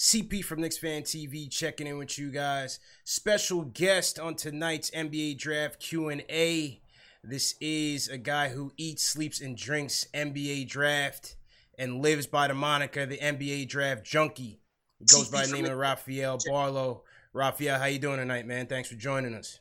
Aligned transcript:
CP 0.00 0.42
from 0.42 0.62
Knicks 0.62 0.78
Fan 0.78 1.02
TV 1.02 1.50
checking 1.50 1.86
in 1.86 1.98
with 1.98 2.18
you 2.18 2.30
guys. 2.30 2.80
Special 3.04 3.64
guest 3.64 4.18
on 4.18 4.34
tonight's 4.34 4.90
NBA 4.92 5.36
Draft 5.36 5.78
Q&A. 5.78 6.80
This 7.22 7.54
is 7.60 8.08
a 8.08 8.16
guy 8.16 8.48
who 8.48 8.72
eats, 8.78 9.02
sleeps, 9.02 9.42
and 9.42 9.54
drinks 9.54 10.06
NBA 10.14 10.68
Draft 10.68 11.36
and 11.78 12.00
lives 12.00 12.26
by 12.26 12.48
the 12.48 12.54
moniker 12.54 13.04
the 13.04 13.18
NBA 13.18 13.68
Draft 13.68 14.02
Junkie. 14.02 14.62
He 15.00 15.04
goes 15.04 15.28
by 15.28 15.44
the 15.44 15.52
name 15.52 15.66
of 15.66 15.76
Rafael 15.76 16.38
Barlowe. 16.38 17.02
Rafael, 17.34 17.78
how 17.78 17.84
you 17.84 17.98
doing 17.98 18.16
tonight, 18.16 18.46
man? 18.46 18.68
Thanks 18.68 18.88
for 18.88 18.96
joining 18.96 19.34
us. 19.34 19.60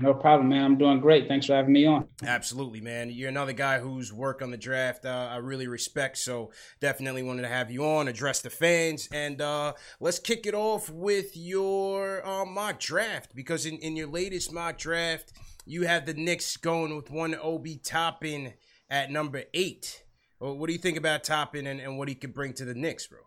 No 0.00 0.14
problem, 0.14 0.48
man. 0.48 0.64
I'm 0.64 0.78
doing 0.78 1.00
great. 1.00 1.26
Thanks 1.26 1.46
for 1.46 1.54
having 1.54 1.72
me 1.72 1.84
on. 1.86 2.06
Absolutely, 2.24 2.80
man. 2.80 3.10
You're 3.10 3.28
another 3.28 3.52
guy 3.52 3.80
whose 3.80 4.12
work 4.12 4.42
on 4.42 4.50
the 4.50 4.56
draft 4.56 5.04
uh, 5.04 5.28
I 5.30 5.36
really 5.36 5.66
respect. 5.66 6.18
So 6.18 6.52
definitely 6.80 7.22
wanted 7.22 7.42
to 7.42 7.48
have 7.48 7.70
you 7.70 7.84
on, 7.84 8.06
address 8.06 8.40
the 8.40 8.50
fans, 8.50 9.08
and 9.12 9.40
uh, 9.40 9.74
let's 9.98 10.18
kick 10.18 10.46
it 10.46 10.54
off 10.54 10.88
with 10.88 11.36
your 11.36 12.26
uh, 12.26 12.44
mock 12.44 12.78
draft 12.78 13.34
because 13.34 13.66
in, 13.66 13.78
in 13.78 13.96
your 13.96 14.08
latest 14.08 14.52
mock 14.52 14.78
draft, 14.78 15.32
you 15.66 15.86
have 15.86 16.06
the 16.06 16.14
Knicks 16.14 16.56
going 16.56 16.94
with 16.94 17.10
one 17.10 17.34
Obi 17.34 17.76
Toppin 17.76 18.54
at 18.88 19.10
number 19.10 19.44
eight. 19.52 20.04
Well, 20.38 20.56
what 20.56 20.68
do 20.68 20.72
you 20.72 20.78
think 20.78 20.96
about 20.96 21.24
Toppin 21.24 21.66
and, 21.66 21.80
and 21.80 21.98
what 21.98 22.08
he 22.08 22.14
could 22.14 22.32
bring 22.32 22.52
to 22.54 22.64
the 22.64 22.74
Knicks, 22.74 23.06
bro? 23.06 23.18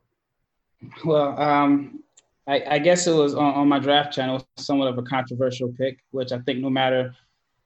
Well, 1.06 1.40
um, 1.40 2.04
I, 2.48 2.64
I, 2.72 2.80
guess 2.80 3.08
it 3.08 3.14
was 3.14 3.36
on, 3.36 3.54
on, 3.54 3.68
my 3.68 3.80
draft 3.80 4.14
channel, 4.14 4.46
somewhat 4.58 4.88
of 4.88 4.98
a 4.98 5.04
controversial 5.04 5.72
pick, 5.78 6.00
which 6.12 6.32
I 6.32 6.40
think 6.40 6.60
no 6.60 6.70
matter 6.70 7.14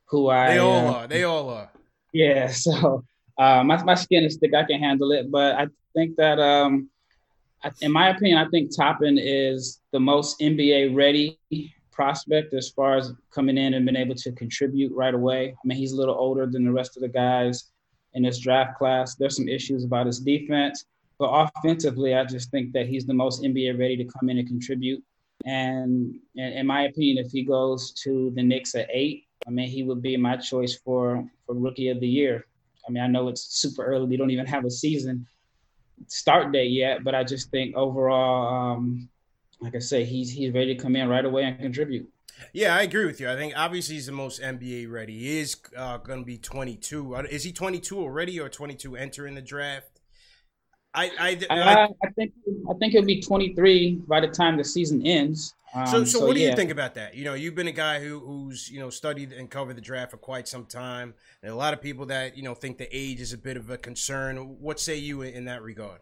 who 0.06 0.30
I 0.30 0.50
they 0.52 0.58
all 0.58 0.88
uh, 0.88 0.94
are, 0.94 1.08
they 1.08 1.24
all 1.24 1.50
are. 1.50 1.72
Yeah, 2.13 2.47
so 2.52 3.03
uh, 3.38 3.64
my 3.64 3.81
my 3.84 3.96
skin 3.96 4.24
is 4.24 4.38
thick, 4.38 4.53
I 4.53 4.64
can 4.64 4.80
handle 4.80 5.12
it, 5.12 5.31
but 5.31 5.56
I 5.56 5.68
think 5.94 6.18
that 6.18 6.40
um, 6.40 6.90
I, 7.64 7.72
in 7.81 7.91
my 7.91 8.09
opinion, 8.09 8.38
I 8.38 8.50
think 8.50 8.75
Toppin 8.75 9.18
is 9.18 9.80
the 9.91 10.00
most 10.00 10.40
NBA 10.40 10.96
ready 10.96 11.40
prospect 11.91 12.53
as 12.53 12.69
far 12.69 12.97
as 12.97 13.14
coming 13.31 13.58
in 13.58 13.74
and 13.74 13.85
being 13.85 13.96
able 13.96 14.16
to 14.16 14.31
contribute 14.34 14.94
right 14.94 15.14
away. 15.14 15.52
I 15.52 15.68
mean, 15.68 15.78
he's 15.78 15.94
a 15.94 15.96
little 15.96 16.16
older 16.16 16.46
than 16.46 16.66
the 16.66 16.72
rest 16.72 16.97
of 16.97 17.02
the 17.02 17.08
guys 17.08 17.72
in 18.14 18.24
this 18.24 18.40
draft 18.40 18.78
class. 18.78 19.16
There's 19.16 19.38
some 19.38 19.47
issues 19.47 19.85
about 19.85 20.06
his 20.06 20.19
defense 20.19 20.85
but 21.18 21.50
offensively, 21.58 22.14
I 22.14 22.24
just 22.26 22.52
think 22.52 22.74
that 22.74 22.88
he's 22.88 23.06
the 23.06 23.14
most 23.14 23.44
NBA 23.44 23.80
ready 23.80 23.98
to 23.98 24.06
come 24.06 24.30
in 24.30 24.38
and 24.38 24.48
contribute. 24.48 25.03
And, 25.46 26.16
in 26.36 26.66
my 26.66 26.84
opinion, 26.84 27.24
if 27.24 27.31
he 27.31 27.44
goes 27.44 27.92
to 28.03 28.31
the 28.36 28.44
Knicks 28.44 28.76
at 28.76 28.88
eight, 28.92 29.26
I 29.48 29.52
mean, 29.52 29.70
he 29.70 29.84
would 29.84 30.02
be 30.02 30.18
my 30.18 30.38
choice 30.38 30.76
for 30.76 31.28
for 31.46 31.56
rookie 31.56 31.90
of 31.90 32.00
the 32.00 32.08
year. 32.08 32.46
I 32.88 32.92
mean, 32.92 33.03
I 33.03 33.08
know 33.08 33.28
it's 33.28 33.59
super 33.59 33.86
early; 33.86 34.08
we 34.08 34.18
don't 34.18 34.31
even 34.31 34.46
have 34.46 34.66
a 34.66 34.72
season 34.72 35.28
start 36.08 36.52
date 36.52 36.72
yet, 36.72 37.03
but 37.03 37.16
I 37.16 37.24
just 37.24 37.50
think 37.52 37.76
overall, 37.76 38.74
um, 38.74 39.09
like 39.59 39.76
I 39.76 39.80
say, 39.80 40.03
he's 40.03 40.32
he's 40.32 40.53
ready 40.53 40.76
to 40.76 40.82
come 40.82 40.96
in 40.96 41.08
right 41.08 41.26
away 41.26 41.44
and 41.44 41.59
contribute. 41.59 42.09
Yeah, 42.53 42.76
I 42.76 42.82
agree 42.82 43.06
with 43.06 43.22
you. 43.22 43.30
I 43.30 43.36
think 43.36 43.53
obviously 43.56 43.96
he's 43.96 44.08
the 44.08 44.12
most 44.12 44.42
NBA 44.42 44.92
ready. 44.92 45.18
He 45.20 45.40
is 45.40 45.56
uh, 45.76 45.97
going 45.97 46.20
to 46.20 46.26
be 46.26 46.38
22. 46.38 47.16
Is 47.30 47.44
he 47.44 47.53
22 47.53 47.97
already 47.97 48.40
or 48.42 48.50
22 48.50 48.97
entering 48.97 49.36
the 49.36 49.42
draft? 49.42 50.02
I 50.95 51.11
I, 51.19 51.38
I, 51.50 51.83
I 51.83 52.09
think 52.16 52.33
I 52.69 52.73
think 52.73 52.94
he'll 52.94 53.06
be 53.06 53.22
23 53.22 54.01
by 54.07 54.22
the 54.22 54.28
time 54.28 54.57
the 54.57 54.63
season 54.63 55.06
ends. 55.06 55.53
Um, 55.73 55.85
so, 55.88 56.03
so, 56.06 56.19
so, 56.19 56.25
what 56.25 56.35
do 56.35 56.41
you 56.41 56.56
think 56.56 56.72
about 56.72 56.95
that? 56.95 57.16
You 57.16 57.25
know, 57.25 57.33
you've 57.33 57.53
been 57.53 57.67
a 57.67 57.73
guy 57.73 58.00
who, 58.00 58.19
who's 58.19 58.72
you 58.72 58.79
know 58.79 58.89
studied 58.89 59.34
and 59.34 59.50
covered 59.50 59.75
the 59.75 59.81
draft 59.81 60.11
for 60.11 60.17
quite 60.17 60.47
some 60.47 60.66
time. 60.66 61.13
And 61.44 61.51
a 61.51 61.55
lot 61.55 61.73
of 61.73 61.81
people 61.81 62.05
that 62.07 62.38
you 62.38 62.44
know 62.44 62.53
think 62.53 62.78
the 62.78 62.88
age 62.95 63.19
is 63.19 63.34
a 63.34 63.38
bit 63.38 63.57
of 63.57 63.69
a 63.69 63.78
concern. 63.78 64.38
What 64.38 64.79
say 64.79 64.95
you 64.95 65.22
in 65.22 65.45
that 65.45 65.61
regard? 65.61 66.00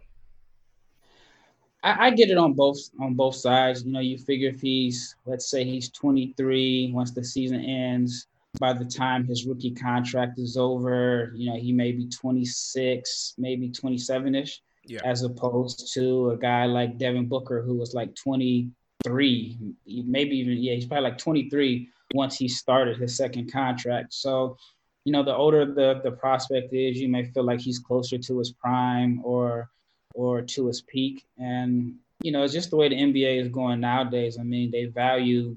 I, 1.82 2.06
I 2.06 2.10
get 2.10 2.30
it 2.30 2.38
on 2.38 2.52
both 2.52 2.78
on 3.00 3.14
both 3.14 3.34
sides. 3.34 3.84
You 3.84 3.92
know, 3.92 4.00
you 4.00 4.16
figure 4.16 4.50
if 4.50 4.60
he's 4.60 5.16
let's 5.26 5.50
say 5.50 5.64
he's 5.64 5.90
23 5.90 6.92
once 6.94 7.10
the 7.10 7.24
season 7.24 7.60
ends, 7.64 8.28
by 8.60 8.72
the 8.72 8.84
time 8.84 9.26
his 9.26 9.44
rookie 9.44 9.72
contract 9.72 10.38
is 10.38 10.56
over, 10.56 11.32
you 11.34 11.50
know, 11.50 11.56
he 11.56 11.72
may 11.72 11.90
be 11.90 12.08
26, 12.08 13.34
maybe 13.38 13.70
27 13.70 14.34
ish 14.36 14.62
yeah. 14.86 15.00
as 15.04 15.22
opposed 15.22 15.92
to 15.94 16.30
a 16.30 16.36
guy 16.36 16.66
like 16.66 16.98
Devin 16.98 17.26
Booker 17.26 17.62
who 17.62 17.74
was 17.74 17.94
like 17.94 18.14
23, 18.14 19.58
maybe 19.86 20.36
even 20.36 20.58
yeah, 20.58 20.74
he's 20.74 20.86
probably 20.86 21.10
like 21.10 21.18
23 21.18 21.88
once 22.14 22.36
he 22.36 22.48
started 22.48 22.98
his 22.98 23.16
second 23.16 23.52
contract. 23.52 24.12
So, 24.12 24.56
you 25.04 25.12
know, 25.12 25.22
the 25.22 25.34
older 25.34 25.66
the 25.66 26.00
the 26.02 26.12
prospect 26.12 26.72
is, 26.72 26.98
you 26.98 27.08
may 27.08 27.24
feel 27.24 27.44
like 27.44 27.60
he's 27.60 27.78
closer 27.78 28.18
to 28.18 28.38
his 28.38 28.52
prime 28.52 29.20
or 29.24 29.70
or 30.14 30.42
to 30.42 30.66
his 30.66 30.82
peak. 30.82 31.26
And 31.38 31.96
you 32.22 32.32
know, 32.32 32.42
it's 32.42 32.54
just 32.54 32.70
the 32.70 32.76
way 32.76 32.88
the 32.88 32.96
NBA 32.96 33.40
is 33.40 33.48
going 33.48 33.80
nowadays. 33.80 34.38
I 34.38 34.44
mean, 34.44 34.70
they 34.70 34.86
value 34.86 35.56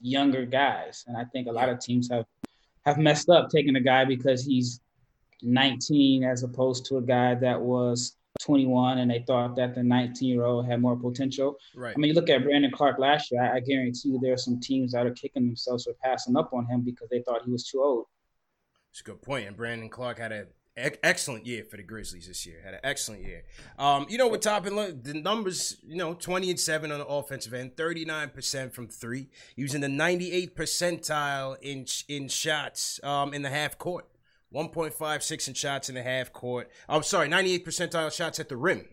younger 0.00 0.44
guys, 0.44 1.04
and 1.06 1.16
I 1.16 1.24
think 1.24 1.46
a 1.48 1.52
lot 1.52 1.68
of 1.68 1.80
teams 1.80 2.10
have 2.10 2.26
have 2.84 2.98
messed 2.98 3.28
up 3.28 3.50
taking 3.50 3.76
a 3.76 3.80
guy 3.80 4.04
because 4.04 4.44
he's 4.44 4.80
19 5.42 6.24
as 6.24 6.42
opposed 6.42 6.86
to 6.86 6.96
a 6.96 7.02
guy 7.02 7.34
that 7.34 7.60
was 7.60 8.16
21 8.40 8.98
and 8.98 9.10
they 9.10 9.24
thought 9.26 9.56
that 9.56 9.74
the 9.74 9.82
19 9.82 10.28
year 10.28 10.44
old 10.44 10.66
had 10.66 10.80
more 10.80 10.96
potential. 10.96 11.56
Right. 11.74 11.94
I 11.94 11.98
mean, 11.98 12.08
you 12.08 12.14
look 12.14 12.30
at 12.30 12.42
Brandon 12.42 12.70
Clarke 12.70 12.98
last 12.98 13.30
year, 13.30 13.42
I, 13.42 13.56
I 13.56 13.60
guarantee 13.60 14.10
you 14.10 14.20
there 14.20 14.32
are 14.32 14.38
some 14.38 14.60
teams 14.60 14.92
that 14.92 15.06
are 15.06 15.12
kicking 15.12 15.46
themselves 15.46 15.84
for 15.84 15.92
passing 16.02 16.36
up 16.36 16.52
on 16.52 16.66
him 16.66 16.82
because 16.82 17.08
they 17.10 17.22
thought 17.22 17.42
he 17.44 17.50
was 17.50 17.64
too 17.64 17.82
old. 17.82 18.06
It's 18.90 19.00
a 19.00 19.04
good 19.04 19.22
point. 19.22 19.46
And 19.46 19.56
Brandon 19.56 19.88
Clarke 19.88 20.18
had 20.18 20.32
an 20.32 20.46
excellent 20.76 21.46
year 21.46 21.64
for 21.64 21.76
the 21.76 21.82
Grizzlies 21.82 22.26
this 22.26 22.44
year. 22.46 22.60
Had 22.64 22.74
an 22.74 22.80
excellent 22.82 23.22
year. 23.22 23.44
Um, 23.78 24.06
you 24.08 24.18
know, 24.18 24.28
with 24.28 24.40
Toppin, 24.40 24.74
the 25.02 25.14
numbers, 25.14 25.76
you 25.86 25.96
know, 25.96 26.14
20 26.14 26.50
and 26.50 26.60
7 26.60 26.90
on 26.90 26.98
the 26.98 27.06
offensive 27.06 27.54
end, 27.54 27.76
39% 27.76 28.72
from 28.72 28.88
three, 28.88 29.28
using 29.54 29.80
the 29.80 29.88
98th 29.88 30.54
percentile 30.54 31.56
in 31.60 31.86
in 32.08 32.28
shots 32.28 33.00
um, 33.04 33.32
in 33.34 33.42
the 33.42 33.50
half 33.50 33.78
court. 33.78 34.06
1.56 34.54 35.48
in 35.48 35.54
shots 35.54 35.88
in 35.88 35.94
the 35.94 36.02
half 36.02 36.32
court. 36.32 36.70
I'm 36.88 37.02
sorry, 37.02 37.28
98 37.28 37.64
percentile 37.64 38.12
shots 38.12 38.40
at 38.40 38.48
the 38.48 38.56
rim. 38.56 38.86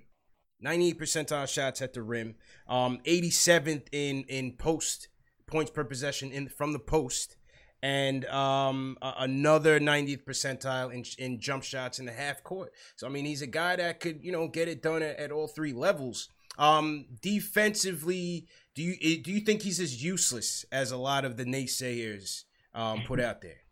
98 0.62 1.00
percentile 1.00 1.48
shots 1.48 1.82
at 1.82 1.94
the 1.94 2.02
rim, 2.02 2.36
um, 2.68 3.00
87th 3.06 3.88
in 3.92 4.24
in 4.24 4.54
post 4.54 5.08
points 5.46 5.72
per 5.72 5.84
possession 5.84 6.32
in 6.32 6.50
from 6.50 6.74
the 6.74 6.80
post, 6.80 7.38
and 7.82 8.26
um, 8.26 8.98
another 9.02 9.80
90th 9.80 10.24
percentile 10.26 10.92
in, 10.92 11.04
in 11.24 11.40
jump 11.40 11.64
shots 11.64 12.00
in 12.00 12.06
the 12.06 12.12
half 12.12 12.44
court. 12.44 12.72
So 12.96 13.08
I 13.08 13.10
mean, 13.10 13.26
he's 13.26 13.42
a 13.42 13.48
guy 13.48 13.76
that 13.76 14.00
could 14.00 14.24
you 14.24 14.32
know 14.32 14.48
get 14.48 14.68
it 14.68 14.82
done 14.82 15.04
at, 15.04 15.18
at 15.18 15.32
all 15.32 15.48
three 15.48 15.74
levels. 15.74 16.30
Um, 16.58 17.06
defensively, 17.22 18.48
do 18.74 18.82
you 18.82 19.22
do 19.22 19.32
you 19.32 19.42
think 19.42 19.62
he's 19.62 19.80
as 19.80 20.04
useless 20.04 20.66
as 20.72 20.92
a 20.92 20.98
lot 20.98 21.24
of 21.24 21.38
the 21.38 21.46
naysayers 21.46 22.46
um, 22.74 23.04
put 23.06 23.20
out 23.20 23.42
there? 23.42 23.67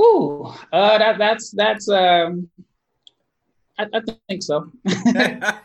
Ooh, 0.00 0.52
uh, 0.72 0.98
that 0.98 1.18
that's 1.18 1.50
that's 1.50 1.88
um, 1.88 2.48
I, 3.78 3.86
I 3.94 4.00
think 4.28 4.42
so. 4.42 4.70
I 4.86 5.58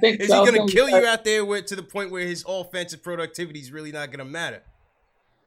think 0.00 0.20
is 0.20 0.28
so. 0.28 0.44
he 0.44 0.50
going 0.50 0.66
to 0.66 0.72
kill 0.72 0.88
you 0.88 1.06
out 1.06 1.24
there 1.24 1.44
with, 1.44 1.66
to 1.66 1.76
the 1.76 1.82
point 1.82 2.10
where 2.10 2.26
his 2.26 2.44
offensive 2.46 3.02
productivity 3.02 3.60
is 3.60 3.72
really 3.72 3.92
not 3.92 4.08
going 4.10 4.18
to 4.18 4.24
matter? 4.24 4.62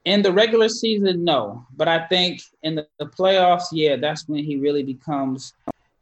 In 0.04 0.22
the 0.22 0.32
regular 0.32 0.68
season, 0.68 1.24
no, 1.24 1.66
but 1.76 1.88
I 1.88 2.06
think 2.06 2.40
in 2.62 2.76
the, 2.76 2.86
the 2.98 3.06
playoffs, 3.06 3.64
yeah, 3.72 3.96
that's 3.96 4.28
when 4.28 4.44
he 4.44 4.56
really 4.56 4.82
becomes 4.82 5.54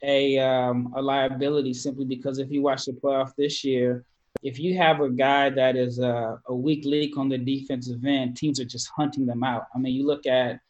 a 0.02 0.38
um, 0.38 0.92
a 0.94 1.00
liability. 1.00 1.72
Simply 1.72 2.04
because 2.04 2.38
if 2.38 2.50
you 2.50 2.60
watch 2.60 2.84
the 2.84 2.92
playoff 2.92 3.32
this 3.36 3.64
year, 3.64 4.04
if 4.42 4.58
you 4.58 4.76
have 4.76 5.00
a 5.00 5.08
guy 5.08 5.48
that 5.48 5.74
is 5.74 5.98
a, 5.98 6.38
a 6.46 6.54
weak 6.54 6.84
link 6.84 7.16
on 7.16 7.30
the 7.30 7.38
defensive 7.38 8.04
end, 8.04 8.36
teams 8.36 8.60
are 8.60 8.64
just 8.66 8.90
hunting 8.94 9.24
them 9.24 9.42
out. 9.42 9.66
I 9.74 9.78
mean, 9.78 9.94
you 9.94 10.06
look 10.06 10.26
at, 10.26 10.60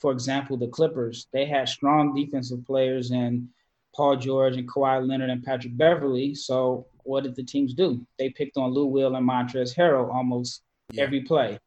for 0.00 0.12
example, 0.12 0.56
the 0.56 0.68
Clippers. 0.68 1.26
They 1.32 1.46
had 1.46 1.68
strong 1.68 2.14
defensive 2.14 2.64
players 2.66 3.10
and 3.10 3.48
Paul 3.94 4.16
George 4.16 4.56
and 4.56 4.68
Kawhi 4.68 5.06
Leonard 5.06 5.30
and 5.30 5.42
Patrick 5.42 5.76
Beverley. 5.76 6.34
So 6.34 6.86
what 7.04 7.24
did 7.24 7.36
the 7.36 7.42
teams 7.42 7.74
do? 7.74 8.04
They 8.18 8.30
picked 8.30 8.56
on 8.56 8.72
Lou 8.72 8.86
Will 8.86 9.16
and 9.16 9.28
Montrezl 9.28 9.76
Harrell 9.76 10.12
almost 10.12 10.62
yeah. 10.92 11.02
every 11.02 11.22
play. 11.22 11.58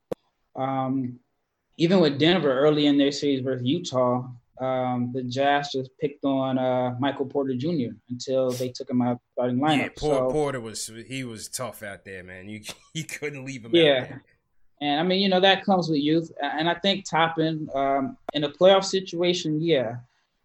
Um, 0.56 1.20
even 1.78 2.00
with 2.00 2.20
Denver 2.20 2.60
early 2.60 2.86
in 2.86 2.98
their 2.98 3.12
series 3.12 3.42
versus 3.42 3.66
Utah, 3.66 4.28
um, 4.60 5.12
the 5.14 5.24
Jazz 5.24 5.72
just 5.72 5.90
picked 6.00 6.24
on 6.24 6.60
uh, 6.60 6.96
Michael 7.00 7.26
Porter 7.26 7.56
Jr. 7.56 7.96
until 8.10 8.52
they 8.52 8.70
took 8.70 8.90
him 8.90 9.02
out 9.02 9.14
of 9.14 9.18
the 9.18 9.24
starting 9.34 9.60
lineup. 9.60 9.78
Yeah, 9.78 9.90
Porter, 9.98 10.16
so, 10.16 10.32
Porter 10.32 10.62
was 10.62 10.92
he 11.08 11.24
was 11.24 11.50
tough 11.50 11.82
out 11.82 12.06
there, 12.06 12.24
man. 12.24 12.48
You 12.48 12.62
you 12.94 13.04
couldn't 13.04 13.46
leave 13.46 13.66
him. 13.66 13.72
Yeah, 13.74 14.18
and 14.84 15.00
I 15.00 15.04
mean 15.04 15.22
you 15.22 15.30
know 15.30 15.40
that 15.40 15.64
comes 15.64 15.90
with 15.90 16.00
youth, 16.00 16.32
and 16.42 16.70
I 16.70 16.76
think 16.76 17.10
Toppin 17.10 17.70
um, 17.74 18.18
in 18.34 18.44
a 18.44 18.50
playoff 18.50 18.84
situation, 18.84 19.62
yeah, 19.62 19.96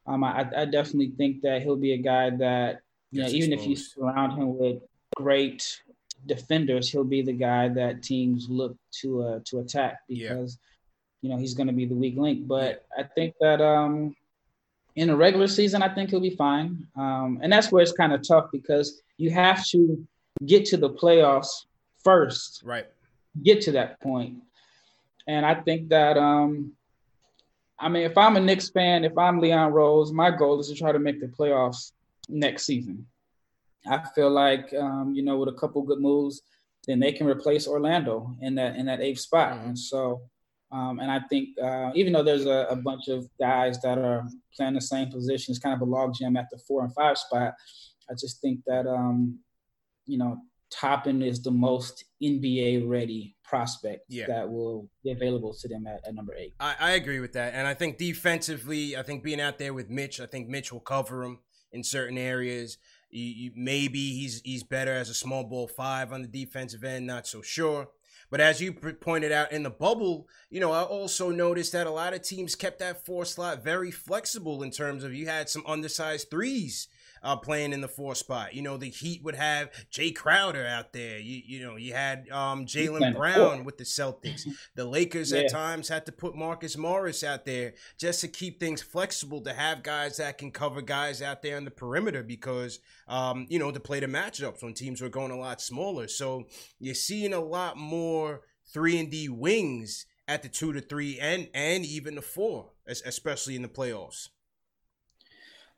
um, 0.07 0.23
I, 0.23 0.49
I 0.57 0.65
definitely 0.65 1.13
think 1.17 1.43
that 1.43 1.63
he'll 1.63 1.77
be 1.77 1.93
a 1.93 1.99
guy 1.99 2.31
that 2.31 2.81
you 3.11 3.23
know, 3.23 3.29
even 3.29 3.53
if 3.53 3.67
you 3.67 3.75
surround 3.75 4.39
him 4.39 4.57
with 4.57 4.83
great 5.17 5.81
defenders, 6.27 6.89
he'll 6.91 7.05
be 7.05 7.23
the 7.23 7.33
guy 7.33 7.69
that 7.69 8.03
teams 8.03 8.49
look 8.49 8.77
to 9.01 9.23
uh, 9.23 9.41
to 9.47 9.59
attack 9.59 10.01
because 10.09 10.59
yeah. 11.23 11.29
you 11.29 11.35
know 11.35 11.41
he's 11.41 11.55
going 11.55 11.67
to 11.67 11.73
be 11.73 11.87
the 11.87 11.95
weak 11.95 12.17
link. 12.17 12.47
But 12.47 12.87
I 12.97 13.03
think 13.03 13.35
that 13.41 13.61
um, 13.61 14.15
in 14.95 15.11
a 15.11 15.17
regular 15.17 15.49
season, 15.49 15.83
I 15.83 15.93
think 15.93 16.11
he'll 16.11 16.21
be 16.21 16.37
fine, 16.37 16.87
um, 16.97 17.41
and 17.43 17.53
that's 17.53 17.73
where 17.73 17.83
it's 17.83 17.93
kind 17.93 18.13
of 18.13 18.27
tough 18.27 18.51
because 18.53 19.03
you 19.17 19.31
have 19.31 19.67
to 19.69 20.07
get 20.47 20.65
to 20.67 20.77
the 20.77 20.91
playoffs 20.91 21.65
first, 22.05 22.63
right? 22.65 22.87
Get 23.43 23.61
to 23.63 23.73
that 23.73 24.01
point, 24.01 24.39
and 25.27 25.45
I 25.45 25.55
think 25.55 25.91
that 25.91 26.17
um, 26.17 26.73
I 27.79 27.89
mean, 27.89 28.03
if 28.03 28.19
I'm 28.19 28.37
a 28.37 28.41
Knicks 28.41 28.71
fan, 28.71 29.05
if 29.05 29.17
I'm 29.17 29.41
Leon 29.41 29.73
Rose, 29.73 30.13
my 30.13 30.31
goal 30.31 30.59
is 30.59 30.69
to 30.69 30.75
try 30.75 30.91
to 30.91 30.99
make 30.99 31.21
the 31.21 31.29
playoffs 31.29 31.93
next 32.29 32.65
season. 32.65 33.07
I 33.87 34.03
feel 34.15 34.31
like, 34.31 34.75
um, 34.75 35.15
you 35.15 35.23
know, 35.23 35.39
with 35.39 35.49
a 35.49 35.59
couple 35.59 35.83
good 35.83 36.01
moves, 36.01 36.43
then 36.87 36.99
they 36.99 37.13
can 37.13 37.27
replace 37.27 37.69
Orlando 37.69 38.35
in 38.41 38.55
that 38.57 38.77
in 38.77 38.87
that 38.87 39.01
eighth 39.01 39.21
spot. 39.21 39.53
Mm-hmm. 39.53 39.69
And 39.69 39.79
so, 39.79 40.23
um, 40.73 40.99
and 40.99 41.11
I 41.11 41.21
think 41.31 41.51
uh, 41.63 41.91
even 41.95 42.13
though 42.13 42.25
there's 42.25 42.47
a, 42.47 42.67
a, 42.71 42.77
bunch 42.77 43.09
of 43.09 43.29
guys 43.39 43.81
that 43.83 43.99
are 43.99 44.27
playing 44.57 44.75
the 44.75 44.81
same 44.81 45.11
positions, 45.11 45.59
kind 45.59 45.75
of 45.75 45.87
a 45.87 45.91
logjam 45.91 46.39
at 46.39 46.49
the 46.51 46.59
four 46.67 46.85
and 46.85 46.95
five 46.95 47.17
spot, 47.17 47.55
I 48.11 48.15
just 48.15 48.41
think 48.41 48.61
that 48.67 48.87
um, 48.87 49.39
you 50.07 50.19
know 50.19 50.39
Toppin 50.71 51.23
is 51.23 51.43
the 51.43 51.51
most 51.51 52.05
NBA 52.23 52.89
ready 52.89 53.37
prospect 53.43 54.05
yeah. 54.09 54.27
that 54.27 54.51
will 54.51 54.89
be 55.03 55.11
available 55.11 55.55
to 55.55 55.69
them 55.69 55.87
at, 55.87 56.07
at 56.07 56.15
number 56.15 56.35
eight. 56.37 56.55
I, 56.61 56.75
I, 56.79 56.91
agree 56.93 57.21
with 57.21 57.33
that. 57.33 57.55
And 57.55 57.67
I 57.67 57.75
think 57.75 57.97
defensively, 57.97 58.97
I 58.97 59.03
think 59.03 59.23
being 59.23 59.41
out 59.41 59.59
there 59.59 59.73
with 59.73 59.89
Mitch, 59.89 60.21
I 60.21 60.27
think 60.27 60.49
Mitch 60.49 60.73
will 60.73 60.81
cover 60.81 61.23
him 61.23 61.39
in 61.73 61.83
certain 61.83 62.19
areas. 62.19 62.77
You, 63.11 63.25
you, 63.25 63.53
maybe 63.57 64.13
he's 64.13 64.43
he's 64.43 64.63
better 64.63 64.93
as 64.93 65.09
a 65.09 65.15
small 65.15 65.45
ball 65.45 65.67
five 65.67 66.13
on 66.13 66.21
the 66.21 66.29
defensive 66.29 66.85
end, 66.85 67.07
not 67.07 67.27
so 67.27 67.41
sure. 67.41 67.89
But 68.31 68.43
as 68.43 68.61
you 68.61 68.75
pointed 68.75 69.33
out 69.33 69.53
in 69.53 69.63
the 69.63 69.71
bubble, 69.71 70.29
you 70.51 70.61
know, 70.61 70.73
I 70.73 70.83
also 70.83 71.31
noticed 71.31 71.73
that 71.73 71.87
a 71.87 71.91
lot 71.91 72.13
of 72.13 72.21
teams 72.21 72.55
kept 72.55 72.79
that 72.81 73.07
four 73.07 73.25
slot 73.25 73.65
very 73.65 73.91
flexible 73.91 74.63
in 74.63 74.71
terms 74.71 75.03
of 75.03 75.15
you 75.15 75.27
had 75.27 75.49
some 75.49 75.63
undersized 75.67 76.29
threes 76.31 76.89
uh, 77.23 77.37
playing 77.37 77.73
in 77.73 77.81
the 77.81 77.89
four 77.89 78.15
spot. 78.15 78.55
You 78.55 78.63
know, 78.63 78.77
the 78.77 78.91
Heat 78.91 79.23
would 79.25 79.35
have 79.35 79.71
Jae 79.91 80.15
Crowder 80.15 80.67
out 80.67 80.93
there. 80.93 81.19
You 81.19 81.43
you 81.45 81.65
know, 81.65 81.77
you 81.77 81.95
had 81.95 82.29
um, 82.31 82.67
Jaylen 82.67 83.15
Brown 83.15 83.65
with 83.65 83.79
the 83.79 83.85
Celtics. 83.85 84.47
The 84.75 84.85
Lakers 84.85 85.33
yeah. 85.33 85.41
at 85.41 85.51
times 85.51 85.89
had 85.89 86.07
to 86.07 86.13
put 86.13 86.37
Marcus 86.37 86.77
Morris 86.77 87.25
out 87.25 87.45
there 87.45 87.75
just 87.99 88.21
to 88.21 88.29
keep 88.29 88.61
things 88.61 88.81
flexible 88.83 89.41
to 89.43 89.53
have 89.53 89.83
guys 89.83 90.19
that 90.19 90.39
can 90.39 90.51
cover 90.51 90.83
guys 90.83 91.21
out 91.21 91.43
there 91.43 91.57
on 91.57 91.65
the 91.65 91.71
perimeter 91.71 92.23
because 92.23 92.79
um, 93.09 93.47
you 93.49 93.59
know, 93.59 93.71
to 93.71 93.81
play 93.81 94.01
the 94.01 94.07
matchups 94.07 94.63
when 94.63 94.75
teams 94.75 95.01
were 95.01 95.09
going 95.09 95.31
a 95.31 95.39
lot 95.39 95.61
smaller. 95.61 96.09
So 96.09 96.47
you're 96.79 96.95
seeing 96.95 97.33
a 97.33 97.41
lot 97.41 97.77
more 97.77 98.43
three 98.73 98.99
and 98.99 99.11
D 99.11 99.29
wings 99.29 100.07
at 100.27 100.43
the 100.43 100.49
two 100.49 100.73
to 100.73 100.81
three 100.81 101.19
and 101.19 101.49
and 101.55 101.85
even 101.85 102.15
the 102.15 102.23
four, 102.23 102.71
especially 102.87 103.57
in 103.57 103.63
the 103.63 103.69
playoffs. 103.69 104.29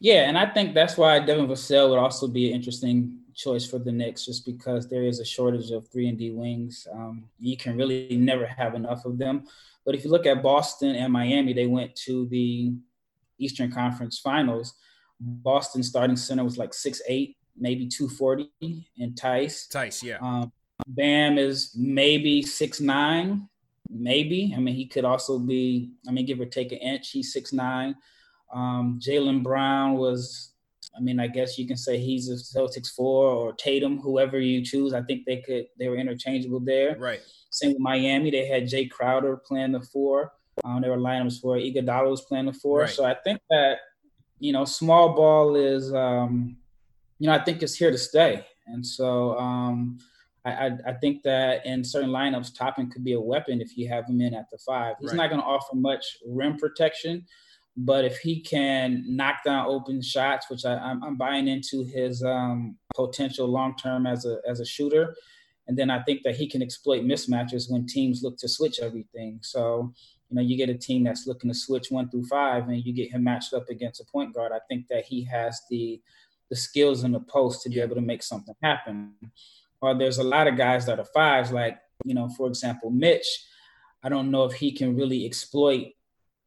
Yeah, 0.01 0.29
and 0.29 0.39
I 0.39 0.47
think 0.47 0.75
that's 0.75 0.97
why 0.97 1.19
Devin 1.21 1.47
Vassell 1.47 1.91
would 1.91 1.99
also 1.99 2.27
be 2.27 2.49
an 2.49 2.55
interesting 2.55 3.19
choice 3.35 3.69
for 3.69 3.79
the 3.79 3.93
Knicks, 3.93 4.25
just 4.25 4.47
because 4.47 4.89
there 4.89 5.05
is 5.05 5.21
a 5.21 5.25
shortage 5.25 5.71
of 5.71 5.89
three 5.89 6.09
and 6.09 6.19
D 6.19 6.31
wings. 6.31 6.89
Um, 6.91 7.25
you 7.39 7.57
can 7.57 7.77
really 7.77 8.17
never 8.17 8.47
have 8.47 8.75
enough 8.75 9.05
of 9.05 9.19
them. 9.19 9.45
But 9.85 9.95
if 9.95 10.05
you 10.05 10.11
look 10.11 10.27
at 10.27 10.43
Boston 10.43 10.97
and 10.97 11.13
Miami, 11.13 11.53
they 11.53 11.67
went 11.67 11.95
to 12.07 12.27
the 12.29 12.73
Eastern 13.39 13.71
Conference 13.71 14.19
Finals. 14.19 14.75
Boston 15.21 15.83
starting 15.83 16.17
center 16.17 16.45
was 16.45 16.57
like 16.57 16.73
six 16.73 17.03
eight, 17.07 17.37
maybe 17.57 17.87
two 17.87 18.09
forty, 18.09 18.51
and 18.99 19.17
Theis. 19.17 19.67
Theis, 19.67 20.03
yeah. 20.03 20.19
Um, 20.23 20.51
Bam 20.87 21.37
is 21.37 21.75
maybe 21.77 22.41
six 22.43 22.81
nine, 22.81 23.49
maybe. 23.91 24.55
I 24.57 24.61
mean, 24.61 24.75
he 24.75 24.87
could 24.87 25.05
also 25.05 25.39
be. 25.39 25.93
I 26.09 26.11
mean, 26.11 26.25
give 26.25 26.41
or 26.41 26.47
take 26.47 26.73
an 26.73 26.79
inch. 26.79 27.11
He's 27.11 27.35
six 27.35 27.53
nine. 27.53 27.97
Um, 28.53 29.01
Jaylen 29.03 29.43
Brown 29.43 29.95
was, 29.95 30.53
I 30.97 31.01
mean, 31.01 31.21
I 31.21 31.29
guess 31.29 31.59
you 31.59 31.67
can 31.67 31.77
say 31.77 31.99
he's 31.99 32.29
a 32.29 32.35
Celtics 32.35 32.89
four 32.89 33.27
or 33.27 33.53
Tatum, 33.53 33.99
whoever 33.99 34.39
you 34.39 34.65
choose. 34.65 34.93
I 34.93 35.03
think 35.03 35.25
they 35.25 35.39
could, 35.39 35.67
they 35.79 35.89
were 35.89 35.97
interchangeable 35.97 36.61
there. 36.61 36.97
Right. 36.99 37.21
Same 37.51 37.71
with 37.71 37.81
Miami. 37.81 38.31
They 38.31 38.47
had 38.47 38.65
Jae 38.65 38.91
Crowder 38.91 39.37
playing 39.37 39.73
the 39.73 39.81
four. 39.81 40.33
Um, 40.65 40.83
there 40.83 40.91
were 40.91 40.99
lineups 40.99 41.41
for 41.41 41.57
Iguodala 41.57 42.11
was 42.11 42.23
playing 42.23 42.47
the 42.47 42.53
four. 42.53 42.81
Right. 42.81 42.91
So 42.91 43.05
I 43.05 43.15
think 43.15 43.41
that, 43.51 43.79
you 44.39 44.53
know, 44.53 44.65
small 44.65 45.15
ball 45.15 45.57
is, 45.57 45.93
um, 45.95 46.57
you 47.19 47.27
know, 47.27 47.35
I 47.35 47.43
think 47.43 47.63
it's 47.63 47.75
here 47.75 47.91
to 47.91 47.99
stay. 47.99 48.45
And 48.67 48.87
so 48.87 49.39
um, 49.39 49.99
I, 50.45 50.51
I, 50.51 50.71
I, 50.87 50.93
think 50.95 51.23
that 51.23 51.67
in 51.67 51.85
certain 51.85 52.11
lineups, 52.11 52.57
Toppin 52.57 52.91
could 52.91 53.05
be 53.05 53.13
a 53.13 53.21
weapon 53.21 53.61
if 53.61 53.77
you 53.77 53.89
have 53.89 54.07
him 54.07 54.21
in 54.21 54.35
at 54.35 54.51
the 54.51 54.59
five. 54.59 54.97
He's 55.01 55.11
right. 55.11 55.17
not 55.17 55.31
going 55.31 55.41
to 55.41 55.47
offer 55.47 55.75
much 55.75 56.05
rim 56.27 56.57
protection, 56.57 57.27
but 57.77 58.05
if 58.05 58.19
he 58.19 58.41
can 58.41 59.05
knock 59.07 59.45
down 59.45 59.67
open 59.67 60.03
shots, 60.03 60.51
which 60.51 60.65
I, 60.65 60.75
am 60.75 60.81
I'm, 60.83 61.05
I'm 61.05 61.17
buying 61.17 61.49
into 61.49 61.85
his 61.85 62.23
um, 62.23 62.77
potential 62.95 63.47
long 63.47 63.77
term 63.77 64.07
as 64.07 64.27
a 64.27 64.39
as 64.49 64.61
a 64.61 64.67
shooter, 64.67 65.15
and 65.69 65.79
then 65.79 65.91
I 65.91 66.03
think 66.03 66.23
that 66.25 66.37
he 66.37 66.49
can 66.49 66.63
exploit 66.63 67.05
mismatches 67.05 67.71
when 67.71 67.87
teams 67.87 68.23
look 68.23 68.37
to 68.39 68.49
switch 68.49 68.81
everything. 68.81 69.39
So 69.43 69.93
you 70.29 70.37
know, 70.37 70.43
you 70.43 70.57
get 70.57 70.69
a 70.69 70.75
team 70.75 71.05
that's 71.05 71.27
looking 71.27 71.51
to 71.51 71.55
switch 71.57 71.91
one 71.91 72.09
through 72.09 72.27
five, 72.27 72.69
and 72.69 72.85
you 72.85 72.93
get 72.93 73.13
him 73.13 73.25
matched 73.25 73.55
up 73.55 73.69
against 73.69 74.01
a 74.01 74.05
point 74.05 74.35
guard. 74.35 74.53
I 74.53 74.61
think 74.69 74.89
that 74.89 75.05
he 75.05 75.25
has 75.25 75.61
the 75.71 76.01
the 76.51 76.57
skills 76.57 77.05
in 77.05 77.13
the 77.13 77.21
post 77.21 77.63
to 77.63 77.69
be 77.69 77.81
able 77.81 77.95
to 77.95 78.01
make 78.01 78.25
something 78.25 78.55
happen. 78.63 79.15
Or 79.81 79.95
there's 79.95 80.19
a 80.19 80.25
lot 80.25 80.49
of 80.49 80.57
guys 80.57 80.85
that 80.87 80.99
are 80.99 81.07
fives, 81.15 81.53
like 81.53 81.79
you 82.05 82.15
know, 82.15 82.29
for 82.29 82.49
example, 82.49 82.91
Mitch. 82.91 83.47
I 84.03 84.09
don't 84.09 84.31
know 84.31 84.45
if 84.45 84.55
he 84.55 84.73
can 84.73 84.97
really 84.97 85.27
exploit 85.27 85.89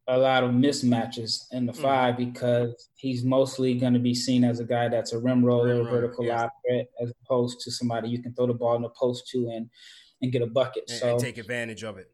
a 0.08 0.18
lot 0.18 0.44
of 0.44 0.52
mismatches 0.52 1.46
in 1.52 1.66
the 1.66 1.72
mm. 1.72 1.82
five 1.82 2.18
because 2.18 2.90
he's 2.96 3.24
mostly 3.24 3.76
going 3.76 3.94
to 3.94 4.00
be 4.00 4.14
seen 4.14 4.44
as 4.44 4.60
a 4.60 4.66
guy 4.66 4.90
that's 4.90 5.14
a 5.14 5.20
rim 5.20 5.44
roller, 5.44 5.78
rim 5.78 5.86
vertical 5.86 6.26
yes. 6.26 6.50
threat, 6.68 6.88
as 7.02 7.14
opposed 7.24 7.62
to 7.62 7.72
somebody 7.72 8.10
you 8.10 8.22
can 8.22 8.34
throw 8.34 8.48
the 8.48 8.54
ball 8.54 8.76
in 8.76 8.82
the 8.82 8.90
post 8.90 9.28
to 9.30 9.50
and 9.50 9.70
and 10.22 10.32
get 10.32 10.42
a 10.42 10.48
bucket. 10.48 10.86
And, 10.90 11.00
so 11.00 11.12
and 11.12 11.20
take 11.20 11.38
advantage 11.38 11.84
of 11.84 11.98
it. 11.98 12.10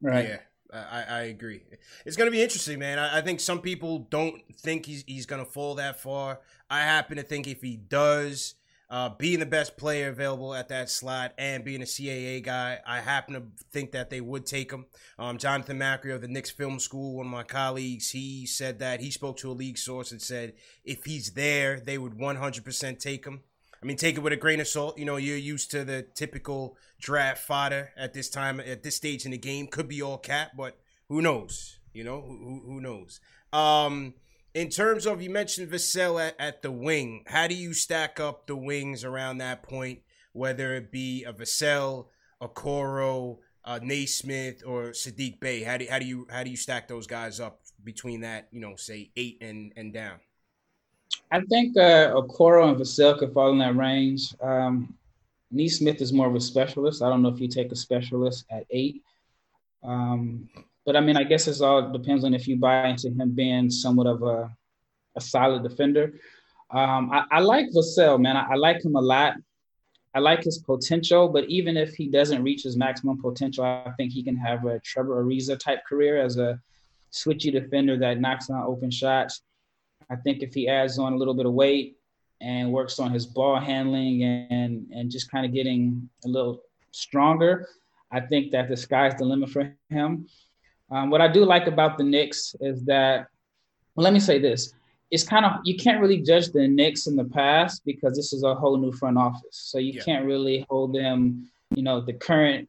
Right. 0.00 0.28
Yeah. 0.28 0.38
I, 0.72 1.02
I 1.02 1.20
agree. 1.24 1.60
It's 2.06 2.16
going 2.16 2.28
to 2.28 2.30
be 2.30 2.42
interesting, 2.42 2.78
man. 2.78 2.98
I, 2.98 3.18
I, 3.18 3.20
think 3.20 3.40
some 3.40 3.60
people 3.60 4.06
don't 4.10 4.40
think 4.56 4.86
he's 4.86 5.04
he's 5.06 5.26
going 5.26 5.44
to 5.44 5.50
fall 5.50 5.74
that 5.74 6.00
far. 6.00 6.40
I 6.70 6.80
happen 6.80 7.18
to 7.18 7.22
think 7.22 7.46
if 7.46 7.60
he 7.60 7.76
does, 7.76 8.54
uh, 8.92 9.08
being 9.08 9.40
the 9.40 9.46
best 9.46 9.78
player 9.78 10.10
available 10.10 10.54
at 10.54 10.68
that 10.68 10.90
slot 10.90 11.32
and 11.38 11.64
being 11.64 11.80
a 11.80 11.86
CAA 11.86 12.42
guy, 12.42 12.78
I 12.86 13.00
happen 13.00 13.32
to 13.32 13.42
think 13.72 13.92
that 13.92 14.10
they 14.10 14.20
would 14.20 14.44
take 14.44 14.70
him. 14.70 14.84
Um, 15.18 15.38
Jonathan 15.38 15.78
Macri 15.78 16.14
of 16.14 16.20
the 16.20 16.28
Knicks 16.28 16.50
Film 16.50 16.78
School, 16.78 17.16
one 17.16 17.24
of 17.24 17.32
my 17.32 17.42
colleagues, 17.42 18.10
he 18.10 18.44
said 18.44 18.80
that 18.80 19.00
he 19.00 19.10
spoke 19.10 19.38
to 19.38 19.50
a 19.50 19.54
league 19.54 19.78
source 19.78 20.12
and 20.12 20.20
said 20.20 20.52
if 20.84 21.06
he's 21.06 21.30
there, 21.30 21.80
they 21.80 21.96
would 21.96 22.18
100% 22.18 22.98
take 22.98 23.24
him. 23.24 23.40
I 23.82 23.86
mean, 23.86 23.96
take 23.96 24.18
it 24.18 24.20
with 24.20 24.34
a 24.34 24.36
grain 24.36 24.60
of 24.60 24.68
salt. 24.68 24.98
You 24.98 25.06
know, 25.06 25.16
you're 25.16 25.38
used 25.38 25.70
to 25.70 25.84
the 25.84 26.02
typical 26.02 26.76
draft 27.00 27.46
fodder 27.46 27.92
at 27.96 28.12
this 28.12 28.28
time, 28.28 28.60
at 28.60 28.82
this 28.82 28.96
stage 28.96 29.24
in 29.24 29.30
the 29.30 29.38
game. 29.38 29.68
Could 29.68 29.88
be 29.88 30.02
all 30.02 30.18
cap, 30.18 30.50
but 30.54 30.76
who 31.08 31.22
knows? 31.22 31.78
You 31.94 32.04
know, 32.04 32.20
who, 32.20 32.62
who 32.66 32.80
knows? 32.82 33.20
Um, 33.54 34.14
in 34.54 34.68
terms 34.68 35.06
of 35.06 35.22
you 35.22 35.30
mentioned 35.30 35.70
Vassell 35.70 36.20
at, 36.20 36.34
at 36.38 36.62
the 36.62 36.70
wing, 36.70 37.24
how 37.26 37.46
do 37.46 37.54
you 37.54 37.72
stack 37.72 38.20
up 38.20 38.46
the 38.46 38.56
wings 38.56 39.04
around 39.04 39.38
that 39.38 39.62
point, 39.62 40.00
whether 40.32 40.74
it 40.74 40.92
be 40.92 41.24
a 41.24 41.32
Vassell, 41.32 42.06
a 42.40 42.48
Okoro, 42.48 43.38
a 43.64 43.80
Nesmith, 43.80 44.62
or 44.66 44.90
Saddiq 44.90 45.40
Bey? 45.40 45.62
How 45.62 45.78
do 45.78 45.86
how 45.88 45.98
do 45.98 46.06
you 46.06 46.26
how 46.30 46.42
do 46.42 46.50
you 46.50 46.56
stack 46.56 46.88
those 46.88 47.06
guys 47.06 47.40
up 47.40 47.60
between 47.82 48.20
that 48.20 48.48
you 48.52 48.60
know 48.60 48.76
say 48.76 49.10
eight 49.16 49.38
and 49.40 49.72
and 49.76 49.92
down? 49.92 50.18
I 51.30 51.40
think 51.42 51.76
uh, 51.76 52.12
Okoro 52.14 52.68
and 52.68 52.76
Vassell 52.76 53.18
could 53.18 53.32
fall 53.32 53.52
in 53.52 53.58
that 53.58 53.76
range. 53.76 54.34
Um, 54.40 54.94
Nesmith 55.50 56.00
is 56.00 56.12
more 56.12 56.26
of 56.26 56.34
a 56.34 56.40
specialist. 56.40 57.02
I 57.02 57.08
don't 57.08 57.22
know 57.22 57.28
if 57.28 57.40
you 57.40 57.48
take 57.48 57.72
a 57.72 57.76
specialist 57.76 58.44
at 58.50 58.64
eight. 58.70 59.02
Um, 59.82 60.48
but 60.84 60.96
I 60.96 61.00
mean, 61.00 61.16
I 61.16 61.24
guess 61.24 61.46
it 61.46 61.60
all 61.60 61.92
depends 61.92 62.24
on 62.24 62.34
if 62.34 62.48
you 62.48 62.56
buy 62.56 62.88
into 62.88 63.08
him 63.08 63.32
being 63.34 63.70
somewhat 63.70 64.06
of 64.06 64.22
a, 64.22 64.50
a 65.16 65.20
solid 65.20 65.62
defender. 65.62 66.14
Um, 66.70 67.10
I, 67.12 67.24
I, 67.30 67.40
like 67.40 67.66
Vassell, 67.70 68.20
man. 68.20 68.36
I, 68.36 68.52
I, 68.52 68.54
like 68.54 68.84
him 68.84 68.96
a 68.96 69.00
lot. 69.00 69.34
I 70.14 70.20
like 70.20 70.42
his 70.42 70.58
potential, 70.58 71.28
but 71.28 71.44
even 71.48 71.76
if 71.76 71.94
he 71.94 72.08
doesn't 72.08 72.42
reach 72.42 72.62
his 72.62 72.76
maximum 72.76 73.20
potential, 73.20 73.64
I 73.64 73.90
think 73.96 74.12
he 74.12 74.22
can 74.22 74.36
have 74.36 74.64
a 74.64 74.78
Trevor 74.80 75.22
Ariza 75.22 75.58
type 75.58 75.84
career 75.86 76.20
as 76.20 76.38
a 76.38 76.60
switchy 77.12 77.52
defender 77.52 77.98
that 77.98 78.20
knocks 78.20 78.48
down 78.48 78.62
open 78.66 78.90
shots. 78.90 79.42
I 80.10 80.16
think 80.16 80.42
if 80.42 80.54
he 80.54 80.68
adds 80.68 80.98
on 80.98 81.12
a 81.12 81.16
little 81.16 81.34
bit 81.34 81.46
of 81.46 81.52
weight 81.52 81.96
and 82.40 82.72
works 82.72 82.98
on 82.98 83.12
his 83.12 83.24
ball 83.26 83.60
handling 83.60 84.24
and 84.24 84.86
and 84.92 85.10
just 85.10 85.30
kind 85.30 85.46
of 85.46 85.52
getting 85.52 86.08
a 86.24 86.28
little 86.28 86.62
stronger, 86.90 87.68
I 88.10 88.20
think 88.20 88.50
that 88.52 88.68
the 88.68 88.76
sky's 88.76 89.14
the 89.16 89.24
limit 89.24 89.50
for 89.50 89.74
him. 89.88 90.26
Um, 90.92 91.10
what 91.10 91.20
I 91.20 91.28
do 91.28 91.44
like 91.44 91.66
about 91.66 91.96
the 91.96 92.04
Knicks 92.04 92.54
is 92.60 92.84
that, 92.84 93.26
well, 93.94 94.04
let 94.04 94.12
me 94.12 94.20
say 94.20 94.38
this. 94.38 94.74
It's 95.10 95.24
kind 95.24 95.44
of, 95.44 95.52
you 95.64 95.76
can't 95.76 96.00
really 96.00 96.18
judge 96.18 96.48
the 96.52 96.68
Knicks 96.68 97.06
in 97.06 97.16
the 97.16 97.24
past 97.24 97.82
because 97.84 98.14
this 98.16 98.32
is 98.32 98.42
a 98.42 98.54
whole 98.54 98.76
new 98.76 98.92
front 98.92 99.18
office. 99.18 99.56
So 99.70 99.78
you 99.78 99.94
yeah. 99.94 100.02
can't 100.02 100.26
really 100.26 100.66
hold 100.68 100.94
them, 100.94 101.50
you 101.74 101.82
know, 101.82 102.00
the 102.00 102.12
current 102.14 102.68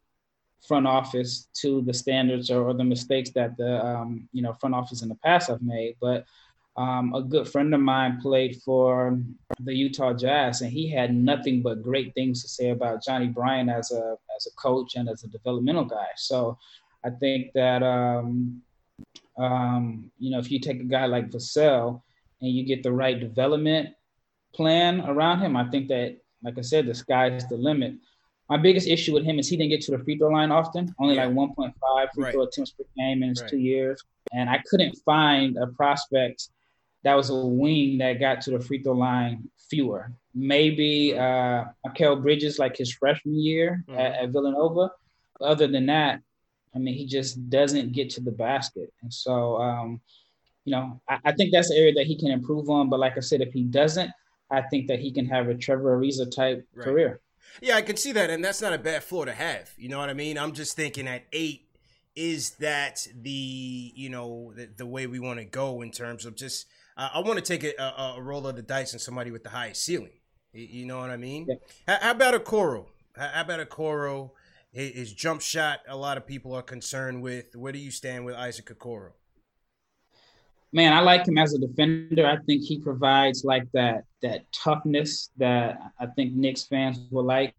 front 0.68 0.88
office 0.88 1.48
to 1.62 1.82
the 1.82 1.94
standards 1.94 2.50
or, 2.50 2.68
or 2.68 2.74
the 2.74 2.84
mistakes 2.84 3.32
that 3.32 3.58
the, 3.58 3.86
um, 3.86 4.30
you 4.32 4.42
know, 4.42 4.54
front 4.54 4.76
office 4.76 5.02
in 5.02 5.10
the 5.10 5.16
past 5.16 5.50
have 5.50 5.62
made. 5.62 5.96
But 6.02 6.26
um, 6.76 7.14
a 7.14 7.22
good 7.22 7.48
friend 7.48 7.74
of 7.74 7.82
mine 7.82 8.20
played 8.22 8.62
for 8.64 9.20
the 9.60 9.76
Utah 9.76 10.14
Jazz, 10.14 10.62
and 10.62 10.72
he 10.72 10.90
had 10.90 11.14
nothing 11.14 11.62
but 11.62 11.84
great 11.84 12.14
things 12.16 12.42
to 12.42 12.48
say 12.48 12.72
about 12.72 13.04
Johnnie 13.04 13.28
Bryant 13.28 13.70
as 13.70 13.92
a 13.92 14.18
as 14.36 14.48
a 14.48 14.52
coach 14.56 14.96
and 14.96 15.08
as 15.08 15.24
a 15.24 15.28
developmental 15.28 15.86
guy. 15.86 16.08
So 16.16 16.58
I 17.06 17.10
think 17.10 17.52
that 17.54 17.84
um, 17.84 18.62
um, 19.38 20.12
you 20.20 20.32
know 20.32 20.40
if 20.40 20.52
you 20.52 20.60
take 20.60 20.80
a 20.80 20.86
guy 20.86 21.06
like 21.06 21.30
Vassell 21.30 22.02
and 22.42 22.52
you 22.52 22.66
get 22.66 22.84
the 22.84 22.92
right 22.92 23.20
development 23.20 23.90
plan 24.54 25.02
around 25.02 25.40
him, 25.40 25.56
I 25.58 25.70
think 25.70 25.88
that 25.90 26.18
like 26.44 26.58
I 26.58 26.62
said, 26.62 26.86
the 26.86 26.96
sky 26.96 27.28
is 27.30 27.48
the 27.48 27.58
limit. 27.58 27.96
My 28.50 28.58
biggest 28.58 28.88
issue 28.88 29.14
with 29.14 29.24
him 29.24 29.40
is 29.40 29.48
he 29.48 29.56
didn't 29.56 29.70
get 29.70 29.82
to 29.82 29.92
the 29.92 30.04
free 30.04 30.18
throw 30.18 30.30
line 30.30 30.52
often, 30.52 30.94
only 31.00 31.16
like 31.16 31.30
1.5 31.30 31.74
free 32.14 32.24
right. 32.24 32.34
throw 32.34 32.44
attempts 32.44 32.72
per 32.72 32.84
game 32.98 33.24
in 33.24 33.30
his 33.30 33.42
right. 33.42 33.50
two 33.50 33.58
years. 33.58 34.04
And 34.34 34.50
I 34.50 34.62
couldn't 34.70 34.96
find 35.06 35.58
a 35.58 35.68
prospect 35.68 36.50
that 37.04 37.16
was 37.16 37.30
a 37.30 37.36
wing 37.36 37.98
that 38.00 38.20
got 38.20 38.42
to 38.42 38.52
the 38.52 38.60
free 38.60 38.82
throw 38.82 38.94
line 38.94 39.50
fewer. 39.70 40.12
Maybe 40.34 41.18
uh, 41.18 41.66
Bridges, 42.22 42.60
like 42.60 42.78
his 42.78 42.94
freshman 42.94 43.40
year 43.40 43.84
mm-hmm. 43.88 44.00
at, 44.00 44.14
at 44.14 44.30
Villanova. 44.30 44.92
Other 45.42 45.68
than 45.68 45.86
that, 45.88 46.22
I 46.76 46.80
mean, 46.80 46.96
he 46.96 47.06
just 47.06 47.50
doesn't 47.50 47.94
get 47.94 48.10
to 48.12 48.22
the 48.22 48.32
basket. 48.32 48.92
And 49.02 49.14
so, 49.14 49.58
um, 49.58 50.02
you 50.66 50.72
know, 50.72 51.02
I, 51.08 51.20
I, 51.26 51.32
think 51.34 51.52
that's 51.52 51.70
the 51.70 51.76
area 51.76 51.94
that 51.94 52.06
he 52.06 52.18
can 52.18 52.32
improve 52.32 52.70
on. 52.70 52.90
But 52.90 53.00
like 53.00 53.18
I 53.18 53.20
said, 53.20 53.42
if 53.42 53.54
he 53.54 53.64
doesn't, 53.64 54.12
I 54.50 54.62
think 54.62 54.88
that 54.88 55.00
he 55.00 55.12
can 55.12 55.26
have 55.28 55.50
a 55.50 55.56
Trevor 55.56 55.98
Ariza 55.98 56.34
type 56.34 56.66
right. 56.74 56.84
career. 56.84 57.22
Yeah, 57.62 57.76
I 57.76 57.82
can 57.82 57.98
see 57.98 58.12
that. 58.14 58.30
And 58.30 58.44
that's 58.44 58.62
not 58.62 58.74
a 58.74 58.78
bad 58.78 59.04
floor 59.04 59.26
to 59.26 59.34
have. 59.34 59.72
You 59.78 59.90
know 59.90 60.00
what 60.00 60.10
I 60.10 60.14
mean? 60.14 60.38
I'm 60.38 60.54
just 60.54 60.76
thinking 60.76 61.08
at 61.08 61.26
eight, 61.32 61.68
is 62.16 62.52
that 62.52 63.08
the, 63.22 63.92
you 63.96 64.10
know, 64.10 64.54
the, 64.56 64.70
the 64.78 64.86
way 64.86 65.08
we 65.08 65.20
want 65.20 65.40
to 65.40 65.46
go 65.46 65.82
in 65.82 65.92
terms 65.92 66.26
of 66.26 66.36
just, 66.36 66.68
uh, 66.98 67.10
I 67.14 67.20
want 67.20 67.38
to 67.38 67.42
take 67.42 67.64
a, 67.64 67.74
a, 67.82 68.16
a, 68.18 68.22
roll 68.22 68.48
of 68.48 68.56
the 68.56 68.62
dice 68.62 68.94
and 68.94 69.02
somebody 69.02 69.32
with 69.32 69.44
the 69.44 69.50
highest 69.50 69.84
ceiling. 69.84 70.12
You, 70.54 70.86
know 70.86 71.00
what 71.00 71.10
I 71.10 71.18
mean? 71.18 71.48
Yeah. 71.50 71.56
How, 71.88 71.98
how, 72.02 72.12
about 72.12 72.46
Okoro? 72.46 72.86
How, 73.16 73.28
how 73.30 73.42
about 73.42 73.60
a 73.60 73.66
Okoro? 73.66 74.32
His 74.74 75.14
jump 75.14 75.42
shot, 75.42 75.80
a 75.88 75.96
lot 75.96 76.18
of 76.18 76.26
people 76.26 76.54
are 76.54 76.64
concerned 76.64 77.22
with. 77.22 77.56
Where 77.56 77.72
do 77.72 77.80
you 77.80 77.92
stand 77.92 78.26
with 78.26 78.36
Isaac 78.36 78.66
Okoro? 78.66 79.12
Man, 80.72 80.92
I 80.92 81.02
like 81.02 81.28
him 81.28 81.38
as 81.38 81.54
a 81.54 81.60
defender. 81.60 82.26
I 82.26 82.38
think 82.46 82.64
he 82.64 82.80
provides 82.80 83.46
like 83.46 83.72
that 83.74 84.06
that 84.24 84.52
toughness 84.52 85.30
that 85.38 85.80
I 86.00 86.08
think 86.08 86.34
Knicks 86.34 86.64
fans 86.64 87.00
will 87.12 87.24
like. 87.24 87.54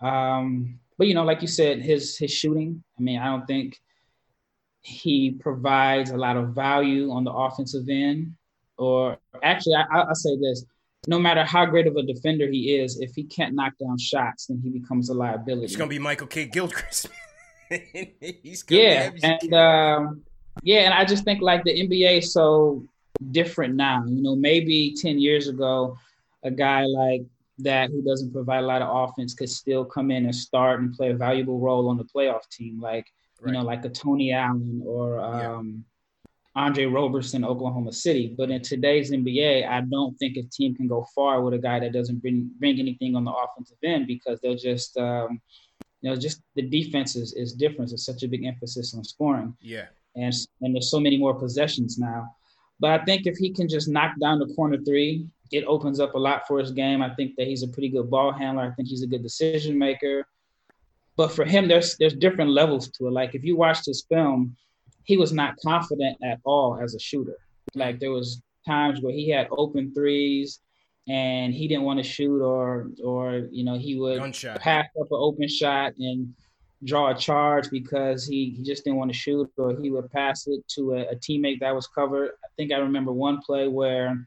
Um, 0.00 0.80
but 0.96 1.06
you 1.06 1.14
know, 1.14 1.24
like 1.24 1.42
you 1.42 1.48
said, 1.48 1.82
his 1.82 2.16
his 2.16 2.30
shooting. 2.30 2.82
I 2.98 3.02
mean, 3.02 3.18
I 3.18 3.26
don't 3.26 3.46
think 3.46 3.78
he 4.80 5.32
provides 5.32 6.10
a 6.10 6.16
lot 6.16 6.38
of 6.38 6.54
value 6.54 7.10
on 7.10 7.24
the 7.24 7.32
offensive 7.32 7.86
end. 7.90 8.34
Or 8.78 9.18
actually, 9.42 9.74
I, 9.74 9.84
I'll 9.92 10.14
say 10.14 10.38
this: 10.38 10.64
no 11.06 11.18
matter 11.18 11.44
how 11.44 11.64
great 11.64 11.86
of 11.86 11.96
a 11.96 12.02
defender 12.02 12.48
he 12.48 12.76
is, 12.76 13.00
if 13.00 13.14
he 13.14 13.24
can't 13.24 13.54
knock 13.54 13.72
down 13.78 13.98
shots, 13.98 14.46
then 14.46 14.60
he 14.62 14.70
becomes 14.70 15.08
a 15.08 15.14
liability. 15.14 15.64
It's 15.64 15.76
gonna 15.76 15.88
be 15.88 15.98
Michael 15.98 16.26
Kidd 16.26 16.52
Gilchrist. 16.52 17.08
He's 18.42 18.62
good. 18.62 18.78
yeah, 18.78 19.10
and 19.22 19.54
um, 19.54 20.22
yeah, 20.62 20.80
and 20.80 20.94
I 20.94 21.04
just 21.04 21.24
think 21.24 21.40
like 21.40 21.64
the 21.64 21.70
NBA 21.70 22.18
is 22.18 22.32
so 22.32 22.84
different 23.30 23.76
now. 23.76 24.04
You 24.06 24.22
know, 24.22 24.36
maybe 24.36 24.94
ten 24.94 25.18
years 25.18 25.48
ago, 25.48 25.96
a 26.42 26.50
guy 26.50 26.84
like 26.84 27.22
that 27.58 27.90
who 27.90 28.02
doesn't 28.02 28.32
provide 28.32 28.64
a 28.64 28.66
lot 28.66 28.82
of 28.82 28.88
offense 29.08 29.34
could 29.34 29.50
still 29.50 29.84
come 29.84 30.10
in 30.10 30.24
and 30.24 30.34
start 30.34 30.80
and 30.80 30.94
play 30.94 31.10
a 31.10 31.16
valuable 31.16 31.58
role 31.58 31.88
on 31.88 31.96
the 31.96 32.04
playoff 32.04 32.48
team, 32.50 32.80
like 32.80 33.06
right. 33.40 33.52
you 33.52 33.58
know, 33.58 33.64
like 33.64 33.84
a 33.84 33.88
Tony 33.88 34.32
Allen 34.32 34.82
or 34.84 35.18
um, 35.20 35.84
Andre 36.56 36.86
Roberson, 36.86 37.44
Oklahoma 37.44 37.92
City. 37.92 38.34
But 38.36 38.50
in 38.50 38.62
today's 38.62 39.10
NBA, 39.10 39.68
I 39.68 39.82
don't 39.82 40.16
think 40.18 40.36
a 40.36 40.42
team 40.42 40.74
can 40.74 40.88
go 40.88 41.06
far 41.14 41.42
with 41.42 41.54
a 41.54 41.58
guy 41.58 41.78
that 41.80 41.92
doesn't 41.92 42.20
bring 42.20 42.50
bring 42.58 42.78
anything 42.78 43.14
on 43.14 43.24
the 43.24 43.32
offensive 43.32 43.78
end 43.84 44.06
because 44.06 44.40
they'll 44.40 44.56
just 44.56 44.96
um, 44.96 45.40
you 46.00 46.10
know 46.10 46.16
just 46.16 46.42
the 46.56 46.62
defense 46.62 47.14
is, 47.14 47.34
is 47.34 47.52
different. 47.52 47.92
It's 47.92 48.04
such 48.04 48.22
a 48.22 48.28
big 48.28 48.44
emphasis 48.44 48.94
on 48.94 49.04
scoring. 49.04 49.56
Yeah. 49.60 49.86
And 50.16 50.34
and 50.60 50.74
there's 50.74 50.90
so 50.90 51.00
many 51.00 51.16
more 51.16 51.34
possessions 51.34 51.98
now. 51.98 52.34
But 52.80 52.98
I 52.98 53.04
think 53.04 53.26
if 53.26 53.36
he 53.36 53.52
can 53.52 53.68
just 53.68 53.88
knock 53.88 54.12
down 54.20 54.38
the 54.38 54.52
corner 54.54 54.78
three, 54.78 55.26
it 55.52 55.64
opens 55.64 56.00
up 56.00 56.14
a 56.14 56.18
lot 56.18 56.46
for 56.48 56.58
his 56.58 56.72
game. 56.72 57.02
I 57.02 57.14
think 57.14 57.36
that 57.36 57.46
he's 57.46 57.62
a 57.62 57.68
pretty 57.68 57.90
good 57.90 58.10
ball 58.10 58.32
handler. 58.32 58.64
I 58.64 58.70
think 58.70 58.88
he's 58.88 59.02
a 59.02 59.06
good 59.06 59.22
decision 59.22 59.78
maker. 59.78 60.26
But 61.16 61.30
for 61.30 61.44
him, 61.44 61.68
there's 61.68 61.96
there's 61.98 62.14
different 62.14 62.50
levels 62.50 62.88
to 62.92 63.06
it. 63.06 63.12
Like 63.12 63.34
if 63.34 63.44
you 63.44 63.56
watch 63.56 63.84
this 63.84 64.02
film, 64.02 64.56
he 65.04 65.16
was 65.16 65.32
not 65.32 65.56
confident 65.64 66.18
at 66.22 66.38
all 66.44 66.78
as 66.80 66.94
a 66.94 66.98
shooter. 66.98 67.36
Like 67.74 68.00
there 68.00 68.10
was 68.10 68.42
times 68.66 69.00
where 69.00 69.12
he 69.12 69.28
had 69.30 69.48
open 69.50 69.92
threes 69.94 70.60
and 71.08 71.54
he 71.54 71.66
didn't 71.66 71.84
want 71.84 71.98
to 71.98 72.04
shoot 72.04 72.42
or 72.42 72.90
or 73.04 73.48
you 73.50 73.64
know 73.64 73.78
he 73.78 73.96
would 73.98 74.18
Gunshot. 74.18 74.60
pass 74.60 74.86
up 75.00 75.06
an 75.10 75.18
open 75.18 75.48
shot 75.48 75.92
and 75.98 76.34
draw 76.84 77.10
a 77.10 77.14
charge 77.14 77.70
because 77.70 78.26
he, 78.26 78.54
he 78.56 78.62
just 78.62 78.84
didn't 78.84 78.98
want 78.98 79.10
to 79.10 79.16
shoot 79.16 79.50
or 79.58 79.76
he 79.80 79.90
would 79.90 80.10
pass 80.10 80.46
it 80.46 80.66
to 80.68 80.94
a, 80.94 81.00
a 81.08 81.16
teammate 81.16 81.60
that 81.60 81.74
was 81.74 81.86
covered. 81.86 82.30
I 82.42 82.48
think 82.56 82.72
I 82.72 82.78
remember 82.78 83.12
one 83.12 83.40
play 83.42 83.68
where 83.68 84.26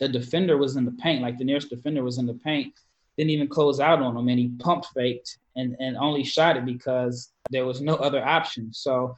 the 0.00 0.08
defender 0.08 0.56
was 0.56 0.76
in 0.76 0.84
the 0.84 0.92
paint, 0.92 1.22
like 1.22 1.38
the 1.38 1.44
nearest 1.44 1.70
defender 1.70 2.02
was 2.02 2.18
in 2.18 2.26
the 2.26 2.34
paint, 2.34 2.74
didn't 3.16 3.30
even 3.30 3.48
close 3.48 3.80
out 3.80 4.00
on 4.00 4.16
him 4.16 4.28
and 4.28 4.38
he 4.38 4.48
pumped 4.58 4.88
faked 4.94 5.38
and, 5.56 5.76
and 5.78 5.96
only 5.96 6.24
shot 6.24 6.56
it 6.56 6.64
because 6.64 7.32
there 7.50 7.66
was 7.66 7.80
no 7.80 7.94
other 7.96 8.24
option. 8.24 8.72
So 8.72 9.14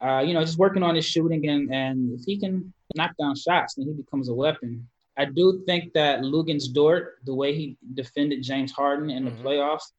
uh, 0.00 0.22
you 0.24 0.34
know, 0.34 0.42
just 0.42 0.58
working 0.58 0.82
on 0.82 0.94
his 0.94 1.04
shooting 1.04 1.48
and 1.48 1.72
and 1.74 2.18
if 2.18 2.24
he 2.24 2.38
can 2.38 2.72
knock 2.94 3.12
down 3.18 3.36
shots, 3.36 3.74
then 3.74 3.86
he 3.86 3.92
becomes 3.92 4.28
a 4.28 4.34
weapon. 4.34 4.86
I 5.16 5.24
do 5.24 5.62
think 5.66 5.92
that 5.94 6.20
Luguentz 6.20 6.72
Dort, 6.72 7.18
the 7.24 7.34
way 7.34 7.52
he 7.52 7.76
defended 7.94 8.42
James 8.42 8.70
Harden 8.70 9.10
in 9.10 9.24
the 9.24 9.32
mm-hmm. 9.32 9.46
playoffs, 9.46 9.92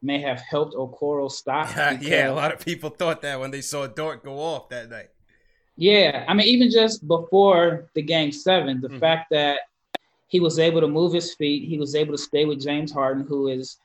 may 0.00 0.20
have 0.20 0.40
helped 0.40 0.74
Okoro 0.74 1.30
stop. 1.30 1.74
yeah, 2.00 2.30
a 2.30 2.32
lot 2.32 2.52
of 2.52 2.64
people 2.64 2.90
thought 2.90 3.20
that 3.22 3.40
when 3.40 3.50
they 3.50 3.60
saw 3.60 3.86
Dort 3.86 4.22
go 4.22 4.38
off 4.38 4.68
that 4.68 4.88
night. 4.88 5.10
Yeah, 5.76 6.24
I 6.28 6.34
mean, 6.34 6.46
even 6.46 6.70
just 6.70 7.06
before 7.08 7.90
the 7.94 8.02
game 8.02 8.30
seven, 8.30 8.80
the 8.80 8.88
mm-hmm. 8.88 8.98
fact 8.98 9.30
that 9.30 9.60
he 10.28 10.38
was 10.38 10.58
able 10.58 10.80
to 10.80 10.88
move 10.88 11.12
his 11.12 11.34
feet, 11.34 11.68
he 11.68 11.78
was 11.78 11.94
able 11.94 12.14
to 12.14 12.22
stay 12.22 12.44
with 12.44 12.62
James 12.62 12.92
Harden, 12.92 13.26
who 13.26 13.48
is, 13.48 13.78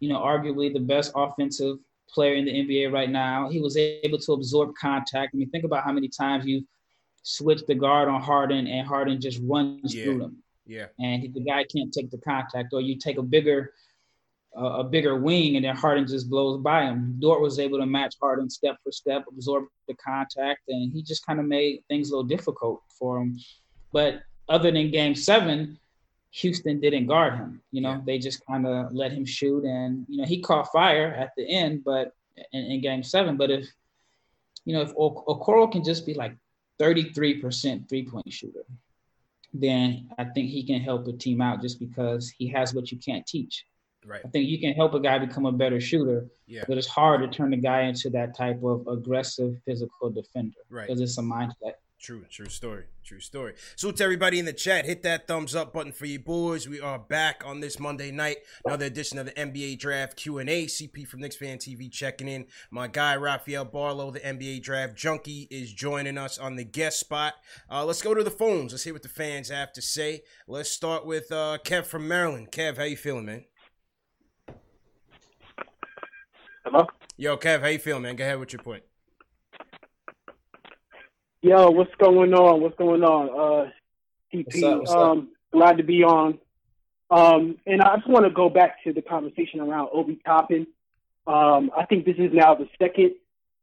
you 0.00 0.08
know, 0.08 0.18
arguably 0.18 0.72
the 0.72 0.80
best 0.80 1.12
offensive 1.14 1.78
player 2.12 2.34
in 2.34 2.44
the 2.44 2.52
NBA 2.52 2.92
right 2.92 3.10
now. 3.10 3.48
He 3.48 3.60
was 3.60 3.76
able 3.76 4.18
to 4.18 4.32
absorb 4.32 4.74
contact. 4.80 5.32
I 5.34 5.36
mean, 5.36 5.50
think 5.50 5.64
about 5.64 5.84
how 5.84 5.92
many 5.92 6.08
times 6.08 6.46
you 6.46 6.66
switch 7.22 7.62
the 7.66 7.74
guard 7.74 8.08
on 8.08 8.20
Harden 8.20 8.66
and 8.66 8.86
Harden 8.86 9.20
just 9.20 9.40
runs 9.42 9.94
yeah. 9.94 10.04
through 10.04 10.18
them. 10.18 10.42
Yeah. 10.66 10.86
And 10.98 11.34
the 11.34 11.40
guy 11.40 11.64
can't 11.64 11.92
take 11.92 12.10
the 12.10 12.18
contact, 12.18 12.72
or 12.72 12.80
you 12.80 12.96
take 12.96 13.18
a 13.18 13.22
bigger 13.22 13.72
uh, 14.56 14.80
a 14.80 14.84
bigger 14.84 15.16
wing 15.16 15.56
and 15.56 15.64
then 15.64 15.74
Harden 15.74 16.06
just 16.06 16.28
blows 16.28 16.60
by 16.60 16.84
him. 16.84 17.16
Dort 17.18 17.40
was 17.40 17.58
able 17.58 17.78
to 17.78 17.86
match 17.86 18.16
Harden 18.20 18.50
step 18.50 18.76
for 18.84 18.92
step, 18.92 19.24
absorb 19.28 19.64
the 19.88 19.94
contact, 19.94 20.60
and 20.68 20.92
he 20.92 21.02
just 21.02 21.24
kind 21.24 21.40
of 21.40 21.46
made 21.46 21.80
things 21.88 22.10
a 22.10 22.12
little 22.12 22.28
difficult 22.28 22.82
for 22.98 23.18
him. 23.18 23.38
But 23.92 24.22
other 24.48 24.70
than 24.70 24.90
game 24.90 25.14
seven, 25.14 25.78
Houston 26.32 26.80
didn't 26.80 27.06
guard 27.06 27.34
him. 27.34 27.60
You 27.70 27.82
know, 27.82 27.92
yeah. 27.92 28.00
they 28.04 28.18
just 28.18 28.44
kind 28.46 28.66
of 28.66 28.92
let 28.92 29.12
him 29.12 29.24
shoot, 29.24 29.64
and 29.64 30.06
you 30.08 30.18
know 30.18 30.24
he 30.24 30.40
caught 30.40 30.72
fire 30.72 31.14
at 31.18 31.32
the 31.36 31.48
end, 31.48 31.84
but 31.84 32.14
in, 32.52 32.64
in 32.64 32.80
game 32.80 33.02
seven. 33.02 33.36
But 33.36 33.50
if 33.50 33.68
you 34.64 34.74
know 34.74 34.82
if 34.82 34.94
Okoro 34.94 35.70
can 35.70 35.84
just 35.84 36.06
be 36.06 36.14
like 36.14 36.34
33% 36.80 37.88
three 37.88 38.06
point 38.06 38.32
shooter, 38.32 38.64
then 39.52 40.08
I 40.18 40.24
think 40.24 40.50
he 40.50 40.64
can 40.64 40.80
help 40.80 41.06
a 41.06 41.12
team 41.12 41.40
out 41.40 41.60
just 41.60 41.78
because 41.78 42.30
he 42.30 42.48
has 42.48 42.74
what 42.74 42.90
you 42.90 42.98
can't 42.98 43.26
teach. 43.26 43.66
Right. 44.04 44.22
I 44.24 44.28
think 44.28 44.48
you 44.48 44.58
can 44.58 44.72
help 44.72 44.94
a 44.94 45.00
guy 45.00 45.18
become 45.18 45.46
a 45.46 45.52
better 45.52 45.80
shooter, 45.80 46.26
yeah. 46.46 46.64
but 46.66 46.76
it's 46.76 46.88
hard 46.88 47.20
to 47.20 47.28
turn 47.28 47.50
the 47.50 47.56
guy 47.56 47.82
into 47.82 48.10
that 48.10 48.36
type 48.36 48.60
of 48.64 48.86
aggressive 48.88 49.56
physical 49.64 50.10
defender. 50.10 50.56
Right. 50.70 50.88
Because 50.88 51.00
it's 51.00 51.18
a 51.18 51.22
mindset. 51.22 51.74
True, 52.02 52.24
true 52.28 52.48
story, 52.48 52.86
true 53.04 53.20
story. 53.20 53.54
So 53.76 53.92
to 53.92 54.02
everybody 54.02 54.40
in 54.40 54.44
the 54.44 54.52
chat, 54.52 54.86
hit 54.86 55.04
that 55.04 55.28
thumbs 55.28 55.54
up 55.54 55.72
button 55.72 55.92
for 55.92 56.04
you 56.04 56.18
boys. 56.18 56.68
We 56.68 56.80
are 56.80 56.98
back 56.98 57.44
on 57.46 57.60
this 57.60 57.78
Monday 57.78 58.10
night, 58.10 58.38
another 58.64 58.86
edition 58.86 59.18
of 59.18 59.26
the 59.26 59.32
NBA 59.32 59.78
Draft 59.78 60.16
Q 60.16 60.38
and 60.38 60.50
A. 60.50 60.64
CP 60.66 61.06
from 61.06 61.20
Knicks 61.20 61.36
Fan 61.36 61.58
TV 61.58 61.88
checking 61.88 62.26
in. 62.26 62.46
My 62.72 62.88
guy 62.88 63.14
Rafael 63.14 63.64
Barlowe, 63.64 64.12
the 64.12 64.18
NBA 64.18 64.64
Draft 64.64 64.96
Junkie, 64.96 65.46
is 65.48 65.72
joining 65.72 66.18
us 66.18 66.38
on 66.38 66.56
the 66.56 66.64
guest 66.64 66.98
spot. 66.98 67.34
Uh, 67.70 67.84
let's 67.84 68.02
go 68.02 68.14
to 68.14 68.24
the 68.24 68.32
phones. 68.32 68.72
Let's 68.72 68.82
hear 68.82 68.94
what 68.94 69.04
the 69.04 69.08
fans 69.08 69.48
have 69.50 69.72
to 69.74 69.80
say. 69.80 70.22
Let's 70.48 70.70
start 70.70 71.06
with 71.06 71.30
uh, 71.30 71.58
Kev 71.64 71.86
from 71.86 72.08
Maryland. 72.08 72.50
Kev, 72.50 72.78
how 72.78 72.82
you 72.82 72.96
feeling, 72.96 73.26
man? 73.26 73.44
Hello. 76.64 76.88
Yo, 77.16 77.36
Kev, 77.36 77.60
how 77.60 77.68
you 77.68 77.78
feeling, 77.78 78.02
man? 78.02 78.16
Go 78.16 78.24
ahead 78.24 78.40
with 78.40 78.52
your 78.52 78.62
point. 78.64 78.82
Yo, 81.44 81.70
what's 81.70 81.92
going 81.96 82.32
on? 82.34 82.60
What's 82.60 82.76
going 82.76 83.02
on? 83.02 83.28
Uh, 83.28 83.70
CP, 84.32 84.44
what's 84.46 84.62
up, 84.62 84.78
what's 84.78 84.92
um, 84.92 85.28
glad 85.50 85.76
to 85.78 85.82
be 85.82 86.04
on. 86.04 86.38
Um, 87.10 87.56
and 87.66 87.82
I 87.82 87.96
just 87.96 88.08
want 88.08 88.24
to 88.24 88.30
go 88.30 88.48
back 88.48 88.82
to 88.84 88.92
the 88.92 89.02
conversation 89.02 89.58
around 89.58 89.88
Obi 89.92 90.20
Toppin. 90.24 90.68
Um, 91.26 91.72
I 91.76 91.84
think 91.86 92.04
this 92.04 92.14
is 92.16 92.30
now 92.32 92.54
the 92.54 92.68
second 92.80 93.14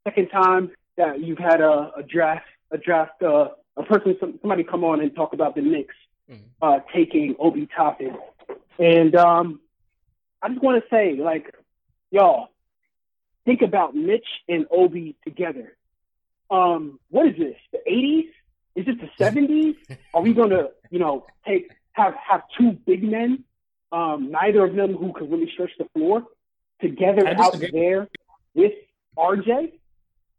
second 0.03 0.27
time 0.27 0.71
that 0.97 1.21
you've 1.21 1.37
had 1.37 1.61
a, 1.61 1.91
a 1.95 2.03
draft 2.03 2.45
a 2.69 2.77
draft 2.77 3.23
uh, 3.23 3.47
a 3.77 3.83
person 3.83 4.17
somebody 4.41 4.65
come 4.65 4.83
on 4.83 4.99
and 4.99 5.15
talk 5.15 5.31
about 5.31 5.55
the 5.55 5.61
Knicks 5.61 5.95
mm-hmm. 6.29 6.43
uh, 6.61 6.79
taking 6.93 7.37
Obi 7.39 7.69
Toppin, 7.73 8.17
and 8.77 9.15
um, 9.15 9.61
I 10.41 10.49
just 10.49 10.61
want 10.61 10.83
to 10.83 10.89
say 10.89 11.15
like 11.17 11.55
y'all 12.11 12.49
think 13.45 13.61
about 13.61 13.95
Mitch 13.95 14.27
and 14.49 14.65
Obi 14.69 15.15
together. 15.23 15.77
Um, 16.51 16.99
what 17.09 17.27
is 17.27 17.37
this? 17.37 17.55
The 17.71 17.79
'80s? 17.89 18.29
Is 18.75 18.85
this 18.85 18.95
the 18.97 19.23
'70s? 19.23 19.75
Are 20.13 20.21
we 20.21 20.33
going 20.33 20.51
to, 20.51 20.71
you 20.89 20.99
know, 20.99 21.25
take 21.47 21.71
have 21.93 22.15
have 22.15 22.41
two 22.57 22.71
big 22.71 23.03
men, 23.03 23.43
um, 23.91 24.31
neither 24.31 24.65
of 24.65 24.75
them 24.75 24.95
who 24.95 25.13
can 25.13 25.29
really 25.29 25.49
stretch 25.53 25.71
the 25.77 25.85
floor, 25.93 26.23
together 26.81 27.27
out 27.27 27.59
there 27.71 28.07
with 28.53 28.73
RJ? 29.17 29.73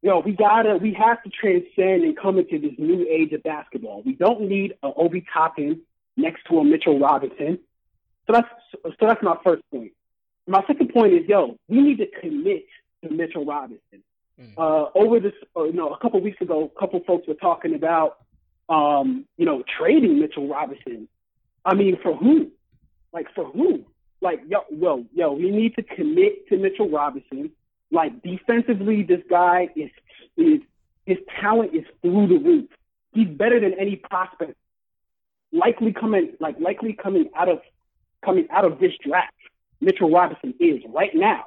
You 0.03 0.09
know, 0.09 0.21
we 0.21 0.33
gotta, 0.33 0.77
we 0.77 0.95
have 0.95 1.23
to 1.25 1.31
transcend 1.31 2.05
and 2.05 2.17
come 2.17 2.39
into 2.39 2.59
this 2.59 2.73
new 2.79 3.07
age 3.07 3.33
of 3.33 3.43
basketball. 3.43 4.03
We 4.03 4.15
don't 4.15 4.43
need 4.43 4.75
an 4.83 4.95
Obi 4.97 5.25
Toppin 5.33 5.83
next 6.17 6.45
to 6.49 6.59
a 6.59 6.65
Mitchell 6.65 6.99
Robinson. 6.99 7.59
So 8.27 8.33
that's 8.33 8.49
so 8.83 9.07
that's 9.07 9.23
my 9.23 9.37
first 9.45 9.63
point. 9.71 9.93
My 10.47 10.65
second 10.67 10.93
point 10.93 11.13
is, 11.13 11.29
yo, 11.29 11.57
we 11.69 11.83
need 11.83 11.99
to 11.99 12.07
commit 12.21 12.67
to 13.05 13.11
Mitchell 13.11 13.45
Robinson. 13.45 14.03
Mm. 14.41 14.53
Uh, 14.57 14.91
over 14.95 15.21
this, 15.21 15.33
uh, 15.57 15.65
you 15.65 15.73
know, 15.73 15.93
a 15.93 15.99
couple 15.99 16.21
weeks 16.21 16.41
ago, 16.41 16.71
a 16.75 16.81
couple 16.81 17.01
folks 17.07 17.29
were 17.29 17.35
talking 17.35 17.75
about, 17.75 18.19
um, 18.69 19.27
you 19.37 19.45
know, 19.45 19.63
trading 19.79 20.19
Mitchell 20.19 20.49
Robinson. 20.49 21.09
I 21.65 21.75
mean, 21.75 21.99
for 22.03 22.17
who? 22.17 22.51
Like 23.13 23.27
for 23.35 23.45
who? 23.45 23.85
Like 24.23 24.41
yo, 24.49 24.61
yo, 24.71 25.05
yo, 25.13 25.33
we 25.33 25.51
need 25.51 25.75
to 25.77 25.83
commit 25.83 26.49
to 26.49 26.57
Mitchell 26.57 26.89
Robinson. 26.89 27.51
Like 27.91 28.23
defensively, 28.23 29.03
this 29.03 29.21
guy 29.29 29.69
is 29.77 29.91
is 30.37 30.61
his 31.07 31.19
talent 31.41 31.75
is 31.75 31.85
through 32.03 32.29
the 32.29 32.39
roof. 32.39 32.71
He's 33.13 33.29
better 33.29 33.59
than 33.61 33.75
any 33.79 33.97
prospect 33.97 34.55
likely 35.53 35.93
coming 35.93 36.35
like 36.39 36.59
likely 36.61 36.93
coming 36.93 37.29
out 37.35 37.49
of 37.49 37.61
coming 38.25 38.47
out 38.51 38.65
of 38.65 38.79
this 38.79 38.93
draft. 39.05 39.35
Mitchell 39.81 40.11
Robinson 40.11 40.55
is 40.61 40.83
right 40.89 41.15
now. 41.15 41.47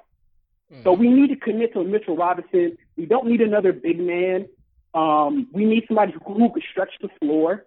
So 0.84 0.94
we 0.94 1.10
need 1.10 1.30
to 1.30 1.36
commit 1.36 1.74
to 1.74 1.84
Mitchell 1.84 2.16
Robinson. 2.16 2.78
We 2.98 3.06
don't 3.06 3.28
need 3.28 3.42
another 3.42 3.74
big 3.74 4.00
man. 4.00 4.48
Um, 4.94 5.48
we 5.52 5.66
need 5.66 5.86
somebody 5.88 6.14
who, 6.14 6.34
who 6.34 6.54
could 6.54 6.64
stretch 6.72 6.92
the 7.02 7.10
floor. 7.20 7.66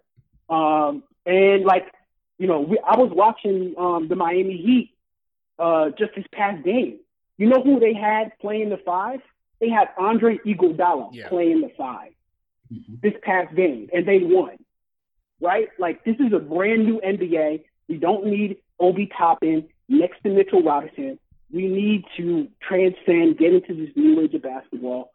Um, 0.49 1.03
and 1.25 1.65
like, 1.65 1.93
you 2.39 2.47
know, 2.47 2.61
we, 2.61 2.79
I 2.79 2.97
was 2.97 3.11
watching 3.13 3.75
um, 3.79 4.09
the 4.09 4.17
Miami 4.17 4.57
Heat 4.57 4.95
uh, 5.59 5.91
just 5.99 6.13
this 6.15 6.25
past 6.33 6.65
game. 6.65 6.99
You 7.39 7.49
know 7.49 7.63
who 7.63 7.81
they 7.81 7.95
had 7.95 8.39
playing 8.41 8.71
the 8.71 8.79
five? 8.79 9.21
They 9.61 9.69
had 9.69 9.89
Andre 9.99 10.39
Iguodala 10.39 11.11
yeah. 11.13 11.29
playing 11.29 11.63
the 11.63 11.71
5 11.79 12.11
mm-hmm. 12.73 12.95
this 13.03 13.15
past 13.23 13.55
game, 13.55 13.89
and 13.93 14.07
they 14.07 14.19
won. 14.19 14.59
Right? 15.41 15.69
Like 15.79 16.05
this 16.05 16.17
is 16.17 16.33
a 16.33 16.39
brand 16.39 16.85
new 16.85 17.01
NBA. 17.01 17.65
We 17.89 17.97
don't 17.97 18.27
need 18.27 18.59
Obi 18.79 19.11
Toppin 19.19 19.69
next 19.89 20.23
to 20.23 20.31
Mitchell 20.31 20.63
Robinson 20.63 21.19
we 21.51 21.69
need 21.69 22.05
to 22.17 22.49
transcend, 22.61 23.39
get 23.39 23.53
into 23.53 23.75
this 23.75 23.95
new 23.95 24.21
age 24.21 24.35
of 24.35 24.43
basketball. 24.43 25.13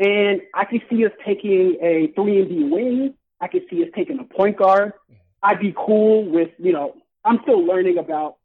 And 0.00 0.40
I 0.54 0.64
could 0.64 0.82
see 0.88 1.04
us 1.04 1.12
taking 1.24 1.76
a 1.82 2.10
three 2.16 2.40
and 2.40 2.48
D 2.48 2.64
wing. 2.64 3.14
I 3.40 3.48
could 3.48 3.62
see 3.70 3.82
us 3.82 3.90
taking 3.94 4.18
a 4.18 4.24
point 4.24 4.56
guard. 4.56 4.94
I'd 5.42 5.60
be 5.60 5.74
cool 5.76 6.24
with, 6.24 6.50
you 6.58 6.72
know, 6.72 6.96
I'm 7.24 7.38
still 7.42 7.64
learning 7.64 7.98
about 7.98 8.36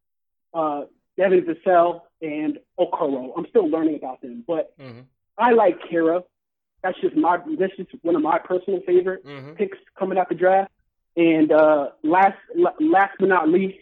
uh, 0.54 0.84
Devin 1.18 1.46
Vassell 1.46 2.02
and 2.22 2.60
Okoro. 2.78 3.32
I'm 3.38 3.46
still 3.50 3.70
learning 3.70 3.96
about 3.96 4.22
them, 4.22 4.44
but 4.46 4.78
mm-hmm. 4.78 5.02
I 5.38 5.52
like 5.52 5.80
Kira. 5.82 6.24
That's 6.84 7.00
just 7.00 7.16
my 7.16 7.40
that's 7.58 7.76
just 7.78 7.90
one 8.04 8.16
of 8.16 8.22
my 8.22 8.38
personal 8.38 8.82
favorite 8.86 9.26
mm-hmm. 9.26 9.54
picks 9.54 9.78
coming 9.98 10.18
out 10.18 10.30
the 10.30 10.36
draft. 10.36 10.72
And 11.18 11.52
uh, 11.52 11.92
last 12.04 12.38
l- 12.58 12.76
last 12.80 13.14
but 13.20 13.30
not 13.30 13.50
least, 13.50 13.78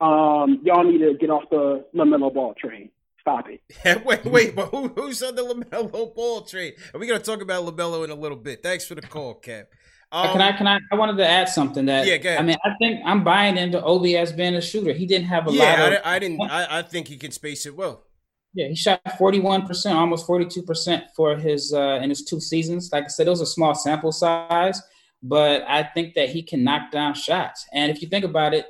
um, 0.00 0.60
y'all 0.64 0.84
need 0.84 0.98
to 0.98 1.14
get 1.14 1.30
off 1.30 1.44
the 1.50 1.84
LaMelo 1.94 2.34
Ball 2.34 2.54
train. 2.54 2.90
Stop 3.22 3.46
it. 3.48 4.04
wait, 4.04 4.24
wait, 4.24 4.56
but 4.56 4.66
who, 4.70 4.88
who's 4.88 5.22
on 5.22 5.36
the 5.36 5.42
LaMelo 5.42 6.12
Ball 6.12 6.42
train? 6.42 6.72
Are 6.92 6.98
we 6.98 7.06
going 7.06 7.20
to 7.20 7.24
talk 7.24 7.40
about 7.40 7.64
LaMelo 7.64 8.04
in 8.04 8.10
a 8.10 8.16
little 8.16 8.36
bit? 8.36 8.64
Thanks 8.64 8.84
for 8.84 8.96
the 8.96 9.02
call, 9.02 9.34
Cap. 9.34 9.68
Um, 10.10 10.32
can 10.32 10.40
I? 10.40 10.52
Can 10.56 10.66
I? 10.66 10.78
I 10.90 10.96
wanted 10.96 11.16
to 11.18 11.26
add 11.26 11.48
something 11.48 11.86
that. 11.86 12.04
Yeah, 12.04 12.16
go 12.16 12.30
ahead. 12.30 12.40
I 12.40 12.42
mean, 12.42 12.56
I 12.64 12.70
think 12.78 13.00
I'm 13.06 13.22
buying 13.22 13.56
into 13.56 13.80
Obi 13.82 14.16
as 14.16 14.32
being 14.32 14.56
a 14.56 14.60
shooter. 14.60 14.92
He 14.92 15.06
didn't 15.06 15.28
have 15.28 15.46
a 15.46 15.52
yeah, 15.52 15.62
lot. 15.62 15.92
Yeah, 15.92 16.00
I, 16.04 16.16
I, 16.16 16.18
didn't. 16.18 16.42
I, 16.42 16.78
I 16.78 16.82
think 16.82 17.06
he 17.06 17.16
can 17.16 17.30
space 17.30 17.64
it 17.64 17.76
well. 17.76 18.02
Yeah, 18.54 18.68
he 18.68 18.74
shot 18.74 19.00
41 19.16 19.66
percent, 19.66 19.96
almost 19.96 20.26
42 20.26 20.62
percent 20.64 21.04
for 21.16 21.36
his 21.36 21.72
uh, 21.72 22.00
in 22.02 22.10
his 22.10 22.24
two 22.24 22.40
seasons. 22.40 22.90
Like 22.92 23.04
I 23.04 23.08
said, 23.08 23.28
it 23.28 23.30
was 23.30 23.40
a 23.40 23.46
small 23.46 23.74
sample 23.74 24.12
size, 24.12 24.82
but 25.22 25.62
I 25.66 25.84
think 25.84 26.14
that 26.14 26.28
he 26.28 26.42
can 26.42 26.64
knock 26.64 26.90
down 26.90 27.14
shots. 27.14 27.64
And 27.72 27.90
if 27.90 28.02
you 28.02 28.08
think 28.08 28.24
about 28.24 28.52
it, 28.52 28.66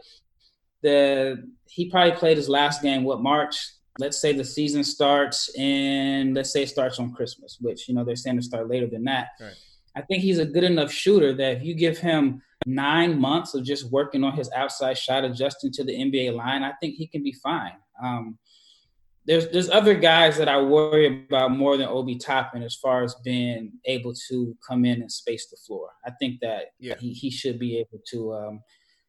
the 0.83 1.51
he 1.67 1.91
probably 1.91 2.13
played 2.13 2.37
his 2.37 2.49
last 2.49 2.83
game 2.83 3.03
what 3.03 3.23
March. 3.23 3.57
Let's 3.99 4.19
say 4.19 4.33
the 4.33 4.45
season 4.45 4.85
starts 4.85 5.51
and 5.59 6.35
let's 6.35 6.51
say 6.53 6.63
it 6.63 6.69
starts 6.69 6.99
on 6.99 7.13
Christmas, 7.13 7.59
which 7.61 7.89
you 7.89 7.95
know 7.95 8.05
they're 8.05 8.17
saying 8.17 8.37
to 8.37 8.43
start 8.43 8.69
later 8.69 8.87
than 8.87 9.05
that. 9.05 9.29
Right. 9.41 9.53
I 9.95 10.01
think 10.03 10.23
he's 10.23 10.39
a 10.39 10.47
good 10.47 10.65
enough 10.65 10.91
shooter 10.91 11.35
that 11.35 11.59
if 11.59 11.63
you 11.63 11.75
give 11.75 11.99
him 11.99 12.43
nine 12.67 13.21
months 13.21 13.55
of 13.55 13.65
just 13.65 13.91
working 13.91 14.25
on 14.25 14.33
his 14.33 14.51
outside 14.53 14.97
shot, 14.97 15.25
adjusting 15.25 15.73
to 15.73 15.85
the 15.85 15.93
NBA 15.93 16.35
line, 16.35 16.63
I 16.63 16.73
think 16.81 16.95
he 16.95 17.07
can 17.07 17.23
be 17.23 17.33
fine. 17.33 17.75
Um, 18.03 18.39
there's 19.25 19.49
there's 19.51 19.71
other 19.71 19.95
guys 19.95 20.37
that 20.39 20.49
I 20.49 20.61
worry 20.61 21.25
about 21.29 21.53
more 21.53 21.77
than 21.77 21.87
Obi 21.87 22.17
Toppin 22.17 22.63
as 22.63 22.75
far 22.75 23.05
as 23.05 23.15
being 23.17 23.73
able 23.85 24.15
to 24.29 24.57
come 24.67 24.85
in 24.85 25.01
and 25.01 25.13
space 25.13 25.49
the 25.49 25.57
floor. 25.57 25.91
I 26.05 26.11
think 26.19 26.41
that 26.41 26.73
yeah. 26.81 26.95
he, 26.99 27.13
he 27.13 27.31
should 27.31 27.59
be 27.59 27.79
able 27.79 28.03
to 28.09 28.35
um, 28.35 28.63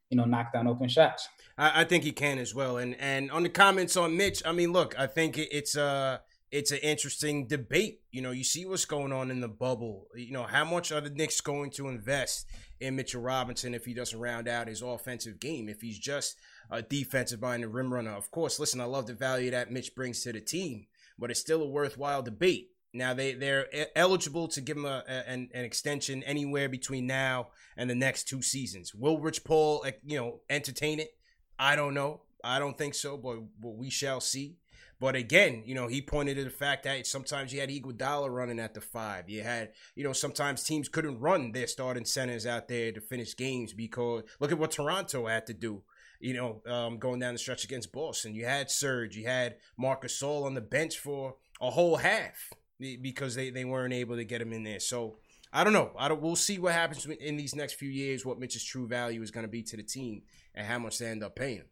you 0.09 0.17
know 0.17 0.25
knock 0.25 0.53
down 0.53 0.67
open 0.67 0.87
shots. 0.87 1.27
I, 1.57 1.81
I, 1.81 1.83
think 1.83 2.03
he 2.03 2.11
can 2.11 2.39
as 2.39 2.53
well. 2.53 2.77
And 2.77 2.95
and 2.99 3.31
on 3.31 3.43
the 3.43 3.49
comments 3.49 3.95
on 3.97 4.17
Mitch, 4.17 4.41
I 4.45 4.51
mean, 4.51 4.71
look, 4.71 4.97
I 4.97 5.07
think 5.07 5.37
it, 5.37 5.49
it's 5.51 5.77
uh 5.77 6.19
it's 6.51 6.71
an 6.71 6.79
interesting 6.83 7.47
debate. 7.47 8.01
You 8.11 8.21
know, 8.21 8.29
you 8.31 8.43
see 8.43 8.65
what's 8.65 8.85
going 8.85 9.11
on 9.11 9.31
in 9.31 9.41
the 9.41 9.47
bubble. 9.47 10.07
You 10.15 10.31
know, 10.31 10.43
how 10.43 10.63
much 10.63 10.91
are 10.91 11.01
the 11.01 11.09
Knicks 11.09 11.41
going 11.41 11.71
to 11.71 11.87
invest 11.87 12.45
in 12.79 12.95
Mitchell 12.95 13.21
Robinson 13.21 13.73
if 13.73 13.85
he 13.85 13.93
doesn't 13.95 14.19
round 14.19 14.47
out 14.47 14.67
his 14.67 14.83
offensive 14.83 15.39
game? 15.39 15.67
If 15.67 15.81
he's 15.81 15.97
just 15.97 16.37
a 16.69 16.83
defensive 16.83 17.41
mind 17.41 17.63
and 17.63 17.73
rim 17.73 17.91
runner, 17.91 18.11
of 18.11 18.29
course. 18.29 18.59
Listen, 18.59 18.81
I 18.81 18.85
love 18.85 19.07
the 19.07 19.13
value 19.13 19.49
that 19.49 19.71
Mitch 19.71 19.95
brings 19.95 20.21
to 20.21 20.31
the 20.31 20.41
team, 20.41 20.85
but 21.17 21.31
it's 21.31 21.39
still 21.39 21.63
a 21.63 21.67
worthwhile 21.67 22.21
debate. 22.21 22.69
Now 22.93 23.15
they 23.15 23.33
they're 23.33 23.65
eligible 23.95 24.47
to 24.49 24.61
give 24.61 24.77
him 24.77 24.85
a, 24.85 25.03
a, 25.07 25.29
an, 25.29 25.49
an 25.55 25.65
extension 25.65 26.21
anywhere 26.21 26.69
between 26.69 27.07
now 27.07 27.47
and 27.75 27.89
the 27.89 27.95
next 27.95 28.27
two 28.27 28.43
seasons. 28.43 28.93
Will 28.93 29.19
Rich 29.19 29.43
Paul 29.43 29.83
you 30.05 30.17
know 30.17 30.41
entertain 30.51 30.99
it? 30.99 31.15
I 31.57 31.75
don't 31.75 31.93
know. 31.93 32.21
I 32.43 32.59
don't 32.59 32.77
think 32.77 32.93
so, 32.93 33.17
but, 33.17 33.37
but 33.61 33.75
we 33.75 33.89
shall 33.89 34.19
see. 34.19 34.57
But 34.99 35.15
again, 35.15 35.63
you 35.65 35.75
know, 35.75 35.87
he 35.87 36.01
pointed 36.01 36.37
to 36.37 36.45
the 36.45 36.49
fact 36.49 36.83
that 36.83 37.05
sometimes 37.05 37.51
you 37.51 37.59
had 37.59 37.69
Iguodala 37.69 38.29
running 38.29 38.59
at 38.59 38.73
the 38.73 38.79
five. 38.79 39.29
You 39.29 39.43
had, 39.43 39.71
you 39.95 40.03
know, 40.03 40.13
sometimes 40.13 40.63
teams 40.63 40.87
couldn't 40.87 41.19
run 41.19 41.51
their 41.51 41.67
starting 41.67 42.05
centers 42.05 42.45
out 42.45 42.67
there 42.69 42.91
to 42.91 43.01
finish 43.01 43.35
games 43.35 43.73
because 43.73 44.23
look 44.39 44.51
at 44.53 44.57
what 44.57 44.71
Toronto 44.71 45.27
had 45.27 45.45
to 45.47 45.53
do. 45.53 45.81
You 46.21 46.35
know, 46.35 46.61
um, 46.71 46.99
going 46.99 47.19
down 47.19 47.33
the 47.33 47.39
stretch 47.39 47.65
against 47.65 47.91
Boston, 47.91 48.33
you 48.33 48.45
had 48.45 48.71
Serge, 48.71 49.17
you 49.17 49.25
had 49.25 49.57
Marcus 49.77 50.17
Gasol 50.21 50.45
on 50.45 50.53
the 50.53 50.61
bench 50.61 50.97
for 50.97 51.35
a 51.59 51.69
whole 51.69 51.97
half 51.97 52.53
because 52.79 53.35
they, 53.35 53.49
they 53.49 53.65
weren't 53.65 53.93
able 53.93 54.15
to 54.15 54.23
get 54.23 54.41
him 54.41 54.53
in 54.53 54.63
there. 54.63 54.79
So 54.79 55.17
I 55.55 55.63
don't 55.63 55.73
know. 55.73 55.91
I 55.97 56.07
don't. 56.07 56.19
We'll 56.19 56.35
see 56.35 56.57
what 56.57 56.73
happens 56.73 57.05
in 57.05 57.37
these 57.37 57.55
next 57.55 57.73
few 57.73 57.89
years. 57.89 58.25
What 58.25 58.39
Mitch's 58.39 58.63
true 58.63 58.87
value 58.87 59.21
is 59.21 59.29
going 59.29 59.45
to 59.45 59.51
be 59.51 59.61
to 59.63 59.77
the 59.77 59.83
team 59.83 60.23
and 60.55 60.65
how 60.65 60.79
much 60.79 60.97
they 60.97 61.05
end 61.05 61.23
up 61.23 61.35
paying. 61.35 61.63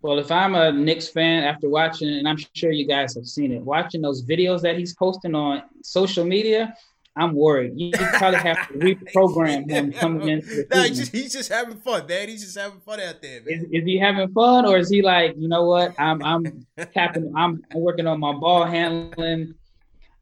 Well, 0.00 0.18
if 0.18 0.32
I'm 0.32 0.54
a 0.54 0.72
Knicks 0.72 1.08
fan 1.08 1.44
after 1.44 1.68
watching, 1.68 2.08
and 2.08 2.26
I'm 2.26 2.38
sure 2.54 2.70
you 2.70 2.88
guys 2.88 3.14
have 3.14 3.26
seen 3.26 3.52
it, 3.52 3.60
watching 3.60 4.00
those 4.00 4.24
videos 4.24 4.62
that 4.62 4.78
he's 4.78 4.94
posting 4.94 5.34
on 5.34 5.62
social 5.82 6.24
media, 6.24 6.74
I'm 7.16 7.34
worried. 7.34 7.72
You 7.76 7.90
probably 8.14 8.40
have 8.40 8.68
to 8.68 8.74
reprogram 8.74 9.70
him 9.70 9.92
coming 9.92 10.28
into 10.28 10.66
nah, 10.70 10.82
he's 10.82 10.98
just, 10.98 11.12
he's 11.12 11.32
just 11.32 11.50
having 11.50 11.76
fun, 11.76 12.06
man. 12.06 12.28
He's 12.28 12.44
just 12.44 12.58
having 12.58 12.80
fun 12.80 13.00
out 13.00 13.20
there, 13.20 13.40
man. 13.42 13.54
Is, 13.54 13.62
is, 13.64 13.84
he 13.84 13.98
having 13.98 14.28
fun, 14.32 14.66
or 14.66 14.78
is 14.78 14.88
he 14.88 15.02
like, 15.02 15.34
you 15.36 15.48
know 15.48 15.64
what? 15.64 15.94
I'm 15.98 16.22
I'm 16.22 16.66
tapping. 16.94 17.32
I'm 17.34 17.62
working 17.74 18.06
on 18.06 18.20
my 18.20 18.32
ball 18.32 18.64
handling. 18.64 19.54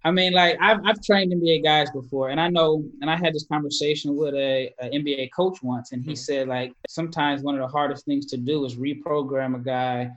I 0.05 0.11
mean, 0.11 0.35
like 0.35 0.59
I've 0.61 0.81
I've 0.85 1.03
trained 1.03 1.33
NBA 1.33 1.65
guys 1.65 1.91
before, 1.91 2.29
and 2.29 2.41
I 2.41 2.49
know, 2.49 2.85
and 3.01 3.11
I 3.11 3.17
had 3.17 3.35
this 3.35 3.47
conversation 3.47 4.17
with 4.17 4.35
a, 4.35 4.71
a 4.81 4.91
NBA 4.91 5.31
coach 5.35 5.63
once, 5.63 5.93
and 5.93 6.03
he 6.03 6.11
mm-hmm. 6.11 6.17
said 6.17 6.49
like 6.49 6.73
sometimes 6.89 7.43
one 7.43 7.55
of 7.55 7.63
the 7.63 7.69
hardest 7.69 8.05
things 8.05 8.27
to 8.27 8.37
do 8.37 8.65
is 8.67 8.77
reprogram 8.77 9.57
a 9.57 9.59
guy 9.59 10.11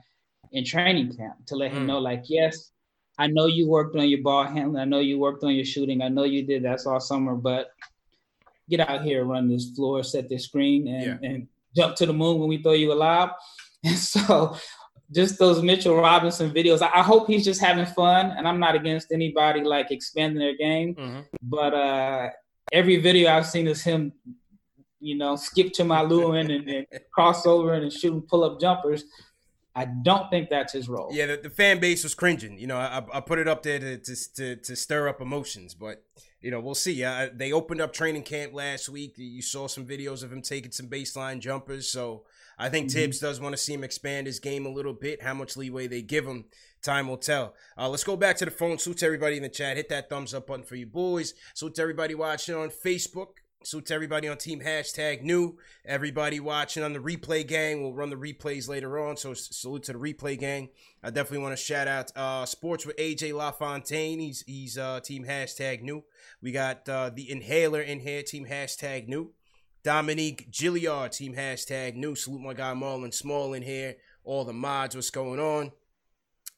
in 0.52 0.64
training 0.64 1.16
camp 1.16 1.34
to 1.46 1.56
let 1.56 1.70
mm-hmm. 1.70 1.78
him 1.78 1.84
mm. 1.84 1.88
know, 1.88 1.98
like, 1.98 2.24
yes, 2.26 2.70
I 3.18 3.26
know 3.26 3.46
you 3.46 3.68
worked 3.68 3.96
on 3.96 4.08
your 4.08 4.22
ball 4.22 4.44
handling, 4.44 4.80
I 4.80 4.84
know 4.84 5.00
you 5.00 5.18
worked 5.18 5.44
on 5.44 5.54
your 5.54 5.64
shooting, 5.64 6.02
I 6.02 6.08
know 6.08 6.24
you 6.24 6.42
did 6.42 6.62
that 6.64 6.86
all 6.86 7.00
summer, 7.00 7.34
but 7.34 7.72
get 8.68 8.80
out 8.80 9.02
here, 9.02 9.24
run 9.24 9.48
this 9.48 9.70
floor, 9.70 10.02
set 10.02 10.28
this 10.28 10.44
screen, 10.44 10.86
and, 10.88 11.04
yeah. 11.22 11.28
and 11.28 11.48
jump 11.74 11.96
to 11.96 12.06
the 12.06 12.12
moon 12.12 12.38
when 12.38 12.48
we 12.48 12.62
throw 12.62 12.72
you 12.72 12.92
a 12.92 12.94
lob. 12.94 13.30
And 13.84 13.96
so 13.96 14.56
just 15.12 15.38
those 15.38 15.62
Mitchell 15.62 15.96
Robinson 15.96 16.50
videos. 16.50 16.82
I, 16.82 17.02
hope 17.02 17.26
he's 17.26 17.44
just 17.44 17.60
having 17.60 17.86
fun, 17.86 18.32
and 18.36 18.46
I'm 18.46 18.60
not 18.60 18.74
against 18.74 19.10
anybody 19.12 19.62
like 19.62 19.90
expanding 19.90 20.38
their 20.38 20.56
game. 20.56 20.94
Mm-hmm. 20.94 21.20
But 21.42 21.74
uh, 21.74 22.28
every 22.72 22.98
video 22.98 23.30
I've 23.30 23.46
seen 23.46 23.66
is 23.66 23.82
him, 23.82 24.12
you 25.00 25.16
know, 25.16 25.36
skip 25.36 25.72
to 25.74 25.84
my 25.84 26.02
Lewin 26.02 26.50
and, 26.50 26.68
and 26.68 26.86
cross 27.12 27.46
over 27.46 27.74
and 27.74 27.92
shooting 27.92 28.22
pull 28.22 28.44
up 28.44 28.60
jumpers. 28.60 29.04
I 29.74 29.84
don't 29.84 30.28
think 30.28 30.50
that's 30.50 30.72
his 30.72 30.88
role. 30.88 31.08
Yeah, 31.12 31.26
the, 31.26 31.36
the 31.36 31.50
fan 31.50 31.78
base 31.78 32.02
was 32.02 32.12
cringing. 32.12 32.58
You 32.58 32.66
know, 32.66 32.76
I, 32.76 33.00
I 33.12 33.20
put 33.20 33.38
it 33.38 33.46
up 33.46 33.62
there 33.62 33.78
to, 33.78 33.96
to, 33.96 34.34
to, 34.34 34.56
to 34.56 34.76
stir 34.76 35.08
up 35.08 35.20
emotions, 35.20 35.72
but 35.74 36.02
you 36.40 36.50
know, 36.50 36.58
we'll 36.60 36.74
see. 36.74 37.04
Uh, 37.04 37.28
they 37.32 37.52
opened 37.52 37.80
up 37.80 37.92
training 37.92 38.24
camp 38.24 38.52
last 38.52 38.88
week. 38.88 39.14
You 39.16 39.40
saw 39.40 39.68
some 39.68 39.86
videos 39.86 40.24
of 40.24 40.32
him 40.32 40.42
taking 40.42 40.72
some 40.72 40.88
baseline 40.88 41.38
jumpers, 41.38 41.88
so 41.88 42.24
I 42.58 42.68
think 42.68 42.88
mm-hmm. 42.88 42.98
Thibs 42.98 43.20
does 43.20 43.40
want 43.40 43.52
to 43.54 43.56
see 43.56 43.74
him 43.74 43.84
expand 43.84 44.26
his 44.26 44.40
game 44.40 44.66
a 44.66 44.70
little 44.70 44.92
bit. 44.92 45.22
How 45.22 45.34
much 45.34 45.56
leeway 45.56 45.86
they 45.86 46.02
give 46.02 46.26
him, 46.26 46.46
time 46.82 47.08
will 47.08 47.16
tell. 47.16 47.54
Uh, 47.76 47.88
let's 47.88 48.04
go 48.04 48.16
back 48.16 48.36
to 48.38 48.44
the 48.44 48.50
phone. 48.50 48.78
Salute 48.78 48.98
to 48.98 49.06
everybody 49.06 49.36
in 49.36 49.42
the 49.42 49.48
chat. 49.48 49.76
Hit 49.76 49.88
that 49.90 50.10
thumbs 50.10 50.34
up 50.34 50.48
button 50.48 50.64
for 50.64 50.76
you 50.76 50.86
boys. 50.86 51.34
Salute 51.54 51.76
to 51.76 51.82
everybody 51.82 52.14
watching 52.14 52.54
on 52.54 52.70
Facebook. 52.70 53.28
Salute 53.64 53.86
to 53.86 53.94
everybody 53.94 54.28
on 54.28 54.36
Team 54.36 54.60
Hashtag 54.60 55.22
New. 55.22 55.58
Everybody 55.84 56.38
watching 56.38 56.84
on 56.84 56.92
the 56.92 57.00
replay 57.00 57.46
gang. 57.46 57.82
We'll 57.82 57.92
run 57.92 58.08
the 58.08 58.16
replays 58.16 58.68
later 58.68 59.04
on. 59.04 59.16
So 59.16 59.34
salute 59.34 59.82
to 59.84 59.94
the 59.94 59.98
replay 59.98 60.38
gang. 60.38 60.68
I 61.02 61.10
definitely 61.10 61.40
want 61.40 61.58
to 61.58 61.62
shout 61.62 61.88
out 61.88 62.12
uh, 62.16 62.46
Sports 62.46 62.86
with 62.86 62.96
AJ 62.96 63.34
LaFontaine. 63.34 64.20
He's 64.20 64.42
he's 64.42 64.78
uh, 64.78 65.00
Team 65.00 65.24
Hashtag 65.24 65.82
New. 65.82 66.04
We 66.40 66.52
got 66.52 66.88
uh, 66.88 67.10
the 67.12 67.28
Inhaler 67.28 67.80
in 67.80 67.98
here. 67.98 68.22
Team 68.22 68.46
Hashtag 68.46 69.08
New. 69.08 69.32
Dominique 69.88 70.50
Gilliard, 70.50 71.16
team 71.16 71.34
hashtag 71.34 71.94
new. 71.94 72.14
Salute 72.14 72.42
my 72.42 72.52
guy 72.52 72.74
Marlon 72.74 73.14
Small 73.14 73.54
in 73.54 73.62
here. 73.62 73.96
All 74.22 74.44
the 74.44 74.52
mods, 74.52 74.94
what's 74.94 75.08
going 75.08 75.40
on? 75.40 75.68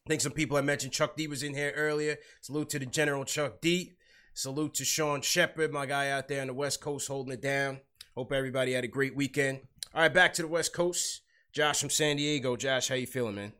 I 0.04 0.08
think 0.08 0.20
some 0.20 0.32
people 0.32 0.56
I 0.56 0.62
mentioned 0.62 0.92
Chuck 0.92 1.14
D 1.16 1.28
was 1.28 1.44
in 1.44 1.54
here 1.54 1.72
earlier. 1.76 2.16
Salute 2.40 2.70
to 2.70 2.80
the 2.80 2.86
General 2.86 3.24
Chuck 3.24 3.60
D. 3.60 3.92
Salute 4.34 4.74
to 4.74 4.84
Sean 4.84 5.20
Shepard, 5.20 5.72
my 5.72 5.86
guy 5.86 6.10
out 6.10 6.26
there 6.26 6.40
on 6.40 6.48
the 6.48 6.54
West 6.54 6.80
Coast 6.80 7.06
holding 7.06 7.32
it 7.32 7.40
down. 7.40 7.78
Hope 8.16 8.32
everybody 8.32 8.72
had 8.72 8.82
a 8.82 8.88
great 8.88 9.14
weekend. 9.14 9.60
All 9.94 10.02
right, 10.02 10.12
back 10.12 10.34
to 10.34 10.42
the 10.42 10.48
West 10.48 10.72
Coast. 10.72 11.20
Josh 11.52 11.78
from 11.78 11.90
San 11.90 12.16
Diego. 12.16 12.56
Josh, 12.56 12.88
how 12.88 12.96
you 12.96 13.06
feeling, 13.06 13.36
man? 13.36 13.52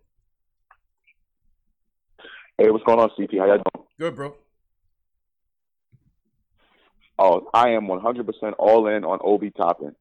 Hey, 2.59 2.70
what's 2.70 2.83
going 2.83 2.98
on, 2.98 3.09
CP? 3.11 3.38
How 3.38 3.46
y'all 3.46 3.62
doing? 3.72 3.87
Good, 4.00 4.16
bro. 4.16 4.35
Oh, 7.22 7.50
I 7.52 7.70
am 7.70 7.87
100% 7.87 8.54
all 8.59 8.87
in 8.87 9.04
on 9.04 9.18
Obi 9.22 9.50
Toppin. 9.50 9.94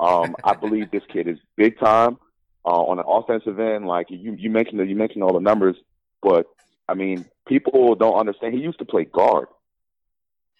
Um, 0.00 0.34
I 0.44 0.54
believe 0.54 0.90
this 0.90 1.02
kid 1.12 1.28
is 1.28 1.36
big 1.54 1.78
time 1.78 2.16
uh, 2.64 2.70
on 2.70 2.98
an 2.98 3.04
offensive 3.06 3.60
end. 3.60 3.86
Like 3.86 4.06
you, 4.10 4.34
you 4.38 4.48
mentioned, 4.48 4.88
you 4.88 4.96
mentioned 4.96 5.22
all 5.22 5.34
the 5.34 5.40
numbers, 5.40 5.76
but 6.22 6.46
I 6.88 6.94
mean, 6.94 7.26
people 7.46 7.94
don't 7.94 8.18
understand. 8.18 8.54
He 8.54 8.60
used 8.60 8.78
to 8.78 8.86
play 8.86 9.04
guard. 9.04 9.48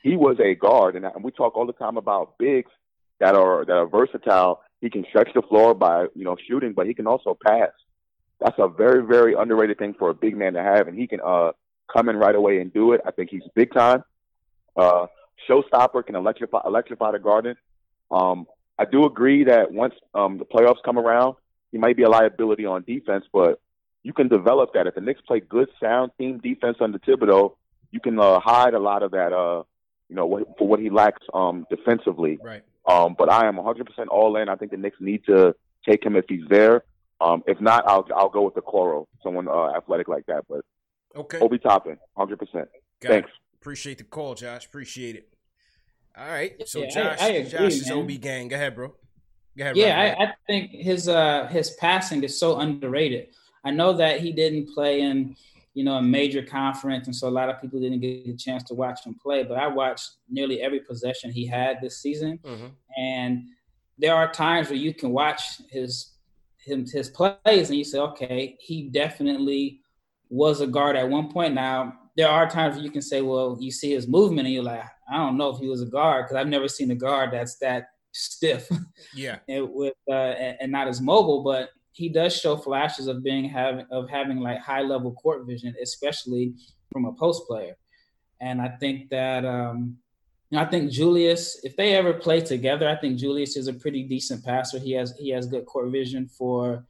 He 0.03 0.15
was 0.17 0.37
a 0.39 0.55
guard, 0.55 0.97
and, 0.97 1.07
and 1.07 1.25
we 1.25 1.31
talk 1.31 1.57
all 1.57 1.67
the 1.67 1.73
time 1.73 1.97
about 1.97 2.37
bigs 2.37 2.71
that 3.19 3.35
are 3.35 3.65
that 3.65 3.73
are 3.73 3.87
versatile. 3.87 4.61
He 4.83 4.91
can 4.91 5.07
stretch 5.09 5.31
the 5.35 5.43
floor 5.43 5.75
by 5.75 6.09
you 6.15 6.25
know 6.25 6.37
shooting, 6.47 6.75
but 6.75 6.87
he 6.87 6.93
can 6.93 7.07
also 7.07 7.39
pass. 7.43 7.71
That's 8.39 8.59
a 8.59 8.69
very 8.69 9.07
very 9.07 9.35
underrated 9.35 9.79
thing 9.79 9.95
for 9.99 10.11
a 10.11 10.15
big 10.15 10.37
man 10.37 10.55
to 10.55 10.63
have, 10.63 10.89
and 10.89 10.99
he 10.99 11.07
can 11.07 11.21
uh 11.25 11.53
come 11.91 12.09
in 12.11 12.17
right 12.17 12.35
away 12.35 12.61
and 12.61 12.73
do 12.73 12.93
it. 12.93 13.01
I 13.07 13.13
think 13.13 13.31
he's 13.31 13.43
big 13.55 13.73
time. 13.73 14.03
Uh, 14.77 15.07
showstopper, 15.49 16.05
can 16.05 16.17
electrify 16.17 16.61
electrify 16.65 17.13
the 17.13 17.19
Garden. 17.19 17.57
Um, 18.11 18.47
I 18.79 18.85
do 18.85 19.05
agree 19.05 19.45
that 19.45 19.73
once 19.73 19.95
um, 20.15 20.39
the 20.39 20.45
playoffs 20.45 20.83
come 20.85 20.99
around, 20.99 21.37
he 21.71 21.79
might 21.79 21.97
be 21.97 22.03
a 22.03 22.09
liability 22.09 22.67
on 22.67 22.83
defense, 22.83 23.25
but 23.33 23.61
you 24.03 24.13
can 24.13 24.29
develop 24.29 24.75
that. 24.75 24.87
If 24.87 24.95
the 24.95 25.01
Knicks 25.01 25.21
play 25.21 25.41
good, 25.41 25.69
sound 25.81 26.13
team 26.19 26.39
defense 26.39 26.79
under 26.81 26.99
Thibodeau, 26.99 27.55
you 27.91 28.01
can 28.01 28.19
uh, 28.19 28.41
hide 28.41 28.75
a 28.75 28.79
lot 28.81 29.03
of 29.03 29.13
that. 29.13 29.33
Uh, 29.33 29.63
you 30.09 30.17
know, 30.17 30.27
what, 30.27 30.59
for 30.59 30.69
what 30.69 30.79
he 30.79 30.91
lacks 30.91 31.23
um, 31.33 31.67
defensively. 31.71 32.39
Right. 32.43 32.63
Um, 32.85 33.15
but 33.17 33.31
I 33.31 33.47
am 33.47 33.57
100% 33.57 33.87
all 34.11 34.37
in. 34.37 34.49
I 34.49 34.57
think 34.57 34.71
the 34.71 34.77
Knicks 34.77 34.99
need 35.01 35.25
to 35.25 35.55
take 35.89 36.05
him 36.05 36.17
if 36.17 36.27
he's 36.29 36.47
there. 36.51 36.85
Um, 37.21 37.43
if 37.47 37.61
not, 37.61 37.85
I'll 37.87 38.07
I'll 38.15 38.29
go 38.29 38.43
with 38.43 38.55
the 38.55 38.63
Okoro, 38.63 39.07
someone 39.23 39.47
uh, 39.49 39.77
athletic 39.77 40.09
like 40.09 40.27
that. 40.27 40.45
But 40.49 40.65
okay, 41.15 41.39
Obi 41.39 41.59
Toppin, 41.59 41.97
100%. 42.19 42.37
Got 42.53 42.69
Thanks. 43.01 43.29
It. 43.29 43.57
Appreciate 43.61 43.99
the 43.99 44.05
call, 44.05 44.35
Josh. 44.35 44.67
Appreciate 44.67 45.15
it. 45.15 45.32
All 46.17 46.29
right. 46.29 46.69
So 46.69 46.81
yeah, 46.81 46.91
Josh, 46.91 47.19
I, 47.21 47.27
I 47.27 47.29
agree, 47.31 47.51
Josh 47.51 47.73
is 47.75 47.91
Obi 47.91 48.19
gang. 48.19 48.49
Go 48.49 48.57
ahead, 48.57 48.75
bro. 48.75 48.89
Go 49.57 49.65
ahead. 49.65 49.77
Yeah, 49.77 50.17
I, 50.19 50.25
I, 50.25 50.33
think 50.47 50.71
his 50.71 51.09
uh 51.09 51.47
his 51.47 51.71
passing 51.73 52.23
is 52.23 52.39
so 52.39 52.59
underrated. 52.59 53.29
I 53.65 53.71
know 53.71 53.93
that 53.95 54.21
he 54.21 54.33
didn't 54.33 54.75
play 54.75 55.01
in 55.01 55.37
you 55.75 55.85
know 55.85 55.97
a 55.97 56.03
major 56.03 56.43
conference, 56.43 57.07
and 57.07 57.17
so 57.17 57.29
a 57.29 57.31
lot 57.31 57.49
of 57.49 57.61
people 57.61 57.81
didn't 57.81 58.01
get 58.01 58.27
a 58.29 58.37
chance 58.37 58.63
to 58.65 58.75
watch 58.75 59.05
him 59.07 59.17
play. 59.23 59.43
But 59.43 59.59
I 59.59 59.69
watched 59.69 60.11
nearly 60.29 60.61
every 60.61 60.81
possession 60.81 61.31
he 61.31 61.47
had 61.47 61.79
this 61.81 62.01
season, 62.01 62.39
mm-hmm. 62.45 62.67
and 62.99 63.45
there 63.99 64.15
are 64.15 64.31
times 64.33 64.69
where 64.69 64.79
you 64.79 64.93
can 64.93 65.11
watch 65.11 65.61
his 65.71 66.13
his, 66.65 66.93
his 66.93 67.09
plays 67.09 67.37
and 67.47 67.77
you 67.77 67.85
say, 67.85 67.99
okay, 67.99 68.57
he 68.61 68.89
definitely 68.89 69.81
was 70.31 70.61
a 70.61 70.67
guard 70.67 70.97
at 70.97 71.09
one 71.09 71.31
point. 71.31 71.55
Now 71.55 71.95
there 72.17 72.29
are 72.29 72.49
times 72.49 72.77
where 72.77 72.85
you 72.85 72.91
can 72.91 73.03
say, 73.03 73.23
well, 73.23 73.57
you 73.61 73.71
see 73.71 73.93
his 73.93 74.07
movement 74.07 74.47
and 74.47 74.55
you're 74.55 74.63
like, 74.63 74.85
I 75.11 75.17
don't 75.17 75.37
know 75.37 75.51
if 75.51 75.59
he 75.59 75.69
was 75.69 75.83
a 75.83 75.87
guard 75.87 76.27
because 76.27 76.37
I've 76.37 76.49
never 76.49 76.69
seen 76.69 76.91
a 76.91 76.95
guard 76.95 77.33
that's 77.33 77.57
that 77.59 77.87
stiff. 78.13 78.69
Yeah. 79.15 79.39
and 79.49 79.69
with 79.73 79.95
uh, 80.09 80.13
and, 80.15 80.57
and, 80.61 80.73
not 80.73 80.89
as 80.89 81.01
mobile, 81.01 81.43
but 81.43 81.71
he 81.93 82.09
does 82.09 82.35
show 82.35 82.57
flashes 82.57 83.09
of 83.09 83.23
being 83.23 83.47
having 83.47 83.85
of 83.91 84.09
having 84.09 84.39
like 84.39 84.59
high 84.61 84.81
level 84.81 85.13
court 85.13 85.47
vision, 85.47 85.75
especially 85.83 86.55
from 86.91 87.05
a 87.05 87.13
post 87.13 87.47
player. 87.47 87.77
And 88.41 88.61
I 88.61 88.69
think 88.69 89.11
that 89.11 89.45
um, 89.45 89.99
you 90.51 90.57
know, 90.57 90.65
I 90.65 90.67
think 90.67 90.91
Julius, 90.91 91.61
if 91.63 91.77
they 91.77 91.95
ever 91.95 92.15
play 92.15 92.41
together, 92.41 92.89
I 92.89 92.97
think 92.97 93.19
Julius 93.19 93.57
is 93.57 93.69
a 93.69 93.75
pretty 93.75 94.03
decent 94.05 94.45
passer. 94.45 94.79
He 94.79 94.93
has 94.93 95.15
he 95.19 95.31
has 95.31 95.47
good 95.47 95.67
court 95.67 95.91
vision 95.91 96.27
for 96.27 96.87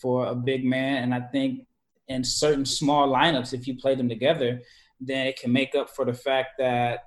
for 0.00 0.26
a 0.26 0.34
big 0.34 0.64
man, 0.64 1.04
and 1.04 1.14
I 1.14 1.20
think 1.20 1.66
in 2.12 2.24
certain 2.24 2.64
small 2.64 3.08
lineups, 3.08 3.52
if 3.52 3.66
you 3.66 3.76
play 3.76 3.94
them 3.94 4.08
together, 4.08 4.60
then 5.00 5.26
it 5.26 5.38
can 5.38 5.52
make 5.52 5.74
up 5.74 5.90
for 5.90 6.04
the 6.04 6.14
fact 6.14 6.50
that 6.58 7.00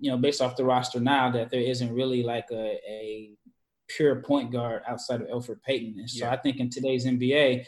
you 0.00 0.10
know, 0.10 0.16
based 0.16 0.40
off 0.40 0.56
the 0.56 0.64
roster 0.64 0.98
now, 0.98 1.30
that 1.30 1.50
there 1.50 1.60
isn't 1.60 1.92
really 1.92 2.22
like 2.22 2.46
a, 2.50 2.80
a 2.88 3.30
pure 3.88 4.22
point 4.22 4.50
guard 4.50 4.82
outside 4.88 5.20
of 5.20 5.28
Elfrid 5.28 5.62
Payton. 5.62 5.98
And 5.98 6.10
so 6.10 6.24
yeah. 6.24 6.32
I 6.32 6.36
think 6.36 6.58
in 6.58 6.70
today's 6.70 7.06
NBA, 7.06 7.66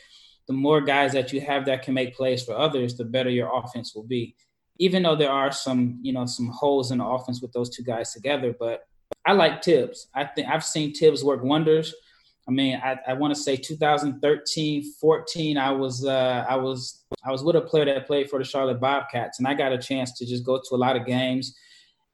the 0.48 0.52
more 0.52 0.80
guys 0.80 1.12
that 1.12 1.32
you 1.32 1.40
have 1.42 1.66
that 1.66 1.82
can 1.82 1.94
make 1.94 2.16
plays 2.16 2.42
for 2.42 2.56
others, 2.56 2.96
the 2.96 3.04
better 3.04 3.30
your 3.30 3.50
offense 3.54 3.94
will 3.94 4.02
be. 4.04 4.34
Even 4.78 5.02
though 5.02 5.14
there 5.14 5.30
are 5.30 5.52
some, 5.52 5.98
you 6.02 6.12
know, 6.12 6.24
some 6.24 6.48
holes 6.48 6.90
in 6.90 6.98
the 6.98 7.04
offense 7.04 7.42
with 7.42 7.52
those 7.52 7.68
two 7.68 7.82
guys 7.82 8.12
together, 8.12 8.54
but 8.58 8.82
I 9.26 9.32
like 9.34 9.62
Thibs. 9.62 10.08
I 10.14 10.24
think 10.24 10.48
I've 10.48 10.64
seen 10.64 10.94
Thibs 10.94 11.22
work 11.22 11.44
wonders. 11.44 11.94
I 12.48 12.50
mean, 12.50 12.80
I, 12.82 12.98
I 13.06 13.12
want 13.14 13.34
to 13.34 13.40
say 13.40 13.56
2013, 13.56 14.92
14. 15.00 15.58
I 15.58 15.70
was 15.70 16.04
uh, 16.04 16.44
I 16.48 16.56
was 16.56 17.04
I 17.24 17.30
was 17.30 17.44
with 17.44 17.56
a 17.56 17.60
player 17.60 17.84
that 17.84 18.06
played 18.06 18.28
for 18.28 18.38
the 18.38 18.44
Charlotte 18.44 18.80
Bobcats, 18.80 19.38
and 19.38 19.46
I 19.46 19.54
got 19.54 19.72
a 19.72 19.78
chance 19.78 20.12
to 20.18 20.26
just 20.26 20.44
go 20.44 20.58
to 20.58 20.74
a 20.74 20.76
lot 20.76 20.96
of 20.96 21.06
games. 21.06 21.56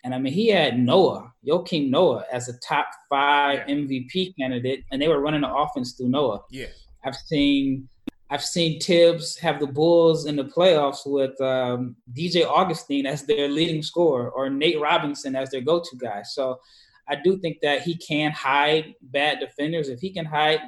And 0.05 0.15
I 0.15 0.19
mean, 0.19 0.33
he 0.33 0.49
had 0.49 0.79
Noah, 0.79 1.33
Joakim 1.47 1.91
Noah, 1.91 2.25
as 2.31 2.49
a 2.49 2.59
top 2.61 2.89
five 3.09 3.65
yeah. 3.67 3.75
MVP 3.75 4.35
candidate, 4.39 4.85
and 4.93 5.01
they 5.01 5.09
were 5.09 5.21
running 5.21 5.41
the 5.41 5.53
offense 5.53 5.93
through 5.93 6.11
Noah. 6.11 6.43
Yeah, 6.51 6.67
I've 7.05 7.17
seen 7.17 7.89
I've 8.31 8.45
seen 8.45 8.79
Thibs 8.81 9.39
have 9.39 9.59
the 9.59 9.67
Bulls 9.67 10.27
in 10.27 10.37
the 10.37 10.45
playoffs 10.45 11.07
with 11.07 11.41
um, 11.41 11.97
DJ 12.13 12.47
Augustin 12.47 13.07
as 13.07 13.25
their 13.25 13.49
leading 13.49 13.83
scorer, 13.83 14.31
or 14.31 14.51
Nate 14.51 14.79
Robinson 14.79 15.35
as 15.35 15.51
their 15.51 15.63
go-to 15.63 15.97
guy. 15.97 16.23
So 16.23 16.61
I 17.09 17.17
do 17.17 17.39
think 17.39 17.59
that 17.63 17.83
he 17.83 17.97
can 17.97 18.31
hide 18.33 18.95
bad 19.01 19.41
defenders. 19.41 19.89
If 19.89 20.01
he 20.01 20.11
can 20.13 20.25
hide 20.25 20.61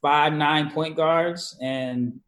five, 0.00 0.32
nine 0.32 0.70
point 0.70 0.96
guards 0.96 1.56
and 1.60 2.20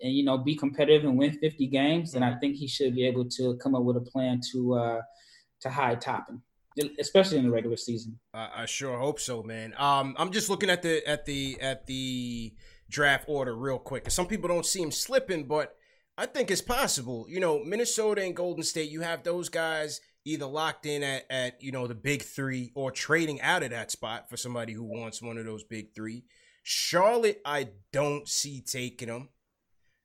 and 0.00 0.12
you 0.12 0.24
know 0.24 0.38
be 0.38 0.54
competitive 0.54 1.04
and 1.04 1.18
win 1.18 1.32
50 1.32 1.66
games, 1.66 2.12
then 2.12 2.22
I 2.22 2.30
mm-hmm. 2.30 2.40
think 2.40 2.56
he 2.56 2.68
should 2.68 2.94
be 2.94 3.06
able 3.06 3.24
to 3.30 3.56
come 3.56 3.74
up 3.74 3.82
with 3.82 3.96
a 3.96 4.00
plan 4.00 4.40
to 4.52 4.74
uh, 4.74 5.02
to 5.60 5.70
hide 5.70 6.00
Toppin, 6.00 6.42
especially 6.98 7.38
in 7.38 7.44
the 7.44 7.50
regular 7.50 7.76
season. 7.76 8.18
Uh, 8.32 8.48
I 8.54 8.66
sure 8.66 8.98
hope 8.98 9.18
so, 9.18 9.42
man. 9.42 9.74
Um, 9.76 10.14
I'm 10.18 10.30
just 10.30 10.48
looking 10.48 10.70
at 10.70 10.82
the 10.82 11.06
at 11.08 11.24
the 11.24 11.58
at 11.60 11.86
the 11.86 12.54
draft 12.88 13.24
order 13.28 13.56
real 13.56 13.78
quick. 13.78 14.10
Some 14.10 14.26
people 14.26 14.48
don't 14.48 14.66
see 14.66 14.82
him 14.82 14.92
slipping, 14.92 15.44
but 15.44 15.74
I 16.16 16.26
think 16.26 16.50
it's 16.50 16.62
possible. 16.62 17.26
You 17.28 17.40
know, 17.40 17.64
Minnesota 17.64 18.22
and 18.22 18.36
Golden 18.36 18.62
State, 18.62 18.90
you 18.90 19.00
have 19.00 19.22
those 19.24 19.48
guys 19.48 20.00
either 20.24 20.46
locked 20.46 20.86
in 20.86 21.02
at, 21.02 21.24
at 21.30 21.62
you 21.62 21.72
know 21.72 21.86
the 21.86 21.94
big 21.94 22.22
three 22.22 22.72
or 22.74 22.90
trading 22.90 23.40
out 23.40 23.62
of 23.62 23.70
that 23.70 23.90
spot 23.90 24.28
for 24.28 24.36
somebody 24.36 24.72
who 24.72 24.84
wants 24.84 25.22
one 25.22 25.38
of 25.38 25.44
those 25.44 25.64
big 25.64 25.94
three. 25.94 26.24
Charlotte, 26.62 27.40
I 27.44 27.68
don't 27.92 28.26
see 28.28 28.60
taking 28.60 29.08
them. 29.08 29.28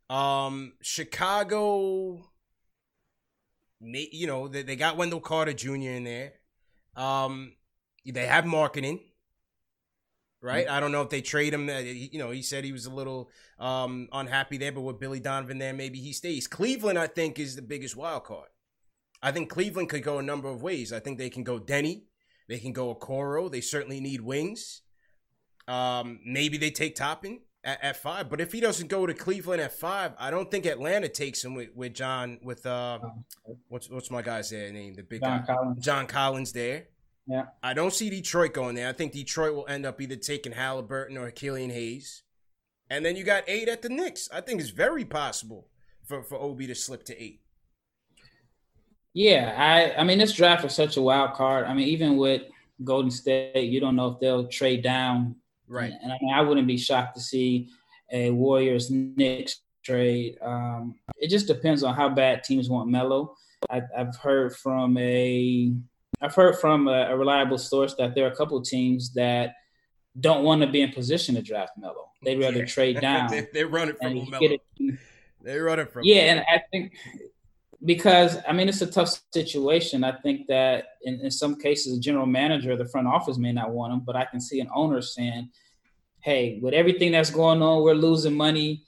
Um, 0.09 0.73
Chicago, 0.81 2.19
you 3.79 4.27
know, 4.27 4.47
they, 4.47 4.63
they 4.63 4.75
got 4.75 4.97
Wendell 4.97 5.21
Carter 5.21 5.53
Jr. 5.53 5.71
in 5.71 6.03
there. 6.03 6.33
Um, 6.95 7.53
they 8.05 8.25
have 8.25 8.43
Markkanen 8.43 8.99
right? 10.41 10.69
I 10.69 10.79
don't 10.79 10.91
know 10.91 11.01
if 11.01 11.09
they 11.09 11.21
trade 11.21 11.53
him. 11.53 11.69
You 11.69 12.19
know, 12.19 12.31
he 12.31 12.41
said 12.41 12.63
he 12.63 12.71
was 12.71 12.85
a 12.85 12.93
little 12.93 13.29
um, 13.59 14.07
unhappy 14.11 14.57
there, 14.57 14.71
but 14.71 14.81
with 14.81 14.99
Billy 14.99 15.19
Donovan 15.19 15.57
there, 15.57 15.73
maybe 15.73 15.99
he 15.99 16.13
stays. 16.13 16.47
Cleveland, 16.47 16.97
I 16.97 17.07
think, 17.07 17.39
is 17.39 17.55
the 17.55 17.61
biggest 17.61 17.95
wild 17.95 18.23
card. 18.23 18.49
I 19.21 19.31
think 19.31 19.49
Cleveland 19.49 19.89
could 19.89 20.03
go 20.03 20.19
a 20.19 20.23
number 20.23 20.47
of 20.47 20.61
ways. 20.61 20.93
I 20.93 20.99
think 20.99 21.17
they 21.17 21.29
can 21.29 21.43
go 21.43 21.59
Deni, 21.59 22.03
They 22.47 22.59
can 22.59 22.71
go 22.71 22.93
Okoro. 22.93 23.51
They 23.51 23.61
certainly 23.61 23.99
need 23.99 24.21
wings. 24.21 24.81
Um, 25.67 26.19
maybe 26.25 26.57
they 26.57 26.71
take 26.71 26.95
Toppin 26.95 27.41
at, 27.63 27.83
at, 27.83 27.97
five. 27.97 28.29
But 28.29 28.41
if 28.41 28.51
he 28.51 28.59
doesn't 28.59 28.87
go 28.87 29.05
to 29.05 29.13
Cleveland 29.13 29.61
at 29.61 29.73
five, 29.73 30.13
I 30.17 30.31
don't 30.31 30.49
think 30.49 30.65
Atlanta 30.65 31.09
takes 31.09 31.43
him 31.43 31.53
with, 31.53 31.69
with 31.75 31.93
John 31.93 32.39
with 32.41 32.65
uh 32.65 32.99
what's 33.67 33.89
what's 33.89 34.09
my 34.09 34.21
guy's 34.21 34.51
name? 34.51 34.95
The 34.95 35.03
big 35.03 35.21
John 35.21 35.43
guy. 35.45 35.53
Collins. 35.53 35.85
John 35.85 36.07
Collins 36.07 36.51
there. 36.53 36.87
Yeah. 37.27 37.45
I 37.61 37.75
don't 37.75 37.93
see 37.93 38.09
Detroit 38.09 38.53
going 38.53 38.73
there. 38.73 38.89
I 38.89 38.93
think 38.93 39.11
Detroit 39.11 39.53
will 39.53 39.67
end 39.67 39.85
up 39.85 40.01
either 40.01 40.15
taking 40.15 40.53
Halliburton 40.53 41.17
or 41.17 41.29
Killian 41.29 41.69
Hayes. 41.69 42.23
And 42.89 43.05
then 43.05 43.15
you 43.15 43.23
got 43.23 43.43
eight 43.47 43.69
at 43.69 43.83
the 43.83 43.89
Knicks. 43.89 44.27
I 44.33 44.41
think 44.41 44.59
it's 44.59 44.71
very 44.71 45.05
possible 45.05 45.67
for, 46.03 46.23
for 46.23 46.39
Obi 46.39 46.65
to 46.65 46.73
slip 46.73 47.03
to 47.03 47.23
eight. 47.23 47.41
Yeah, 49.13 49.55
I 49.57 49.99
I 49.99 50.03
mean 50.03 50.17
this 50.17 50.33
draft 50.33 50.65
is 50.65 50.73
such 50.73 50.97
a 50.97 51.01
wild 51.01 51.33
card. 51.33 51.65
I 51.65 51.73
mean, 51.73 51.87
even 51.87 52.17
with 52.17 52.43
Golden 52.83 53.11
State, 53.11 53.69
you 53.69 53.79
don't 53.79 53.95
know 53.95 54.09
if 54.09 54.19
they'll 54.19 54.47
trade 54.47 54.83
down. 54.83 55.35
Right. 55.67 55.91
And, 55.91 56.03
and 56.03 56.11
I 56.11 56.17
mean, 56.21 56.33
I 56.33 56.41
wouldn't 56.41 56.67
be 56.67 56.77
shocked 56.77 57.15
to 57.15 57.21
see 57.21 57.69
a 58.11 58.31
Warriors 58.31 58.89
Knicks 58.89 59.61
trade. 59.83 60.37
Um, 60.41 60.95
it 61.17 61.29
just 61.29 61.47
depends 61.47 61.83
on 61.83 61.95
how 61.95 62.09
bad 62.09 62.43
teams 62.43 62.69
want 62.69 62.89
Melo. 62.89 63.35
I, 63.69 63.81
have 63.95 64.15
heard 64.15 64.55
from 64.55 64.97
a 64.97 65.73
I've 66.21 66.35
heard 66.35 66.57
from 66.59 66.87
a, 66.87 67.09
a, 67.09 67.17
reliable 67.17 67.57
source 67.57 67.95
that 67.95 68.15
there 68.15 68.25
are 68.25 68.31
a 68.31 68.35
couple 68.35 68.61
teams 68.61 69.13
that 69.13 69.55
don't 70.19 70.43
want 70.43 70.61
to 70.61 70.67
be 70.67 70.81
in 70.81 70.91
position 70.91 71.35
to 71.35 71.41
draft 71.41 71.73
Melo. 71.77 72.09
They'd 72.23 72.39
rather 72.39 72.65
trade 72.65 72.99
down. 73.01 73.29
they, 73.29 73.47
they 73.53 73.63
run 73.63 73.89
it 73.89 73.97
from 74.01 74.29
Melo. 74.29 74.57
They 75.41 75.57
run 75.57 75.79
it 75.79 75.91
from. 75.91 76.03
Yeah, 76.03 76.33
and 76.33 76.39
I 76.41 76.61
think 76.71 76.93
because 77.85 78.37
I 78.47 78.53
mean 78.53 78.67
it's 78.67 78.81
a 78.81 78.87
tough 78.87 79.21
situation. 79.33 80.03
I 80.03 80.11
think 80.11 80.47
that 80.47 80.85
in, 81.03 81.19
in 81.21 81.31
some 81.31 81.55
cases, 81.55 81.93
the 81.93 81.99
general 81.99 82.25
manager, 82.25 82.73
of 82.73 82.79
the 82.79 82.85
front 82.85 83.07
office 83.07 83.37
may 83.37 83.51
not 83.51 83.71
want 83.71 83.93
him, 83.93 84.01
but 84.01 84.15
I 84.15 84.25
can 84.25 84.41
see 84.41 84.59
an 84.59 84.69
owner 84.73 85.01
saying, 85.01 85.49
"Hey, 86.21 86.59
with 86.61 86.73
everything 86.73 87.11
that's 87.11 87.31
going 87.31 87.61
on, 87.61 87.83
we're 87.83 87.93
losing 87.93 88.35
money. 88.35 88.83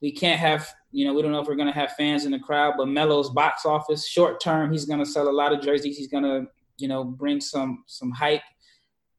We 0.00 0.12
can't 0.12 0.38
have, 0.38 0.68
you 0.92 1.04
know, 1.04 1.12
we 1.12 1.22
don't 1.22 1.32
know 1.32 1.40
if 1.40 1.48
we're 1.48 1.56
going 1.56 1.72
to 1.72 1.78
have 1.78 1.92
fans 1.92 2.24
in 2.24 2.30
the 2.30 2.38
crowd, 2.38 2.74
but 2.76 2.86
Melo's 2.86 3.30
box 3.30 3.66
office, 3.66 4.06
short 4.06 4.40
term, 4.40 4.70
he's 4.70 4.84
going 4.84 5.00
to 5.00 5.06
sell 5.06 5.28
a 5.28 5.30
lot 5.30 5.52
of 5.52 5.60
jerseys. 5.60 5.98
He's 5.98 6.08
going 6.08 6.22
to, 6.22 6.46
you 6.78 6.88
know, 6.88 7.04
bring 7.04 7.40
some 7.40 7.84
some 7.86 8.10
hype. 8.10 8.42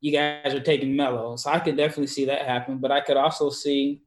You 0.02 0.14
guys 0.14 0.54
are 0.54 0.62
taking 0.62 0.96
Melo, 0.96 1.36
so 1.36 1.52
I 1.52 1.60
could 1.60 1.76
definitely 1.76 2.08
see 2.08 2.26
that 2.26 2.46
happen. 2.46 2.78
But 2.78 2.92
I 2.92 3.02
could 3.02 3.18
also 3.18 3.50
see 3.50 4.02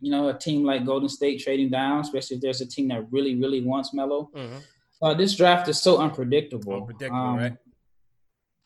you 0.00 0.10
know, 0.10 0.28
a 0.28 0.38
team 0.38 0.64
like 0.64 0.84
Golden 0.84 1.08
State 1.08 1.40
trading 1.40 1.70
down, 1.70 2.00
especially 2.00 2.36
if 2.36 2.42
there's 2.42 2.60
a 2.60 2.66
team 2.66 2.88
that 2.88 3.06
really, 3.10 3.34
really 3.36 3.62
wants 3.62 3.92
Melo. 3.92 4.30
Mm-hmm. 4.34 4.56
Uh, 5.02 5.14
this 5.14 5.34
draft 5.36 5.68
is 5.68 5.80
so 5.80 5.98
unpredictable. 5.98 6.74
Unpredictable, 6.74 7.16
um, 7.16 7.36
right? 7.36 7.56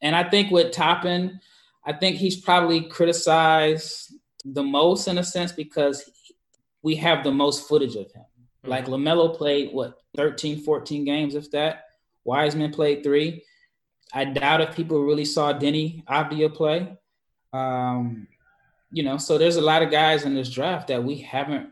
And 0.02 0.14
I 0.14 0.28
think 0.28 0.50
with 0.50 0.72
Toppin, 0.72 1.40
I 1.84 1.92
think 1.92 2.16
he's 2.16 2.40
probably 2.40 2.82
criticized 2.82 4.14
the 4.44 4.62
most 4.62 5.08
in 5.08 5.18
a 5.18 5.24
sense 5.24 5.52
because 5.52 6.10
we 6.82 6.96
have 6.96 7.24
the 7.24 7.32
most 7.32 7.68
footage 7.68 7.96
of 7.96 8.10
him. 8.12 8.24
Mm-hmm. 8.64 8.70
Like 8.70 8.86
LaMelo 8.86 9.36
played, 9.36 9.72
what, 9.72 9.98
13, 10.16 10.60
14 10.60 11.04
games, 11.04 11.34
if 11.34 11.50
that. 11.50 11.84
Wiseman 12.24 12.72
played 12.72 13.02
three. 13.02 13.44
I 14.12 14.24
doubt 14.24 14.60
if 14.60 14.74
people 14.74 15.02
really 15.02 15.24
saw 15.24 15.52
Deni 15.52 16.04
Avdija 16.04 16.54
play. 16.54 16.96
Um, 17.52 18.28
you 18.94 19.02
know, 19.02 19.18
so 19.18 19.38
there's 19.38 19.56
a 19.56 19.60
lot 19.60 19.82
of 19.82 19.90
guys 19.90 20.24
in 20.24 20.36
this 20.36 20.48
draft 20.48 20.86
that 20.86 21.02
we 21.02 21.18
haven't 21.18 21.70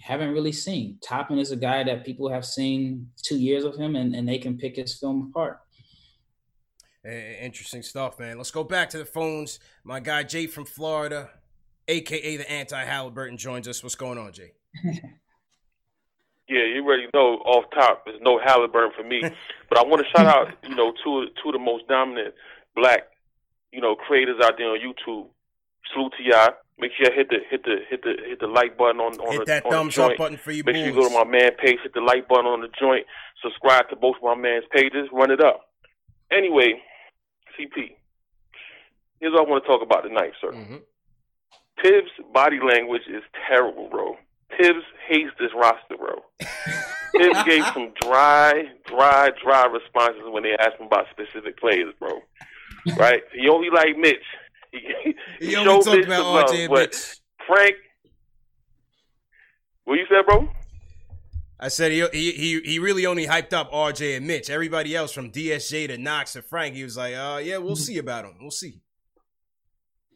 haven't 0.00 0.30
really 0.30 0.52
seen. 0.52 0.98
Toppin 1.02 1.38
is 1.38 1.50
a 1.50 1.56
guy 1.56 1.82
that 1.82 2.04
people 2.04 2.30
have 2.30 2.44
seen 2.44 3.10
two 3.22 3.38
years 3.38 3.64
of 3.64 3.74
him, 3.74 3.96
and, 3.96 4.14
and 4.14 4.28
they 4.28 4.38
can 4.38 4.56
pick 4.56 4.76
his 4.76 4.94
film 4.96 5.30
apart. 5.30 5.58
Eh, 7.04 7.44
interesting 7.44 7.82
stuff, 7.82 8.20
man. 8.20 8.36
Let's 8.36 8.52
go 8.52 8.62
back 8.62 8.88
to 8.90 8.98
the 8.98 9.04
phones. 9.04 9.58
My 9.82 9.98
guy 9.98 10.22
Jay 10.22 10.46
from 10.46 10.64
Florida, 10.64 11.28
aka 11.88 12.36
the 12.36 12.48
anti 12.48 12.84
Halliburton, 12.84 13.36
joins 13.36 13.66
us. 13.66 13.82
What's 13.82 13.96
going 13.96 14.18
on, 14.18 14.32
Jay? 14.32 14.52
Yeah, 16.46 16.64
you 16.74 16.84
already 16.84 17.06
know 17.14 17.38
off 17.46 17.64
top 17.72 18.04
there's 18.04 18.20
no 18.20 18.38
Halliburton 18.38 18.92
for 18.94 19.02
me. 19.02 19.22
but 19.70 19.78
I 19.78 19.82
want 19.82 20.04
to 20.04 20.10
shout 20.10 20.26
out, 20.26 20.48
you 20.68 20.74
know, 20.74 20.92
two 21.02 21.28
two 21.42 21.48
of 21.48 21.54
the 21.54 21.58
most 21.58 21.88
dominant 21.88 22.34
black, 22.76 23.04
you 23.72 23.80
know, 23.80 23.94
creators 23.94 24.36
out 24.42 24.58
there 24.58 24.68
on 24.68 24.78
YouTube. 24.78 25.28
Salute 25.92 26.12
to 26.18 26.22
y'all. 26.22 26.54
Make 26.78 26.90
sure 26.96 27.06
you 27.06 27.16
hit 27.16 27.28
the 27.28 27.38
hit 27.48 27.62
the 27.64 27.76
hit 27.88 28.02
the 28.02 28.14
hit 28.26 28.40
the 28.40 28.46
like 28.46 28.76
button 28.76 29.00
on 29.00 29.14
on 29.20 29.32
hit 29.32 29.40
the, 29.40 29.44
that 29.46 29.64
on 29.66 29.70
thumbs 29.70 29.94
the 29.94 30.02
joint. 30.02 30.12
up 30.12 30.18
button 30.18 30.36
for 30.36 30.50
you. 30.50 30.64
Make 30.64 30.76
sure 30.76 30.86
you 30.86 30.92
go 30.92 31.08
to 31.08 31.14
my 31.14 31.24
man 31.24 31.52
page, 31.56 31.78
hit 31.82 31.94
the 31.94 32.00
like 32.00 32.26
button 32.26 32.46
on 32.46 32.62
the 32.62 32.68
joint, 32.78 33.06
subscribe 33.42 33.88
to 33.90 33.96
both 33.96 34.16
of 34.16 34.22
my 34.22 34.34
man's 34.34 34.64
pages, 34.72 35.08
run 35.12 35.30
it 35.30 35.40
up. 35.40 35.70
Anyway, 36.32 36.82
CP. 37.58 37.94
Here's 39.20 39.32
what 39.32 39.46
I 39.46 39.50
want 39.50 39.64
to 39.64 39.68
talk 39.68 39.82
about 39.82 40.02
tonight, 40.02 40.32
sir. 40.40 40.50
Mm-hmm. 40.50 40.76
Thibs' 41.82 42.10
body 42.32 42.58
language 42.60 43.02
is 43.08 43.22
terrible, 43.48 43.88
bro. 43.88 44.16
Thibs 44.58 44.84
hates 45.08 45.30
this 45.38 45.50
roster, 45.54 45.96
bro. 45.96 46.22
Thibs 47.16 47.42
gave 47.44 47.64
some 47.72 47.92
dry, 48.02 48.64
dry, 48.86 49.30
dry 49.42 49.66
responses 49.66 50.22
when 50.28 50.42
they 50.42 50.56
asked 50.58 50.80
him 50.80 50.86
about 50.86 51.06
specific 51.10 51.58
players, 51.58 51.94
bro. 51.98 52.20
Right? 52.96 53.22
He 53.32 53.48
only 53.48 53.70
like 53.70 53.96
Mitch. 53.96 54.24
He, 54.74 55.46
he 55.46 55.56
only 55.56 55.84
talked 55.84 56.04
about 56.04 56.48
RJ 56.48 56.68
but 56.68 56.94
Frank, 57.46 57.76
what 59.84 59.94
you 59.94 60.06
said, 60.08 60.26
bro? 60.26 60.48
I 61.60 61.68
said 61.68 61.92
he, 61.92 62.06
he 62.12 62.60
he 62.60 62.78
really 62.78 63.06
only 63.06 63.26
hyped 63.26 63.52
up 63.52 63.72
RJ 63.72 64.16
and 64.16 64.26
Mitch. 64.26 64.50
Everybody 64.50 64.94
else 64.94 65.12
from 65.12 65.30
DSJ 65.30 65.88
to 65.88 65.98
Knox 65.98 66.32
to 66.32 66.42
Frank, 66.42 66.74
he 66.74 66.82
was 66.82 66.96
like, 66.96 67.14
"Uh, 67.14 67.40
yeah, 67.42 67.58
we'll 67.58 67.76
see 67.76 67.98
about 67.98 68.24
him. 68.24 68.34
We'll 68.40 68.50
see." 68.50 68.82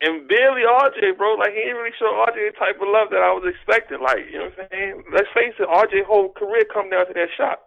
and 0.00 0.28
barely 0.28 0.62
RJ, 0.62 1.16
bro. 1.16 1.34
Like 1.34 1.52
he 1.54 1.60
didn't 1.60 1.76
really 1.76 1.96
show 1.98 2.10
RJ 2.28 2.54
the 2.54 2.58
type 2.58 2.78
of 2.78 2.88
love 2.88 3.10
that 3.10 3.22
I 3.22 3.34
was 3.34 3.46
expecting. 3.46 4.00
Like 4.00 4.30
you 4.30 4.38
know 4.38 4.50
what 4.54 4.58
I'm 4.58 4.68
saying? 4.70 5.02
Let's 5.12 5.30
face 5.34 5.54
it, 5.58 5.66
RJ 5.66 6.06
whole 6.06 6.30
career 6.32 6.64
come 6.72 6.90
down 6.90 7.06
to 7.06 7.14
that 7.14 7.30
shot. 7.36 7.66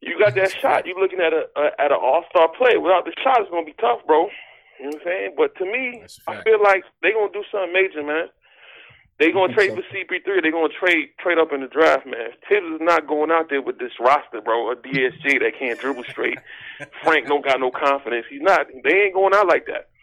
You 0.00 0.18
got 0.18 0.34
that 0.34 0.50
shot. 0.50 0.86
You're 0.86 0.98
looking 0.98 1.20
at 1.20 1.32
a, 1.32 1.46
a 1.56 1.64
at 1.78 1.92
an 1.92 2.00
All 2.00 2.24
Star 2.30 2.48
play. 2.56 2.76
Without 2.76 3.04
the 3.04 3.14
shot, 3.22 3.40
it's 3.40 3.50
gonna 3.50 3.66
be 3.66 3.76
tough, 3.80 4.00
bro. 4.06 4.28
You 4.82 4.90
know 4.90 4.98
what 4.98 5.06
I'm 5.06 5.12
saying? 5.14 5.34
But 5.38 5.54
to 5.62 5.64
me, 5.64 6.02
I 6.26 6.42
feel 6.42 6.58
like 6.58 6.82
they're 7.02 7.14
gonna 7.14 7.30
do 7.30 7.46
something 7.52 7.72
major, 7.72 8.02
man. 8.02 8.26
They 9.22 9.30
gonna 9.30 9.54
trade 9.54 9.70
so. 9.70 9.76
for 9.78 9.86
CP3. 9.94 10.42
They 10.42 10.50
gonna 10.50 10.74
trade 10.74 11.14
trade 11.22 11.38
up 11.38 11.52
in 11.52 11.60
the 11.60 11.70
draft, 11.70 12.02
man. 12.04 12.34
Thibs 12.50 12.66
is 12.66 12.82
not 12.82 13.06
going 13.06 13.30
out 13.30 13.46
there 13.46 13.62
with 13.62 13.78
this 13.78 13.94
roster, 14.00 14.40
bro. 14.42 14.72
A 14.72 14.74
DSJ 14.74 15.38
that 15.38 15.54
can't 15.56 15.78
dribble 15.78 16.02
straight. 16.10 16.38
Frank 17.04 17.28
don't 17.28 17.44
got 17.44 17.60
no 17.60 17.70
confidence. 17.70 18.26
He's 18.28 18.42
not. 18.42 18.66
They 18.82 19.06
ain't 19.06 19.14
going 19.14 19.34
out 19.34 19.46
like 19.46 19.66
that. 19.66 19.94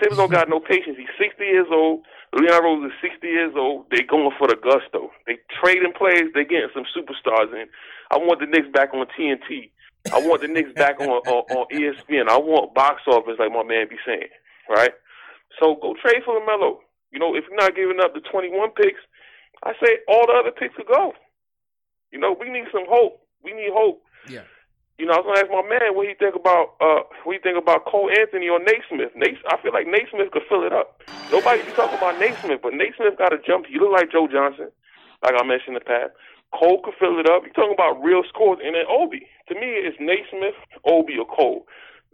Thibs 0.00 0.16
don't 0.16 0.32
got 0.32 0.48
no 0.48 0.60
patience. 0.60 0.96
He's 0.96 1.12
60 1.20 1.44
years 1.44 1.68
old. 1.70 2.06
Leon 2.32 2.64
Rose 2.64 2.88
is 2.88 2.96
60 3.02 3.26
years 3.26 3.52
old. 3.54 3.84
They 3.90 4.00
going 4.00 4.32
for 4.38 4.48
the 4.48 4.56
gusto. 4.56 5.12
They 5.26 5.36
trading 5.60 5.92
players. 5.92 6.32
They 6.32 6.48
getting 6.48 6.72
some 6.72 6.88
superstars 6.96 7.52
in. 7.52 7.68
I 8.10 8.16
want 8.16 8.40
the 8.40 8.46
Knicks 8.46 8.72
back 8.72 8.94
on 8.94 9.04
TNT. 9.12 9.68
I 10.10 10.18
want 10.18 10.42
the 10.42 10.48
Knicks 10.48 10.72
back 10.74 10.98
on, 11.00 11.08
on 11.08 11.44
on 11.54 11.66
ESPN. 11.70 12.28
I 12.28 12.38
want 12.38 12.74
box 12.74 13.02
office, 13.06 13.36
like 13.38 13.52
my 13.52 13.62
man 13.62 13.86
be 13.88 13.96
saying, 14.04 14.32
right? 14.68 14.92
So 15.60 15.76
go 15.80 15.94
trade 16.02 16.22
for 16.24 16.40
LaMelo. 16.40 16.78
You 17.12 17.20
know, 17.20 17.36
if 17.36 17.44
you're 17.48 17.60
not 17.60 17.76
giving 17.76 18.00
up 18.00 18.14
the 18.14 18.20
21 18.20 18.70
picks, 18.70 19.00
I 19.62 19.72
say 19.82 20.00
all 20.08 20.26
the 20.26 20.32
other 20.32 20.50
picks 20.50 20.74
could 20.74 20.88
go. 20.88 21.12
You 22.10 22.18
know, 22.18 22.34
we 22.38 22.50
need 22.50 22.66
some 22.72 22.84
hope. 22.88 23.20
We 23.44 23.52
need 23.52 23.70
hope. 23.70 24.02
Yeah. 24.28 24.42
You 24.98 25.06
know, 25.06 25.14
I 25.14 25.18
was 25.18 25.26
gonna 25.26 25.40
ask 25.40 25.50
my 25.50 25.66
man 25.66 25.96
what 25.96 26.06
he 26.06 26.14
think 26.14 26.36
about 26.36 26.76
uh 26.80 27.02
what 27.24 27.34
he 27.34 27.40
think 27.40 27.58
about 27.58 27.86
Cole 27.86 28.10
Anthony 28.10 28.48
or 28.48 28.58
Nesmith. 28.58 29.14
Nate, 29.16 29.38
I 29.48 29.56
feel 29.62 29.72
like 29.72 29.86
Nesmith 29.86 30.30
could 30.30 30.46
fill 30.48 30.66
it 30.66 30.72
up. 30.72 31.00
Nobody 31.30 31.62
be 31.62 31.72
talking 31.72 31.98
about 31.98 32.18
Nesmith, 32.18 32.60
but 32.62 32.74
Nesmith 32.74 33.18
got 33.18 33.32
a 33.32 33.40
jump. 33.40 33.66
He 33.66 33.78
look 33.78 33.92
like 33.92 34.12
Joe 34.12 34.28
Johnson, 34.28 34.70
like 35.22 35.34
I 35.34 35.42
mentioned 35.42 35.74
in 35.76 35.82
the 35.82 35.88
past. 35.88 36.12
Cole 36.54 36.80
could 36.84 36.94
fill 37.00 37.18
it 37.18 37.28
up. 37.28 37.42
You're 37.44 37.54
talking 37.54 37.74
about 37.74 38.02
real 38.02 38.22
scores, 38.28 38.58
and 38.64 38.74
then 38.74 38.84
Obi. 38.88 39.26
To 39.48 39.54
me, 39.54 39.66
it's 39.82 39.96
Nesmith, 40.00 40.56
Obi, 40.86 41.16
or 41.18 41.26
Cole. 41.26 41.66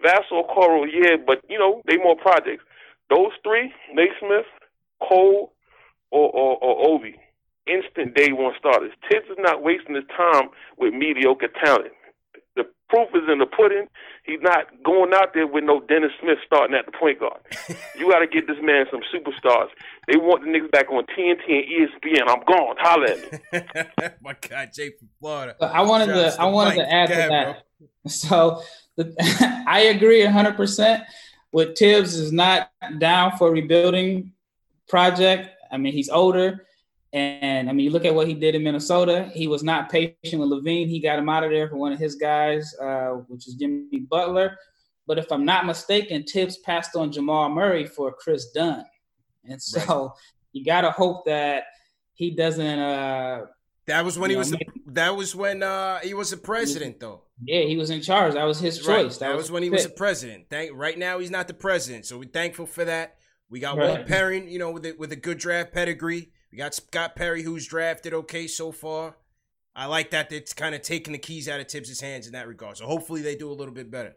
Vassell, 0.05 0.47
Okoro, 0.47 0.87
yeah, 0.91 1.17
but 1.25 1.43
you 1.49 1.59
know 1.59 1.83
they 1.87 1.97
more 1.97 2.17
projects. 2.17 2.65
Those 3.11 3.33
three, 3.43 3.73
Nesmith, 3.93 4.47
Cole, 5.03 5.53
or, 6.11 6.31
or, 6.31 6.57
or 6.59 6.89
Obi, 6.89 7.17
instant 7.67 8.15
day 8.15 8.33
one 8.33 8.55
starters. 8.59 8.93
Thibs 9.11 9.27
is 9.31 9.39
not 9.39 9.63
wasting 9.63 9.97
his 9.97 10.05
time 10.17 10.51
with 10.79 10.95
mediocre 10.95 11.49
talent 11.65 11.93
proof 12.89 13.09
is 13.15 13.23
in 13.31 13.39
the 13.39 13.47
pudding. 13.47 13.87
He's 14.25 14.41
not 14.41 14.67
going 14.85 15.13
out 15.15 15.35
there 15.35 15.47
with 15.47 15.65
no 15.65 15.81
Dennis 15.81 16.13
Smith 16.21 16.39
starting 16.47 16.77
at 16.77 16.87
the 16.87 16.93
point 16.93 17.21
guard. 17.21 17.41
you 17.99 18.11
got 18.11 18.21
to 18.21 18.27
get 18.27 18.47
this 18.47 18.57
man 18.63 18.87
some 18.91 19.01
superstars. 19.15 19.69
They 20.07 20.17
want 20.17 20.45
the 20.45 20.51
niggas 20.51 20.71
back 20.71 20.91
on 20.91 21.05
TNT 21.07 21.49
and 21.49 21.65
ESPN. 21.65 22.29
I'm 22.29 22.45
gone. 22.45 22.77
Holla 22.79 23.11
at 23.11 23.33
me. 23.33 24.09
My 24.21 24.35
God, 24.49 24.71
Jay 24.73 24.91
from 24.99 25.09
Florida. 25.21 25.57
I 25.61 25.83
wanted 25.83 26.07
to. 26.07 26.37
I 26.41 26.47
wanted 26.47 26.77
to 26.77 26.93
add 26.93 27.09
to 27.09 27.15
that. 27.15 27.65
So 28.11 28.63
the, 28.97 29.15
I 29.67 29.81
agree 29.81 30.25
100 30.25 30.57
percent 30.57 31.05
with 31.53 31.77
Thibs 31.79 32.15
is 32.15 32.33
not 32.33 32.71
down 32.99 33.37
for 33.37 33.51
rebuilding 33.51 34.33
project. 34.89 35.51
I 35.71 35.77
mean, 35.77 35.93
he's 35.93 36.09
older. 36.09 36.67
And 37.13 37.71
I 37.71 37.73
mean, 37.73 37.85
you 37.85 37.91
look 37.91 38.05
at 38.05 38.15
what 38.15 38.29
he 38.29 38.35
did 38.35 38.55
in 38.55 38.63
Minnesota. 38.63 39.31
He 39.33 39.47
was 39.49 39.63
not 39.63 39.91
patient 39.91 40.15
with 40.33 40.51
LaVine. 40.51 40.89
He 40.89 41.01
got 41.01 41.19
him 41.19 41.29
out 41.29 41.43
of 41.43 41.51
there 41.51 41.69
for 41.69 41.77
one 41.77 41.93
of 41.93 41.99
his 41.99 42.17
guys, 42.17 42.75
uh, 42.81 43.13
which 43.29 43.49
is 43.49 43.55
Jimmy 43.55 44.01
Butler. 44.11 44.59
But 45.07 45.19
if 45.19 45.33
I'm 45.33 45.45
not 45.45 45.65
mistaken, 45.65 46.25
Thibs 46.25 46.59
passed 46.59 46.95
on 46.95 47.11
Jamal 47.11 47.49
Murray 47.49 47.87
for 47.87 48.13
Kris 48.13 48.51
Dunn, 48.51 48.85
and 49.45 49.61
so 49.61 49.81
right. 49.81 50.11
you 50.53 50.65
got 50.67 50.83
to 50.83 50.91
hope 50.91 51.25
that 51.25 51.65
he 52.13 52.31
doesn't. 52.31 52.79
Uh, 52.79 53.47
that 53.87 54.05
was 54.05 54.19
when 54.19 54.29
he 54.29 54.37
know, 54.37 54.41
was. 54.41 54.53
Make, 54.53 54.69
that 54.89 55.17
was 55.17 55.35
when 55.35 55.63
uh, 55.63 56.01
he 56.01 56.13
was 56.13 56.31
a 56.35 56.37
president, 56.37 57.01
though. 57.01 57.23
Yeah, 57.43 57.63
he 57.63 57.79
was 57.79 57.89
in 57.89 58.03
charge. 58.03 58.35
That 58.35 58.45
was 58.45 58.61
his 58.61 58.87
right. 58.87 59.05
choice. 59.05 59.17
That, 59.17 59.29
that 59.29 59.37
was, 59.37 59.45
was, 59.45 59.53
when 59.53 59.63
he 59.63 59.71
was 59.71 59.87
a 59.87 59.91
president. 59.91 60.51
Thank, 60.51 60.73
right 60.75 60.99
now, 60.99 61.21
he's 61.21 61.31
not 61.31 61.49
the 61.49 61.55
president, 61.55 62.05
so 62.05 62.19
we're 62.19 62.29
thankful 62.29 62.67
for 62.67 62.85
that. 62.85 63.17
We 63.49 63.61
got 63.61 63.79
right. 63.79 63.89
Walt 63.89 64.07
Perrin, 64.07 64.47
you 64.49 64.59
know, 64.59 64.73
with 64.73 64.85
a, 64.85 64.93
with 64.93 65.13
a 65.13 65.17
good 65.17 65.39
draft 65.39 65.73
pedigree. 65.73 66.33
We 66.51 66.59
got 66.59 66.75
Scott 66.75 67.15
Perry, 67.15 67.43
who's 67.43 67.67
drafted 67.67 68.15
okay 68.15 68.47
so 68.47 68.73
far. 68.73 69.17
I 69.77 69.87
like 69.87 70.11
that 70.11 70.33
it's 70.33 70.53
kind 70.53 70.75
of 70.75 70.83
taking 70.83 71.13
the 71.13 71.19
keys 71.19 71.49
out 71.49 71.61
of 71.61 71.69
Thibs' 71.69 72.01
hands 72.01 72.27
in 72.27 72.33
that 72.33 72.49
regard. 72.49 72.77
So 72.79 72.87
hopefully 72.87 73.23
they 73.23 73.37
do 73.37 73.51
a 73.51 73.55
little 73.55 73.75
bit 73.75 73.91
better. 73.91 74.17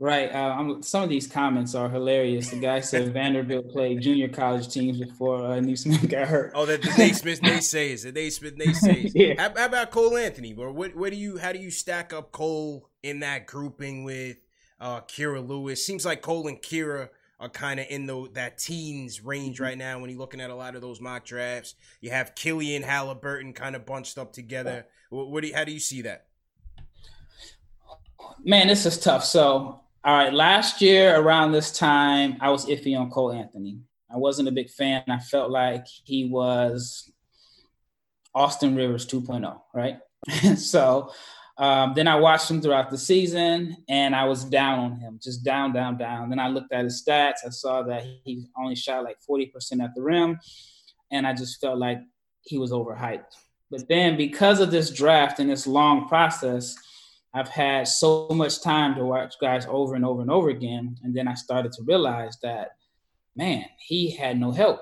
Right. 0.00 0.32
Uh, 0.34 0.80
some 0.80 1.02
of 1.02 1.10
these 1.10 1.26
comments 1.26 1.74
are 1.74 1.88
hilarious. 1.88 2.48
The 2.50 2.58
guy 2.58 2.80
said 2.80 3.08
Vanderbilt 3.12 3.70
played 3.70 4.00
junior 4.00 4.28
college 4.28 4.68
teams 4.68 4.98
before 4.98 5.44
uh, 5.44 5.60
got 5.60 6.26
hurt. 6.26 6.52
Oh, 6.54 6.64
that 6.64 6.80
the 6.80 6.88
Nesmith 6.96 7.42
naysays, 7.42 8.02
the 8.02 8.12
Nesmith 8.12 8.56
naysays. 8.56 9.12
yeah. 9.14 9.34
How, 9.38 9.54
how 9.54 9.66
about 9.66 9.90
Cole 9.90 10.16
Anthony, 10.16 10.54
bro? 10.54 10.72
What, 10.72 10.96
what 10.96 11.10
do 11.10 11.16
you? 11.16 11.36
How 11.36 11.52
do 11.52 11.58
you 11.58 11.70
stack 11.70 12.14
up 12.14 12.32
Cole 12.32 12.88
in 13.02 13.20
that 13.20 13.46
grouping 13.46 14.04
with 14.04 14.38
uh, 14.80 15.02
Kira 15.02 15.46
Lewis? 15.46 15.84
Seems 15.84 16.06
like 16.06 16.22
Cole 16.22 16.48
and 16.48 16.62
Kira 16.62 17.10
are 17.40 17.48
kind 17.48 17.80
of 17.80 17.86
in 17.88 18.06
the 18.06 18.28
that 18.34 18.58
teens 18.58 19.22
range 19.22 19.56
mm-hmm. 19.56 19.64
right 19.64 19.78
now 19.78 19.98
when 19.98 20.10
you're 20.10 20.18
looking 20.18 20.40
at 20.40 20.50
a 20.50 20.54
lot 20.54 20.76
of 20.76 20.82
those 20.82 21.00
mock 21.00 21.24
drafts. 21.24 21.74
You 22.00 22.10
have 22.10 22.34
Killian 22.34 22.82
Halliburton 22.82 23.54
kind 23.54 23.74
of 23.74 23.86
bunched 23.86 24.18
up 24.18 24.32
together. 24.32 24.86
What, 25.08 25.30
what 25.30 25.42
do 25.42 25.48
you, 25.48 25.54
how 25.54 25.64
do 25.64 25.72
you 25.72 25.80
see 25.80 26.02
that? 26.02 26.26
Man, 28.44 28.68
this 28.68 28.86
is 28.86 28.98
tough. 28.98 29.24
So, 29.24 29.80
all 30.04 30.14
right, 30.16 30.32
last 30.32 30.80
year 30.80 31.18
around 31.18 31.52
this 31.52 31.76
time, 31.76 32.36
I 32.40 32.50
was 32.50 32.66
iffy 32.66 32.98
on 32.98 33.10
Cole 33.10 33.32
Anthony. 33.32 33.80
I 34.12 34.16
wasn't 34.16 34.48
a 34.48 34.52
big 34.52 34.70
fan. 34.70 35.02
I 35.08 35.18
felt 35.18 35.50
like 35.50 35.86
he 36.04 36.26
was 36.26 37.10
Austin 38.34 38.74
Rivers 38.74 39.06
2.0, 39.06 39.60
right? 39.74 39.98
so 40.58 41.12
um, 41.60 41.92
then 41.94 42.08
I 42.08 42.16
watched 42.16 42.50
him 42.50 42.62
throughout 42.62 42.88
the 42.88 42.96
season 42.96 43.76
and 43.86 44.16
I 44.16 44.24
was 44.24 44.44
down 44.44 44.78
on 44.78 44.98
him, 44.98 45.20
just 45.22 45.44
down, 45.44 45.74
down, 45.74 45.98
down. 45.98 46.30
Then 46.30 46.38
I 46.38 46.48
looked 46.48 46.72
at 46.72 46.84
his 46.84 47.04
stats. 47.06 47.44
I 47.46 47.50
saw 47.50 47.82
that 47.82 48.02
he 48.24 48.46
only 48.56 48.74
shot 48.74 49.04
like 49.04 49.18
40% 49.28 49.50
at 49.84 49.94
the 49.94 50.00
rim. 50.00 50.40
And 51.12 51.26
I 51.26 51.34
just 51.34 51.60
felt 51.60 51.78
like 51.78 52.00
he 52.40 52.56
was 52.56 52.72
overhyped. 52.72 53.26
But 53.70 53.86
then 53.90 54.16
because 54.16 54.60
of 54.60 54.70
this 54.70 54.90
draft 54.90 55.38
and 55.38 55.50
this 55.50 55.66
long 55.66 56.08
process, 56.08 56.74
I've 57.34 57.50
had 57.50 57.86
so 57.88 58.28
much 58.30 58.62
time 58.62 58.94
to 58.94 59.04
watch 59.04 59.34
guys 59.38 59.66
over 59.68 59.96
and 59.96 60.04
over 60.04 60.22
and 60.22 60.30
over 60.30 60.48
again. 60.48 60.96
And 61.02 61.14
then 61.14 61.28
I 61.28 61.34
started 61.34 61.72
to 61.72 61.82
realize 61.82 62.38
that, 62.42 62.70
man, 63.36 63.66
he 63.86 64.10
had 64.10 64.40
no 64.40 64.50
help. 64.50 64.80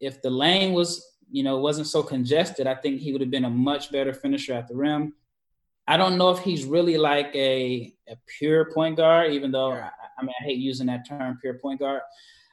If 0.00 0.22
the 0.22 0.30
lane 0.30 0.74
was, 0.74 1.04
you 1.28 1.42
know, 1.42 1.58
wasn't 1.58 1.88
so 1.88 2.04
congested, 2.04 2.68
I 2.68 2.76
think 2.76 3.00
he 3.00 3.10
would 3.10 3.20
have 3.20 3.32
been 3.32 3.46
a 3.46 3.50
much 3.50 3.90
better 3.90 4.14
finisher 4.14 4.54
at 4.54 4.68
the 4.68 4.76
rim 4.76 5.12
I 5.86 5.96
don't 5.96 6.16
know 6.16 6.30
if 6.30 6.38
he's 6.38 6.64
really 6.64 6.96
like 6.96 7.34
a, 7.34 7.92
a 8.08 8.16
pure 8.38 8.72
point 8.72 8.96
guard, 8.96 9.32
even 9.32 9.52
though 9.52 9.72
I, 9.72 9.90
I, 10.18 10.22
mean 10.22 10.34
I 10.40 10.44
hate 10.44 10.58
using 10.58 10.86
that 10.86 11.06
term 11.06 11.38
pure 11.40 11.54
point 11.54 11.80
guard. 11.80 12.00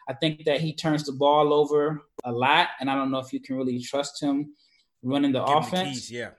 I 0.09 0.13
think 0.13 0.43
that 0.45 0.59
he 0.59 0.73
turns 0.73 1.05
the 1.05 1.13
ball 1.13 1.53
over 1.53 2.01
a 2.25 2.31
lot, 2.31 2.69
and 2.79 2.89
I 2.89 2.95
don't 2.95 3.11
know 3.11 3.19
if 3.19 3.31
you 3.31 3.39
can 3.39 3.55
really 3.55 3.79
trust 3.79 4.21
him 4.21 4.53
running 5.03 5.31
the 5.31 5.43
Give 5.43 5.57
offense. 5.57 5.87
The 5.87 5.93
keys, 5.93 6.11
yeah. 6.11 6.29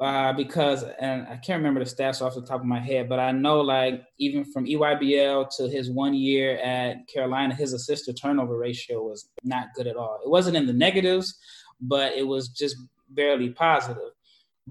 Uh, 0.00 0.32
because 0.32 0.84
and 1.00 1.26
I 1.26 1.36
can't 1.36 1.58
remember 1.58 1.82
the 1.82 1.90
stats 1.90 2.22
off 2.22 2.36
the 2.36 2.42
top 2.42 2.60
of 2.60 2.66
my 2.66 2.78
head, 2.78 3.08
but 3.08 3.18
I 3.18 3.32
know 3.32 3.60
like 3.60 4.04
even 4.18 4.44
from 4.44 4.64
EYBL 4.64 5.48
to 5.56 5.68
his 5.68 5.90
one 5.90 6.14
year 6.14 6.56
at 6.58 7.08
Carolina, 7.08 7.52
his 7.54 7.72
assist 7.72 8.04
to 8.04 8.12
turnover 8.12 8.56
ratio 8.56 9.02
was 9.02 9.28
not 9.42 9.74
good 9.74 9.88
at 9.88 9.96
all. 9.96 10.20
It 10.24 10.30
wasn't 10.30 10.56
in 10.56 10.66
the 10.66 10.72
negatives, 10.72 11.36
but 11.80 12.12
it 12.12 12.24
was 12.24 12.48
just 12.48 12.76
barely 13.10 13.50
positive. 13.50 14.12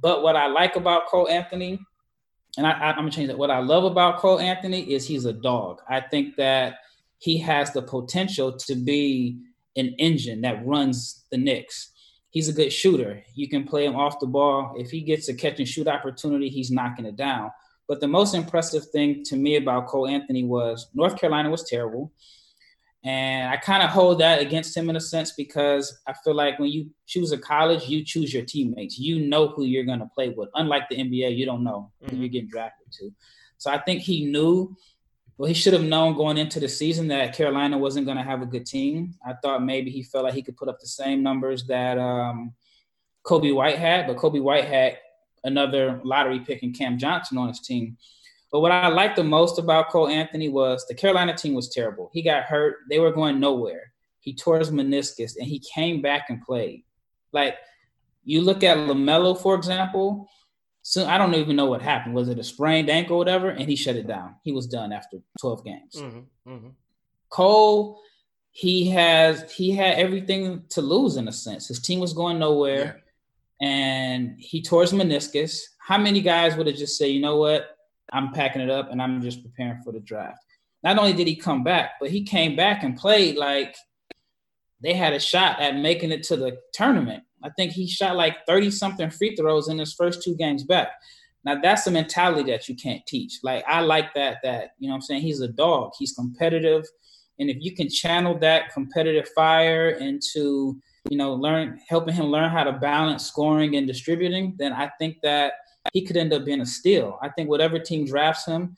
But 0.01 0.21
what 0.21 0.35
I 0.35 0.47
like 0.47 0.75
about 0.75 1.07
Cole 1.07 1.27
Anthony, 1.27 1.79
and 2.57 2.65
I, 2.67 2.89
am 2.89 2.95
gonna 2.95 3.11
change 3.11 3.27
that. 3.27 3.37
What 3.37 3.51
I 3.51 3.59
love 3.59 3.83
about 3.83 4.19
Cole 4.19 4.39
Anthony 4.39 4.93
is 4.93 5.07
he's 5.07 5.25
a 5.25 5.33
dog. 5.33 5.81
I 5.89 6.01
think 6.01 6.35
that 6.37 6.77
he 7.19 7.37
has 7.39 7.73
the 7.73 7.81
potential 7.81 8.55
to 8.57 8.75
be 8.75 9.39
an 9.75 9.95
engine 9.97 10.41
that 10.41 10.65
runs 10.65 11.25
the 11.31 11.37
Knicks. 11.37 11.91
He's 12.29 12.49
a 12.49 12.53
good 12.53 12.71
shooter. 12.71 13.23
You 13.33 13.49
can 13.49 13.63
play 13.63 13.85
him 13.85 13.95
off 13.95 14.19
the 14.19 14.27
ball. 14.27 14.75
If 14.77 14.91
he 14.91 15.01
gets 15.01 15.29
a 15.29 15.33
catch 15.33 15.59
and 15.59 15.67
shoot 15.67 15.87
opportunity, 15.87 16.49
he's 16.49 16.71
knocking 16.71 17.05
it 17.05 17.15
down. 17.15 17.51
But 17.87 18.01
the 18.01 18.07
most 18.07 18.35
impressive 18.35 18.89
thing 18.89 19.23
to 19.25 19.35
me 19.35 19.55
about 19.55 19.87
Cole 19.87 20.07
Anthony 20.07 20.43
was 20.43 20.89
North 20.93 21.17
Carolina 21.17 21.49
was 21.49 21.63
terrible. 21.63 22.11
And 23.07 23.49
I 23.49 23.55
kind 23.55 23.83
of 23.83 23.89
hold 23.89 24.19
that 24.19 24.41
against 24.41 24.75
him 24.75 24.89
in 24.89 24.97
a 24.97 24.99
sense 24.99 25.31
because 25.31 25.97
I 26.07 26.13
feel 26.25 26.35
like 26.35 26.59
when 26.59 26.69
you 26.69 26.89
choose 27.05 27.31
a 27.31 27.37
college, 27.37 27.87
you 27.87 28.03
choose 28.03 28.33
your 28.33 28.43
teammates. 28.43 28.99
You 28.99 29.25
know 29.25 29.47
who 29.47 29.63
you're 29.63 29.85
going 29.85 29.99
to 29.99 30.09
play 30.13 30.27
with. 30.27 30.49
Unlike 30.55 30.89
the 30.89 30.97
NBA, 30.97 31.37
you 31.37 31.45
don't 31.45 31.63
know 31.63 31.89
mm-hmm. 32.03 32.13
who 32.13 32.21
you're 32.21 32.27
getting 32.27 32.49
drafted 32.49 32.91
to. 32.99 33.09
So 33.59 33.71
I 33.71 33.77
think 33.77 34.01
he 34.01 34.25
knew, 34.25 34.75
well, 35.37 35.47
he 35.47 35.53
should 35.53 35.71
have 35.71 35.83
known 35.83 36.17
going 36.17 36.37
into 36.37 36.59
the 36.59 36.67
season 36.67 37.07
that 37.07 37.33
Carolina 37.33 37.77
wasn't 37.77 38.07
going 38.07 38.17
to 38.17 38.23
have 38.23 38.41
a 38.41 38.45
good 38.45 38.65
team. 38.65 39.13
I 39.25 39.35
thought 39.41 39.63
maybe 39.63 39.89
he 39.89 40.03
felt 40.03 40.25
like 40.25 40.33
he 40.33 40.41
could 40.41 40.57
put 40.57 40.67
up 40.67 40.81
the 40.81 40.87
same 40.87 41.23
numbers 41.23 41.63
that 41.67 41.97
um, 41.97 42.53
Coby 43.25 43.55
White 43.55 43.77
had, 43.77 44.07
but 44.07 44.17
Coby 44.17 44.41
White 44.41 44.65
had 44.65 44.97
another 45.45 46.01
lottery 46.03 46.41
pick 46.41 46.61
in 46.61 46.73
Cam 46.73 46.97
Johnson 46.97 47.37
on 47.37 47.47
his 47.47 47.61
team. 47.61 47.95
But 48.51 48.61
what 48.61 48.71
I 48.71 48.87
liked 48.87 49.17
the 49.17 49.23
most 49.23 49.59
about 49.59 49.89
Cole 49.89 50.07
Anthony 50.07 50.49
was 50.49 50.85
the 50.87 50.95
Carolina 50.95 51.35
team 51.35 51.53
was 51.53 51.69
terrible. 51.69 52.09
He 52.13 52.21
got 52.21 52.43
hurt. 52.43 52.77
They 52.89 52.99
were 52.99 53.11
going 53.11 53.39
nowhere. 53.39 53.91
He 54.19 54.33
tore 54.33 54.59
his 54.59 54.71
meniscus 54.71 55.35
and 55.37 55.47
he 55.47 55.59
came 55.59 56.01
back 56.01 56.29
and 56.29 56.41
played. 56.41 56.83
Like 57.33 57.55
you 58.23 58.41
look 58.41 58.63
at 58.63 58.77
LaMelo, 58.77 59.39
for 59.39 59.55
example, 59.55 60.29
so 60.81 61.05
I 61.05 61.17
don't 61.17 61.35
even 61.35 61.57
know 61.57 61.65
what 61.65 61.81
happened. 61.81 62.15
Was 62.15 62.29
it 62.29 62.39
a 62.39 62.43
sprained 62.43 62.89
ankle 62.89 63.15
or 63.15 63.19
whatever? 63.19 63.49
And 63.49 63.69
he 63.69 63.75
shut 63.75 63.97
it 63.97 64.07
down. 64.07 64.35
He 64.43 64.53
was 64.53 64.67
done 64.67 64.93
after 64.93 65.17
12 65.41 65.65
games. 65.65 65.95
Mm-hmm, 65.95 66.49
mm-hmm. 66.49 66.67
Cole, 67.29 68.01
he 68.51 68.89
has 68.89 69.51
he 69.51 69.71
had 69.71 69.99
everything 69.99 70.63
to 70.69 70.81
lose 70.81 71.17
in 71.17 71.27
a 71.27 71.31
sense. 71.31 71.67
His 71.67 71.79
team 71.79 71.99
was 71.99 72.13
going 72.13 72.39
nowhere, 72.39 73.03
yeah. 73.61 73.67
and 73.67 74.35
he 74.39 74.61
tore 74.61 74.81
his 74.81 74.93
meniscus. 74.93 75.61
How 75.77 75.97
many 75.97 76.21
guys 76.21 76.55
would 76.55 76.67
have 76.67 76.75
just 76.75 76.97
said, 76.97 77.11
you 77.11 77.21
know 77.21 77.37
what, 77.37 77.76
I'm 78.13 78.31
packing 78.31 78.61
it 78.61 78.69
up 78.69 78.91
and 78.91 79.01
I'm 79.01 79.21
just 79.21 79.43
preparing 79.43 79.81
for 79.83 79.91
the 79.91 79.99
draft? 79.99 80.39
Not 80.83 80.97
only 80.97 81.13
did 81.13 81.27
he 81.27 81.35
come 81.35 81.63
back, 81.63 81.91
but 81.99 82.09
he 82.09 82.23
came 82.23 82.55
back 82.55 82.83
and 82.83 82.95
played 82.95 83.37
like 83.37 83.75
they 84.81 84.93
had 84.93 85.13
a 85.13 85.19
shot 85.19 85.59
at 85.59 85.75
making 85.75 86.11
it 86.11 86.23
to 86.23 86.37
the 86.37 86.57
tournament. 86.73 87.23
I 87.43 87.49
think 87.57 87.71
he 87.71 87.87
shot 87.87 88.15
like 88.15 88.45
30 88.47 88.71
something 88.71 89.09
free 89.09 89.35
throws 89.35 89.69
in 89.69 89.77
his 89.77 89.93
first 89.93 90.23
two 90.23 90.35
games 90.35 90.63
back. 90.63 90.89
Now 91.43 91.59
that's 91.61 91.87
a 91.87 91.91
mentality 91.91 92.51
that 92.51 92.67
you 92.67 92.75
can't 92.75 93.05
teach. 93.07 93.39
Like 93.43 93.63
I 93.67 93.81
like 93.81 94.13
that 94.15 94.37
that, 94.43 94.71
you 94.79 94.89
know 94.89 94.95
I'm 94.95 95.01
saying, 95.01 95.21
he's 95.21 95.41
a 95.41 95.47
dog. 95.47 95.91
He's 95.97 96.13
competitive. 96.13 96.85
And 97.39 97.49
if 97.49 97.57
you 97.59 97.75
can 97.75 97.89
channel 97.89 98.37
that 98.39 98.73
competitive 98.73 99.29
fire 99.35 99.89
into, 99.89 100.79
you 101.09 101.17
know, 101.17 101.33
learn 101.33 101.79
helping 101.87 102.15
him 102.15 102.25
learn 102.25 102.49
how 102.49 102.63
to 102.63 102.73
balance 102.73 103.25
scoring 103.25 103.75
and 103.75 103.87
distributing, 103.87 104.55
then 104.57 104.73
I 104.73 104.89
think 104.99 105.17
that 105.21 105.53
he 105.93 106.05
could 106.05 106.17
end 106.17 106.33
up 106.33 106.45
being 106.45 106.61
a 106.61 106.65
steal. 106.65 107.17
I 107.21 107.29
think 107.29 107.49
whatever 107.49 107.79
team 107.79 108.05
drafts 108.05 108.45
him, 108.45 108.77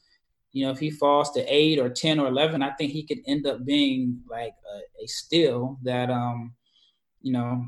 you 0.52 0.66
know, 0.66 0.72
if 0.72 0.80
he 0.80 0.90
falls 0.90 1.32
to 1.32 1.46
eight 1.54 1.80
or 1.80 1.90
10 1.90 2.20
or 2.20 2.28
11, 2.28 2.64
I 2.64 2.72
think 2.72 2.92
he 2.92 3.04
could 3.04 3.20
end 3.28 3.46
up 3.46 3.66
being 3.66 4.22
like 4.30 4.54
a, 4.74 5.04
a 5.04 5.08
steal 5.08 5.78
that, 5.84 6.10
um, 6.10 6.54
you 7.22 7.32
know, 7.32 7.66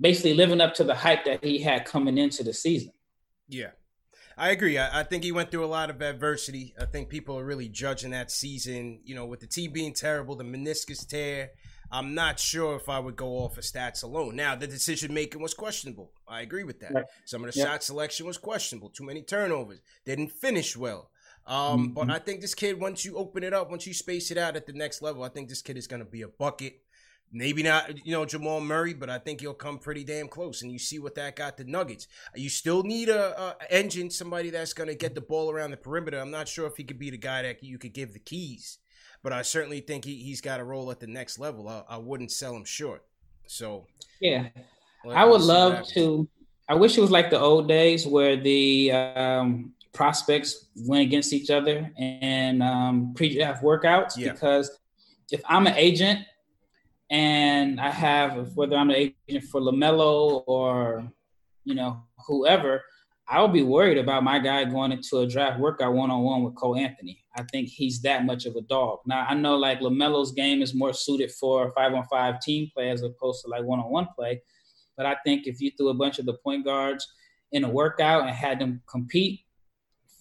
basically 0.00 0.34
living 0.34 0.60
up 0.60 0.74
to 0.74 0.84
the 0.84 0.94
hype 0.94 1.24
that 1.24 1.44
he 1.44 1.58
had 1.58 1.84
coming 1.84 2.18
into 2.18 2.42
the 2.42 2.52
season. 2.52 2.92
Yeah. 3.48 3.70
I 4.36 4.50
agree. 4.50 4.78
I, 4.78 5.00
I, 5.00 5.02
think 5.02 5.22
he 5.22 5.32
went 5.32 5.50
through 5.50 5.64
a 5.64 5.66
lot 5.66 5.90
of 5.90 6.00
adversity. 6.00 6.74
I 6.80 6.86
think 6.86 7.10
people 7.10 7.38
are 7.38 7.44
really 7.44 7.68
judging 7.68 8.12
that 8.12 8.30
season, 8.30 9.00
you 9.04 9.14
know, 9.14 9.26
with 9.26 9.40
the 9.40 9.46
team 9.46 9.70
being 9.70 9.92
terrible, 9.92 10.34
the 10.34 10.44
meniscus 10.44 11.06
tear. 11.06 11.50
I'm 11.92 12.14
not 12.14 12.38
sure 12.38 12.76
if 12.76 12.88
I 12.88 12.98
would 12.98 13.16
go 13.16 13.38
off 13.38 13.58
of 13.58 13.64
stats 13.64 14.02
alone. 14.02 14.36
Now, 14.36 14.54
the 14.54 14.66
decision 14.66 15.12
making 15.12 15.42
was 15.42 15.54
questionable. 15.54 16.12
I 16.28 16.42
agree 16.42 16.64
with 16.64 16.80
that. 16.80 16.94
Right. 16.94 17.04
Some 17.24 17.44
of 17.44 17.52
the 17.52 17.58
yep. 17.58 17.66
shot 17.66 17.82
selection 17.82 18.26
was 18.26 18.38
questionable. 18.38 18.90
Too 18.90 19.04
many 19.04 19.22
turnovers. 19.22 19.80
Didn't 20.04 20.30
finish 20.30 20.76
well. 20.76 21.10
Um, 21.46 21.56
mm-hmm. 21.56 21.92
But 21.94 22.10
I 22.10 22.18
think 22.18 22.40
this 22.40 22.54
kid, 22.54 22.80
once 22.80 23.04
you 23.04 23.16
open 23.16 23.42
it 23.42 23.52
up, 23.52 23.70
once 23.70 23.86
you 23.86 23.94
space 23.94 24.30
it 24.30 24.38
out 24.38 24.56
at 24.56 24.66
the 24.66 24.72
next 24.72 25.02
level, 25.02 25.24
I 25.24 25.30
think 25.30 25.48
this 25.48 25.62
kid 25.62 25.76
is 25.76 25.88
going 25.88 26.02
to 26.04 26.08
be 26.08 26.22
a 26.22 26.28
bucket. 26.28 26.80
Maybe 27.32 27.62
not, 27.62 28.04
you 28.04 28.12
know, 28.12 28.24
Jamal 28.24 28.60
Murray, 28.60 28.92
but 28.92 29.08
I 29.08 29.18
think 29.18 29.40
he'll 29.40 29.54
come 29.54 29.78
pretty 29.78 30.02
damn 30.02 30.26
close. 30.26 30.62
And 30.62 30.72
you 30.72 30.80
see 30.80 30.98
what 30.98 31.14
that 31.14 31.36
got 31.36 31.56
the 31.56 31.64
Nuggets. 31.64 32.08
You 32.34 32.48
still 32.48 32.82
need 32.82 33.08
a, 33.08 33.54
a 33.60 33.72
engine, 33.72 34.10
somebody 34.10 34.50
that's 34.50 34.72
going 34.72 34.88
to 34.88 34.96
get 34.96 35.14
the 35.14 35.20
ball 35.20 35.48
around 35.48 35.70
the 35.70 35.76
perimeter. 35.76 36.18
I'm 36.18 36.32
not 36.32 36.48
sure 36.48 36.66
if 36.66 36.76
he 36.76 36.82
could 36.82 36.98
be 36.98 37.10
the 37.10 37.16
guy 37.16 37.42
that 37.42 37.62
you 37.62 37.78
could 37.78 37.94
give 37.94 38.14
the 38.14 38.18
keys, 38.18 38.78
but 39.22 39.32
I 39.32 39.42
certainly 39.42 39.80
think 39.80 40.04
he, 40.04 40.16
he's 40.16 40.40
got 40.40 40.60
a 40.60 40.64
role 40.64 40.90
at 40.90 41.00
the 41.00 41.06
next 41.06 41.38
level. 41.38 41.68
I, 41.68 41.82
I 41.88 41.96
wouldn't 41.98 42.30
sell 42.30 42.54
him 42.54 42.64
short. 42.64 43.04
So 43.46 43.86
yeah, 44.20 44.48
I 45.08 45.24
would 45.24 45.40
love 45.40 45.86
to. 45.88 46.28
I 46.68 46.74
wish 46.74 46.96
it 46.96 47.00
was 47.00 47.10
like 47.10 47.30
the 47.30 47.40
old 47.40 47.66
days 47.66 48.06
where 48.06 48.36
the 48.36 48.92
um, 48.92 49.72
prospects 49.92 50.68
went 50.76 51.02
against 51.02 51.32
each 51.32 51.50
other 51.50 51.90
and 51.98 52.62
um, 52.62 53.12
pre-draft 53.14 53.62
workouts 53.62 54.16
yeah. 54.16 54.32
because 54.32 54.78
if 55.32 55.42
I'm 55.48 55.66
an 55.66 55.74
agent 55.74 56.20
and 57.10 57.80
I 57.80 57.90
have 57.90 58.56
whether 58.56 58.76
I'm 58.76 58.90
an 58.90 59.12
agent 59.28 59.44
for 59.50 59.60
LaMelo 59.60 60.44
or 60.46 61.10
you 61.64 61.74
know 61.74 62.04
whoever, 62.26 62.84
I'll 63.30 63.46
be 63.46 63.62
worried 63.62 63.96
about 63.96 64.24
my 64.24 64.40
guy 64.40 64.64
going 64.64 64.90
into 64.90 65.18
a 65.18 65.26
draft 65.26 65.60
workout 65.60 65.94
one 65.94 66.10
on 66.10 66.22
one 66.22 66.42
with 66.42 66.56
Cole 66.56 66.76
Anthony. 66.76 67.22
I 67.36 67.44
think 67.44 67.68
he's 67.68 68.02
that 68.02 68.26
much 68.26 68.44
of 68.44 68.56
a 68.56 68.60
dog. 68.60 68.98
Now 69.06 69.24
I 69.28 69.34
know 69.34 69.56
like 69.56 69.80
LaMelo's 69.80 70.32
game 70.32 70.62
is 70.62 70.74
more 70.74 70.92
suited 70.92 71.30
for 71.30 71.70
five 71.70 71.94
on 71.94 72.04
five 72.10 72.40
team 72.40 72.68
play 72.74 72.90
as 72.90 73.02
opposed 73.02 73.42
to 73.44 73.48
like 73.48 73.62
one 73.62 73.78
on 73.78 73.88
one 73.90 74.08
play, 74.16 74.42
but 74.96 75.06
I 75.06 75.16
think 75.24 75.46
if 75.46 75.60
you 75.60 75.70
threw 75.70 75.90
a 75.90 75.94
bunch 75.94 76.18
of 76.18 76.26
the 76.26 76.34
point 76.34 76.64
guards 76.64 77.06
in 77.52 77.62
a 77.62 77.68
workout 77.68 78.22
and 78.22 78.30
had 78.30 78.58
them 78.58 78.82
compete 78.90 79.40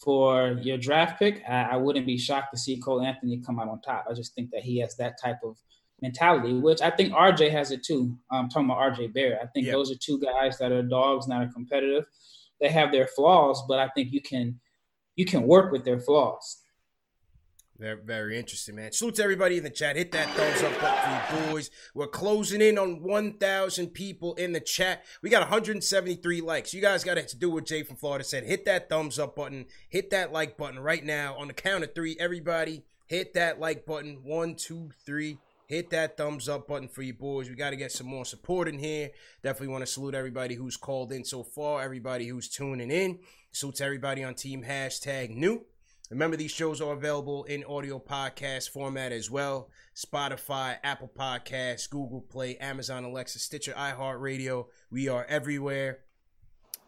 for 0.03 0.59
your 0.61 0.77
draft 0.77 1.17
pick, 1.17 1.41
I, 1.49 1.63
I 1.63 1.75
wouldn't 1.77 2.05
be 2.05 2.17
shocked 2.17 2.53
to 2.53 2.59
see 2.59 2.77
Cole 2.77 3.01
Anthony 3.01 3.41
come 3.43 3.59
out 3.59 3.69
on 3.69 3.81
top. 3.81 4.05
I 4.07 4.13
just 4.13 4.35
think 4.35 4.51
that 4.51 4.61
he 4.61 4.79
has 4.81 4.95
that 4.97 5.19
type 5.19 5.39
of 5.43 5.57
mentality, 5.99 6.53
which 6.53 6.81
I 6.81 6.91
think 6.91 7.13
RJ 7.13 7.49
has 7.51 7.71
it 7.71 7.83
too. 7.83 8.15
I'm 8.31 8.49
talking 8.49 8.69
about 8.69 8.93
RJ 8.93 9.13
Barrett. 9.13 9.39
I 9.41 9.47
think 9.47 9.65
yep. 9.65 9.73
those 9.73 9.91
are 9.91 9.97
two 9.99 10.19
guys 10.19 10.59
that 10.59 10.71
are 10.71 10.83
dogs, 10.83 11.27
not 11.27 11.41
are 11.41 11.51
competitive. 11.51 12.05
They 12.59 12.69
have 12.69 12.91
their 12.91 13.07
flaws, 13.07 13.63
but 13.67 13.79
I 13.79 13.89
think 13.89 14.11
you 14.11 14.21
can 14.21 14.59
you 15.15 15.25
can 15.25 15.43
work 15.43 15.71
with 15.71 15.83
their 15.83 15.99
flaws. 15.99 16.63
Very, 17.79 17.97
very 18.03 18.37
interesting, 18.37 18.75
man. 18.75 18.91
Salute 18.91 19.15
to 19.15 19.23
everybody 19.23 19.57
in 19.57 19.63
the 19.63 19.69
chat. 19.69 19.95
Hit 19.95 20.11
that 20.11 20.29
thumbs 20.35 20.61
up 20.63 20.81
button 20.81 21.37
for 21.37 21.45
you 21.45 21.51
boys. 21.51 21.71
We're 21.93 22.07
closing 22.07 22.61
in 22.61 22.77
on 22.77 23.01
1,000 23.01 23.87
people 23.87 24.33
in 24.35 24.51
the 24.51 24.59
chat. 24.59 25.05
We 25.21 25.29
got 25.29 25.39
173 25.39 26.41
likes. 26.41 26.73
You 26.73 26.81
guys 26.81 27.05
got 27.05 27.15
to 27.15 27.37
do 27.37 27.49
what 27.49 27.65
Jay 27.65 27.83
from 27.83 27.95
Florida 27.95 28.25
said. 28.25 28.43
Hit 28.43 28.65
that 28.65 28.89
thumbs 28.89 29.17
up 29.17 29.37
button. 29.37 29.65
Hit 29.87 30.09
that 30.09 30.33
like 30.33 30.57
button 30.57 30.79
right 30.79 31.03
now. 31.03 31.35
On 31.37 31.47
the 31.47 31.53
count 31.53 31.85
of 31.85 31.95
three, 31.95 32.17
everybody 32.19 32.83
hit 33.05 33.33
that 33.35 33.61
like 33.61 33.85
button. 33.85 34.19
One, 34.23 34.55
two, 34.55 34.89
three 35.05 35.37
hit 35.69 35.91
that 35.91 36.17
thumbs 36.17 36.49
up 36.49 36.67
button 36.67 36.87
for 36.87 37.03
you 37.03 37.13
boys. 37.13 37.47
We 37.47 37.55
got 37.55 37.69
to 37.69 37.75
get 37.75 37.91
some 37.91 38.07
more 38.07 38.25
support 38.25 38.67
in 38.67 38.79
here. 38.79 39.11
Definitely 39.43 39.67
want 39.67 39.85
to 39.85 39.91
salute 39.91 40.15
everybody 40.15 40.55
who's 40.55 40.75
called 40.75 41.11
in 41.11 41.23
so 41.23 41.43
far, 41.43 41.81
everybody 41.81 42.27
who's 42.27 42.49
tuning 42.49 42.89
in. 42.89 43.19
Salute 43.51 43.75
to 43.75 43.85
everybody 43.85 44.23
on 44.23 44.33
Team 44.33 44.63
Hashtag 44.63 45.29
New. 45.29 45.65
Remember, 46.09 46.35
these 46.35 46.49
shows 46.49 46.81
are 46.81 46.93
available 46.93 47.43
in 47.43 47.63
audio 47.65 47.99
podcast 47.99 48.71
format 48.71 49.11
as 49.11 49.29
well. 49.29 49.69
Spotify, 49.95 50.77
Apple 50.83 51.11
Podcasts, 51.15 51.87
Google 51.87 52.21
Play, 52.21 52.57
Amazon 52.57 53.03
Alexa, 53.03 53.37
Stitcher, 53.37 53.73
iHeartRadio. 53.73 54.65
We 54.89 55.07
are 55.07 55.23
everywhere 55.29 55.99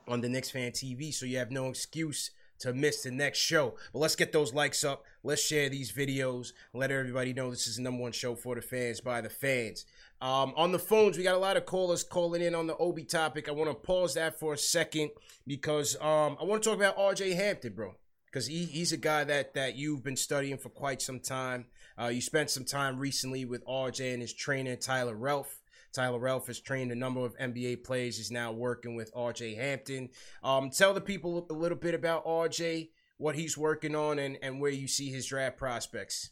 on 0.08 0.22
the 0.22 0.30
Knicks 0.30 0.50
Fan 0.50 0.72
TV, 0.72 1.14
so 1.14 1.28
you 1.28 1.38
have 1.38 1.52
no 1.52 1.68
excuse 1.70 2.32
to 2.62 2.74
miss 2.74 3.04
the 3.04 3.12
next 3.12 3.40
show. 3.40 3.76
But 3.94 4.00
let's 4.00 4.16
get 4.16 4.32
those 4.32 4.54
likes 4.54 4.84
up. 4.84 5.06
Let's 5.24 5.42
share 5.46 5.70
these 5.70 5.92
videos. 5.92 6.54
Let 6.74 6.92
everybody 6.92 7.34
know 7.34 7.50
this 7.50 7.68
is 7.68 7.76
the 7.76 7.84
number 7.84 8.02
one 8.02 8.12
show 8.12 8.36
for 8.36 8.56
the 8.56 8.62
fans 8.62 9.02
by 9.02 9.22
the 9.22 9.30
fans. 9.30 9.86
Um, 10.22 10.54
on 10.56 10.72
the 10.72 10.80
phones, 10.80 11.18
we 11.18 11.24
got 11.24 11.36
a 11.36 11.40
lot 11.40 11.58
of 11.58 11.66
callers 11.66 12.04
calling 12.04 12.42
in 12.42 12.54
on 12.54 12.68
the 12.68 12.78
Obi 12.78 13.04
topic. 13.04 13.50
I 13.50 13.52
want 13.52 13.70
to 13.70 13.76
pause 13.76 14.14
that 14.14 14.40
for 14.40 14.54
a 14.54 14.58
second 14.58 15.10
because 15.48 15.96
um, 15.96 16.38
I 16.40 16.44
want 16.44 16.62
to 16.62 16.70
talk 16.70 16.78
about 16.78 16.98
RJ 16.98 17.36
Hampton, 17.36 17.74
bro. 17.74 17.96
Because 18.26 18.48
he, 18.48 18.66
he's 18.66 18.94
a 18.94 18.98
guy 18.98 19.24
that 19.26 19.56
that 19.56 19.76
you've 19.76 20.04
been 20.04 20.16
studying 20.16 20.58
for 20.58 20.70
quite 20.70 21.02
some 21.02 21.20
time. 21.20 21.66
Uh, 22.00 22.08
you 22.08 22.22
spent 22.22 22.50
some 22.50 22.64
time 22.64 22.98
recently 22.98 23.46
with 23.46 23.66
RJ 23.66 24.14
and 24.14 24.22
his 24.22 24.34
trainer 24.34 24.76
Tyler 24.76 25.16
Relph. 25.16 25.61
Tyler 25.94 26.20
Relph 26.20 26.48
has 26.48 26.60
trained 26.60 26.92
a 26.92 26.96
number 26.96 27.22
of 27.22 27.38
NBA 27.38 27.84
players. 27.84 28.18
He's 28.18 28.32
now 28.32 28.52
working 28.52 28.96
with 28.96 29.14
RJ 29.14 29.58
Hampton. 29.58 30.10
Um, 30.44 30.70
tell 30.70 30.94
the 30.94 31.02
people 31.02 31.46
a 31.50 31.54
little 31.54 31.78
bit 31.78 31.94
about 31.94 32.26
RJ, 32.26 32.90
what 33.18 33.36
he's 33.36 33.58
working 33.58 33.96
on, 33.96 34.20
and, 34.20 34.38
and 34.42 34.60
where 34.60 34.72
you 34.72 34.88
see 34.88 35.10
his 35.10 35.26
draft 35.26 35.58
prospects. 35.58 36.32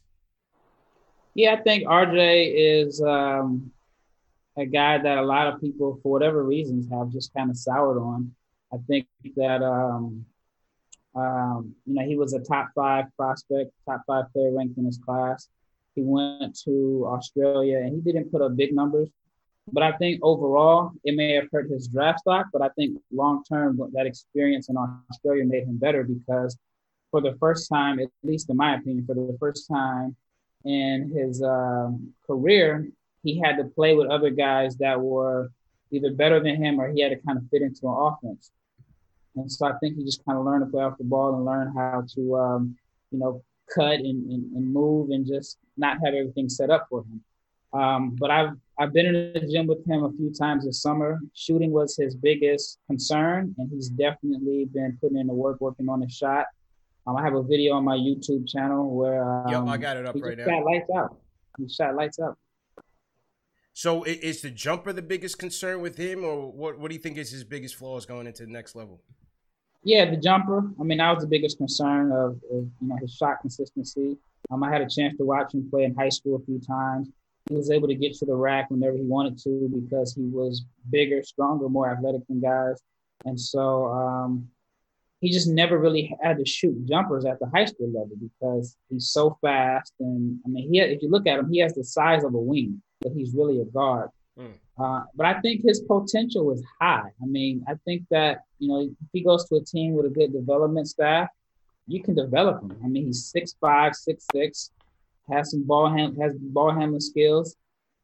Yeah, 1.36 1.54
I 1.54 1.62
think 1.62 1.86
RJ 1.86 2.54
is 2.56 3.02
um, 3.02 3.72
a 4.58 4.66
guy 4.66 4.98
that 4.98 5.18
a 5.18 5.22
lot 5.22 5.48
of 5.48 5.62
people, 5.62 6.00
for 6.02 6.12
whatever 6.12 6.44
reasons, 6.44 6.90
have 6.92 7.12
just 7.12 7.34
kind 7.34 7.50
of 7.50 7.58
soured 7.58 7.98
on. 7.98 8.34
I 8.74 8.78
think 8.88 9.08
that 9.36 9.64
um, 9.64 10.26
um, 11.16 11.74
you 11.86 11.96
know 11.96 12.06
he 12.06 12.16
was 12.16 12.34
a 12.34 12.40
top 12.40 12.70
five 12.76 13.06
prospect, 13.16 13.72
top 13.86 14.02
five 14.06 14.26
player 14.34 14.52
ranked 14.56 14.78
in 14.78 14.86
his 14.86 14.98
class. 14.98 15.50
He 15.96 16.02
went 16.04 16.58
to 16.66 17.06
Australia 17.08 17.80
and 17.80 17.96
he 17.96 18.02
didn't 18.02 18.32
put 18.32 18.42
up 18.42 18.56
big 18.56 18.74
numbers, 18.74 19.10
but 19.72 19.84
I 19.84 19.92
think 19.94 20.20
overall, 20.24 20.92
it 21.04 21.16
may 21.16 21.34
have 21.34 21.48
hurt 21.52 21.70
his 21.70 21.88
draft 21.88 22.20
stock. 22.20 22.48
But 22.52 22.62
I 22.62 22.70
think 22.70 23.00
long 23.12 23.44
term, 23.44 23.80
that 23.94 24.06
experience 24.06 24.70
in 24.70 24.78
Australia 24.78 25.46
made 25.46 25.64
him 25.64 25.78
better 25.78 26.04
because 26.04 26.58
for 27.12 27.22
the 27.22 27.36
first 27.40 27.70
time, 27.70 28.00
at 28.00 28.10
least 28.24 28.50
in 28.50 28.58
my 28.58 28.76
opinion, 28.76 29.06
for 29.06 29.16
the 29.16 29.38
first 29.40 29.68
time 29.68 30.16
in 30.66 31.12
his 31.16 31.42
uh, 31.42 31.90
career, 32.26 32.88
he 33.24 33.40
had 33.40 33.58
to 33.58 33.66
play 33.66 33.96
with 33.96 34.08
other 34.10 34.30
guys 34.30 34.78
that 34.78 35.00
were 35.00 35.52
either 35.92 36.12
better 36.12 36.40
than 36.40 36.64
him 36.64 36.80
or 36.80 36.92
he 36.92 37.02
had 37.02 37.10
to 37.10 37.18
kind 37.26 37.38
of 37.38 37.44
fit 37.50 37.62
into 37.62 37.88
an 37.88 37.96
offense. 37.98 38.52
And 39.36 39.52
so 39.52 39.68
I 39.68 39.74
think 39.80 39.98
he 39.98 40.04
just 40.04 40.24
kind 40.26 40.38
of 40.38 40.46
learned 40.46 40.66
to 40.66 40.72
play 40.72 40.84
off 40.84 40.98
the 40.98 41.04
ball 41.04 41.36
and 41.36 41.46
learn 41.46 41.74
how 41.76 42.04
to, 42.16 42.36
um, 42.36 42.78
you 43.12 43.20
know, 43.20 43.44
cut 43.74 44.00
and, 44.00 44.32
and, 44.32 44.56
and, 44.56 44.74
move 44.74 45.12
and 45.12 45.26
just 45.26 45.58
not 45.78 45.98
have 46.04 46.14
everything 46.14 46.50
set 46.50 46.70
up 46.70 46.88
for 46.90 47.02
him. 47.02 47.24
Um, 47.72 48.16
but 48.20 48.32
I've 48.32 48.54
I've 48.80 48.94
been 48.94 49.08
in 49.08 49.34
the 49.34 49.42
gym 49.42 49.68
with 49.68 49.86
him 49.86 50.06
a 50.06 50.12
few 50.14 50.34
times 50.34 50.66
this 50.66 50.82
summer. 50.82 51.20
Shooting 51.34 51.72
was 51.72 51.98
his 51.98 52.16
biggest 52.16 52.80
concern, 52.88 53.54
and 53.58 53.70
he's 53.70 53.90
definitely 53.90 54.70
been 54.74 54.98
putting 55.02 55.18
in 55.18 55.28
the 55.28 55.34
work, 55.34 55.60
working 55.60 55.90
on 55.90 56.02
his 56.02 56.14
shot. 56.14 56.46
Um, 57.06 57.18
I 57.18 57.24
have 57.24 57.36
a 57.36 57.44
video 57.44 57.74
on 57.74 57.84
my 57.84 57.98
YouTube 57.98 58.48
channel 58.48 58.96
where 58.96 59.22
um, 59.24 59.52
Yep, 59.52 59.64
I 59.68 59.78
got 59.78 59.98
it 59.98 60.06
up 60.06 60.16
right 60.18 60.38
now. 60.38 60.46
shot 60.46 60.64
lights 60.64 60.90
out. 60.96 61.18
He 61.58 61.68
shot 61.68 61.96
lights 61.96 62.20
out. 62.20 62.38
So 63.74 64.04
is 64.04 64.42
the 64.42 64.50
jumper 64.50 64.94
the 64.94 65.02
biggest 65.02 65.38
concern 65.38 65.82
with 65.82 65.98
him, 65.98 66.24
or 66.24 66.50
what? 66.50 66.80
What 66.80 66.90
do 66.90 66.96
you 66.96 67.02
think 67.02 67.18
is 67.18 67.32
his 67.32 67.44
biggest 67.44 67.76
flaws 67.76 68.06
going 68.06 68.28
into 68.28 68.46
the 68.46 68.52
next 68.52 68.76
level? 68.76 69.02
Yeah, 69.84 70.10
the 70.10 70.18
jumper. 70.18 70.72
I 70.80 70.84
mean, 70.84 71.00
that 71.00 71.12
was 71.14 71.24
the 71.24 71.30
biggest 71.30 71.58
concern 71.58 72.12
of, 72.14 72.32
of 72.52 72.68
you 72.82 72.88
know 72.88 72.96
his 73.02 73.14
shot 73.14 73.42
consistency. 73.42 74.18
Um, 74.52 74.64
I 74.64 74.72
had 74.72 74.82
a 74.82 74.90
chance 74.90 75.18
to 75.18 75.26
watch 75.26 75.54
him 75.54 75.70
play 75.70 75.84
in 75.84 75.96
high 75.96 76.10
school 76.10 76.38
a 76.42 76.46
few 76.46 76.60
times. 76.60 77.10
He 77.50 77.56
was 77.56 77.72
able 77.72 77.88
to 77.88 77.96
get 77.96 78.14
to 78.14 78.26
the 78.26 78.36
rack 78.36 78.70
whenever 78.70 78.96
he 78.96 79.04
wanted 79.04 79.38
to 79.40 79.70
because 79.74 80.14
he 80.14 80.22
was 80.22 80.64
bigger, 80.90 81.24
stronger, 81.24 81.68
more 81.68 81.92
athletic 81.92 82.26
than 82.28 82.40
guys, 82.40 82.82
and 83.26 83.40
so 83.40 83.88
um, 83.88 84.48
he 85.20 85.30
just 85.30 85.48
never 85.48 85.78
really 85.78 86.16
had 86.22 86.38
to 86.38 86.46
shoot 86.46 86.86
jumpers 86.86 87.26
at 87.26 87.40
the 87.40 87.48
high 87.48 87.66
school 87.66 87.88
level 87.88 88.16
because 88.22 88.78
he's 88.90 89.10
so 89.10 89.38
fast. 89.42 89.94
And 90.00 90.40
I 90.46 90.50
mean, 90.50 90.72
he 90.72 90.80
if 90.80 91.02
you 91.02 91.10
look 91.10 91.28
at 91.28 91.40
him, 91.40 91.52
he 91.52 91.60
has 91.60 91.74
the 91.74 91.84
size 91.84 92.24
of 92.24 92.34
a 92.34 92.40
wing, 92.40 92.82
but 93.02 93.12
he's 93.12 93.34
really 93.34 93.60
a 93.60 93.66
guard. 93.66 94.10
Mm. 94.40 94.54
Uh, 94.80 95.04
but 95.16 95.26
I 95.26 95.42
think 95.42 95.62
his 95.64 95.82
potential 95.82 96.52
is 96.54 96.64
high. 96.80 97.10
I 97.22 97.26
mean, 97.26 97.66
I 97.68 97.74
think 97.86 98.04
that 98.12 98.44
you 98.60 98.70
know 98.70 98.80
if 98.82 99.10
he 99.12 99.24
goes 99.24 99.48
to 99.50 99.56
a 99.56 99.64
team 99.64 99.94
with 99.94 100.06
a 100.06 100.10
good 100.10 100.32
development 100.32 100.88
staff, 100.88 101.28
you 101.88 102.02
can 102.02 102.16
develop 102.16 102.62
him. 102.62 102.78
I 102.84 102.88
mean, 102.88 103.08
he's 103.08 103.26
six 103.26 103.56
five, 103.60 103.96
six 103.96 104.26
six, 104.32 104.72
has 105.32 105.52
some 105.52 105.64
ball 105.64 105.90
hand, 105.90 106.18
has 106.22 106.34
ball 106.36 106.72
handling 106.72 107.00
skills, 107.00 107.56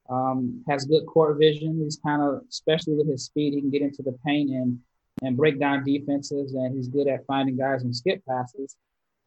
um, 0.10 0.64
has 0.70 0.86
good 0.86 1.06
court 1.06 1.38
vision. 1.40 1.80
He's 1.84 2.00
kind 2.06 2.22
of, 2.22 2.42
especially 2.50 2.96
with 2.96 3.10
his 3.10 3.26
speed, 3.26 3.54
he 3.54 3.62
can 3.62 3.72
get 3.72 3.82
into 3.82 4.04
the 4.04 4.18
paint 4.26 4.52
and 4.52 4.80
and 5.22 5.38
break 5.38 5.60
down 5.60 5.84
defenses, 5.86 6.54
and 6.54 6.76
he's 6.76 6.90
good 6.90 7.08
at 7.08 7.26
finding 7.26 7.56
guys 7.58 7.84
and 7.84 7.96
skip 7.96 8.22
passes. 8.28 8.76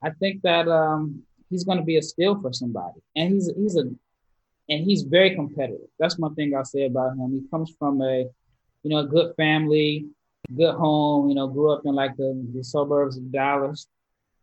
I 0.03 0.11
think 0.11 0.43
that 0.43 0.69
um, 0.69 1.23
he's 1.49 1.65
going 1.65 1.79
to 1.79 1.85
be 1.85 1.97
a 1.97 2.03
steal 2.03 2.41
for 2.41 2.53
somebody, 2.53 3.01
and 3.17 3.33
he's 3.33 3.51
he's 3.57 3.77
a 3.77 3.85
and 4.69 4.85
he's 4.85 5.03
very 5.03 5.35
competitive. 5.35 5.89
That's 5.99 6.19
one 6.19 6.35
thing 6.35 6.55
I'll 6.55 6.65
say 6.65 6.87
about 6.87 7.17
him. 7.17 7.33
He 7.33 7.49
comes 7.51 7.75
from 7.79 8.03
a, 8.03 8.27
you 8.83 8.91
know, 8.91 8.99
a 8.99 9.07
good 9.07 9.35
family, 9.37 10.07
good 10.57 10.75
home. 10.75 11.29
You 11.29 11.35
know, 11.35 11.49
grew 11.49 11.73
up 11.73 11.83
in 11.85 11.95
like 11.95 12.17
the, 12.17 12.47
the 12.55 12.63
suburbs 12.63 13.17
of 13.17 13.33
Dallas, 13.33 13.87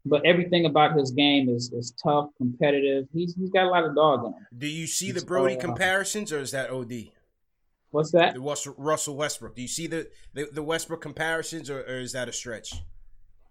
but 0.06 0.26
everything 0.26 0.66
about 0.66 0.98
his 0.98 1.12
game 1.12 1.50
is 1.50 1.72
is 1.72 1.94
tough, 2.02 2.30
competitive. 2.38 3.08
He's 3.14 3.36
he's 3.36 3.50
got 3.50 3.66
a 3.66 3.70
lot 3.70 3.84
of 3.84 3.96
dog 3.96 4.26
in 4.26 4.34
him. 4.34 4.48
Do 4.58 4.68
you 4.68 4.88
see 4.88 5.12
the 5.12 5.26
Brodie 5.26 5.56
comparisons, 5.56 6.32
or 6.32 6.40
is 6.40 6.52
that 6.52 6.70
OD? 6.70 7.10
What's 7.92 8.12
that? 8.12 8.34
The 8.34 8.42
Rus- 8.42 8.68
Russell 8.78 9.16
Westbrook. 9.16 9.56
Do 9.56 9.62
you 9.62 9.68
see 9.68 9.88
the 9.88 10.10
the, 10.34 10.50
the 10.52 10.64
Westbrook 10.64 11.02
comparisons, 11.02 11.70
or, 11.70 11.80
or 11.82 12.00
is 12.00 12.12
that 12.12 12.30
a 12.30 12.34
stretch? 12.34 12.74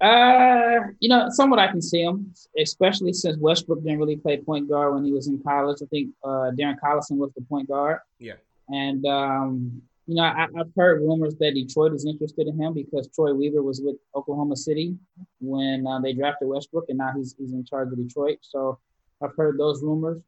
Uh, 0.00 0.80
you 1.00 1.08
know, 1.08 1.28
somewhat 1.30 1.58
I 1.58 1.68
can 1.68 1.80
see 1.80 2.02
him, 2.02 2.34
especially 2.58 3.12
since 3.12 3.38
Westbrook 3.38 3.82
didn't 3.82 3.98
really 3.98 4.16
play 4.16 4.36
point 4.36 4.68
guard 4.68 4.94
when 4.94 5.04
he 5.04 5.12
was 5.12 5.28
in 5.28 5.42
college. 5.42 5.78
I 5.82 5.86
think 5.86 6.10
uh, 6.22 6.50
Darren 6.58 6.76
Collison 6.82 7.16
was 7.16 7.30
the 7.34 7.42
point 7.42 7.68
guard. 7.68 8.00
Yeah. 8.18 8.34
And 8.68 9.06
um, 9.06 9.82
you 10.06 10.16
know, 10.16 10.22
I, 10.22 10.46
I've 10.58 10.72
heard 10.76 11.00
rumors 11.00 11.34
that 11.36 11.54
Detroit 11.54 11.94
is 11.94 12.04
interested 12.04 12.46
in 12.46 12.60
him 12.60 12.74
because 12.74 13.08
Troy 13.14 13.32
Weaver 13.32 13.62
was 13.62 13.80
with 13.82 13.96
Oklahoma 14.14 14.56
City 14.56 14.96
when 15.40 15.86
uh, 15.86 16.00
they 16.00 16.12
drafted 16.12 16.48
Westbrook, 16.48 16.86
and 16.88 16.98
now 16.98 17.12
he's 17.16 17.34
he's 17.38 17.52
in 17.52 17.64
charge 17.64 17.90
of 17.92 17.96
Detroit. 17.96 18.38
So 18.42 18.78
I've 19.22 19.34
heard 19.36 19.58
those 19.58 19.82
rumors. 19.82 20.20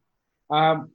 Um, 0.50 0.90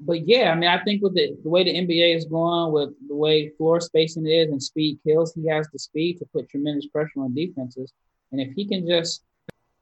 but 0.00 0.26
yeah, 0.26 0.50
I 0.50 0.54
mean, 0.54 0.68
I 0.68 0.82
think 0.82 1.02
with 1.02 1.14
the, 1.14 1.36
the 1.42 1.48
way 1.48 1.64
the 1.64 1.74
NBA 1.74 2.16
is 2.16 2.24
going, 2.24 2.72
with 2.72 2.90
the 3.06 3.14
way 3.14 3.50
floor 3.50 3.80
spacing 3.80 4.26
is 4.26 4.48
and 4.48 4.62
speed 4.62 4.98
kills, 5.06 5.34
he 5.34 5.46
has 5.48 5.68
the 5.72 5.78
speed 5.78 6.18
to 6.18 6.26
put 6.26 6.48
tremendous 6.48 6.86
pressure 6.86 7.20
on 7.20 7.34
defenses. 7.34 7.92
And 8.32 8.40
if 8.40 8.52
he 8.54 8.66
can 8.66 8.86
just, 8.86 9.22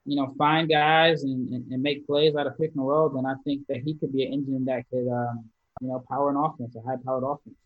you 0.04 0.16
know, 0.16 0.34
find 0.36 0.68
guys 0.68 1.22
and, 1.22 1.48
and, 1.48 1.72
and 1.72 1.82
make 1.82 2.06
plays 2.06 2.36
out 2.36 2.46
of 2.46 2.58
pick 2.58 2.72
and 2.74 2.86
roll, 2.86 3.08
then 3.08 3.24
I 3.24 3.34
think 3.44 3.66
that 3.68 3.78
he 3.78 3.94
could 3.94 4.12
be 4.12 4.24
an 4.24 4.32
engine 4.32 4.64
that 4.66 4.84
could, 4.90 5.08
um, 5.08 5.44
you 5.80 5.88
know, 5.88 6.04
power 6.08 6.30
an 6.30 6.36
offense, 6.36 6.76
a 6.76 6.82
high-powered 6.82 7.24
offense. 7.24 7.56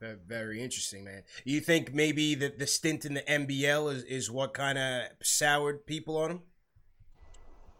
Very, 0.00 0.16
very 0.26 0.62
interesting, 0.62 1.04
man. 1.04 1.22
You 1.44 1.60
think 1.60 1.92
maybe 1.92 2.34
the, 2.34 2.48
the 2.56 2.66
stint 2.66 3.04
in 3.04 3.14
the 3.14 3.20
NBL 3.22 3.92
is, 3.94 4.02
is 4.04 4.30
what 4.30 4.54
kind 4.54 4.78
of 4.78 5.02
soured 5.22 5.84
people 5.86 6.16
on 6.16 6.30
him? 6.30 6.40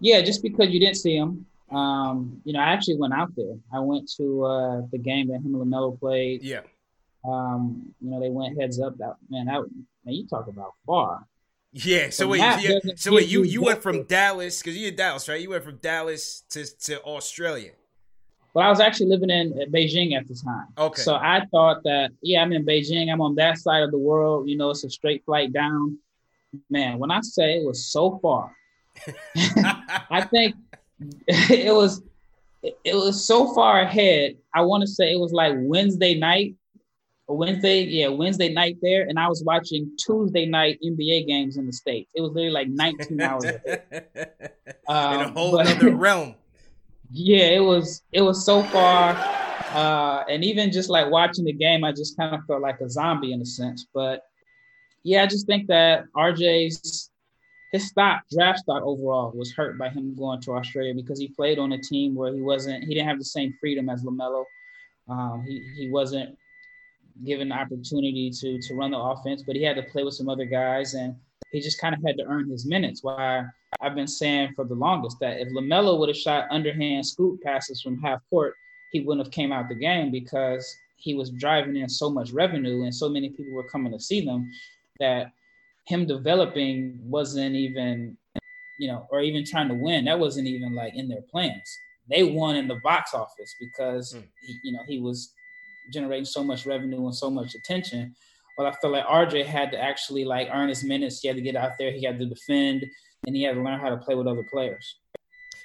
Yeah, 0.01 0.21
just 0.21 0.43
because 0.43 0.69
you 0.69 0.81
didn't 0.81 0.97
see 0.97 1.17
him. 1.17 1.47
Um, 1.71 2.41
you 2.45 2.53
know, 2.53 2.61
I 2.61 2.73
actually 2.73 2.99
went 2.99 3.15
out 3.15 3.31
there. 3.37 3.55
I 3.73 3.81
went 3.81 4.11
to 4.17 4.45
uh, 4.45 4.83
the 4.93 4.99
game 4.99 5.29
that 5.29 5.37
him 5.37 5.55
and 5.55 5.73
LaMelo 5.73 5.99
played. 5.99 6.43
Yeah. 6.43 6.61
Um, 7.25 7.95
you 8.01 8.11
know, 8.11 8.21
they 8.21 8.31
went 8.31 8.61
heads 8.61 8.81
up. 8.81 8.99
That 8.99 9.17
man, 9.31 9.47
that 9.47 9.61
man, 10.05 10.15
you 10.15 10.27
talk 10.27 10.49
about 10.49 10.75
far. 10.87 11.27
Yeah. 11.73 12.11
So 12.11 12.25
The 12.25 12.29
wait, 12.31 12.39
yeah, 12.41 12.79
so 12.97 13.15
wait, 13.15 13.29
you 13.29 13.45
you 13.45 13.53
you 13.53 13.63
went 13.63 13.83
from 13.83 14.05
Dallas 14.05 14.61
because 14.61 14.77
you're 14.77 14.91
Dallas, 14.91 15.29
right? 15.29 15.41
You 15.41 15.51
went 15.51 15.65
from 15.65 15.77
Dallas 15.77 16.43
to 16.51 16.65
to 16.81 17.01
Australia. 17.03 17.73
But 18.53 18.65
I 18.65 18.69
was 18.69 18.81
actually 18.81 19.07
living 19.11 19.31
in 19.31 19.53
Beijing 19.73 20.17
at 20.17 20.27
the 20.27 20.35
time. 20.35 20.67
Okay. 20.77 21.03
So 21.03 21.15
I 21.15 21.47
thought 21.53 21.83
that, 21.85 22.11
yeah, 22.23 22.43
I'm 22.43 22.53
in 22.53 22.65
Beijing. 22.67 23.11
I'm 23.13 23.21
on 23.21 23.37
that 23.37 23.59
side 23.59 23.83
of 23.83 23.91
the 23.93 23.99
world. 23.99 24.49
You 24.49 24.57
know, 24.57 24.71
it's 24.71 24.83
a 24.85 24.91
straight 24.91 25.25
flight 25.25 25.53
down. 25.53 25.99
Man, 26.69 26.99
when 26.99 27.11
I 27.13 27.21
say 27.21 27.59
it 27.59 27.65
was 27.65 27.87
so 27.87 28.19
far, 28.21 28.55
I 30.11 30.27
think 30.31 30.57
it 31.29 31.73
was 31.75 32.03
it 32.63 32.95
was 32.95 33.25
so 33.25 33.55
far 33.55 33.81
ahead. 33.81 34.37
I 34.53 34.63
want 34.63 34.81
to 34.83 34.87
say 34.89 35.13
it 35.13 35.19
was 35.21 35.33
like 35.33 35.55
Wednesday 35.57 36.19
night, 36.19 36.57
or 37.29 37.37
Wednesday, 37.37 37.85
yeah, 37.85 38.09
Wednesday 38.09 38.53
night 38.53 38.79
there, 38.83 39.03
and 39.09 39.19
I 39.19 39.29
was 39.29 39.43
watching 39.45 39.93
Tuesday 39.97 40.45
night 40.47 40.79
NBA 40.85 41.27
games 41.29 41.57
in 41.57 41.67
the 41.67 41.73
states. 41.73 42.11
It 42.17 42.21
was 42.21 42.33
literally 42.33 42.51
like 42.53 42.69
19 42.69 43.21
hours. 43.21 43.45
ahead. 43.45 43.83
in 44.17 44.67
a 44.89 44.93
Um, 44.93 45.33
whole 45.35 45.53
but- 45.53 45.69
other 45.69 45.95
realm. 45.95 46.35
Yeah, 47.13 47.47
it 47.47 47.61
was 47.61 48.03
it 48.13 48.23
was 48.23 48.45
so 48.45 48.63
far, 48.65 49.17
uh, 49.75 50.25
and 50.29 50.45
even 50.45 50.71
just 50.71 50.89
like 50.89 51.11
watching 51.11 51.45
the 51.45 51.53
game, 51.53 51.85
I 51.85 51.93
just 51.93 52.17
kind 52.17 52.35
of 52.35 52.45
felt 52.47 52.63
like 52.63 52.81
a 52.81 52.89
zombie 52.89 53.33
in 53.33 53.41
a 53.41 53.47
sense. 53.47 53.87
But 53.93 54.23
yeah, 55.03 55.23
I 55.23 55.27
just 55.27 55.47
think 55.47 55.67
that 55.69 56.05
RJ's 56.17 57.11
his 57.73 57.89
stock 57.89 58.23
draft 58.31 58.61
stock 58.61 58.83
overall 58.83 59.33
was 59.35 59.53
hurt 59.53 59.79
by 59.79 59.89
him 59.89 60.15
going 60.17 60.41
to 60.43 60.53
Australia 60.53 60.95
because 60.95 61.19
he 61.19 61.29
played 61.29 61.59
on 61.59 61.73
a 61.73 61.79
team 61.79 62.15
where 62.15 62.33
he 62.33 62.41
wasn't 62.41 62.85
he 62.85 62.95
didn't 62.95 63.09
have 63.09 63.19
the 63.19 63.25
same 63.25 63.55
freedom 63.61 63.89
as 63.89 64.05
Lamelo. 64.05 64.45
Um, 65.09 65.45
he 65.47 65.65
he 65.77 65.91
wasn't 65.91 66.37
given 67.25 67.49
the 67.49 67.55
opportunity 67.55 68.31
to 68.31 68.61
to 68.61 68.75
run 68.75 68.93
the 68.93 68.99
offense, 68.99 69.43
but 69.45 69.57
he 69.57 69.63
had 69.63 69.77
to 69.77 69.83
play 69.83 70.05
with 70.05 70.15
some 70.15 70.29
other 70.29 70.45
guys, 70.45 70.95
and 70.95 71.17
he 71.51 71.61
just 71.61 71.81
kind 71.81 71.95
of 71.95 72.01
had 72.07 72.17
to 72.19 72.25
earn 72.25 72.49
his 72.49 72.67
minutes. 72.67 73.03
Why 73.03 73.47
I've 73.81 73.95
been 73.95 74.09
saying 74.09 74.55
for 74.57 74.65
the 74.65 74.75
longest 74.75 75.19
that 75.21 75.41
if 75.41 75.49
Lamelo 75.49 75.99
would 75.99 76.09
have 76.09 76.17
shot 76.17 76.49
underhand 76.51 77.07
scoop 77.07 77.41
passes 77.43 77.81
from 77.81 77.99
half 78.01 78.21
court, 78.29 78.55
he 78.91 79.01
wouldn't 79.01 79.27
have 79.27 79.33
came 79.33 79.53
out 79.53 79.69
the 79.69 79.75
game 79.75 80.11
because 80.11 80.67
he 80.97 81.15
was 81.15 81.31
driving 81.31 81.77
in 81.77 81.89
so 81.89 82.11
much 82.11 82.33
revenue 82.33 82.83
and 82.83 82.95
so 82.95 83.09
many 83.09 83.31
people 83.31 83.53
were 83.55 83.69
coming 83.69 83.93
to 83.93 84.01
see 84.01 84.25
them 84.25 84.51
that 84.99 85.33
him 85.87 86.07
developing 86.07 86.99
wasn't 87.03 87.55
even, 87.55 88.17
you 88.79 88.89
know, 88.89 89.07
or 89.11 89.21
even 89.21 89.45
trying 89.45 89.69
to 89.69 89.75
win. 89.75 90.05
That 90.05 90.19
wasn't 90.19 90.49
even 90.49 90.75
like 90.75 90.95
in 90.95 91.09
their 91.09 91.23
plans. 91.31 91.79
They 92.09 92.25
won 92.25 92.57
in 92.57 92.67
the 92.69 92.81
box 92.83 93.15
office 93.15 93.55
because 93.61 94.15
Mm. 94.15 94.25
he, 94.43 94.59
you 94.65 94.73
know 94.73 94.83
he 94.87 94.99
was 94.99 95.33
generating 95.93 96.25
so 96.25 96.43
much 96.45 96.67
revenue 96.67 97.05
and 97.05 97.15
so 97.15 97.31
much 97.31 97.55
attention. 97.55 98.15
But 98.57 98.67
I 98.67 98.73
feel 98.73 98.91
like 98.91 99.07
RJ 99.07 99.47
had 99.47 99.71
to 99.73 99.81
actually 99.81 100.25
like 100.25 100.49
earn 100.53 100.69
his 100.69 100.85
minutes. 100.85 101.21
He 101.21 101.29
had 101.29 101.37
to 101.37 101.43
get 101.43 101.57
out 101.57 101.73
there. 101.79 101.93
He 101.93 102.05
had 102.05 102.19
to 102.19 102.27
defend, 102.27 102.85
and 103.27 103.37
he 103.37 103.43
had 103.43 103.55
to 103.55 103.63
learn 103.63 103.81
how 103.81 103.91
to 103.91 103.97
play 103.97 104.15
with 104.15 104.27
other 104.27 104.45
players. 104.53 104.97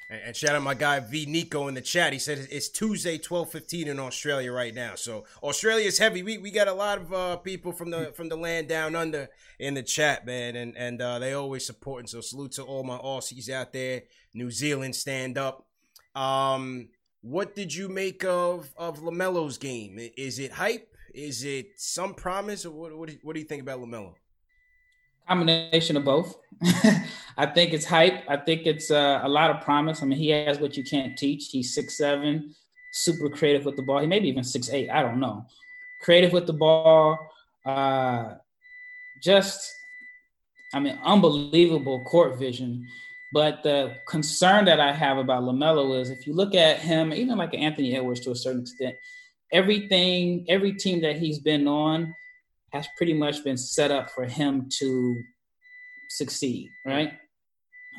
And, 0.09 0.35
shout 0.35 0.55
out 0.55 0.61
my 0.61 0.75
guy 0.75 0.99
V 0.99 1.25
Nico 1.25 1.67
in 1.67 1.73
the 1.73 1.81
chat. 1.81 2.13
He 2.13 2.19
said 2.19 2.47
it's 2.51 2.69
Tuesday, 2.69 3.17
twelve 3.17 3.51
fifteen 3.51 3.87
in 3.87 3.99
Australia 3.99 4.51
right 4.51 4.73
now. 4.73 4.93
So 4.95 5.25
Australia's 5.41 5.97
heavy. 5.97 6.21
We 6.21 6.37
we 6.37 6.51
got 6.51 6.67
a 6.67 6.73
lot 6.73 6.99
of 6.99 7.13
uh, 7.13 7.37
people 7.37 7.71
from 7.71 7.89
the 7.89 8.13
from 8.15 8.29
the 8.29 8.35
land 8.35 8.67
down 8.67 8.95
under 8.95 9.29
in 9.57 9.73
the 9.73 9.81
chat, 9.81 10.23
man, 10.25 10.55
and 10.55 10.77
and 10.77 11.01
uh, 11.01 11.17
they 11.17 11.33
always 11.33 11.65
supporting. 11.65 12.07
So 12.07 12.21
salute 12.21 12.51
to 12.53 12.63
all 12.63 12.83
my 12.83 12.97
Aussies 12.97 13.49
out 13.49 13.73
there. 13.73 14.03
New 14.35 14.51
Zealand, 14.51 14.95
stand 14.95 15.39
up. 15.39 15.65
Um, 16.13 16.89
what 17.21 17.55
did 17.55 17.73
you 17.73 17.89
make 17.89 18.23
of 18.23 18.71
of 18.77 18.99
Lamelo's 18.99 19.57
game? 19.57 19.97
Is 20.15 20.37
it 20.37 20.51
hype? 20.51 20.87
Is 21.15 21.43
it 21.43 21.79
some 21.79 22.13
promise, 22.13 22.63
or 22.63 22.71
what? 22.71 22.95
What 22.95 23.09
what 23.23 23.33
do 23.33 23.39
you 23.39 23.47
think 23.47 23.63
about 23.63 23.79
Lamelo? 23.79 24.13
Combination 25.27 25.97
of 25.97 26.05
both. 26.05 26.37
I 27.37 27.45
think 27.47 27.73
it's 27.73 27.85
hype. 27.85 28.23
I 28.29 28.37
think 28.37 28.65
it's 28.65 28.91
uh, 28.91 29.19
a 29.23 29.29
lot 29.29 29.49
of 29.49 29.61
promise. 29.61 30.01
I 30.01 30.05
mean, 30.05 30.17
he 30.17 30.29
has 30.29 30.59
what 30.59 30.77
you 30.77 30.83
can't 30.83 31.17
teach. 31.17 31.49
He's 31.51 31.73
six 31.73 31.97
seven, 31.97 32.55
super 32.93 33.29
creative 33.29 33.65
with 33.65 33.75
the 33.75 33.81
ball. 33.81 33.99
He 33.99 34.07
may 34.07 34.19
be 34.19 34.29
even 34.29 34.43
six 34.43 34.69
eight. 34.69 34.89
I 34.89 35.01
don't 35.01 35.19
know. 35.19 35.45
Creative 36.01 36.31
with 36.31 36.47
the 36.47 36.53
ball. 36.53 37.17
Uh, 37.65 38.35
just, 39.21 39.73
I 40.73 40.79
mean, 40.79 40.97
unbelievable 41.03 42.03
court 42.05 42.37
vision. 42.37 42.85
But 43.33 43.63
the 43.63 43.97
concern 44.07 44.65
that 44.65 44.79
I 44.79 44.93
have 44.93 45.17
about 45.17 45.43
Lamelo 45.43 45.99
is 45.99 46.09
if 46.09 46.25
you 46.25 46.33
look 46.33 46.55
at 46.55 46.79
him, 46.79 47.11
even 47.11 47.37
like 47.37 47.53
Anthony 47.53 47.95
Edwards 47.95 48.21
to 48.21 48.31
a 48.31 48.35
certain 48.35 48.61
extent, 48.61 48.95
everything, 49.51 50.45
every 50.47 50.73
team 50.73 51.01
that 51.01 51.17
he's 51.17 51.39
been 51.39 51.67
on 51.67 52.15
has 52.75 52.87
pretty 52.97 53.13
much 53.13 53.43
been 53.43 53.57
set 53.57 53.89
up 53.89 54.09
for 54.09 54.25
him 54.25 54.67
to 54.79 55.15
succeed, 56.09 56.69
right? 56.85 57.13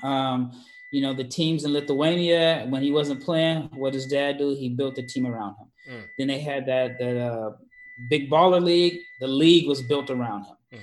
Um, 0.02 0.52
you 0.92 1.00
know, 1.00 1.14
the 1.14 1.24
teams 1.24 1.64
in 1.64 1.72
Lithuania 1.72 2.66
when 2.68 2.82
he 2.82 2.90
wasn't 2.90 3.22
playing, 3.22 3.70
what 3.74 3.94
does 3.94 4.06
dad 4.06 4.38
do? 4.38 4.54
He 4.54 4.68
built 4.68 4.98
a 4.98 5.02
team 5.02 5.26
around 5.26 5.54
him. 5.60 5.68
Mm. 5.90 6.04
Then 6.18 6.28
they 6.28 6.40
had 6.40 6.66
that 6.66 6.98
that 6.98 7.16
uh, 7.28 7.50
big 8.10 8.30
baller 8.30 8.62
league. 8.62 9.00
The 9.20 9.26
league 9.26 9.66
was 9.66 9.80
built 9.82 10.10
around 10.10 10.44
him. 10.44 10.56
Mm. 10.74 10.80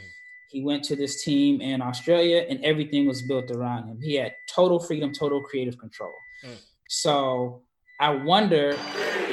He 0.49 0.63
went 0.63 0.83
to 0.85 0.95
this 0.95 1.23
team 1.23 1.61
in 1.61 1.81
Australia, 1.81 2.45
and 2.49 2.63
everything 2.65 3.07
was 3.07 3.21
built 3.21 3.51
around 3.51 3.87
him. 3.89 3.99
He 4.01 4.15
had 4.15 4.33
total 4.47 4.79
freedom, 4.79 5.13
total 5.13 5.41
creative 5.41 5.77
control. 5.77 6.13
Mm. 6.45 6.57
So 6.89 7.61
I 7.99 8.09
wonder 8.09 8.75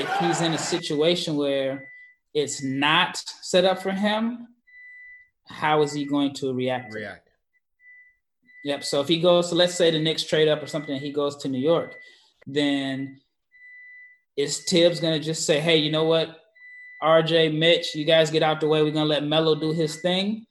if 0.03 0.09
he's 0.21 0.41
in 0.43 0.53
a 0.53 0.59
situation 0.59 1.37
where 1.37 1.90
it's 2.35 2.63
not 2.63 3.17
set 3.43 3.65
up 3.65 3.83
for 3.83 3.91
him. 3.91 4.49
How 5.47 5.83
is 5.83 5.93
he 5.93 6.05
going 6.05 6.35
to 6.35 6.53
react? 6.53 6.95
React. 6.95 7.29
Yep. 8.65 8.85
So 8.85 9.01
if 9.01 9.09
he 9.09 9.21
goes, 9.21 9.51
so 9.51 9.57
let's 9.57 9.75
say 9.75 9.91
the 9.91 9.99
Knicks 9.99 10.25
trade 10.25 10.49
up 10.49 10.63
or 10.63 10.67
something, 10.67 10.99
he 10.99 11.13
goes 11.13 11.37
to 11.39 11.49
New 11.49 11.59
York, 11.59 11.95
then 12.47 13.21
is 14.37 14.61
Thibs 14.61 15.01
going 15.01 15.19
to 15.19 15.25
just 15.25 15.47
say, 15.47 15.61
"Hey, 15.61 15.77
you 15.77 15.91
know 15.91 16.05
what, 16.05 16.37
RJ, 17.03 17.57
Mitch, 17.59 17.95
you 17.95 18.05
guys 18.05 18.31
get 18.31 18.43
out 18.43 18.61
the 18.61 18.69
way. 18.69 18.83
We're 18.83 18.93
going 18.93 19.07
to 19.07 19.11
let 19.11 19.25
Melo 19.25 19.55
do 19.55 19.73
his 19.73 20.01
thing." 20.01 20.47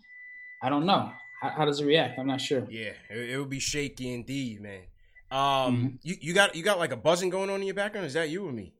I 0.62 0.70
don't 0.70 0.86
know. 0.86 1.12
How, 1.42 1.50
how 1.50 1.66
does 1.66 1.80
it 1.80 1.86
react? 1.86 2.20
I'm 2.20 2.28
not 2.28 2.42
sure. 2.42 2.68
Yeah, 2.70 2.92
it, 3.10 3.30
it 3.32 3.40
would 3.40 3.50
be 3.50 3.60
shaky 3.60 4.14
indeed, 4.14 4.62
man. 4.62 4.82
Um, 5.32 5.40
mm-hmm. 5.40 5.88
you, 6.02 6.16
you 6.20 6.34
got 6.34 6.56
you 6.56 6.64
got 6.64 6.80
like 6.80 6.92
a 6.92 6.98
buzzing 6.98 7.30
going 7.30 7.50
on 7.50 7.62
in 7.62 7.68
your 7.68 7.76
background. 7.76 8.08
Is 8.08 8.14
that 8.14 8.30
you 8.30 8.46
or 8.46 8.52
me? 8.52 8.74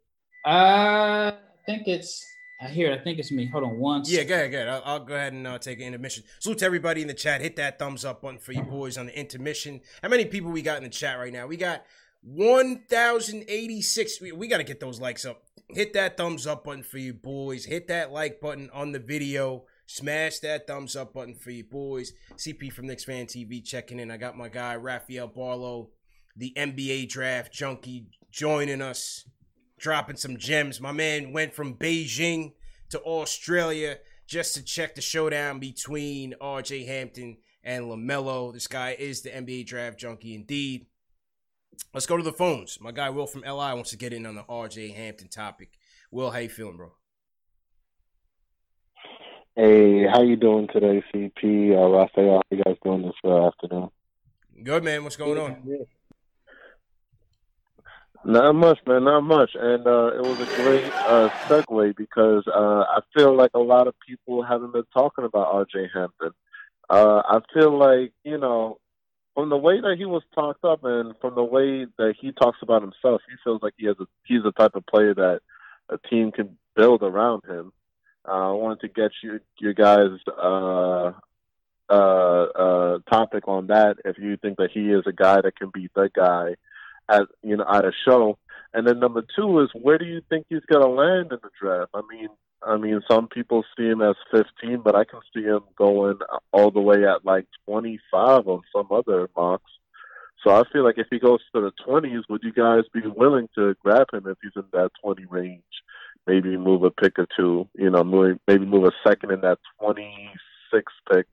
Uh, 0.46 1.32
I 1.32 1.38
think 1.66 1.88
it's 1.88 2.26
I 2.62 2.68
hear 2.68 2.92
it. 2.92 3.00
I 3.00 3.04
think 3.04 3.20
it's 3.20 3.32
me. 3.32 3.46
Hold 3.48 3.64
on 3.64 3.80
one. 3.80 4.04
Yeah, 4.06 4.24
go 4.24 4.36
ahead, 4.36 4.52
go 4.52 4.58
ahead. 4.58 4.68
I'll, 4.68 4.82
I'll 4.84 5.00
go 5.00 5.16
ahead 5.16 5.32
and 5.32 5.48
uh, 5.48 5.58
take 5.60 5.80
an 5.80 5.86
intermission. 5.86 6.26
Salute 6.40 6.58
to 6.60 6.66
everybody 6.66 7.02
in 7.02 7.08
the 7.08 7.14
chat. 7.14 7.40
Hit 7.40 7.56
that 7.56 7.80
thumbs 7.80 8.04
up 8.04 8.22
button 8.22 8.38
for 8.38 8.52
you 8.52 8.64
boys 8.64 8.98
on 8.98 9.06
the 9.06 9.18
intermission. 9.18 9.80
How 10.04 10.10
many 10.10 10.26
people 10.26 10.52
we 10.52 10.62
got 10.62 10.76
in 10.78 10.84
the 10.84 10.90
chat 10.90 11.18
right 11.18 11.32
now? 11.32 11.48
We 11.48 11.56
got 11.56 11.86
1,086. 12.24 14.22
We, 14.22 14.34
we 14.34 14.48
got 14.50 14.58
to 14.58 14.66
get 14.66 14.82
those 14.82 15.00
likes 15.00 15.24
up. 15.24 15.44
Hit 15.70 15.94
that 15.94 16.18
thumbs 16.18 16.46
up 16.46 16.66
button 16.66 16.84
for 16.84 16.98
you 16.98 17.14
boys. 17.14 17.64
Hit 17.64 17.88
that 17.88 18.12
like 18.12 18.42
button 18.42 18.70
on 18.74 18.92
the 18.92 19.00
video. 19.00 19.64
Smash 19.86 20.40
that 20.40 20.68
thumbs 20.68 20.98
up 20.98 21.14
button 21.14 21.36
for 21.36 21.52
you 21.52 21.64
boys. 21.64 22.12
CP 22.36 22.74
from 22.74 22.88
Knicks 22.88 23.06
Fan 23.06 23.26
TV 23.26 23.64
checking 23.64 24.00
in. 24.00 24.12
I 24.12 24.18
got 24.18 24.38
my 24.38 24.50
guy 24.50 24.76
Rafael 24.76 25.30
Barlowe, 25.30 25.92
the 26.36 26.54
NBA 26.58 27.08
draft 27.08 27.54
junkie, 27.54 28.08
joining 28.32 28.82
us 28.82 29.24
dropping 29.80 30.18
some 30.18 30.38
gems. 30.38 30.82
My 30.82 30.92
man 30.92 31.34
went 31.34 31.54
from 31.54 31.76
Beijing 31.76 32.54
to 32.90 33.00
Australia 33.02 33.98
just 34.28 34.54
to 34.56 34.64
check 34.64 34.96
the 34.96 35.02
showdown 35.02 35.60
between 35.60 36.36
RJ 36.42 36.86
Hampton 36.88 37.38
and 37.64 37.86
LaMelo. 37.86 38.54
This 38.54 38.68
guy 38.68 38.96
is 38.98 39.22
the 39.22 39.30
NBA 39.30 39.66
draft 39.66 40.00
junkie 40.00 40.36
indeed. 40.36 40.86
Let's 41.94 42.06
go 42.06 42.18
to 42.18 42.24
the 42.24 42.34
phones. 42.34 42.80
My 42.80 42.92
guy 42.92 43.10
Will 43.10 43.26
from 43.26 43.42
LI 43.42 43.74
wants 43.74 43.90
to 43.92 43.98
get 43.98 44.14
in 44.14 44.26
on 44.26 44.36
the 44.36 44.44
RJ 44.44 44.96
Hampton 44.96 45.30
topic. 45.30 45.78
Will, 46.12 46.32
how 46.32 46.40
you 46.40 46.50
feeling, 46.50 46.78
bro? 46.78 46.92
Hey, 49.56 50.06
how 50.08 50.22
you 50.22 50.36
doing 50.36 50.68
today, 50.72 51.04
CP? 51.14 51.72
Uh, 51.72 51.90
Rafael, 51.90 52.36
how 52.36 52.42
you 52.56 52.64
guys 52.64 52.78
doing 52.84 53.02
this 53.02 53.14
uh, 53.24 53.48
afternoon? 53.48 53.90
Good, 54.64 54.84
man. 54.84 55.04
What's 55.04 55.16
going 55.16 55.38
on? 55.38 55.86
Not 58.26 58.54
much, 58.54 58.80
man. 58.86 59.06
Not 59.06 59.22
much. 59.22 59.52
And 59.56 59.88
uh, 59.88 60.08
it 60.08 60.22
was 60.22 60.40
a 60.42 60.62
great 60.62 60.92
uh, 61.08 61.30
segue 61.48 61.96
because 61.96 62.44
uh, 62.48 62.84
I 62.88 63.00
feel 63.16 63.36
like 63.36 63.52
a 63.54 63.60
lot 63.60 63.88
of 63.88 63.96
people 64.06 64.44
haven't 64.44 64.74
been 64.74 64.84
talking 64.94 65.26
about 65.26 65.54
R.J. 65.54 65.90
Hampton. 65.94 66.32
Uh, 66.90 67.22
I 67.26 67.40
feel 67.54 67.78
like 67.78 68.12
you 68.24 68.38
know, 68.38 68.80
from 69.36 69.50
the 69.50 69.58
way 69.58 69.80
that 69.80 69.96
he 69.98 70.06
was 70.06 70.24
talked 70.36 70.66
up 70.66 70.84
and 70.84 71.14
from 71.22 71.36
the 71.36 71.44
way 71.44 71.86
that 71.98 72.16
he 72.20 72.32
talks 72.34 72.58
about 72.62 72.82
himself, 72.82 73.22
he 73.30 73.36
feels 73.44 73.62
like 73.62 73.74
he 73.78 73.86
has 73.86 73.96
a 74.00 74.06
he's 74.26 74.44
the 74.44 74.52
type 74.52 74.76
of 74.76 74.86
player 74.86 75.14
that 75.14 75.42
a 75.90 75.98
team 76.10 76.32
can 76.32 76.58
build 76.76 77.04
around 77.04 77.46
him. 77.46 77.72
Uh, 78.28 78.50
I 78.50 78.52
wanted 78.52 78.82
to 78.82 78.88
get 78.90 79.12
you 79.24 79.40
your 79.60 79.74
guys 79.74 80.20
uh, 80.28 81.12
uh, 81.90 81.94
uh, 81.94 83.00
topic 83.10 83.48
on 83.48 83.68
that. 83.68 83.98
If 84.04 84.18
you 84.18 84.36
think 84.38 84.58
that 84.58 84.72
he 84.72 84.92
is 84.92 85.04
a 85.06 85.14
guy 85.14 85.42
that 85.42 85.56
can 85.56 85.72
be 85.74 85.90
the 85.96 86.10
guy 86.14 86.56
at 87.10 87.24
you 87.44 87.58
know 87.58 87.66
at 87.70 87.86
a 87.86 87.92
show. 88.08 88.38
And 88.74 88.86
then 88.86 89.00
number 89.00 89.24
two 89.36 89.62
is 89.62 89.70
where 89.74 89.98
do 89.98 90.06
you 90.06 90.22
think 90.30 90.46
he's 90.48 90.66
going 90.72 90.84
to 90.84 90.92
land 90.92 91.32
in 91.32 91.40
the 91.42 91.50
draft? 91.60 91.90
I 91.94 92.02
mean, 92.12 92.30
I 92.62 92.78
mean, 92.78 93.02
some 93.10 93.28
people 93.28 93.64
see 93.76 93.88
him 93.88 94.02
as 94.02 94.16
15, 94.32 94.82
but 94.84 94.96
I 94.96 95.06
can 95.06 95.22
see 95.34 95.44
him 95.44 95.62
going 95.76 96.20
all 96.52 96.72
the 96.72 96.82
way 96.82 97.06
at 97.06 97.26
like 97.26 97.46
25 97.66 98.48
on 98.48 98.62
some 98.76 98.88
other 98.92 99.30
mocks. 99.36 99.72
So 100.44 100.52
I 100.52 100.64
feel 100.72 100.84
like 100.84 100.98
if 100.98 101.08
he 101.10 101.20
goes 101.20 101.40
to 101.54 101.62
the 101.62 101.72
20s, 101.86 102.24
would 102.30 102.44
you 102.44 102.54
guys 102.54 102.84
be 102.94 103.02
willing 103.06 103.50
to 103.56 103.76
grab 103.84 104.08
him 104.14 104.28
if 104.28 104.38
he's 104.42 104.52
in 104.56 104.66
that 104.72 104.92
20 105.04 105.26
range? 105.26 105.64
Maybe 106.28 106.56
move 106.58 106.84
a 106.84 106.92
pick 106.92 107.18
or 107.18 107.28
two, 107.36 107.68
you 107.76 107.90
know, 107.90 108.04
maybe 108.48 108.66
move 108.66 108.86
a 108.86 108.92
second 109.08 109.32
in 109.32 109.42
that 109.42 109.58
26 109.82 110.94
pick, 111.12 111.28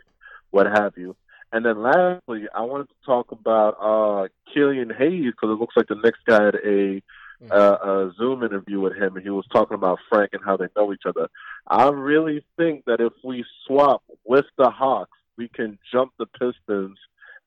what 0.51 0.66
have 0.66 0.95
you. 0.97 1.14
And 1.53 1.65
then 1.65 1.83
lastly, 1.83 2.47
I 2.55 2.63
wanted 2.63 2.89
to 2.89 2.95
talk 3.05 3.33
about 3.33 3.77
uh, 3.81 4.29
Killian 4.53 4.91
Hayes 4.91 5.33
because 5.33 5.55
it 5.55 5.61
looks 5.61 5.77
like 5.77 5.89
the 5.89 5.95
next 5.95 6.21
guy 6.27 6.45
had 6.45 6.55
a, 6.57 7.01
mm-hmm. 7.01 7.51
uh, 7.51 8.09
a 8.09 8.13
Zoom 8.19 8.43
interview 8.43 8.81
with 8.81 8.95
him, 8.95 9.17
and 9.17 9.23
he 9.23 9.31
was 9.31 9.47
talking 9.53 9.77
about 9.77 9.99
Frank 10.09 10.31
and 10.33 10.43
how 10.45 10.57
they 10.57 10.67
know 10.77 10.93
each 10.93 11.07
other. 11.07 11.29
I 11.67 11.89
really 11.89 12.45
think 12.57 12.85
that 12.87 13.01
if 13.01 13.13
we 13.23 13.45
swap 13.67 14.03
with 14.25 14.47
the 14.59 14.71
Hawks, 14.71 15.17
we 15.39 15.49
can 15.49 15.79
jump 15.93 16.13
the 16.19 16.27
Pistons 16.27 16.99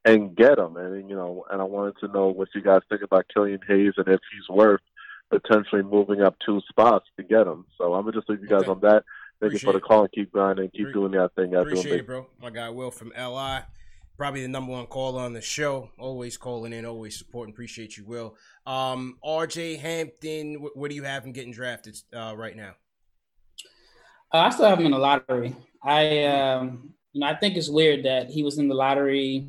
and 0.06 0.36
get 0.36 0.56
them. 0.56 0.78
And 0.78 1.10
you 1.10 1.16
know, 1.16 1.45
and 1.52 1.62
I 1.62 1.66
wanted 1.66 1.95
to 2.00 2.08
know 2.08 2.28
what 2.28 2.50
you 2.56 2.62
guys 2.62 2.82
think 2.89 3.02
about 3.02 3.26
Killian 3.34 3.60
Hayes 3.68 3.93
and 3.97 4.08
if 4.08 4.22
he's 4.32 4.47
worth 4.50 4.82
potentially 5.30 5.84
moving 5.84 6.22
up 6.22 6.36
two 6.43 6.62
spots 6.70 7.06
to 7.18 7.24
get 7.24 7.47
him. 7.47 7.66
So 7.78 7.93
I'm 7.93 8.04
gonna 8.04 8.14
just 8.14 8.30
leave 8.30 8.41
you 8.41 8.47
guys 8.47 8.62
okay. 8.62 8.72
on 8.72 8.80
that. 8.82 9.04
Thank 9.39 9.54
Appreciate 9.54 9.62
you 9.62 9.74
for 9.74 9.74
the 9.74 9.86
call 9.86 10.02
and 10.02 10.12
keep 10.12 10.32
grinding, 10.32 10.70
keep 10.72 10.91
doing 10.91 11.12
that 11.12 11.34
thing. 11.36 11.54
Appreciate 11.56 12.00
it, 12.00 12.08
bro. 12.08 12.28
My 12.41 12.50
guy 12.50 12.70
Will 12.70 12.91
from 12.91 13.14
LI 13.18 13.62
probably 14.20 14.41
the 14.41 14.49
number 14.49 14.74
one 14.74 14.86
caller 14.86 15.22
on 15.22 15.32
the 15.32 15.41
show. 15.41 15.89
Always 15.97 16.38
calling 16.38 16.74
in, 16.74 16.86
always 16.86 17.17
supporting. 17.17 17.53
Appreciate 17.53 17.95
you, 17.95 18.05
Will. 18.05 18.36
Um, 18.67 19.17
RJ 19.26 19.80
Hampton, 19.80 20.55
wh- 20.55 20.76
what 20.76 20.89
do 20.89 20.95
you 20.95 21.03
have 21.03 21.24
him 21.24 21.32
getting 21.32 21.53
drafted 21.53 21.97
uh, 22.13 22.36
right 22.36 22.55
now? 22.55 22.74
Uh, 24.34 24.39
I 24.39 24.49
still 24.49 24.65
have 24.65 24.78
him 24.78 24.88
in 24.88 24.91
the 24.91 24.99
lottery. 24.99 25.55
I, 25.82 26.26
um, 26.26 26.93
you 27.13 27.22
know, 27.22 27.28
I 27.28 27.36
think 27.36 27.55
it's 27.55 27.70
weird 27.70 28.03
that 28.03 28.30
he 28.30 28.43
was 28.43 28.59
in 28.59 28.67
the 28.67 28.76
lottery 28.76 29.47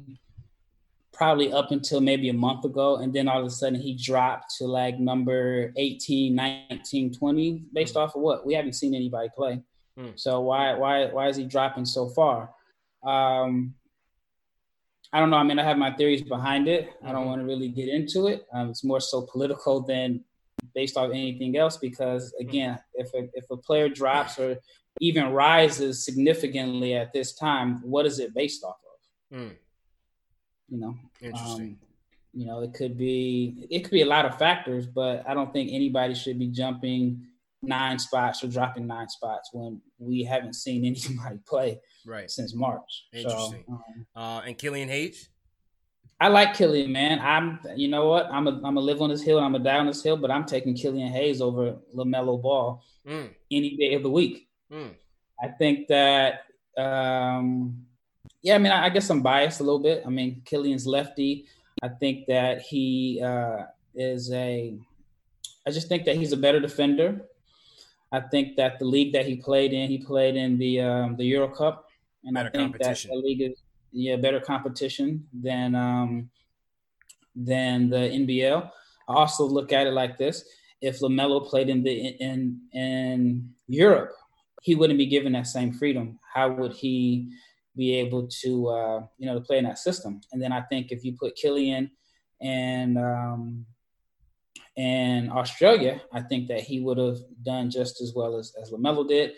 probably 1.13 1.53
up 1.53 1.73
until 1.73 2.01
maybe 2.01 2.29
a 2.29 2.33
month 2.33 2.65
ago, 2.65 2.99
and 2.99 3.13
then 3.13 3.27
all 3.27 3.41
of 3.41 3.47
a 3.47 3.51
sudden 3.51 3.79
he 3.79 3.97
dropped 3.97 4.55
to 4.59 4.67
like 4.67 5.01
number 5.01 5.73
18, 5.77 6.33
19, 6.33 7.13
20, 7.13 7.65
based 7.73 7.95
mm. 7.95 8.01
off 8.01 8.15
of 8.15 8.23
what 8.23 8.47
we 8.47 8.55
haven't 8.55 8.75
seen 8.75 8.95
anybody 8.95 9.29
play. 9.37 9.61
Mm. 9.99 10.19
So 10.19 10.41
why, 10.41 10.75
why, 10.75 11.07
why 11.07 11.27
is 11.27 11.37
he 11.37 11.45
dropping 11.45 11.85
so 11.85 12.09
far? 12.09 12.51
Um, 13.03 13.75
I 15.13 15.19
don't 15.19 15.31
know. 15.31 15.37
I 15.37 15.43
mean, 15.43 15.59
I 15.59 15.65
have 15.65 15.79
my 15.79 15.93
theories 15.93 16.23
behind 16.23 16.69
it. 16.69 16.91
I 17.03 17.11
don't 17.11 17.23
mm-hmm. 17.23 17.29
want 17.29 17.41
to 17.41 17.47
really 17.47 17.69
get 17.69 17.89
into 17.89 18.29
it. 18.29 18.47
Um, 18.53 18.71
it's 18.71 18.85
more 18.85 19.01
so 19.01 19.23
political 19.23 19.81
than 19.81 20.25
based 20.75 20.97
off 20.97 21.11
anything 21.11 21.57
else. 21.57 21.77
Because 21.77 22.33
mm-hmm. 22.33 22.49
again, 22.49 22.79
if 22.95 23.13
a, 23.15 23.29
if 23.35 23.51
a 23.51 23.57
player 23.57 23.89
drops 23.89 24.39
or 24.39 24.57
even 25.01 25.33
rises 25.33 26.05
significantly 26.05 26.95
at 26.95 27.13
this 27.13 27.35
time, 27.35 27.81
what 27.83 28.07
is 28.07 28.19
it 28.19 28.35
based 28.35 28.63
off 28.63 28.77
of? 29.33 29.39
Mm. 29.39 29.53
You 30.69 30.79
know, 30.79 30.97
interesting. 31.21 31.79
Um, 31.83 31.89
you 32.33 32.47
know, 32.47 32.63
it 32.63 32.75
could 32.75 32.97
be 32.97 33.67
it 33.71 33.81
could 33.81 33.91
be 33.91 34.03
a 34.03 34.07
lot 34.07 34.25
of 34.25 34.39
factors, 34.39 34.87
but 34.87 35.25
I 35.29 35.35
don't 35.35 35.53
think 35.53 35.71
anybody 35.73 36.15
should 36.15 36.39
be 36.39 36.47
jumping 36.47 37.27
nine 37.63 37.99
spots 37.99 38.43
or 38.43 38.49
dropping 38.49 38.87
nine 38.87 39.09
spots 39.09 39.51
when 39.53 39.81
we 39.99 40.25
haven't 40.25 40.55
seen 40.55 40.85
anybody 41.09 41.39
play 41.47 41.81
right 42.07 42.31
since 42.31 42.55
March. 42.55 43.07
Interesting. 43.13 43.65
So, 43.67 43.73
um, 43.73 44.07
uh, 44.17 44.41
and 44.41 44.57
Killian 44.57 44.89
Hayes. 44.89 45.29
I 46.21 46.29
like 46.29 46.53
Killian, 46.53 46.93
man. 46.93 47.19
I'm, 47.19 47.61
you 47.77 47.89
know 47.89 48.07
what? 48.07 48.27
I'm 48.31 48.47
a, 48.47 48.61
I'm 48.63 48.77
a 48.77 48.81
live 48.81 49.01
on 49.01 49.09
this 49.09 49.23
hill. 49.23 49.39
I'm 49.39 49.55
a 49.55 49.59
die 49.59 49.79
on 49.79 49.87
this 49.87 50.03
hill, 50.03 50.19
but 50.19 50.31
I'm 50.31 50.45
taking 50.45 50.75
Killian 50.75 51.09
Hayes 51.09 51.41
over 51.41 51.77
LaMelo 51.97 52.41
Ball 52.41 52.83
mm. 53.07 53.31
any 53.51 53.77
day 53.77 53.95
of 53.95 54.03
the 54.03 54.11
week. 54.11 54.47
Mm. 54.71 54.91
I 55.43 55.49
think 55.49 55.89
that, 55.89 56.45
um, 56.77 57.87
yeah. 58.43 58.55
I 58.55 58.59
mean, 58.59 58.71
I, 58.71 58.87
I, 58.87 58.89
guess 58.91 59.09
I'm 59.09 59.23
biased 59.23 59.61
a 59.61 59.63
little 59.63 59.79
bit. 59.79 60.03
I 60.07 60.11
mean, 60.11 60.43
Killian's 60.45 60.87
lefty. 60.87 61.47
I 61.83 61.89
think 61.89 62.27
that 62.27 62.61
he 62.61 63.23
uh, 63.25 63.65
is 63.95 64.31
a. 64.31 64.77
I 65.67 65.71
just 65.71 65.89
think 65.89 66.05
that 66.05 66.17
he's 66.17 66.33
a 66.33 66.37
better 66.37 66.61
defender. 66.61 67.23
I 68.13 68.21
think 68.21 68.57
that 68.57 68.79
the 68.79 68.85
league 68.85 69.13
that 69.13 69.27
he 69.27 69.37
played 69.37 69.73
in, 69.73 69.89
he 69.89 69.99
played 69.99 70.37
in 70.37 70.59
the 70.59 70.81
um, 70.81 71.17
the 71.17 71.25
Euro 71.25 71.49
Cup, 71.49 71.87
and 72.25 72.35
better 72.35 72.51
I 72.53 72.59
think 72.59 72.79
that 72.79 72.99
the 73.09 73.15
league 73.15 73.41
is 73.41 73.63
yeah 73.93 74.17
better 74.17 74.41
competition 74.41 75.27
than 75.33 75.75
um, 75.75 76.31
than 77.35 77.89
the 77.89 77.97
NBL. 77.97 78.71
I 79.09 79.13
also 79.13 79.45
look 79.45 79.73
at 79.73 79.87
it 79.87 79.93
like 79.93 80.19
this: 80.19 80.45
if 80.81 81.01
Lamelo 81.01 81.47
played 81.47 81.69
in 81.69 81.83
the 81.83 81.93
in 82.21 82.61
in 82.73 83.51
Europe, 83.69 84.13
he 84.63 84.75
wouldn't 84.75 84.99
be 84.99 85.07
given 85.07 85.33
that 85.33 85.47
same 85.47 85.73
freedom. 85.73 86.19
How 86.35 86.51
would 86.51 86.73
he 86.73 87.31
be 87.77 87.95
able 87.95 88.27
to 88.43 88.69
uh, 88.69 89.03
you 89.19 89.27
know 89.27 89.35
to 89.35 89.41
play 89.41 89.59
in 89.59 89.65
that 89.65 89.79
system? 89.79 90.21
And 90.33 90.43
then 90.43 90.53
I 90.53 90.63
think 90.63 90.91
if 90.91 91.05
you 91.05 91.17
put 91.17 91.37
Killian 91.37 91.91
and 92.41 92.99
um, 92.99 93.67
in 94.77 95.31
Australia, 95.31 96.01
I 96.13 96.21
think 96.23 96.49
that 96.49 96.61
he 96.61 96.81
would 96.81 96.99
have 96.99 97.19
done 97.43 97.71
just 97.71 98.01
as 98.01 98.13
well 98.15 98.39
as, 98.39 98.55
as 98.61 98.71
LaMelo 98.71 99.07
did. 99.07 99.33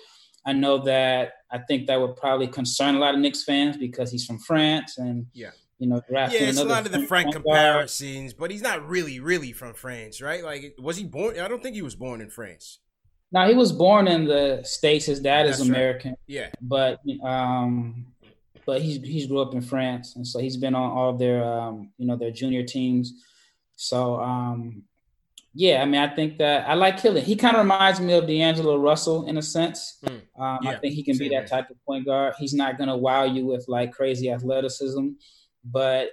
I 0.45 0.53
know 0.53 0.78
that 0.78 1.35
I 1.51 1.59
think 1.59 1.87
that 1.87 2.01
would 2.01 2.16
probably 2.16 2.49
concern 2.49 2.97
a 2.97 2.99
lot 2.99 3.14
of 3.14 3.20
Knicks 3.20 3.45
fans 3.45 3.76
because 3.76 4.11
he's 4.11 4.24
from 4.24 4.39
France 4.39 4.99
and 4.99 5.26
yeah. 5.33 5.51
You 5.78 5.89
know, 5.89 6.01
yeah, 6.09 6.28
it's 6.30 6.61
a 6.61 6.64
lot 6.64 6.87
of 6.87 6.93
the 6.93 7.05
Frank 7.09 7.33
comparisons, 7.33 8.35
but 8.35 8.53
he's 8.53 8.62
not 8.62 8.87
really, 8.89 9.18
really 9.18 9.51
from 9.51 9.74
France, 9.74 10.22
right? 10.22 10.45
Like, 10.45 10.76
was 10.78 10.97
he 10.97 11.03
born? 11.03 11.41
I 11.41 11.49
don't 11.49 11.61
think 11.61 11.74
he 11.74 11.83
was 11.83 11.97
born 11.97 12.20
in 12.20 12.30
France. 12.30 12.78
Now 13.33 13.49
he 13.49 13.55
was 13.57 13.72
born 13.72 14.07
in 14.07 14.26
the 14.26 14.61
states. 14.62 15.07
His 15.07 15.18
dad 15.18 15.47
That's 15.47 15.59
is 15.59 15.68
American. 15.68 16.11
Right. 16.11 16.18
Yeah, 16.28 16.49
but 16.61 17.01
um, 17.24 18.07
but 18.64 18.80
he's 18.80 19.03
he's 19.03 19.26
grew 19.26 19.41
up 19.41 19.55
in 19.55 19.61
France, 19.61 20.14
and 20.14 20.24
so 20.24 20.39
he's 20.39 20.57
been 20.57 20.76
on 20.76 20.91
all 20.93 21.14
their 21.16 21.43
um, 21.43 21.91
you 21.99 22.07
know, 22.07 22.14
their 22.16 22.30
junior 22.30 22.62
teams. 22.62 23.14
So 23.74 24.20
um, 24.20 24.85
yeah, 25.55 25.82
I 25.82 25.84
mean, 25.84 26.00
I 26.00 26.14
think 26.14 26.38
that 26.38 26.68
I 26.68 26.74
like 26.74 26.96
Killian. 26.96 27.24
He 27.24 27.36
kind 27.36 27.57
of 27.57 27.62
reminds 27.62 28.00
me 28.00 28.14
of 28.14 28.26
D'Angelo 28.26 28.76
Russell 28.76 29.26
in 29.26 29.36
a 29.36 29.42
sense. 29.42 29.98
Mm, 30.05 30.22
um, 30.38 30.59
yeah, 30.62 30.70
I 30.70 30.78
think 30.78 30.94
he 30.94 31.03
can 31.03 31.18
be 31.18 31.28
that 31.28 31.46
type 31.46 31.68
of 31.68 31.76
point 31.84 32.07
guard. 32.07 32.34
He's 32.38 32.55
not 32.55 32.78
going 32.78 32.88
to 32.88 32.96
wow 32.96 33.24
you 33.24 33.44
with 33.44 33.66
like 33.68 33.92
crazy 33.92 34.30
athleticism, 34.30 35.09
but 35.64 36.09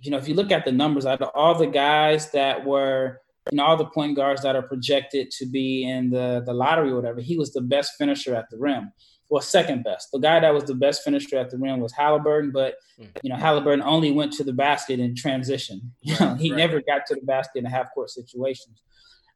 you 0.00 0.10
know, 0.10 0.18
if 0.18 0.28
you 0.28 0.34
look 0.34 0.52
at 0.52 0.64
the 0.64 0.72
numbers, 0.72 1.06
out 1.06 1.22
of 1.22 1.30
all 1.34 1.54
the 1.54 1.66
guys 1.66 2.32
that 2.32 2.66
were, 2.66 3.20
you 3.50 3.56
know, 3.56 3.64
all 3.64 3.76
the 3.76 3.86
point 3.86 4.14
guards 4.14 4.42
that 4.42 4.56
are 4.56 4.62
projected 4.62 5.30
to 5.32 5.46
be 5.46 5.88
in 5.88 6.10
the 6.10 6.42
the 6.44 6.52
lottery 6.52 6.90
or 6.90 6.96
whatever, 6.96 7.20
he 7.20 7.38
was 7.38 7.52
the 7.52 7.62
best 7.62 7.92
finisher 7.96 8.34
at 8.34 8.50
the 8.50 8.58
rim. 8.58 8.92
Well, 9.32 9.40
second 9.40 9.82
best. 9.82 10.10
The 10.12 10.18
guy 10.18 10.40
that 10.40 10.52
was 10.52 10.64
the 10.64 10.74
best 10.74 11.04
finisher 11.04 11.38
at 11.38 11.48
the 11.48 11.56
rim 11.56 11.80
was 11.80 11.94
Halliburton, 11.94 12.50
but 12.50 12.74
hmm. 12.98 13.06
you 13.22 13.30
know, 13.30 13.36
Halliburton 13.36 13.82
only 13.82 14.10
went 14.10 14.34
to 14.34 14.44
the 14.44 14.52
basket 14.52 15.00
in 15.00 15.16
transition. 15.16 15.94
You 16.02 16.14
know, 16.20 16.34
he 16.34 16.50
right. 16.50 16.58
never 16.58 16.82
got 16.82 17.06
to 17.06 17.14
the 17.14 17.22
basket 17.22 17.60
in 17.60 17.64
half 17.64 17.94
court 17.94 18.10
situations. 18.10 18.82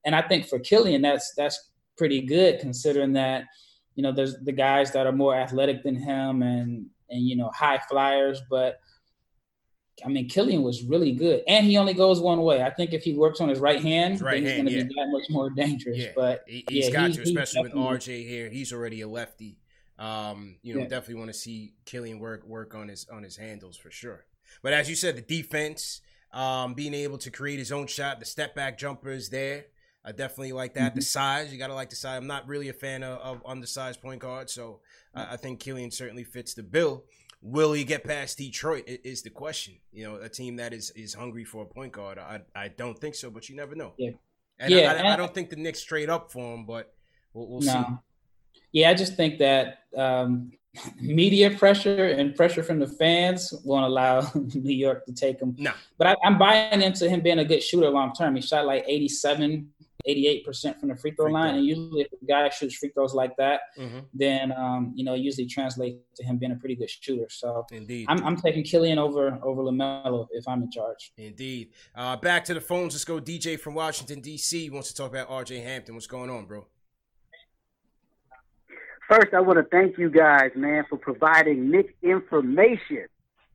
And 0.05 0.14
I 0.14 0.20
think 0.20 0.49
for 0.49 0.59
Killian, 0.59 1.01
that's 1.01 1.32
that's 1.34 1.70
pretty 1.97 2.20
good 2.20 2.61
considering 2.61 3.14
that, 3.14 3.44
you 3.94 4.03
know, 4.03 4.12
there's 4.12 4.36
the 4.44 4.53
guys 4.53 4.92
that 4.92 5.07
are 5.07 5.12
more 5.12 5.34
athletic 5.34 5.82
than 5.82 5.94
him 5.94 6.42
and 6.42 6.88
and 7.09 7.26
you 7.26 7.34
know, 7.34 7.51
high 7.55 7.80
flyers, 7.88 8.42
but 8.51 8.78
I 10.05 10.09
mean, 10.09 10.28
Killian 10.28 10.62
was 10.62 10.82
really 10.82 11.12
good, 11.12 11.42
and 11.49 11.64
he 11.64 11.78
only 11.78 11.94
goes 11.94 12.20
one 12.20 12.42
way. 12.42 12.62
I 12.62 12.68
think 12.68 12.92
if 12.92 13.03
he 13.03 13.14
works 13.14 13.40
on 13.40 13.49
his 13.49 13.61
right 13.61 13.80
hand, 13.80 14.20
right 14.20 14.42
he's 14.42 14.53
going 14.53 14.66
to 14.66 14.72
yeah. 14.72 14.82
be 14.82 14.94
that 14.94 15.09
much 15.11 15.24
more 15.30 15.49
dangerous. 15.49 15.97
Yeah. 15.97 16.12
But 16.14 16.44
he, 16.47 16.64
has 16.68 16.88
yeah, 16.88 16.90
got 16.90 17.11
he, 17.12 17.16
to, 17.16 17.22
especially 17.22 17.62
with 17.62 17.72
RJ 17.72 18.28
here. 18.28 18.51
He's 18.51 18.74
already 18.74 19.01
a 19.01 19.09
lefty. 19.09 19.57
Um, 19.99 20.57
you 20.62 20.74
know, 20.74 20.80
yeah. 20.80 20.88
definitely 20.88 21.16
want 21.16 21.32
to 21.32 21.38
see 21.38 21.74
Killian 21.84 22.18
work 22.18 22.47
work 22.47 22.74
on 22.74 22.88
his 22.88 23.07
on 23.11 23.22
his 23.22 23.36
handles 23.36 23.76
for 23.76 23.90
sure. 23.90 24.26
But 24.62 24.72
as 24.72 24.88
you 24.88 24.94
said, 24.94 25.16
the 25.16 25.22
defense, 25.22 26.01
um, 26.32 26.74
being 26.74 26.94
able 26.94 27.18
to 27.18 27.30
create 27.30 27.59
his 27.59 27.72
own 27.72 27.86
shot, 27.86 28.20
the 28.20 28.26
step 28.26 28.55
back 28.55 28.78
jumpers 28.78 29.30
there. 29.30 29.66
I 30.05 30.12
definitely 30.12 30.53
like 30.53 30.74
that. 30.74 30.90
Mm-hmm. 30.90 31.01
The 31.01 31.05
size, 31.05 31.53
you 31.53 31.59
got 31.59 31.66
to 31.66 31.74
like 31.74 31.90
the 31.90 31.97
size. 31.97 32.16
I'm 32.16 32.28
not 32.28 32.47
really 32.47 32.68
a 32.68 32.72
fan 32.72 33.03
of, 33.03 33.18
of 33.18 33.42
undersized 33.44 34.01
point 34.01 34.20
guard, 34.20 34.49
so 34.49 34.80
I, 35.12 35.32
I 35.32 35.36
think 35.36 35.59
Killian 35.59 35.90
certainly 35.90 36.22
fits 36.22 36.55
the 36.55 36.62
bill. 36.62 37.05
Will 37.42 37.72
he 37.72 37.82
get 37.82 38.05
past 38.05 38.38
Detroit? 38.38 38.84
Is 38.86 39.22
the 39.22 39.30
question. 39.30 39.74
You 39.92 40.05
know, 40.05 40.16
a 40.16 40.28
team 40.28 40.57
that 40.57 40.72
is 40.72 40.90
is 40.90 41.14
hungry 41.14 41.44
for 41.44 41.62
a 41.62 41.66
point 41.66 41.92
guard. 41.92 42.18
I 42.18 42.42
I 42.55 42.68
don't 42.68 42.99
think 42.99 43.14
so, 43.14 43.30
but 43.30 43.49
you 43.49 43.57
never 43.57 43.74
know. 43.74 43.94
Yeah, 43.99 44.11
and 44.59 44.72
yeah. 44.72 44.92
I, 44.92 45.09
I, 45.09 45.12
I 45.14 45.16
don't 45.16 45.34
think 45.34 45.51
the 45.51 45.57
Knicks 45.57 45.82
trade 45.82 46.09
up 46.09 46.30
for 46.30 46.55
him, 46.55 46.66
but 46.66 46.94
we'll, 47.32 47.49
we'll 47.49 47.61
no. 47.62 47.72
see. 47.72 47.84
Yeah, 48.73 48.91
I 48.91 48.95
just 48.95 49.17
think 49.17 49.39
that 49.39 49.79
um, 49.97 50.53
media 51.01 51.51
pressure 51.51 52.07
and 52.07 52.35
pressure 52.35 52.62
from 52.62 52.79
the 52.79 52.87
fans 52.87 53.55
won't 53.64 53.85
allow 53.85 54.31
New 54.35 54.75
York 54.75 55.07
to 55.07 55.12
take 55.12 55.41
him. 55.41 55.55
No, 55.59 55.73
but 55.99 56.09
I, 56.09 56.17
am 56.25 56.39
buying 56.39 56.83
into 56.83 57.09
him 57.09 57.21
being 57.21 57.39
a 57.39 57.45
good 57.45 57.62
shooter 57.62 57.89
long 57.89 58.12
term. 58.12 58.35
He 58.37 58.43
shot 58.43 58.67
like 58.67 58.85
87 58.87 59.71
88% 60.07 60.79
from 60.79 60.89
the 60.89 60.97
free 60.97 61.11
throw 61.11 61.27
free 61.27 61.33
line. 61.33 61.51
Throw. 61.51 61.59
And 61.59 61.67
usually, 61.67 62.03
if 62.03 62.09
a 62.12 62.25
guy 62.27 62.49
shoots 62.49 62.77
free 62.77 62.91
throws 62.91 63.14
like 63.14 63.37
that, 63.37 63.61
mm-hmm. 63.79 64.01
then 64.14 64.53
um, 64.53 64.93
you 64.95 65.05
know, 65.05 65.14
usually 65.14 65.47
translates 65.47 65.99
to 66.17 66.25
him 66.25 66.39
being 66.39 66.53
a 66.53 66.57
pretty 66.57 66.77
good 66.77 66.91
shooter. 66.91 67.27
So, 67.29 67.67
indeed, 67.73 68.07
I'm, 68.09 68.25
I'm 68.25 68.37
taking 68.37 68.62
Killian 68.62 68.99
over 68.99 69.39
over 69.43 69.62
LaMelo 69.62 70.29
if 70.33 70.47
I'm 70.47 70.62
in 70.62 70.71
charge. 70.71 71.12
Indeed. 71.17 71.71
Uh, 71.95 72.17
back 72.17 72.45
to 72.47 72.55
the 72.55 72.61
phones. 72.61 72.95
Let's 72.95 73.05
go. 73.05 73.21
DJ 73.21 73.59
from 73.59 73.75
Washington 73.75 74.21
D.C. 74.21 74.71
wants 74.71 74.89
to 74.89 74.95
talk 74.95 75.11
about 75.11 75.29
R.J. 75.29 75.61
Hampton. 75.61 75.95
What's 75.95 76.07
going 76.07 76.31
on, 76.31 76.47
bro? 76.47 76.67
First, 79.09 79.34
I 79.34 79.40
want 79.40 79.59
to 79.59 79.64
thank 79.64 79.98
you 79.98 80.11
guys, 80.11 80.50
man, 80.57 80.84
for 80.88 80.96
providing 80.96 81.70
Knick 81.70 81.94
information. 82.02 83.07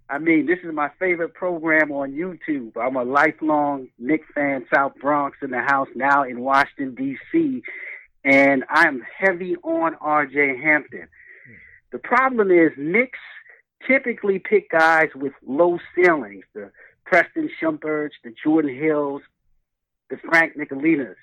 I 0.10 0.18
mean, 0.18 0.46
this 0.46 0.60
is 0.64 0.74
my 0.74 0.90
favorite 0.98 1.34
program 1.34 1.92
on 1.92 2.14
YouTube. 2.14 2.78
I'm 2.78 2.96
a 2.96 3.04
lifelong 3.04 3.90
Knick 4.00 4.24
fan, 4.34 4.66
South 4.74 4.94
Bronx 5.02 5.38
in 5.42 5.52
the 5.52 5.60
house, 5.60 5.90
now 5.94 6.24
in 6.24 6.40
Washington, 6.40 6.96
D.C., 6.96 7.64
and 8.24 8.64
I'm 8.70 9.02
heavy 9.18 9.56
on 9.58 9.96
R.J. 9.96 10.58
Hampton. 10.62 11.08
The 11.92 12.00
problem 12.00 12.52
is 12.52 12.72
Knicks 12.78 13.20
typically 13.86 14.40
pick 14.40 14.70
guys 14.70 15.10
with 15.16 15.34
low 15.46 15.80
ceilings, 15.96 16.46
the 16.54 16.72
Preston 17.04 17.50
Shumperts, 17.62 18.12
the 18.24 18.34
Jordan 18.44 18.74
Hills, 18.74 19.22
the 20.10 20.18
Frank 20.18 20.56
Ntilikinas. 20.56 21.16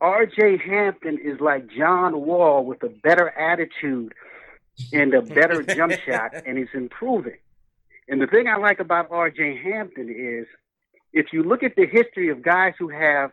R.J. 0.00 0.58
Hampton 0.58 1.18
is 1.22 1.40
like 1.40 1.68
John 1.68 2.20
Wall 2.20 2.64
with 2.64 2.82
a 2.82 2.88
better 2.88 3.30
attitude 3.30 4.12
and 4.92 5.14
a 5.14 5.22
better 5.22 5.62
jump 5.62 5.92
shot, 6.06 6.34
and 6.46 6.58
he's 6.58 6.68
improving. 6.74 7.38
And 8.08 8.20
the 8.20 8.26
thing 8.26 8.48
I 8.48 8.56
like 8.56 8.80
about 8.80 9.10
R.J. 9.10 9.60
Hampton 9.62 10.10
is 10.10 10.46
if 11.12 11.32
you 11.32 11.42
look 11.42 11.62
at 11.62 11.76
the 11.76 11.86
history 11.86 12.28
of 12.28 12.42
guys 12.42 12.74
who 12.78 12.88
have 12.88 13.30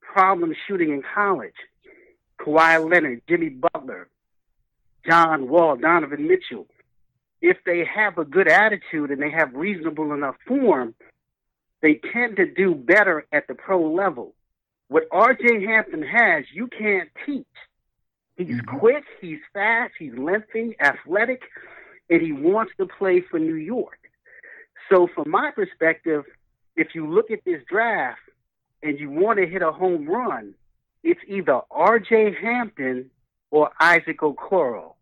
problems 0.00 0.56
shooting 0.66 0.90
in 0.90 1.02
college, 1.14 1.54
Kawhi 2.40 2.90
Leonard, 2.90 3.22
Jimmy 3.28 3.50
Butler, 3.50 4.08
John 5.08 5.48
Wall, 5.48 5.76
Donovan 5.76 6.26
Mitchell, 6.26 6.66
if 7.40 7.58
they 7.66 7.84
have 7.84 8.18
a 8.18 8.24
good 8.24 8.48
attitude 8.48 9.10
and 9.10 9.20
they 9.20 9.30
have 9.30 9.52
reasonable 9.54 10.12
enough 10.12 10.36
form, 10.46 10.94
they 11.80 12.00
tend 12.12 12.36
to 12.36 12.46
do 12.46 12.74
better 12.74 13.26
at 13.32 13.46
the 13.48 13.54
pro 13.54 13.92
level. 13.92 14.34
What 14.92 15.08
RJ 15.08 15.66
Hampton 15.66 16.02
has, 16.02 16.44
you 16.52 16.66
can't 16.66 17.08
teach. 17.24 17.46
He's 18.36 18.48
mm-hmm. 18.48 18.78
quick, 18.78 19.04
he's 19.22 19.38
fast, 19.54 19.94
he's 19.98 20.12
lengthy, 20.18 20.76
athletic, 20.82 21.40
and 22.10 22.20
he 22.20 22.32
wants 22.32 22.72
to 22.76 22.86
play 22.86 23.22
for 23.22 23.38
New 23.38 23.54
York. 23.54 23.98
So, 24.90 25.08
from 25.14 25.30
my 25.30 25.50
perspective, 25.50 26.24
if 26.76 26.88
you 26.94 27.10
look 27.10 27.30
at 27.30 27.42
this 27.46 27.62
draft 27.70 28.20
and 28.82 29.00
you 29.00 29.08
want 29.08 29.38
to 29.38 29.46
hit 29.46 29.62
a 29.62 29.72
home 29.72 30.06
run, 30.06 30.52
it's 31.02 31.20
either 31.26 31.62
R.J. 31.70 32.34
Hampton 32.42 33.10
or 33.50 33.70
Isaac 33.80 34.18
Okoro. 34.18 34.92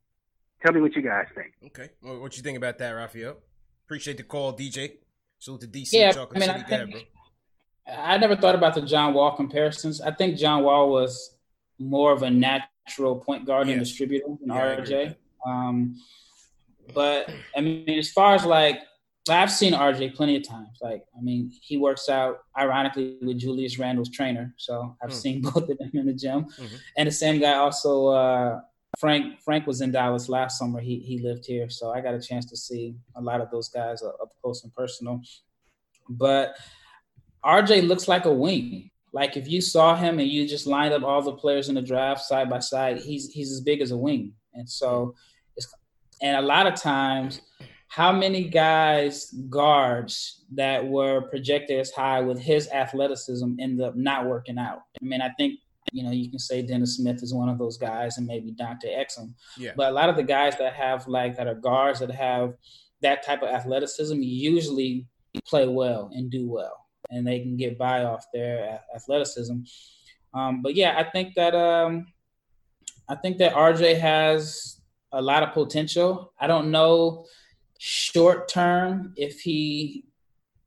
Tell 0.64 0.72
me 0.72 0.82
what 0.82 0.94
you 0.94 1.02
guys 1.02 1.26
think. 1.34 1.52
Okay, 1.66 1.90
well, 2.00 2.20
what 2.20 2.36
you 2.36 2.44
think 2.44 2.56
about 2.56 2.78
that, 2.78 2.92
Rafael? 2.92 3.38
Appreciate 3.86 4.18
the 4.18 4.22
call, 4.22 4.52
DJ. 4.52 4.92
Salute 5.40 5.62
to 5.62 5.66
DC. 5.66 5.88
Yeah, 5.94 6.12
I 6.32 6.38
mean, 6.38 6.48
I, 6.48 6.62
think, 6.62 7.08
I 7.98 8.18
never 8.18 8.36
thought 8.36 8.54
about 8.54 8.74
the 8.74 8.82
John 8.82 9.14
Wall 9.14 9.36
comparisons. 9.36 10.00
I 10.00 10.10
think 10.10 10.36
John 10.36 10.62
Wall 10.62 10.90
was 10.90 11.36
more 11.78 12.12
of 12.12 12.22
a 12.22 12.30
natural 12.30 13.16
point 13.16 13.46
guard 13.46 13.68
and 13.68 13.80
distributor 13.80 14.26
than 14.40 14.54
yeah, 14.54 14.76
RJ. 14.76 15.16
Um, 15.46 16.00
but 16.94 17.30
I 17.56 17.60
mean, 17.60 17.88
as 17.88 18.10
far 18.10 18.34
as 18.34 18.44
like 18.44 18.80
I've 19.28 19.50
seen 19.50 19.74
RJ 19.74 20.14
plenty 20.14 20.36
of 20.36 20.46
times. 20.46 20.78
Like, 20.80 21.04
I 21.16 21.20
mean, 21.20 21.52
he 21.60 21.76
works 21.76 22.08
out 22.08 22.40
ironically 22.58 23.18
with 23.20 23.38
Julius 23.38 23.78
Randle's 23.78 24.10
trainer, 24.10 24.54
so 24.56 24.96
I've 25.02 25.10
mm. 25.10 25.14
seen 25.14 25.42
both 25.42 25.68
of 25.68 25.78
them 25.78 25.90
in 25.92 26.06
the 26.06 26.14
gym. 26.14 26.44
Mm-hmm. 26.44 26.76
And 26.96 27.06
the 27.06 27.12
same 27.12 27.40
guy 27.40 27.54
also, 27.54 28.08
uh, 28.08 28.60
Frank. 28.98 29.40
Frank 29.40 29.66
was 29.66 29.82
in 29.82 29.92
Dallas 29.92 30.28
last 30.28 30.58
summer. 30.58 30.80
He 30.80 30.98
he 30.98 31.18
lived 31.18 31.46
here, 31.46 31.70
so 31.70 31.92
I 31.92 32.00
got 32.00 32.14
a 32.14 32.20
chance 32.20 32.44
to 32.46 32.56
see 32.56 32.96
a 33.14 33.20
lot 33.20 33.40
of 33.40 33.50
those 33.50 33.68
guys 33.68 34.02
up 34.02 34.32
close 34.42 34.64
and 34.64 34.74
personal. 34.74 35.20
But 36.08 36.56
RJ 37.44 37.86
looks 37.86 38.08
like 38.08 38.24
a 38.24 38.32
wing. 38.32 38.90
Like 39.12 39.36
if 39.36 39.48
you 39.48 39.60
saw 39.60 39.96
him 39.96 40.20
and 40.20 40.28
you 40.28 40.46
just 40.46 40.66
lined 40.66 40.94
up 40.94 41.02
all 41.02 41.22
the 41.22 41.32
players 41.32 41.68
in 41.68 41.74
the 41.74 41.82
draft 41.82 42.22
side 42.22 42.48
by 42.48 42.60
side, 42.60 42.98
he's 42.98 43.30
he's 43.30 43.50
as 43.50 43.60
big 43.60 43.80
as 43.80 43.90
a 43.90 43.96
wing. 43.96 44.32
And 44.54 44.68
so 44.68 45.14
it's 45.56 45.72
and 46.22 46.36
a 46.36 46.42
lot 46.42 46.66
of 46.66 46.74
times 46.74 47.40
how 47.88 48.12
many 48.12 48.44
guys 48.44 49.34
guards 49.48 50.44
that 50.52 50.86
were 50.86 51.22
projected 51.22 51.80
as 51.80 51.90
high 51.90 52.20
with 52.20 52.38
his 52.38 52.68
athleticism 52.68 53.56
end 53.58 53.80
up 53.82 53.96
not 53.96 54.26
working 54.26 54.58
out? 54.58 54.82
I 55.02 55.04
mean, 55.04 55.20
I 55.20 55.30
think 55.30 55.58
you 55.92 56.04
know 56.04 56.12
you 56.12 56.30
can 56.30 56.38
say 56.38 56.62
Dennis 56.62 56.96
Smith 56.96 57.20
is 57.22 57.34
one 57.34 57.48
of 57.48 57.58
those 57.58 57.76
guys, 57.76 58.16
and 58.16 58.26
maybe 58.26 58.52
Dante 58.52 58.94
Exum. 58.94 59.34
Yeah. 59.58 59.72
But 59.76 59.90
a 59.90 59.92
lot 59.92 60.08
of 60.08 60.14
the 60.14 60.22
guys 60.22 60.56
that 60.58 60.74
have 60.74 61.08
like 61.08 61.36
that 61.36 61.48
are 61.48 61.56
guards 61.56 61.98
that 61.98 62.12
have 62.12 62.54
that 63.02 63.24
type 63.24 63.42
of 63.42 63.48
athleticism 63.48 64.20
usually 64.20 65.08
play 65.44 65.66
well 65.66 66.10
and 66.14 66.30
do 66.30 66.48
well, 66.48 66.79
and 67.10 67.26
they 67.26 67.40
can 67.40 67.56
get 67.56 67.78
by 67.78 68.04
off 68.04 68.24
their 68.32 68.80
athleticism. 68.94 69.56
Um, 70.32 70.62
but 70.62 70.74
yeah, 70.74 70.94
I 70.96 71.04
think 71.04 71.34
that 71.34 71.54
um, 71.54 72.06
I 73.08 73.16
think 73.16 73.38
that 73.38 73.54
RJ 73.54 73.98
has 73.98 74.80
a 75.12 75.20
lot 75.20 75.42
of 75.42 75.52
potential. 75.52 76.32
I 76.38 76.46
don't 76.46 76.70
know 76.70 77.26
short 77.78 78.48
term 78.48 79.14
if 79.16 79.40
he 79.40 80.04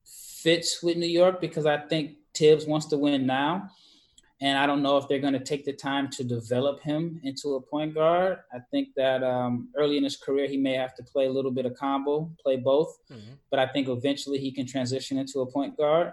fits 0.05 0.83
with 0.83 0.97
New 0.97 1.07
York 1.07 1.39
because 1.39 1.65
I 1.65 1.77
think 1.77 2.17
Thibs 2.35 2.65
wants 2.65 2.87
to 2.87 2.97
win 2.97 3.25
now. 3.25 3.69
And 4.41 4.57
I 4.57 4.65
don't 4.65 4.81
know 4.81 4.97
if 4.97 5.07
they're 5.07 5.19
going 5.19 5.33
to 5.33 5.39
take 5.39 5.63
the 5.63 5.71
time 5.71 6.09
to 6.09 6.23
develop 6.23 6.81
him 6.81 7.21
into 7.23 7.55
a 7.55 7.61
point 7.61 7.93
guard. 7.93 8.39
I 8.53 8.57
think 8.71 8.89
that 8.97 9.23
um, 9.23 9.69
early 9.77 9.95
in 9.95 10.03
his 10.03 10.17
career, 10.17 10.47
he 10.47 10.57
may 10.57 10.73
have 10.73 10.93
to 10.95 11.03
play 11.03 11.27
a 11.27 11.31
little 11.31 11.51
bit 11.51 11.65
of 11.65 11.75
combo, 11.75 12.29
play 12.43 12.57
both. 12.57 12.97
Mm-hmm. 13.09 13.35
But 13.49 13.59
I 13.59 13.67
think 13.67 13.87
eventually 13.87 14.39
he 14.39 14.51
can 14.51 14.67
transition 14.67 15.17
into 15.17 15.39
a 15.39 15.45
point 15.49 15.77
guard. 15.77 16.11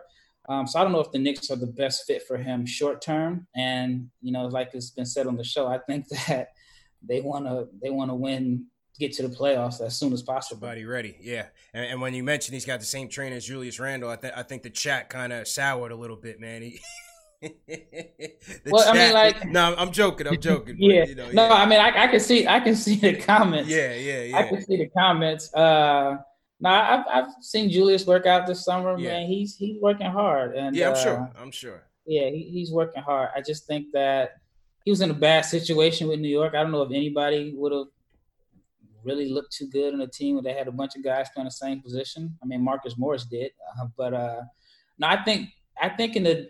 Um, 0.49 0.67
so 0.67 0.81
I 0.81 0.83
don't 0.83 0.93
know 0.93 1.01
if 1.01 1.13
the 1.13 1.19
Knicks 1.19 1.51
are 1.51 1.57
the 1.57 1.67
best 1.67 2.07
fit 2.07 2.23
for 2.27 2.37
him 2.37 2.67
short 2.67 3.03
term. 3.03 3.47
And 3.55 4.09
you 4.21 4.33
know, 4.33 4.47
like 4.47 4.71
it's 4.75 4.91
been 4.91 5.07
said 5.07 5.27
on 5.27 5.37
the 5.37 5.45
show, 5.45 5.67
I 5.67 5.79
think 5.79 6.09
that 6.29 6.49
they 7.07 7.21
want 7.21 7.47
to 7.47 7.69
they 7.83 7.91
want 7.91 8.11
to 8.11 8.15
win 8.15 8.67
get 8.99 9.13
to 9.15 9.27
the 9.27 9.35
playoffs 9.35 9.81
as 9.81 9.99
soon 9.99 10.13
as 10.13 10.23
possible. 10.23 10.67
Everybody 10.67 10.85
ready, 10.85 11.17
yeah. 11.21 11.47
And, 11.73 11.87
and, 11.87 12.01
when 12.01 12.13
you 12.13 12.23
mentioned 12.23 12.55
he's 12.55 12.67
got 12.67 12.81
the 12.81 12.87
same 12.87 13.09
trainer 13.09 13.37
as 13.37 13.47
Julius 13.47 13.81
Randle, 13.81 14.11
I, 14.11 14.17
th- 14.17 14.35
I 14.37 14.43
think 14.43 14.63
the 14.63 14.71
chat 14.71 15.09
kind 15.09 15.33
of 15.33 15.49
soured 15.49 15.91
a 15.91 15.97
little 15.97 16.17
bit, 16.17 16.39
man. 16.39 16.63
He, 16.63 16.81
well, 18.67 18.85
chat, 18.85 18.95
I 18.95 18.99
mean, 18.99 19.15
like, 19.15 19.45
no, 19.47 19.75
I'm 19.77 19.91
joking. 19.91 20.27
I'm 20.27 20.39
joking. 20.39 20.77
yeah, 20.79 21.01
but, 21.01 21.09
you 21.09 21.15
know, 21.15 21.31
no, 21.31 21.49
yeah. 21.49 21.55
I 21.55 21.67
mean, 21.67 21.81
I, 21.81 22.05
I, 22.05 22.07
can 22.09 22.21
see, 22.21 22.47
I 22.47 22.61
can 22.61 22.77
see 22.77 22.97
the 22.97 23.17
comments. 23.17 23.71
Yeah, 23.71 23.95
yeah, 23.95 24.23
yeah. 24.23 24.39
I 24.39 24.43
can 24.45 24.63
see 24.63 24.77
the 24.77 24.89
comments. 24.89 25.53
Uh, 25.55 26.19
no, 26.61 26.71
I've 26.71 27.05
I've 27.11 27.33
seen 27.41 27.71
Julius 27.71 28.07
work 28.07 28.27
out 28.27 28.47
this 28.47 28.65
summer. 28.65 28.99
Yeah. 28.99 29.13
Man, 29.13 29.27
he's 29.27 29.57
he's 29.57 29.81
working 29.81 30.11
hard, 30.11 30.55
and 30.55 30.77
yeah, 30.77 30.89
I'm 30.89 30.93
uh, 30.95 31.03
sure. 31.03 31.33
I'm 31.41 31.51
sure. 31.51 31.83
Yeah, 32.07 32.29
he, 32.29 32.51
he's 32.53 32.71
working 32.71 33.03
hard. 33.03 33.31
I 33.35 33.41
just 33.41 33.67
think 33.67 33.87
that 33.93 34.33
he 34.85 34.91
was 34.91 35.01
in 35.01 35.11
a 35.11 35.15
bad 35.15 35.43
situation 35.43 36.09
with 36.09 36.21
New 36.21 36.29
York. 36.29 36.55
I 36.55 36.63
don't 36.63 36.73
know 36.73 36.83
if 36.83 36.91
anybody 36.91 37.55
would 37.57 37.73
have 37.73 37.87
really 39.05 39.31
looked 39.31 39.53
too 39.53 39.69
good 39.69 39.95
on 39.95 40.01
a 40.03 40.07
team 40.07 40.35
where 40.35 40.43
they 40.43 40.53
had 40.53 40.69
a 40.69 40.73
bunch 40.73 40.97
of 40.97 41.03
guys 41.03 41.29
playing 41.35 41.47
the 41.47 41.51
same 41.51 41.81
position. 41.81 42.37
I 42.43 42.47
mean, 42.47 42.63
Marcus 42.63 42.99
Morris 42.99 43.25
did, 43.25 43.53
uh, 43.79 43.87
but 43.97 44.13
uh, 44.13 44.43
no, 44.99 45.07
I 45.07 45.23
think 45.25 45.49
I 45.81 45.89
think 45.89 46.17
in 46.17 46.27
a 46.27 46.47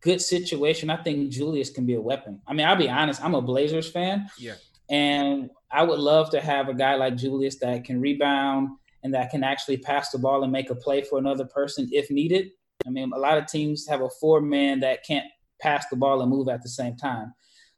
good 0.00 0.20
situation, 0.20 0.90
I 0.90 0.96
think 0.96 1.30
Julius 1.30 1.70
can 1.70 1.86
be 1.86 1.94
a 1.94 2.00
weapon. 2.00 2.40
I 2.46 2.52
mean, 2.52 2.66
I'll 2.66 2.76
be 2.76 2.88
honest, 2.88 3.22
I'm 3.22 3.34
a 3.34 3.42
Blazers 3.42 3.88
fan, 3.88 4.28
yeah, 4.38 4.54
and 4.90 5.50
I 5.70 5.84
would 5.84 6.00
love 6.00 6.30
to 6.30 6.40
have 6.40 6.68
a 6.68 6.74
guy 6.74 6.96
like 6.96 7.16
Julius 7.16 7.58
that 7.60 7.84
can 7.84 8.00
rebound 8.00 8.70
and 9.06 9.14
that 9.14 9.30
can 9.30 9.44
actually 9.44 9.76
pass 9.76 10.10
the 10.10 10.18
ball 10.18 10.42
and 10.42 10.50
make 10.50 10.68
a 10.68 10.74
play 10.74 11.00
for 11.00 11.16
another 11.16 11.44
person 11.44 11.88
if 11.92 12.10
needed. 12.10 12.50
I 12.84 12.90
mean, 12.90 13.12
a 13.14 13.18
lot 13.18 13.38
of 13.38 13.46
teams 13.46 13.86
have 13.86 14.02
a 14.02 14.10
four 14.20 14.40
man 14.40 14.80
that 14.80 15.04
can't 15.06 15.26
pass 15.60 15.86
the 15.88 15.96
ball 15.96 16.22
and 16.22 16.28
move 16.28 16.48
at 16.48 16.64
the 16.64 16.68
same 16.68 16.96
time. 16.96 17.32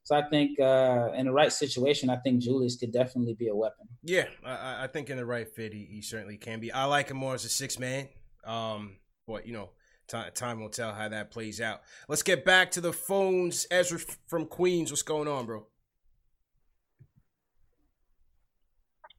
So 0.05 0.17
I 0.17 0.27
think 0.31 0.59
uh, 0.59 1.11
in 1.15 1.27
the 1.27 1.33
right 1.33 1.53
situation, 1.53 2.09
I 2.09 2.17
think 2.17 2.41
Julius 2.41 2.77
could 2.77 2.95
definitely 2.95 3.35
be 3.35 3.49
a 3.49 3.55
weapon. 3.55 3.89
Yeah, 4.03 4.25
I, 4.43 4.85
I 4.85 4.87
think 4.87 5.11
in 5.11 5.19
the 5.19 5.27
right 5.27 5.47
fit, 5.47 5.75
he, 5.75 5.85
he, 5.85 6.01
certainly 6.01 6.39
can 6.39 6.61
be. 6.61 6.73
I 6.73 6.85
like 6.85 7.11
him 7.11 7.19
more 7.19 7.35
as 7.35 7.45
a 7.45 7.51
six 7.51 7.79
man, 7.79 8.09
um, 8.47 8.97
but 9.27 9.47
you 9.47 9.53
know, 9.53 9.69
time, 10.09 10.31
time 10.35 10.61
will 10.63 10.71
tell 10.71 10.95
how 10.95 11.11
that 11.11 11.31
plays 11.31 11.61
out. 11.61 11.83
Let's 12.09 12.23
get 12.23 12.43
back 12.43 12.71
to 12.71 12.81
the 12.81 12.95
phones. 12.95 13.67
Ezra 13.71 13.99
from 14.29 14.47
Queens, 14.47 14.91
what's 14.91 15.03
going 15.03 15.29
on, 15.29 15.45
bro? 15.45 15.67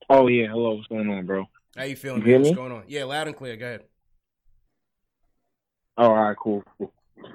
Oh 0.09 0.25
yeah, 0.25 0.47
hello. 0.47 0.73
What's 0.73 0.87
going 0.87 1.07
on, 1.07 1.27
bro? 1.27 1.45
How 1.79 1.85
you 1.85 1.95
feeling? 1.95 2.27
You 2.27 2.39
What's 2.39 2.51
going 2.51 2.73
on? 2.73 2.83
Yeah, 2.89 3.05
loud 3.05 3.27
and 3.27 3.37
clear. 3.37 3.55
Go 3.55 3.65
ahead. 3.65 3.83
All 5.95 6.13
right, 6.13 6.35
cool. 6.35 6.61
cool. 6.77 6.91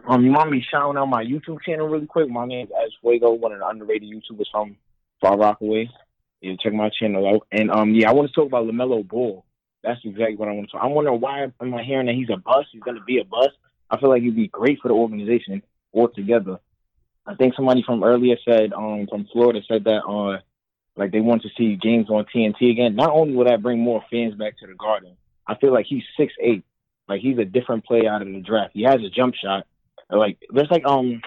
Um, 0.07 0.23
you 0.23 0.33
want 0.33 0.51
me 0.51 0.63
shouting 0.71 0.99
out 0.99 1.07
my 1.07 1.25
YouTube 1.25 1.63
channel 1.63 1.89
really 1.89 2.05
quick? 2.05 2.29
My 2.29 2.45
name 2.45 2.67
is 2.67 2.93
Fuego, 3.01 3.33
one 3.33 3.53
of 3.53 3.61
the 3.61 3.67
underrated 3.67 4.11
YouTubers 4.11 4.45
from 4.53 4.77
Far 5.23 5.39
Rockaway. 5.39 5.89
Yeah, 6.43 6.57
check 6.63 6.75
my 6.75 6.91
channel 6.91 7.27
out. 7.27 7.47
And 7.53 7.71
um, 7.71 7.95
yeah, 7.95 8.11
I 8.11 8.13
want 8.13 8.29
to 8.29 8.35
talk 8.35 8.47
about 8.49 8.67
LaMelo 8.67 9.09
Ball. 9.09 9.47
That's 9.83 10.01
exactly 10.05 10.37
what 10.37 10.51
I 10.51 10.53
want 10.53 10.69
to 10.69 10.73
talk. 10.73 10.85
I'm 10.85 10.93
wondering 10.93 11.23
why 11.23 11.45
am 11.45 11.75
I 11.75 11.83
hearing 11.83 12.05
that 12.05 12.15
he's 12.15 12.29
a 12.29 12.37
bust? 12.37 12.69
He's 12.71 12.83
going 12.83 12.99
to 12.99 13.05
be 13.05 13.21
a 13.21 13.25
bust. 13.25 13.57
I 13.89 13.99
feel 13.99 14.11
like 14.11 14.23
he'd 14.23 14.37
be 14.37 14.49
great 14.49 14.79
for 14.83 14.89
the 14.89 14.95
organization 14.95 15.63
altogether. 15.95 16.59
I 17.25 17.35
think 17.35 17.55
somebody 17.55 17.83
from 17.83 18.05
earlier 18.05 18.37
said 18.47 18.75
um 18.75 19.07
from 19.09 19.27
Florida 19.33 19.61
said 19.67 19.85
that 19.85 20.05
uh 20.05 20.43
like 20.97 21.13
they 21.13 21.21
want 21.21 21.43
to 21.43 21.49
see 21.57 21.77
games 21.77 22.09
on 22.09 22.27
TNT 22.35 22.71
again. 22.71 22.95
Not 22.95 23.11
only 23.11 23.35
will 23.35 23.47
that 23.47 23.63
bring 23.63 23.81
more 23.81 24.05
fans 24.11 24.35
back 24.35 24.59
to 24.59 24.67
the 24.67 24.75
Garden, 24.75 25.17
I 25.47 25.57
feel 25.57 25.73
like 25.73 25.87
he's 25.89 26.05
six 26.17 26.33
eight. 26.41 26.65
Like 27.09 27.21
he's 27.21 27.39
a 27.39 27.45
different 27.45 27.85
player 27.85 28.11
out 28.11 28.23
of 28.23 28.29
the 28.29 28.41
draft. 28.41 28.73
He 28.75 28.85
has 28.85 29.01
a 29.03 29.11
jump 29.11 29.35
shot. 29.35 29.67
Like 30.11 30.39
there's 30.51 30.71
like 30.71 30.85
um 30.87 31.21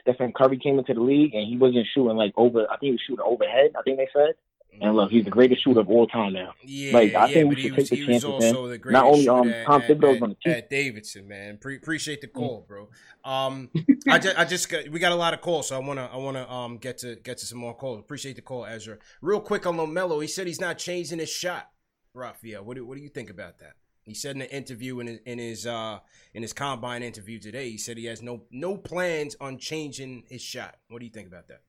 Stephen 0.00 0.32
Curry 0.32 0.58
came 0.58 0.78
into 0.78 0.94
the 0.94 1.00
league 1.00 1.34
and 1.34 1.46
he 1.48 1.56
wasn't 1.56 1.86
shooting 1.94 2.16
like 2.16 2.32
over. 2.36 2.66
I 2.70 2.76
think 2.76 2.80
he 2.82 2.90
was 2.92 3.00
shooting 3.06 3.24
overhead. 3.24 3.72
I 3.78 3.82
think 3.82 3.98
they 3.98 4.08
said. 4.12 4.34
And 4.80 4.96
look, 4.96 5.10
he's 5.10 5.24
the 5.24 5.30
greatest 5.30 5.62
shooter 5.62 5.80
of 5.80 5.88
all 5.88 6.06
time 6.06 6.32
now. 6.32 6.54
Yeah, 6.64 6.92
like 6.92 7.14
I 7.14 7.26
yeah, 7.28 7.34
think 7.34 7.48
we 7.50 7.60
should 7.60 7.76
was, 7.76 7.88
take 7.88 7.98
the 8.00 8.06
chance 8.06 8.24
with 8.24 8.42
him. 8.42 8.80
Not 8.92 9.06
only 9.06 9.28
um 9.28 9.54
Tom 9.64 9.82
Thibodeau's 9.82 10.22
on 10.22 10.30
the 10.30 10.34
team. 10.36 10.52
At 10.52 10.70
Davidson, 10.70 11.28
man, 11.28 11.58
Pre- 11.58 11.76
appreciate 11.76 12.20
the 12.20 12.28
call, 12.28 12.64
bro. 12.66 12.88
Um, 13.24 13.70
I 14.06 14.18
just, 14.18 14.38
I 14.38 14.44
just 14.44 14.68
got, 14.68 14.86
we 14.90 15.00
got 15.00 15.12
a 15.12 15.14
lot 15.14 15.32
of 15.32 15.40
calls, 15.40 15.68
so 15.68 15.76
I 15.76 15.78
wanna, 15.78 16.10
I 16.12 16.18
wanna 16.18 16.46
um 16.46 16.76
get 16.76 16.98
to 16.98 17.16
get 17.16 17.38
to 17.38 17.46
some 17.46 17.56
more 17.56 17.74
calls. 17.74 17.98
Appreciate 17.98 18.36
the 18.36 18.42
call, 18.42 18.66
Ezra. 18.66 18.98
Real 19.22 19.40
quick 19.40 19.64
on 19.64 19.78
LaMelo, 19.78 20.20
he 20.20 20.28
said 20.28 20.46
he's 20.46 20.60
not 20.60 20.76
changing 20.76 21.20
his 21.20 21.30
shot. 21.30 21.70
Rafael, 22.12 22.62
what 22.62 22.76
do, 22.76 22.84
what 22.84 22.98
do 22.98 23.02
you 23.02 23.08
think 23.08 23.30
about 23.30 23.60
that? 23.60 23.76
He 24.02 24.12
said 24.12 24.36
in 24.36 24.42
an 24.42 24.48
interview 24.48 25.00
in 25.00 25.06
his, 25.06 25.18
in 25.24 25.38
his 25.38 25.66
uh 25.66 26.00
in 26.34 26.42
his 26.42 26.52
combine 26.52 27.02
interview 27.02 27.38
today, 27.38 27.70
he 27.70 27.78
said 27.78 27.96
he 27.96 28.04
has 28.04 28.20
no 28.20 28.42
no 28.50 28.76
plans 28.76 29.34
on 29.40 29.56
changing 29.56 30.24
his 30.28 30.42
shot. 30.42 30.76
What 30.88 30.98
do 30.98 31.06
you 31.06 31.10
think 31.10 31.28
about 31.28 31.48
that? 31.48 31.62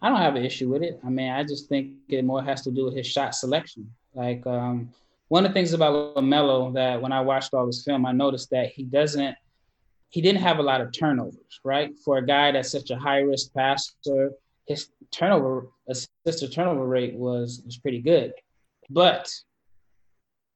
I 0.00 0.08
don't 0.08 0.18
have 0.18 0.36
an 0.36 0.44
issue 0.44 0.68
with 0.68 0.82
it. 0.82 1.00
I 1.04 1.10
mean, 1.10 1.30
I 1.30 1.42
just 1.42 1.68
think 1.68 1.94
it 2.08 2.24
more 2.24 2.42
has 2.42 2.62
to 2.62 2.70
do 2.70 2.84
with 2.84 2.96
his 2.96 3.06
shot 3.06 3.34
selection. 3.34 3.90
Like 4.14 4.46
um, 4.46 4.90
one 5.28 5.44
of 5.44 5.50
the 5.50 5.54
things 5.54 5.72
about 5.72 6.14
LaMelo 6.14 6.72
that 6.74 7.00
when 7.00 7.12
I 7.12 7.20
watched 7.20 7.52
all 7.52 7.66
this 7.66 7.82
film, 7.84 8.06
I 8.06 8.12
noticed 8.12 8.50
that 8.50 8.68
he 8.68 8.84
doesn't 8.84 9.36
he 10.10 10.22
didn't 10.22 10.40
have 10.40 10.58
a 10.58 10.62
lot 10.62 10.80
of 10.80 10.90
turnovers, 10.92 11.60
right? 11.64 11.94
For 11.98 12.16
a 12.16 12.24
guy 12.26 12.52
that's 12.52 12.70
such 12.70 12.90
a 12.90 12.96
high 12.96 13.18
risk 13.18 13.52
passer, 13.52 14.32
his 14.66 14.88
turnover 15.10 15.68
assist 15.88 16.52
turnover 16.52 16.86
rate 16.86 17.14
was 17.14 17.62
was 17.64 17.76
pretty 17.76 18.00
good. 18.00 18.32
But 18.88 19.30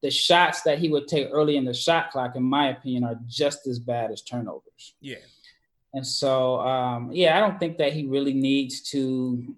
the 0.03 0.11
shots 0.11 0.63
that 0.63 0.79
he 0.79 0.89
would 0.89 1.07
take 1.07 1.29
early 1.31 1.57
in 1.57 1.65
the 1.65 1.75
shot 1.75 2.11
clock, 2.11 2.35
in 2.35 2.43
my 2.43 2.71
opinion, 2.71 3.05
are 3.05 3.19
just 3.27 3.67
as 3.67 3.79
bad 3.79 4.11
as 4.11 4.23
turnovers. 4.23 4.95
Yeah. 5.01 5.17
And 5.95 6.07
so, 6.07 6.61
um, 6.61 7.11
yeah, 7.13 7.37
I 7.37 7.41
don't 7.41 7.59
think 7.59 7.79
that 7.79 7.93
he 7.93 8.07
really 8.07 8.33
needs 8.33 8.83
to 8.91 9.55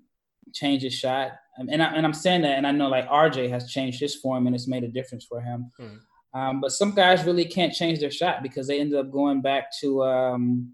change 0.53 0.83
his 0.83 0.95
shot. 0.95 1.33
And, 1.57 1.83
I, 1.83 1.87
and 1.95 2.05
I'm 2.05 2.13
saying 2.13 2.43
that, 2.43 2.59
and 2.59 2.67
I 2.67 2.73
know 2.73 2.89
like 2.89 3.09
RJ 3.09 3.49
has 3.51 3.71
changed 3.71 4.01
his 4.01 4.17
form 4.17 4.47
and 4.47 4.57
it's 4.57 4.67
made 4.67 4.83
a 4.83 4.89
difference 4.89 5.25
for 5.25 5.41
him. 5.41 5.71
Mm-hmm. 5.81 6.39
Um, 6.39 6.61
but 6.61 6.73
some 6.73 6.91
guys 6.93 7.25
really 7.25 7.45
can't 7.45 7.73
change 7.73 8.01
their 8.01 8.11
shot 8.11 8.43
because 8.43 8.67
they 8.67 8.81
end 8.81 8.93
up 8.95 9.13
going 9.13 9.41
back 9.41 9.67
to, 9.81 10.03
um, 10.03 10.73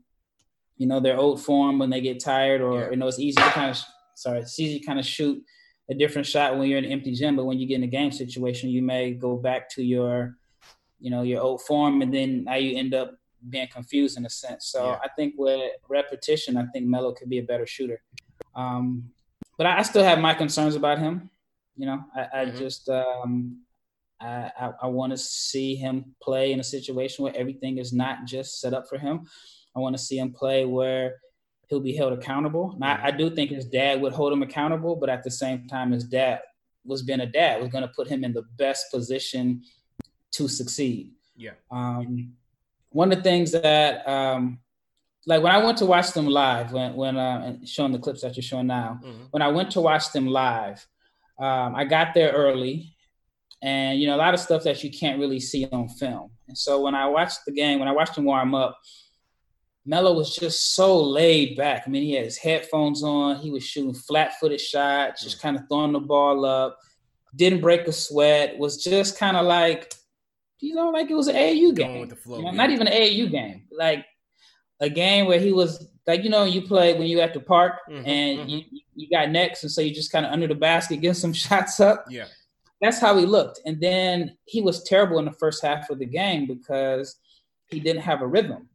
you 0.79 0.87
know, 0.87 1.01
their 1.01 1.19
old 1.19 1.43
form 1.43 1.79
when 1.79 1.91
they 1.91 2.01
get 2.01 2.19
tired, 2.19 2.63
or 2.63 2.81
yeah. 2.81 2.91
you 2.91 2.97
know, 2.97 3.09
it's 3.09 3.19
easy 3.19 3.37
to 3.37 3.51
kind 3.51 3.71
of, 3.71 3.79
sorry, 4.15 4.41
it's 4.41 4.59
easy 4.59 4.79
to 4.79 4.87
kind 4.87 4.99
of 4.99 5.05
shoot 5.05 5.45
a 5.91 5.95
different 5.95 6.27
shot 6.27 6.57
when 6.57 6.69
you're 6.69 6.79
in 6.79 6.87
an 6.87 6.93
empty 6.93 7.13
gym, 7.13 7.37
but 7.37 7.45
when 7.45 7.59
you 7.59 7.67
get 7.67 7.75
in 7.75 7.83
a 7.83 7.89
game 7.89 8.11
situation, 8.11 8.71
you 8.71 8.81
may 8.81 9.13
go 9.13 9.37
back 9.37 9.69
to 9.69 9.83
your, 9.83 10.37
you 10.99 11.11
know, 11.11 11.21
your 11.21 11.43
old 11.43 11.61
form, 11.63 12.01
and 12.01 12.15
then 12.15 12.45
now 12.45 12.55
you 12.55 12.79
end 12.79 12.95
up 12.95 13.20
being 13.49 13.69
confused 13.69 14.19
in 14.19 14.27
a 14.27 14.31
sense. 14.31 14.67
So 14.67 14.87
yeah. 14.87 14.99
I 15.03 15.09
think 15.17 15.35
with 15.37 15.73
repetition, 15.89 16.57
I 16.57 16.67
think 16.67 16.87
Melo 16.87 17.13
could 17.13 17.29
be 17.29 17.39
a 17.39 17.43
better 17.43 17.67
shooter. 17.67 18.03
Um, 18.55 19.11
but 19.57 19.67
I, 19.67 19.79
I, 19.79 19.83
still 19.83 20.05
have 20.05 20.19
my 20.19 20.35
concerns 20.35 20.75
about 20.75 20.99
him. 20.99 21.31
You 21.77 21.87
know, 21.87 22.05
I, 22.15 22.21
I 22.21 22.45
mm-hmm. 22.47 22.59
just 22.59 22.89
um, 22.89 23.61
I, 24.21 24.51
I, 24.59 24.73
I 24.83 24.87
want 24.87 25.13
to 25.13 25.17
see 25.17 25.77
him 25.77 26.15
play 26.23 26.53
in 26.53 26.61
a 26.61 26.65
situation 26.65 27.25
where 27.25 27.37
everything 27.37 27.79
is 27.79 27.93
not 27.93 28.25
just 28.27 28.61
set 28.61 28.75
up 28.75 28.89
for 28.89 28.99
him. 28.99 29.27
I 29.77 29.81
want 29.81 29.97
to 29.97 30.03
see 30.03 30.19
him 30.19 30.33
play 30.33 30.65
where 30.65 31.17
he'll 31.69 31.81
be 31.81 31.95
held 31.95 32.13
accountable. 32.13 32.75
Now, 32.79 32.97
I, 32.97 33.07
I 33.07 33.11
do 33.13 33.31
think 33.31 33.51
his 33.51 33.65
dad 33.65 34.01
would 34.01 34.13
hold 34.13 34.33
him 34.33 34.43
accountable, 34.43 34.97
but 34.97 35.09
at 35.09 35.23
the 35.23 35.31
same 35.31 35.67
time, 35.69 35.93
his 35.93 36.05
dad 36.05 36.41
was 36.85 37.03
being 37.03 37.21
a 37.21 37.27
dad 37.27 37.61
was 37.61 37.71
going 37.71 37.83
to 37.83 37.93
put 37.95 38.09
him 38.09 38.25
in 38.25 38.33
the 38.33 38.43
best 38.57 38.87
position 38.91 39.63
to 40.33 40.49
succeed. 40.49 41.13
Yeah. 41.37 41.53
Um, 41.71 42.33
one 42.91 43.11
of 43.11 43.19
the 43.19 43.25
things 43.25 43.53
that, 43.53 44.07
um, 44.09 44.61
like 45.27 45.43
when 45.43 45.53
I 45.53 45.65
went 45.65 45.79
to 45.79 45.87
watch 45.87 46.13
them 46.13 46.27
live, 46.27 46.73
when 46.73 46.95
when 46.95 47.17
uh, 47.17 47.57
showing 47.65 47.93
the 47.93 47.99
clips 47.99 48.23
that 48.23 48.37
you're 48.37 48.43
showing 48.43 48.67
now, 48.67 49.01
mm-hmm. 49.05 49.25
when 49.31 49.43
I 49.43 49.49
went 49.49 49.71
to 49.73 49.81
watch 49.81 50.13
them 50.13 50.27
live, 50.27 50.87
um, 51.39 51.75
I 51.75 51.85
got 51.85 52.15
there 52.15 52.33
early, 52.33 52.97
and 53.63 54.01
you 54.01 54.07
know 54.07 54.17
a 54.17 54.25
lot 54.25 54.35
of 54.35 54.41
stuff 54.41 54.65
that 54.65 54.83
you 54.83 54.91
can't 54.91 55.21
really 55.21 55.41
see 55.41 55.67
on 55.71 55.89
film. 55.89 56.31
And 56.49 56.57
so 56.57 56.81
when 56.81 56.95
I 56.95 57.07
watched 57.07 57.45
the 57.47 57.53
game, 57.53 57.79
when 57.79 57.89
I 57.89 57.93
watched 57.93 58.15
them 58.17 58.25
warm 58.25 58.55
up, 58.55 58.79
Melo 59.87 60.15
was 60.15 60.35
just 60.35 60.75
so 60.75 60.99
laid 61.01 61.57
back. 61.57 61.85
I 61.87 61.91
mean, 61.91 62.03
he 62.03 62.15
had 62.15 62.25
his 62.25 62.39
headphones 62.39 63.03
on. 63.03 63.37
He 63.37 63.51
was 63.51 63.65
shooting 63.65 63.95
flat-footed 63.95 64.61
shots, 64.61 65.23
just 65.23 65.39
mm. 65.39 65.43
kind 65.43 65.57
of 65.57 65.63
throwing 65.69 65.93
the 65.93 66.01
ball 66.01 66.45
up. 66.45 66.79
Didn't 67.37 67.61
break 67.61 67.87
a 67.87 67.93
sweat. 67.93 68.59
Was 68.59 68.83
just 68.83 69.19
kind 69.19 69.37
of 69.37 69.47
like, 69.47 69.95
you 70.61 70.75
know, 70.75 70.91
like 70.91 71.11
it 71.11 71.15
was 71.15 71.29
an 71.29 71.37
AAU 71.37 71.75
game. 71.75 72.09
Flow, 72.11 72.39
you 72.39 72.45
know, 72.45 72.51
Not 72.51 72.71
even 72.71 72.87
an 72.87 72.93
AAU 72.93 73.31
game. 73.31 73.65
Like 73.71 74.05
a 74.81 74.89
game 74.89 75.27
where 75.27 75.41
he 75.41 75.53
was 75.53 75.89
like, 76.07 76.25
you 76.25 76.31
know, 76.31 76.45
you 76.45 76.63
play 76.63 76.95
when 76.95 77.07
you 77.07 77.21
at 77.21 77.35
the 77.35 77.41
park 77.41 77.81
mm-hmm, 77.89 78.07
and 78.07 78.39
mm-hmm. 78.41 78.49
You, 78.49 78.63
you 78.95 79.09
got 79.11 79.31
next, 79.31 79.63
and 79.63 79.73
so 79.73 79.81
you 79.81 79.95
just 79.95 80.13
kind 80.13 80.27
of 80.27 80.33
under 80.33 80.47
the 80.47 80.55
basket, 80.55 81.01
get 81.01 81.17
some 81.17 81.33
shots 81.47 81.81
up. 81.81 82.05
Yeah. 82.09 82.27
That's 82.81 82.99
how 82.99 83.17
he 83.19 83.27
looked. 83.27 83.61
And 83.67 83.79
then 83.81 84.37
he 84.47 84.63
was 84.63 84.85
terrible 84.85 85.19
in 85.19 85.27
the 85.27 85.33
first 85.33 85.63
half 85.63 85.91
of 85.91 85.99
the 85.99 86.07
game 86.07 86.47
because– 86.47 87.17
he 87.71 87.81
didn't 87.81 88.03
have 88.03 88.23
a 88.23 88.27
rhythm, 88.27 88.69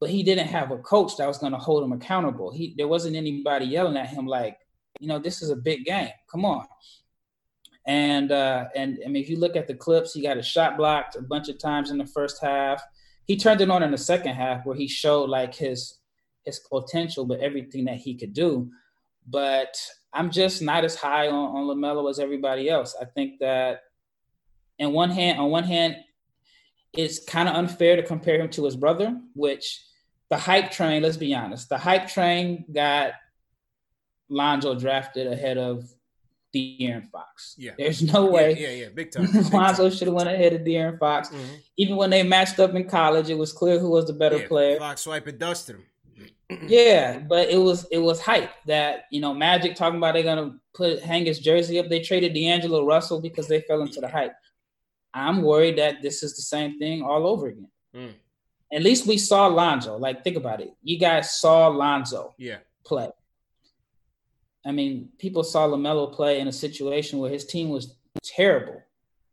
but 0.00 0.10
he 0.10 0.22
didn't 0.22 0.48
have 0.48 0.70
a 0.70 0.78
coach 0.78 1.16
that 1.16 1.26
was 1.26 1.38
going 1.38 1.52
to 1.52 1.58
hold 1.58 1.82
him 1.82 1.92
accountable. 1.92 2.52
He 2.52 2.74
there 2.76 2.88
wasn't 2.88 3.16
anybody 3.16 3.66
yelling 3.66 3.96
at 3.96 4.08
him 4.08 4.26
like, 4.26 4.58
you 5.00 5.08
know, 5.08 5.18
this 5.18 5.42
is 5.42 5.50
a 5.50 5.56
big 5.56 5.84
game. 5.84 6.10
Come 6.30 6.44
on. 6.44 6.66
And 7.86 8.30
uh, 8.30 8.66
and 8.76 8.98
I 9.04 9.08
mean, 9.08 9.22
if 9.22 9.28
you 9.28 9.38
look 9.38 9.56
at 9.56 9.66
the 9.66 9.74
clips, 9.74 10.12
he 10.12 10.22
got 10.22 10.38
a 10.38 10.42
shot 10.42 10.76
blocked 10.76 11.16
a 11.16 11.22
bunch 11.22 11.48
of 11.48 11.58
times 11.58 11.90
in 11.90 11.98
the 11.98 12.06
first 12.06 12.40
half. 12.40 12.82
He 13.26 13.36
turned 13.36 13.60
it 13.60 13.70
on 13.70 13.82
in 13.82 13.90
the 13.90 13.98
second 13.98 14.34
half 14.34 14.64
where 14.64 14.76
he 14.76 14.86
showed 14.86 15.28
like 15.28 15.54
his 15.54 15.98
his 16.44 16.60
potential, 16.60 17.24
but 17.24 17.40
everything 17.40 17.84
that 17.86 17.96
he 17.96 18.14
could 18.16 18.34
do. 18.34 18.70
But 19.28 19.76
I'm 20.12 20.30
just 20.30 20.62
not 20.62 20.84
as 20.84 20.94
high 20.94 21.28
on, 21.28 21.56
on 21.56 21.64
LaMelo 21.66 22.08
as 22.10 22.18
everybody 22.18 22.68
else. 22.68 22.96
I 23.00 23.04
think 23.04 23.38
that 23.40 23.80
in 24.78 24.92
one 24.92 25.10
hand, 25.10 25.38
on 25.38 25.50
one 25.50 25.64
hand, 25.64 25.96
it's 26.92 27.24
kind 27.24 27.48
of 27.48 27.54
unfair 27.54 27.96
to 27.96 28.02
compare 28.02 28.40
him 28.40 28.50
to 28.50 28.64
his 28.64 28.76
brother, 28.76 29.18
which 29.34 29.84
the 30.30 30.36
hype 30.36 30.70
train, 30.70 31.02
let's 31.02 31.16
be 31.16 31.34
honest, 31.34 31.68
the 31.68 31.78
hype 31.78 32.08
train 32.08 32.64
got 32.72 33.12
Lonzo 34.28 34.74
drafted 34.74 35.26
ahead 35.26 35.58
of 35.58 35.84
De'Aaron 36.54 37.08
Fox. 37.10 37.54
Yeah. 37.58 37.72
There's 37.78 38.02
no 38.02 38.26
way. 38.26 38.54
Yeah, 38.58 38.68
yeah, 38.68 38.74
yeah. 38.84 38.88
big 38.94 39.10
time. 39.10 39.26
Big 39.32 39.52
Lonzo 39.52 39.88
should 39.90 40.08
have 40.08 40.14
went 40.14 40.28
ahead 40.28 40.52
of 40.52 40.62
De'Aaron 40.62 40.98
Fox. 40.98 41.30
Mhm. 41.30 41.58
Even 41.78 41.96
when 41.96 42.10
they 42.10 42.22
matched 42.22 42.58
up 42.60 42.74
in 42.74 42.88
college, 42.88 43.30
it 43.30 43.38
was 43.38 43.52
clear 43.52 43.78
who 43.78 43.90
was 43.90 44.06
the 44.06 44.12
better 44.12 44.38
Yeah, 44.38 44.48
player. 44.48 44.78
Fox 44.78 45.02
swipe 45.02 45.26
and 45.26 45.38
dusted 45.38 45.76
him. 45.76 45.86
Yeah, 46.68 47.18
but 47.20 47.48
it 47.48 47.56
was 47.56 47.86
it 47.90 47.98
was 47.98 48.20
hype 48.20 48.50
that 48.66 49.04
you 49.10 49.20
know 49.22 49.32
Magic 49.32 49.74
talking 49.74 49.96
about 49.96 50.12
they're 50.12 50.22
gonna 50.22 50.58
put 50.74 51.00
hang 51.00 51.24
his 51.24 51.38
jersey 51.38 51.78
up. 51.78 51.88
They 51.88 52.00
traded 52.00 52.34
D'Angelo 52.34 52.84
Russell 52.84 53.22
because 53.22 53.48
they 53.48 53.62
fell 53.62 53.80
into 53.80 54.02
the 54.02 54.08
hype. 54.08 54.34
I'm 55.14 55.40
worried 55.42 55.78
that 55.78 56.02
this 56.02 56.22
is 56.22 56.36
the 56.36 56.42
same 56.42 56.78
thing 56.78 57.02
all 57.02 57.26
over 57.26 57.46
again. 57.48 57.68
Mm. 57.96 58.12
At 58.70 58.82
least 58.82 59.06
we 59.06 59.16
saw 59.16 59.46
Lonzo. 59.46 59.96
Like 59.96 60.22
think 60.24 60.36
about 60.36 60.60
it. 60.60 60.72
You 60.82 60.98
guys 60.98 61.30
saw 61.40 61.68
Lonzo 61.68 62.34
Yeah. 62.38 62.58
play. 62.84 63.08
I 64.64 64.72
mean, 64.72 65.10
people 65.18 65.42
saw 65.42 65.66
LaMelo 65.66 66.12
play 66.12 66.40
in 66.40 66.48
a 66.48 66.52
situation 66.52 67.18
where 67.18 67.30
his 67.30 67.44
team 67.44 67.68
was 67.68 67.94
terrible. 68.22 68.82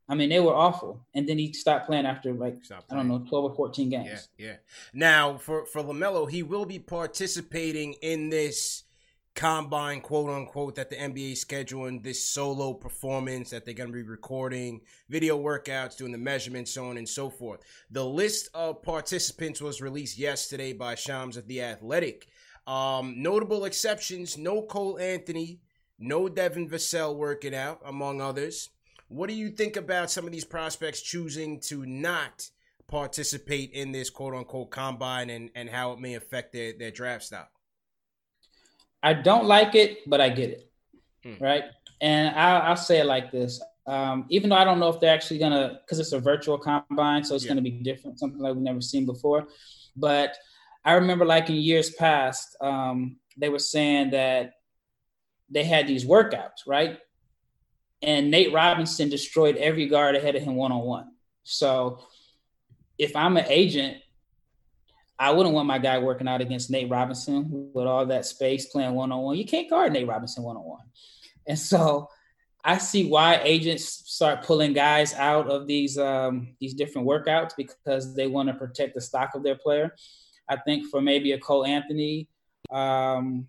I 0.07 0.15
mean, 0.15 0.29
they 0.29 0.39
were 0.39 0.55
awful. 0.55 1.05
And 1.13 1.29
then 1.29 1.37
he 1.37 1.53
stopped 1.53 1.85
playing 1.85 2.07
after 2.07 2.33
like 2.33 2.57
I 2.89 2.95
don't 2.95 3.07
know, 3.07 3.19
12 3.29 3.45
or 3.45 3.55
14 3.55 3.89
games. 3.89 4.29
Yeah, 4.37 4.47
yeah. 4.47 4.55
Now 4.93 5.37
for 5.37 5.65
for 5.65 5.83
LaMelo, 5.83 6.29
he 6.29 6.41
will 6.41 6.65
be 6.65 6.79
participating 6.79 7.93
in 8.01 8.29
this 8.29 8.83
combine, 9.35 10.01
quote 10.01 10.29
unquote, 10.29 10.75
that 10.75 10.89
the 10.89 10.95
NBA 10.95 11.33
is 11.33 11.45
scheduling 11.45 12.03
this 12.03 12.27
solo 12.27 12.73
performance 12.73 13.51
that 13.51 13.65
they're 13.65 13.73
going 13.73 13.89
to 13.89 13.95
be 13.95 14.01
recording, 14.01 14.81
video 15.07 15.39
workouts, 15.39 15.95
doing 15.95 16.11
the 16.11 16.17
measurements, 16.17 16.71
so 16.71 16.89
on 16.89 16.97
and 16.97 17.07
so 17.07 17.29
forth. 17.29 17.61
The 17.91 18.03
list 18.03 18.49
of 18.53 18.81
participants 18.81 19.61
was 19.61 19.79
released 19.79 20.17
yesterday 20.17 20.73
by 20.73 20.95
Shams 20.95 21.37
of 21.37 21.47
the 21.47 21.61
Athletic. 21.61 22.27
Um, 22.69 23.21
notable 23.21 23.65
exceptions: 23.65 24.37
no 24.37 24.61
Cole 24.61 24.99
Anthony, 24.99 25.59
no 25.97 26.29
Devin 26.29 26.69
Vassell 26.69 27.15
working 27.15 27.55
out, 27.55 27.81
among 27.83 28.21
others. 28.21 28.69
What 29.07 29.27
do 29.27 29.33
you 29.35 29.49
think 29.49 29.75
about 29.75 30.11
some 30.11 30.25
of 30.25 30.31
these 30.31 30.45
prospects 30.45 31.01
choosing 31.01 31.59
to 31.61 31.83
not 31.85 32.47
participate 32.87 33.71
in 33.71 33.91
this 33.91 34.11
quote 34.11 34.35
unquote 34.35 34.69
combine 34.69 35.31
and, 35.31 35.49
and 35.55 35.67
how 35.67 35.93
it 35.93 35.99
may 35.99 36.13
affect 36.13 36.53
their, 36.53 36.73
their 36.77 36.91
draft 36.91 37.23
stock? 37.23 37.49
I 39.01 39.13
don't 39.13 39.45
like 39.45 39.73
it, 39.73 39.99
but 40.05 40.21
I 40.21 40.29
get 40.29 40.51
it. 40.51 40.71
Hmm. 41.23 41.43
Right. 41.43 41.63
And 42.01 42.35
I'll, 42.35 42.61
I'll 42.61 42.75
say 42.77 42.99
it 42.99 43.05
like 43.05 43.31
this. 43.31 43.61
Um, 43.87 44.25
even 44.29 44.51
though 44.51 44.57
I 44.57 44.63
don't 44.63 44.79
know 44.79 44.89
if 44.89 44.99
they're 44.99 45.13
actually 45.13 45.39
going 45.39 45.53
to, 45.53 45.79
because 45.83 45.99
it's 45.99 46.11
a 46.11 46.19
virtual 46.19 46.59
combine, 46.59 47.23
so 47.23 47.33
it's 47.33 47.45
Yeah. 47.45 47.53
going 47.53 47.63
to 47.63 47.69
be 47.71 47.79
different, 47.81 48.19
something 48.19 48.39
like 48.39 48.53
we've 48.53 48.61
never 48.63 48.81
seen 48.81 49.05
before. 49.07 49.47
But 49.95 50.37
I 50.83 50.93
remember, 50.93 51.25
like 51.25 51.49
in 51.49 51.55
years 51.55 51.91
past, 51.91 52.55
um, 52.61 53.17
they 53.37 53.49
were 53.49 53.59
saying 53.59 54.11
that 54.11 54.53
they 55.49 55.63
had 55.63 55.87
these 55.87 56.05
workouts, 56.05 56.65
right? 56.67 56.99
And 58.01 58.31
Nate 58.31 58.53
Robinson 58.53 59.09
destroyed 59.09 59.57
every 59.57 59.87
guard 59.87 60.15
ahead 60.15 60.35
of 60.35 60.43
him 60.43 60.55
one 60.55 60.71
on 60.71 60.81
one. 60.81 61.11
So 61.43 61.99
if 62.97 63.15
I'm 63.15 63.37
an 63.37 63.45
agent, 63.47 63.97
I 65.17 65.31
wouldn't 65.31 65.53
want 65.53 65.67
my 65.67 65.79
guy 65.79 65.99
working 65.99 66.27
out 66.29 66.39
against 66.39 66.69
Nate 66.69 66.89
Robinson 66.89 67.71
with 67.73 67.87
all 67.87 68.05
that 68.05 68.25
space 68.25 68.67
playing 68.67 68.93
one 68.93 69.11
on 69.11 69.21
one. 69.21 69.37
You 69.37 69.45
can't 69.45 69.69
guard 69.69 69.91
Nate 69.91 70.07
Robinson 70.07 70.43
one 70.43 70.55
on 70.55 70.63
one. 70.63 70.85
And 71.45 71.59
so 71.59 72.07
I 72.63 72.77
see 72.77 73.09
why 73.09 73.41
agents 73.43 74.03
start 74.05 74.43
pulling 74.43 74.73
guys 74.73 75.13
out 75.13 75.49
of 75.49 75.67
these 75.67 75.97
um, 75.97 76.55
these 76.59 76.73
different 76.73 77.07
workouts 77.07 77.51
because 77.57 78.15
they 78.15 78.27
want 78.27 78.47
to 78.47 78.53
protect 78.53 78.95
the 78.95 79.01
stock 79.01 79.31
of 79.33 79.43
their 79.43 79.55
player. 79.55 79.95
I 80.49 80.57
think 80.57 80.87
for 80.87 81.01
maybe 81.01 81.33
a 81.33 81.39
Cole 81.39 81.65
Anthony, 81.65 82.27
um, 82.71 83.47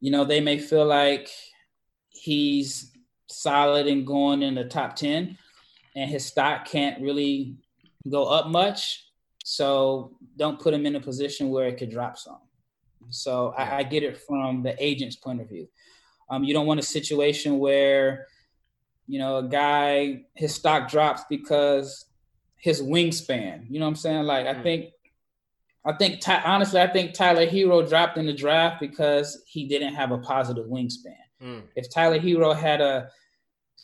you 0.00 0.10
know, 0.10 0.24
they 0.24 0.40
may 0.40 0.58
feel 0.58 0.84
like 0.84 1.28
he's 2.10 2.92
solid 3.28 3.86
and 3.86 4.06
going 4.06 4.42
in 4.42 4.54
the 4.54 4.64
top 4.64 4.96
10 4.96 5.36
and 5.94 6.10
his 6.10 6.26
stock 6.26 6.66
can't 6.66 7.00
really 7.00 7.56
go 8.08 8.24
up 8.24 8.48
much. 8.48 9.04
So 9.44 10.16
don't 10.36 10.60
put 10.60 10.74
him 10.74 10.86
in 10.86 10.96
a 10.96 11.00
position 11.00 11.50
where 11.50 11.66
it 11.68 11.78
could 11.78 11.90
drop 11.90 12.18
some. 12.18 12.40
So 13.10 13.54
I, 13.56 13.78
I 13.78 13.82
get 13.82 14.02
it 14.02 14.18
from 14.18 14.62
the 14.62 14.74
agent's 14.82 15.16
point 15.16 15.40
of 15.40 15.48
view. 15.48 15.68
Um, 16.28 16.44
you 16.44 16.52
don't 16.52 16.66
want 16.66 16.80
a 16.80 16.84
situation 16.84 17.58
where, 17.58 18.26
you 19.06 19.18
know, 19.18 19.38
a 19.38 19.48
guy 19.48 20.24
his 20.34 20.54
stock 20.54 20.90
drops 20.90 21.22
because 21.30 22.06
his 22.56 22.82
wingspan. 22.82 23.66
You 23.70 23.78
know 23.78 23.86
what 23.86 23.90
I'm 23.90 23.96
saying? 23.96 24.24
Like 24.24 24.46
I 24.46 24.60
think, 24.60 24.90
I 25.86 25.92
think 25.92 26.20
honestly, 26.26 26.80
I 26.80 26.88
think 26.88 27.14
Tyler 27.14 27.46
Herro 27.46 27.88
dropped 27.88 28.18
in 28.18 28.26
the 28.26 28.32
draft 28.32 28.80
because 28.80 29.42
he 29.46 29.68
didn't 29.68 29.94
have 29.94 30.10
a 30.10 30.18
positive 30.18 30.66
wingspan. 30.66 31.14
Mm. 31.42 31.62
If 31.76 31.90
Tyler 31.90 32.18
Herro 32.18 32.56
had 32.56 32.80
a 32.80 33.08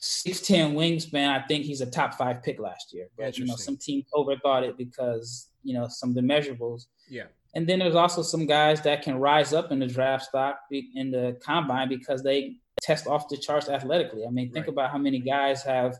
6'10 0.02 0.74
wingspan, 0.74 1.28
I 1.28 1.46
think 1.46 1.64
he's 1.64 1.80
a 1.80 1.90
top 1.90 2.14
five 2.14 2.42
pick 2.42 2.58
last 2.58 2.92
year. 2.92 3.08
But 3.16 3.38
you 3.38 3.44
know, 3.44 3.54
some 3.54 3.76
teams 3.76 4.04
overthought 4.12 4.64
it 4.64 4.76
because, 4.76 5.50
you 5.62 5.74
know, 5.74 5.86
some 5.88 6.08
of 6.08 6.16
the 6.16 6.22
measurables. 6.22 6.86
Yeah. 7.08 7.26
And 7.54 7.68
then 7.68 7.78
there's 7.78 7.94
also 7.94 8.22
some 8.22 8.46
guys 8.46 8.80
that 8.82 9.02
can 9.02 9.18
rise 9.18 9.52
up 9.52 9.70
in 9.70 9.78
the 9.78 9.86
draft 9.86 10.24
stock 10.24 10.58
in 10.72 11.10
the 11.10 11.38
combine 11.44 11.88
because 11.88 12.22
they 12.22 12.56
test 12.80 13.06
off 13.06 13.28
the 13.28 13.36
charts 13.36 13.68
athletically. 13.68 14.24
I 14.26 14.30
mean, 14.30 14.50
think 14.50 14.66
about 14.66 14.90
how 14.90 14.98
many 14.98 15.20
guys 15.20 15.62
have, 15.62 15.98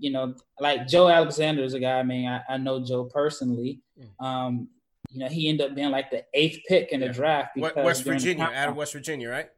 you 0.00 0.10
know, 0.10 0.34
like 0.58 0.88
Joe 0.88 1.08
Alexander 1.08 1.62
is 1.62 1.74
a 1.74 1.80
guy. 1.80 1.98
I 1.98 2.02
mean, 2.02 2.26
I, 2.26 2.40
I 2.48 2.56
know 2.56 2.84
Joe 2.84 3.04
personally. 3.04 3.80
Um, 4.18 4.68
you 5.10 5.20
know, 5.20 5.28
he 5.28 5.48
ended 5.48 5.70
up 5.70 5.76
being 5.76 5.90
like 5.90 6.10
the 6.10 6.24
eighth 6.34 6.60
pick 6.68 6.92
in 6.92 7.00
the 7.00 7.08
draft 7.08 7.50
because 7.54 7.72
West 7.76 8.04
Virginia, 8.04 8.50
out 8.54 8.68
of 8.68 8.76
West 8.76 8.92
Virginia, 8.92 9.28
right? 9.28 9.48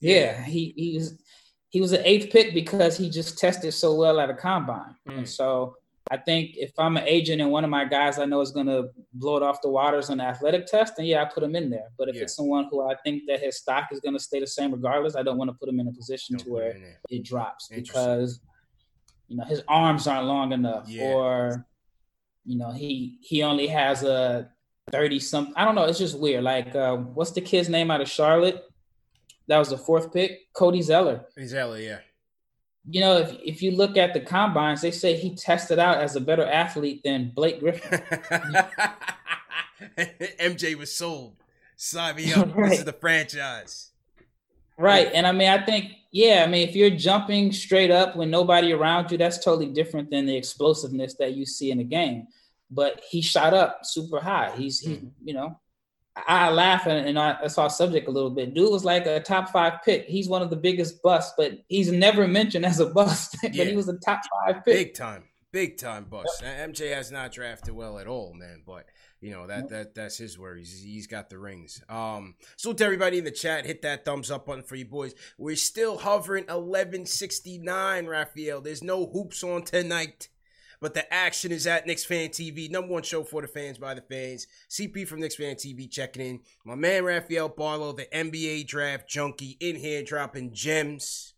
yeah, 0.00 0.42
he 0.44 0.72
he 0.76 0.94
was 0.96 1.18
he 1.68 1.80
was 1.80 1.92
an 1.92 2.02
eighth 2.04 2.32
pick 2.32 2.52
because 2.54 2.96
he 2.96 3.08
just 3.10 3.38
tested 3.38 3.72
so 3.72 3.94
well 3.94 4.20
at 4.20 4.30
a 4.30 4.34
combine. 4.34 4.94
Mm. 5.08 5.18
And 5.18 5.28
so 5.28 5.76
I 6.10 6.16
think 6.16 6.56
if 6.56 6.72
I'm 6.78 6.96
an 6.96 7.04
agent 7.06 7.40
and 7.40 7.50
one 7.50 7.62
of 7.62 7.70
my 7.70 7.84
guys 7.84 8.18
I 8.18 8.24
know 8.24 8.40
is 8.40 8.50
gonna 8.50 8.84
blow 9.14 9.36
it 9.36 9.42
off 9.42 9.62
the 9.62 9.68
waters 9.68 10.10
on 10.10 10.18
the 10.18 10.24
athletic 10.24 10.66
test, 10.66 10.96
then 10.96 11.06
yeah, 11.06 11.22
I 11.22 11.26
put 11.26 11.42
him 11.42 11.54
in 11.54 11.70
there. 11.70 11.88
But 11.96 12.08
if 12.08 12.16
Yeah. 12.16 12.22
it's 12.22 12.34
someone 12.34 12.66
who 12.70 12.82
I 12.82 12.96
think 13.04 13.22
that 13.28 13.40
his 13.40 13.58
stock 13.58 13.88
is 13.92 14.00
gonna 14.00 14.18
stay 14.18 14.40
the 14.40 14.46
same 14.46 14.72
regardless, 14.72 15.14
I 15.14 15.22
don't 15.22 15.38
want 15.38 15.50
to 15.50 15.56
put 15.56 15.68
him 15.68 15.78
in 15.78 15.86
a 15.86 15.92
position 15.92 16.36
to 16.38 16.50
where 16.50 16.76
it 17.08 17.22
drops 17.22 17.68
because 17.68 18.40
you 19.30 19.36
know 19.36 19.44
his 19.44 19.62
arms 19.68 20.06
aren't 20.06 20.26
long 20.26 20.52
enough 20.52 20.86
Yeah. 20.88 21.12
or 21.14 21.66
you 22.44 22.58
know 22.58 22.72
he 22.72 23.16
he 23.22 23.42
only 23.42 23.66
has 23.68 24.02
a 24.02 24.50
30 24.90 25.18
something 25.20 25.54
i 25.56 25.64
don't 25.64 25.76
know 25.76 25.84
it's 25.84 25.98
just 25.98 26.18
weird 26.18 26.42
like 26.44 26.74
uh, 26.74 26.96
what's 26.96 27.30
the 27.30 27.40
kid's 27.40 27.68
name 27.68 27.90
out 27.90 28.00
of 28.00 28.08
charlotte 28.10 28.64
that 29.46 29.58
was 29.58 29.68
the 29.70 29.78
fourth 29.78 30.12
pick 30.12 30.52
cody 30.52 30.82
zeller 30.82 31.24
Exactly, 31.36 31.86
yeah. 31.86 32.00
you 32.88 33.00
know 33.00 33.18
if, 33.18 33.30
if 33.44 33.62
you 33.62 33.70
look 33.70 33.96
at 33.96 34.12
the 34.14 34.20
combines 34.20 34.80
they 34.82 34.90
say 34.90 35.14
he 35.16 35.34
tested 35.36 35.78
out 35.78 35.98
as 35.98 36.16
a 36.16 36.20
better 36.20 36.44
athlete 36.44 37.02
than 37.04 37.30
blake 37.34 37.60
griffin 37.60 38.00
MJ 40.38 40.74
was 40.74 40.94
sold. 40.94 41.36
Sign 41.76 42.16
me 42.16 42.32
up. 42.34 42.54
This 42.54 42.80
is 42.80 42.84
the 42.92 42.92
franchise. 42.92 43.89
Right. 44.80 45.10
And 45.12 45.26
I 45.26 45.32
mean, 45.32 45.48
I 45.48 45.64
think, 45.64 45.92
yeah, 46.10 46.42
I 46.46 46.50
mean, 46.50 46.66
if 46.66 46.74
you're 46.74 46.90
jumping 46.90 47.52
straight 47.52 47.90
up 47.90 48.16
when 48.16 48.30
nobody 48.30 48.72
around 48.72 49.12
you, 49.12 49.18
that's 49.18 49.44
totally 49.44 49.66
different 49.66 50.10
than 50.10 50.26
the 50.26 50.36
explosiveness 50.36 51.14
that 51.18 51.34
you 51.34 51.44
see 51.44 51.70
in 51.70 51.78
the 51.78 51.84
game. 51.84 52.26
But 52.70 53.02
he 53.10 53.20
shot 53.20 53.52
up 53.52 53.80
super 53.82 54.20
high. 54.20 54.52
He's, 54.56 54.80
he, 54.80 54.94
mm-hmm. 54.94 55.08
you 55.22 55.34
know, 55.34 55.60
I, 56.16 56.46
I 56.46 56.50
laugh 56.50 56.86
and, 56.86 57.06
and 57.06 57.18
I, 57.18 57.36
that's 57.40 57.58
our 57.58 57.68
subject 57.68 58.08
a 58.08 58.10
little 58.10 58.30
bit. 58.30 58.54
Dude 58.54 58.70
was 58.70 58.84
like 58.84 59.06
a 59.06 59.20
top 59.20 59.50
five 59.50 59.82
pick. 59.84 60.06
He's 60.06 60.28
one 60.28 60.40
of 60.40 60.50
the 60.50 60.56
biggest 60.56 61.02
busts, 61.02 61.34
but 61.36 61.58
he's 61.68 61.92
never 61.92 62.26
mentioned 62.26 62.64
as 62.64 62.80
a 62.80 62.86
bust. 62.86 63.36
but 63.42 63.54
Yeah. 63.54 63.64
he 63.64 63.76
was 63.76 63.88
a 63.88 63.98
top 63.98 64.22
five 64.32 64.64
pick. 64.64 64.74
Big 64.88 64.94
time. 64.94 65.24
Big 65.52 65.78
time 65.78 66.04
bust. 66.04 66.42
MJ 66.42 66.94
has 66.94 67.10
not 67.10 67.32
drafted 67.32 67.74
well 67.74 67.98
at 67.98 68.06
all, 68.06 68.32
man. 68.34 68.62
But 68.64 68.86
you 69.20 69.32
know 69.32 69.46
that 69.46 69.68
that 69.68 69.94
that's 69.94 70.16
his 70.16 70.38
worries. 70.38 70.82
He's 70.82 71.06
got 71.06 71.28
the 71.28 71.38
rings. 71.38 71.82
Um, 71.88 72.36
so 72.56 72.72
to 72.72 72.84
everybody 72.84 73.18
in 73.18 73.24
the 73.24 73.30
chat, 73.30 73.66
hit 73.66 73.82
that 73.82 74.04
thumbs 74.04 74.30
up 74.30 74.46
button 74.46 74.62
for 74.62 74.76
you 74.76 74.86
boys. 74.86 75.14
We're 75.36 75.56
still 75.56 75.98
hovering 75.98 76.46
eleven 76.48 77.04
sixty 77.04 77.58
nine, 77.58 78.06
Rafael. 78.06 78.60
There's 78.60 78.82
no 78.82 79.06
hoops 79.06 79.44
on 79.44 79.62
tonight. 79.62 80.28
But 80.80 80.94
the 80.94 81.12
action 81.12 81.52
is 81.52 81.66
at 81.66 81.86
Knicks 81.86 82.06
Fan 82.06 82.30
TV, 82.30 82.70
number 82.70 82.90
one 82.94 83.02
show 83.02 83.22
for 83.22 83.42
the 83.42 83.48
fans 83.48 83.76
by 83.76 83.92
the 83.92 84.00
fans. 84.00 84.46
CP 84.70 85.06
from 85.06 85.20
Knicks 85.20 85.36
Fan 85.36 85.56
TV 85.56 85.90
checking 85.90 86.24
in. 86.24 86.40
My 86.64 86.74
man 86.74 87.04
Rafael 87.04 87.50
Barlowe, 87.50 87.94
the 87.94 88.06
NBA 88.06 88.66
draft 88.66 89.06
junkie, 89.06 89.58
in 89.60 89.76
here 89.76 90.02
dropping 90.02 90.54
gems. 90.54 91.29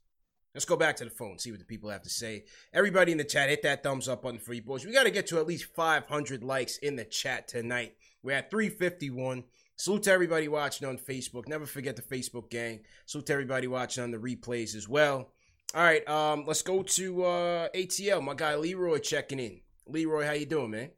Let's 0.55 0.67
go 0.67 0.77
back 0.77 0.97
to 0.97 1.05
the 1.05 1.11
phone, 1.11 1.39
see 1.39 1.51
what 1.51 1.61
the 1.61 1.67
people 1.67 1.89
have 1.89 2.03
to 2.03 2.11
say. 2.11 2.45
Everybody 2.75 3.13
in 3.13 3.19
the 3.19 3.25
chat, 3.25 3.49
hit 3.49 3.63
that 3.63 3.83
thumbs 3.83 4.07
up 4.07 4.23
button 4.23 4.39
for 4.39 4.53
you 4.53 4.61
boys. 4.61 4.85
We 4.85 4.93
got 4.93 5.05
to 5.05 5.11
get 5.11 5.27
to 5.29 5.39
at 5.39 5.47
least 5.47 5.75
500 5.75 6.45
likes 6.45 6.77
in 6.79 6.97
the 6.97 7.07
chat 7.07 7.49
tonight. 7.49 7.95
We're 8.23 8.37
at 8.37 8.51
351. 8.51 9.45
Salute 9.77 10.03
to 10.03 10.13
everybody 10.13 10.49
watching 10.49 10.87
on 10.87 10.99
Facebook. 10.99 11.49
Never 11.49 11.65
forget 11.65 11.97
the 11.97 12.03
Facebook 12.03 12.51
gang. 12.51 12.81
Salute 13.07 13.27
to 13.27 13.33
everybody 13.33 13.67
watching 13.67 14.05
on 14.05 14.11
the 14.11 14.19
replays 14.19 14.77
as 14.77 14.87
well. 14.87 15.31
All 15.75 15.83
right, 15.83 16.07
um, 16.07 16.45
let's 16.47 16.61
go 16.61 16.83
to 16.83 17.25
uh, 17.25 17.69
ATL. 17.75 18.23
My 18.23 18.35
guy 18.35 18.55
Leroy 18.57 18.99
checking 18.99 19.39
in. 19.39 19.61
Leroy, 19.87 20.27
how 20.27 20.33
you 20.33 20.45
doing, 20.45 20.71
man? 20.71 20.91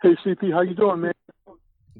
Hey 0.00 0.16
CP, 0.24 0.52
how 0.52 0.62
you 0.62 0.74
doing, 0.74 1.02
man? 1.02 1.12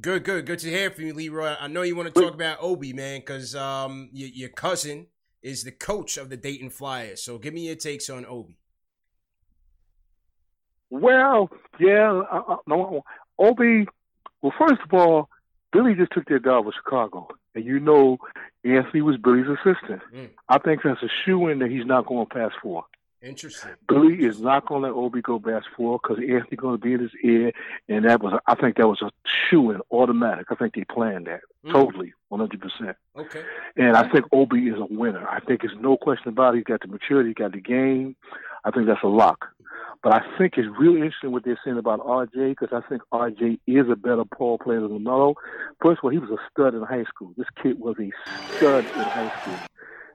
Good, 0.01 0.25
good, 0.25 0.47
good 0.47 0.59
to 0.61 0.71
hear 0.71 0.91
from 0.91 1.05
you, 1.05 1.15
Leroy. 1.15 1.55
I 1.61 1.69
know 1.69 1.83
you 1.83 1.95
want 1.95 2.13
to 2.13 2.21
talk 2.21 2.33
about 2.33 2.59
Obi, 2.63 2.95
man, 2.95 3.21
because 3.21 3.55
um, 3.55 4.09
your, 4.13 4.31
your 4.31 4.49
cousin 4.49 5.07
is 5.43 5.65
the 5.65 5.73
coach 5.73 6.17
of 6.17 6.31
the 6.31 6.37
Dayton 6.37 6.71
Flyers. 6.71 7.23
So 7.23 7.39
give 7.39 7.55
me 7.55 7.67
your 7.67 7.77
takes 7.77 8.09
on 8.09 8.25
Obi. 8.27 8.57
Well, 10.91 11.51
yeah, 11.81 12.23
uh, 12.31 12.57
no, 12.67 13.03
Obi. 13.39 13.87
Well, 14.43 14.53
first 14.59 14.83
of 14.85 14.93
all, 14.93 15.31
Billy 15.73 15.95
just 15.95 16.13
took 16.13 16.27
their 16.27 16.39
job 16.39 16.67
with 16.67 16.75
Chicago, 16.75 17.29
and 17.55 17.65
you 17.65 17.81
know, 17.81 18.19
Anthony 18.63 19.01
was 19.01 19.17
Billy's 19.17 19.47
assistant. 19.47 20.03
Mm. 20.15 20.31
I 20.49 20.59
think 20.59 20.83
that's 20.85 21.03
a 21.03 21.09
shoe 21.25 21.49
in 21.49 21.61
that 21.61 21.71
he's 21.71 21.87
not 21.87 22.07
going 22.07 22.27
to 22.27 22.35
pass 22.35 22.51
four. 22.63 22.85
Interesting. 23.23 23.71
Billy 23.89 24.25
is 24.25 24.41
not 24.41 24.67
going 24.67 24.83
to 24.83 24.89
let 24.89 24.97
Obi 24.97 25.23
go 25.23 25.39
past 25.39 25.67
four 25.77 26.01
because 26.03 26.19
Anthony's 26.19 26.59
going 26.59 26.75
to 26.77 26.85
be 26.85 26.95
in 26.95 27.01
his 27.01 27.13
ear, 27.23 27.53
and 27.89 28.05
that 28.05 28.21
was 28.21 28.39
I 28.49 28.57
think 28.57 28.77
that 28.77 28.89
was 28.89 29.01
a 29.01 29.11
shoe 29.25 29.71
in 29.71 29.81
automatic. 29.93 30.47
I 30.51 30.57
think 30.57 30.75
they 30.75 30.85
planned 30.85 31.29
that 31.29 31.43
mm. 31.65 31.73
totally, 31.73 32.15
one 32.29 32.41
hundred 32.41 32.61
percent. 32.61 32.97
Okay. 33.17 33.43
And 33.77 33.97
I 33.97 34.11
think 34.11 34.27
Obi 34.33 34.63
is 34.63 34.77
a 34.77 34.93
winner. 34.93 35.27
I 35.29 35.39
think 35.39 35.61
there's 35.61 35.79
no 35.81 35.97
question 35.97 36.31
about 36.31 36.55
it. 36.55 36.59
He's 36.59 36.65
got 36.65 36.81
the 36.81 36.89
maturity, 36.89 37.31
he's 37.31 37.37
got 37.37 37.53
the 37.53 37.61
game. 37.61 38.17
I 38.65 38.73
think 38.73 38.87
that's 38.87 39.03
a 39.05 39.09
lock. 39.09 39.47
But 40.03 40.15
I 40.15 40.23
think 40.37 40.55
it's 40.57 40.69
really 40.79 41.01
interesting 41.01 41.31
what 41.31 41.45
they're 41.45 41.61
saying 41.65 41.79
about 41.79 42.01
RJ 42.01 42.57
because 42.59 42.71
I 42.73 42.81
think 42.89 43.03
RJ 43.13 43.61
is 43.69 43.89
a 43.89 43.95
better 43.95 44.25
ball 44.37 44.59
player 44.59 44.81
than 44.81 44.99
LaMelo. 44.99 45.35
First 45.81 45.99
of 45.99 46.05
all, 46.05 46.11
he 46.11 46.19
was 46.19 46.31
a 46.31 46.39
stud 46.51 46.75
in 46.75 46.83
high 46.83 47.05
school. 47.05 47.33
This 47.37 47.47
kid 47.63 47.79
was 47.79 47.95
a 48.01 48.11
stud 48.57 48.85
in 48.85 48.91
high 48.91 49.33
school. 49.41 49.59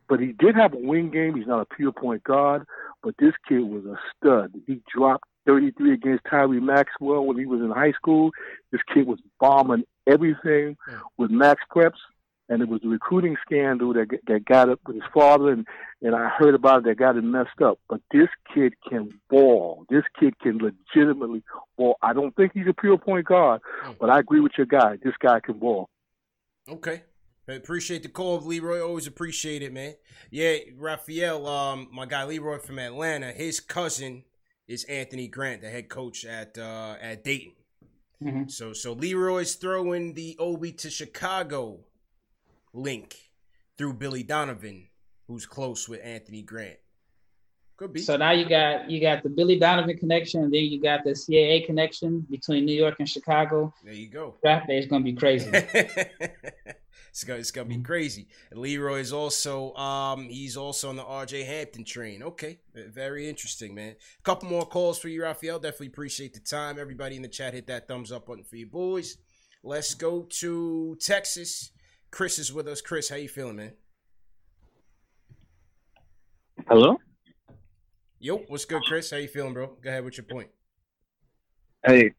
But 0.09 0.19
he 0.19 0.33
did 0.33 0.55
have 0.55 0.73
a 0.73 0.77
wing 0.77 1.09
game. 1.09 1.35
He's 1.35 1.47
not 1.47 1.61
a 1.61 1.75
pure 1.75 1.91
point 1.91 2.23
guard, 2.23 2.65
but 3.03 3.15
this 3.19 3.33
kid 3.47 3.59
was 3.59 3.85
a 3.85 3.97
stud. 4.15 4.53
He 4.65 4.81
dropped 4.93 5.25
33 5.45 5.93
against 5.93 6.23
Tyree 6.29 6.59
Maxwell 6.59 7.25
when 7.25 7.37
he 7.37 7.45
was 7.45 7.61
in 7.61 7.71
high 7.71 7.93
school. 7.93 8.31
This 8.71 8.81
kid 8.93 9.07
was 9.07 9.19
bombing 9.39 9.83
everything 10.05 10.77
mm. 10.89 10.99
with 11.17 11.31
max 11.31 11.61
preps, 11.73 11.99
and 12.49 12.61
it 12.61 12.67
was 12.67 12.81
the 12.81 12.89
recruiting 12.89 13.35
scandal 13.45 13.93
that 13.93 14.07
that 14.27 14.45
got 14.45 14.69
up 14.69 14.79
with 14.85 14.95
his 14.95 15.05
father, 15.13 15.51
and 15.51 15.65
and 16.01 16.15
I 16.15 16.29
heard 16.29 16.53
about 16.53 16.79
it 16.79 16.85
that 16.85 16.97
got 16.97 17.17
it 17.17 17.23
messed 17.23 17.61
up. 17.63 17.79
But 17.89 18.01
this 18.11 18.29
kid 18.53 18.73
can 18.89 19.19
ball. 19.29 19.85
This 19.89 20.03
kid 20.19 20.37
can 20.39 20.59
legitimately 20.59 21.43
ball. 21.77 21.97
I 22.01 22.13
don't 22.13 22.35
think 22.35 22.51
he's 22.53 22.67
a 22.67 22.73
pure 22.73 22.97
point 22.97 23.25
guard, 23.25 23.61
mm. 23.85 23.95
but 23.99 24.09
I 24.09 24.19
agree 24.19 24.41
with 24.41 24.53
your 24.57 24.67
guy. 24.67 24.97
This 25.01 25.15
guy 25.19 25.39
can 25.39 25.59
ball. 25.59 25.89
Okay. 26.69 27.03
I 27.49 27.53
appreciate 27.53 28.03
the 28.03 28.09
call, 28.09 28.35
of 28.35 28.45
Leroy. 28.45 28.81
Always 28.81 29.07
appreciate 29.07 29.61
it, 29.61 29.71
man. 29.71 29.95
Yeah, 30.29 30.57
Rafael, 30.75 31.47
um, 31.47 31.87
my 31.91 32.05
guy 32.05 32.25
Leroy 32.25 32.59
from 32.59 32.77
Atlanta. 32.77 33.31
His 33.31 33.61
cousin 33.61 34.23
is 34.67 34.83
Anthony 34.85 35.27
Grant, 35.27 35.61
the 35.61 35.69
head 35.69 35.87
coach 35.87 36.25
at 36.25 36.57
uh, 36.57 36.95
at 37.01 37.23
Dayton. 37.23 37.53
Mm-hmm. 38.21 38.49
So 38.49 38.73
so 38.73 38.93
Leroy's 38.93 39.55
throwing 39.55 40.13
the 40.13 40.35
Obi 40.39 40.73
to 40.73 40.89
Chicago 40.89 41.79
link 42.73 43.15
through 43.77 43.93
Billy 43.93 44.23
Donovan, 44.23 44.87
who's 45.27 45.45
close 45.45 45.87
with 45.87 46.01
Anthony 46.03 46.41
Grant. 46.41 46.77
Could 47.77 47.93
be. 47.93 48.01
So 48.01 48.17
now 48.17 48.31
you 48.31 48.49
got 48.49 48.89
you 48.89 48.99
got 48.99 49.23
the 49.23 49.29
Billy 49.29 49.57
Donovan 49.57 49.97
connection, 49.97 50.43
and 50.43 50.53
then 50.53 50.63
you 50.63 50.81
got 50.81 51.03
the 51.03 51.11
CAA 51.11 51.65
connection 51.65 52.21
between 52.29 52.65
New 52.65 52.75
York 52.75 52.95
and 52.99 53.07
Chicago. 53.07 53.73
There 53.85 53.93
you 53.93 54.09
go. 54.09 54.35
Draft 54.41 54.67
day 54.67 54.79
is 54.79 54.87
gonna 54.87 55.03
be 55.03 55.13
crazy. 55.13 55.49
It's 57.09 57.23
gonna, 57.23 57.39
it's 57.39 57.51
gonna 57.51 57.69
be 57.69 57.77
crazy. 57.77 58.27
And 58.51 58.59
Leroy 58.59 58.99
is 58.99 59.13
also 59.13 59.73
um 59.75 60.29
he's 60.29 60.57
also 60.57 60.89
on 60.89 60.95
the 60.95 61.03
RJ 61.03 61.45
Hampton 61.45 61.83
train. 61.83 62.23
Okay, 62.23 62.59
very 62.73 63.29
interesting, 63.29 63.73
man. 63.75 63.95
A 64.19 64.23
couple 64.23 64.49
more 64.49 64.65
calls 64.65 64.99
for 64.99 65.07
you, 65.07 65.23
Rafael. 65.23 65.59
Definitely 65.59 65.87
appreciate 65.87 66.33
the 66.33 66.39
time. 66.39 66.77
Everybody 66.79 67.15
in 67.15 67.21
the 67.21 67.27
chat, 67.27 67.53
hit 67.53 67.67
that 67.67 67.87
thumbs 67.87 68.11
up 68.11 68.27
button 68.27 68.43
for 68.43 68.55
you 68.55 68.67
boys. 68.67 69.17
Let's 69.63 69.93
go 69.93 70.21
to 70.21 70.97
Texas. 70.99 71.71
Chris 72.11 72.39
is 72.39 72.53
with 72.53 72.67
us. 72.67 72.81
Chris, 72.81 73.09
how 73.09 73.15
you 73.15 73.27
feeling, 73.27 73.57
man? 73.57 73.73
Hello. 76.67 76.97
Yo, 78.19 78.37
what's 78.47 78.65
good, 78.65 78.81
Chris? 78.83 79.11
How 79.11 79.17
you 79.17 79.27
feeling, 79.27 79.53
bro? 79.53 79.77
Go 79.81 79.89
ahead 79.89 80.03
with 80.03 80.17
your 80.17 80.25
point. 80.25 80.49
Hey, 81.85 82.13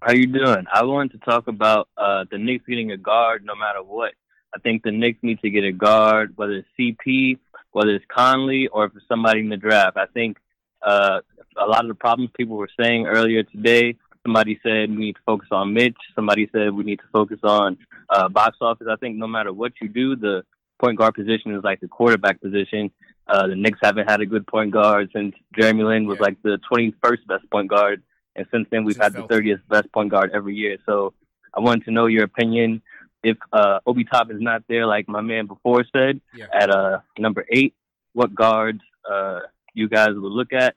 how 0.00 0.12
you 0.12 0.26
doing? 0.26 0.64
I 0.72 0.84
wanted 0.84 1.12
to 1.12 1.18
talk 1.18 1.48
about 1.48 1.88
uh, 1.96 2.24
the 2.30 2.38
Knicks 2.38 2.64
getting 2.66 2.92
a 2.92 2.96
guard 2.96 3.44
no 3.44 3.54
matter 3.54 3.82
what. 3.82 4.12
I 4.54 4.58
think 4.58 4.82
the 4.82 4.90
Knicks 4.90 5.18
need 5.22 5.40
to 5.40 5.50
get 5.50 5.64
a 5.64 5.72
guard, 5.72 6.32
whether 6.36 6.54
it's 6.54 6.68
CP, 6.78 7.38
whether 7.72 7.90
it's 7.90 8.04
Conley, 8.14 8.68
or 8.68 8.86
if 8.86 8.96
it's 8.96 9.06
somebody 9.08 9.40
in 9.40 9.48
the 9.48 9.56
draft. 9.56 9.96
I 9.96 10.06
think 10.06 10.38
uh, 10.82 11.20
a 11.56 11.66
lot 11.66 11.84
of 11.84 11.88
the 11.88 11.94
problems 11.94 12.30
people 12.36 12.56
were 12.56 12.70
saying 12.80 13.06
earlier 13.06 13.42
today. 13.42 13.96
Somebody 14.24 14.60
said 14.62 14.90
we 14.90 14.96
need 14.96 15.16
to 15.16 15.22
focus 15.24 15.48
on 15.50 15.72
Mitch. 15.72 15.96
Somebody 16.14 16.48
said 16.52 16.72
we 16.72 16.84
need 16.84 16.98
to 16.98 17.08
focus 17.12 17.38
on 17.42 17.78
uh, 18.10 18.28
box 18.28 18.58
office. 18.60 18.86
I 18.90 18.96
think 18.96 19.16
no 19.16 19.26
matter 19.26 19.52
what 19.52 19.72
you 19.80 19.88
do, 19.88 20.16
the 20.16 20.44
point 20.80 20.98
guard 20.98 21.14
position 21.14 21.54
is 21.54 21.64
like 21.64 21.80
the 21.80 21.88
quarterback 21.88 22.40
position. 22.40 22.90
Uh, 23.26 23.46
the 23.46 23.56
Knicks 23.56 23.78
haven't 23.82 24.10
had 24.10 24.20
a 24.20 24.26
good 24.26 24.46
point 24.46 24.72
guard 24.72 25.10
since 25.14 25.34
Jeremy 25.54 25.84
Lin 25.84 26.06
was 26.06 26.18
yeah. 26.18 26.24
like 26.24 26.42
the 26.42 26.58
21st 26.70 27.26
best 27.28 27.50
point 27.50 27.70
guard, 27.70 28.02
and 28.34 28.46
since 28.50 28.66
then 28.70 28.84
we've 28.84 28.96
had 28.96 29.12
the 29.12 29.22
30th 29.22 29.60
best 29.68 29.90
point 29.92 30.10
guard 30.10 30.32
every 30.34 30.54
year. 30.54 30.78
So 30.84 31.14
I 31.54 31.60
wanted 31.60 31.84
to 31.84 31.90
know 31.92 32.06
your 32.06 32.24
opinion 32.24 32.82
if 33.22 33.36
uh, 33.52 33.80
Obi 33.86 34.04
Top 34.04 34.30
is 34.30 34.40
not 34.40 34.62
there, 34.68 34.86
like 34.86 35.08
my 35.08 35.20
man 35.20 35.46
before 35.46 35.84
said, 35.94 36.20
yeah. 36.34 36.46
at 36.52 36.70
uh, 36.70 37.00
number 37.18 37.44
eight, 37.50 37.74
what 38.12 38.34
guards 38.34 38.80
uh, 39.10 39.40
you 39.74 39.88
guys 39.88 40.10
would 40.10 40.32
look 40.32 40.52
at? 40.52 40.76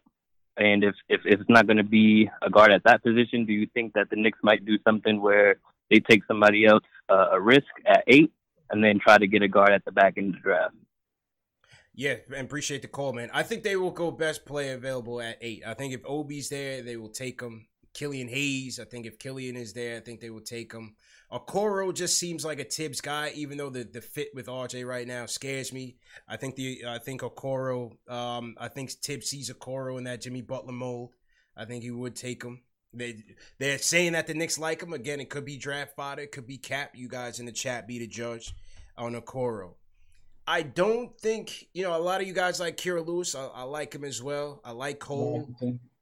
And 0.55 0.83
if, 0.83 0.95
if, 1.09 1.21
if 1.25 1.41
it's 1.41 1.49
not 1.49 1.65
going 1.65 1.77
to 1.77 1.83
be 1.83 2.29
a 2.41 2.49
guard 2.49 2.71
at 2.71 2.83
that 2.83 3.03
position, 3.03 3.45
do 3.45 3.53
you 3.53 3.67
think 3.73 3.93
that 3.93 4.09
the 4.09 4.15
Knicks 4.15 4.39
might 4.43 4.65
do 4.65 4.77
something 4.83 5.21
where 5.21 5.55
they 5.89 5.99
take 5.99 6.23
somebody 6.27 6.65
else 6.65 6.83
uh, 7.09 7.29
a 7.31 7.41
risk 7.41 7.65
at 7.87 8.03
eight 8.07 8.31
and 8.69 8.83
then 8.83 8.99
try 8.99 9.17
to 9.17 9.27
get 9.27 9.41
a 9.41 9.47
guard 9.47 9.71
at 9.71 9.83
the 9.85 9.91
back 9.91 10.17
end 10.17 10.29
of 10.29 10.33
the 10.35 10.39
draft? 10.41 10.75
Yeah, 11.95 12.15
and 12.35 12.45
appreciate 12.45 12.81
the 12.81 12.87
call, 12.87 13.13
man. 13.13 13.29
I 13.33 13.43
think 13.43 13.63
they 13.63 13.75
will 13.75 13.91
go 13.91 14.09
best 14.11 14.45
player 14.45 14.75
available 14.75 15.21
at 15.21 15.37
eight. 15.41 15.63
I 15.65 15.75
think 15.75 15.93
if 15.93 16.01
Obi's 16.05 16.49
there, 16.49 16.81
they 16.81 16.97
will 16.97 17.09
take 17.09 17.41
him. 17.41 17.67
Killian 17.93 18.28
Hayes, 18.28 18.79
I 18.79 18.86
think 18.86 19.05
if 19.05 19.20
Killian 19.20 19.55
is 19.55 19.74
there, 19.74 19.97
I 19.97 19.99
think 19.99 20.20
they 20.20 20.32
will 20.32 20.41
take 20.41 20.71
him. 20.74 20.95
Okoro 21.34 21.92
just 21.93 22.20
seems 22.20 22.46
like 22.46 22.60
a 22.60 22.64
Thibs 22.64 23.01
guy, 23.01 23.32
even 23.36 23.58
though 23.58 23.72
the, 23.72 23.84
the 23.84 24.01
fit 24.01 24.30
with 24.36 24.46
RJ 24.46 24.86
right 24.86 25.08
now 25.08 25.26
scares 25.26 25.74
me. 25.74 25.97
I 26.28 26.38
think 26.38 26.55
the 26.55 26.84
I 26.88 27.00
think 27.00 27.22
Okoro, 27.22 27.93
um, 28.08 28.55
I 28.60 28.68
think 28.68 28.92
Thibs 28.92 29.30
sees 29.30 29.51
Okoro 29.51 29.97
in 29.97 30.04
that 30.04 30.22
Jimmy 30.22 30.42
Butler 30.42 30.74
mold. 30.74 31.14
I 31.58 31.66
think 31.66 31.84
he 31.84 31.89
would 31.89 32.16
take 32.16 32.43
him. 32.43 32.62
They 32.93 33.24
they're 33.58 33.80
saying 33.80 34.12
that 34.12 34.28
the 34.28 34.36
Knicks 34.36 34.60
like 34.60 34.84
him 34.84 34.93
again. 34.93 35.20
It 35.20 35.32
could 35.32 35.46
be 35.46 35.58
draft 35.58 35.96
fodder, 35.96 36.22
it 36.22 36.32
could 36.32 36.46
be 36.46 36.58
cap. 36.58 36.92
You 36.93 37.08
guys 37.08 37.39
in 37.39 37.47
the 37.47 37.51
chat 37.51 37.88
be 37.88 37.97
the 37.97 38.08
judge 38.08 38.54
on 38.96 39.16
Okoro. 39.16 39.74
I 40.46 40.62
don't 40.62 41.18
think 41.20 41.68
you 41.74 41.82
know 41.82 41.97
a 41.97 42.00
lot 42.00 42.22
of 42.22 42.28
you 42.28 42.34
guys 42.34 42.60
like 42.60 42.78
Kira 42.78 43.04
Lewis. 43.04 43.34
I, 43.34 43.46
I 43.46 43.64
like 43.64 43.96
him 43.96 44.04
as 44.04 44.22
well. 44.22 44.62
I 44.64 44.72
like 44.72 45.00
Cole 45.00 45.50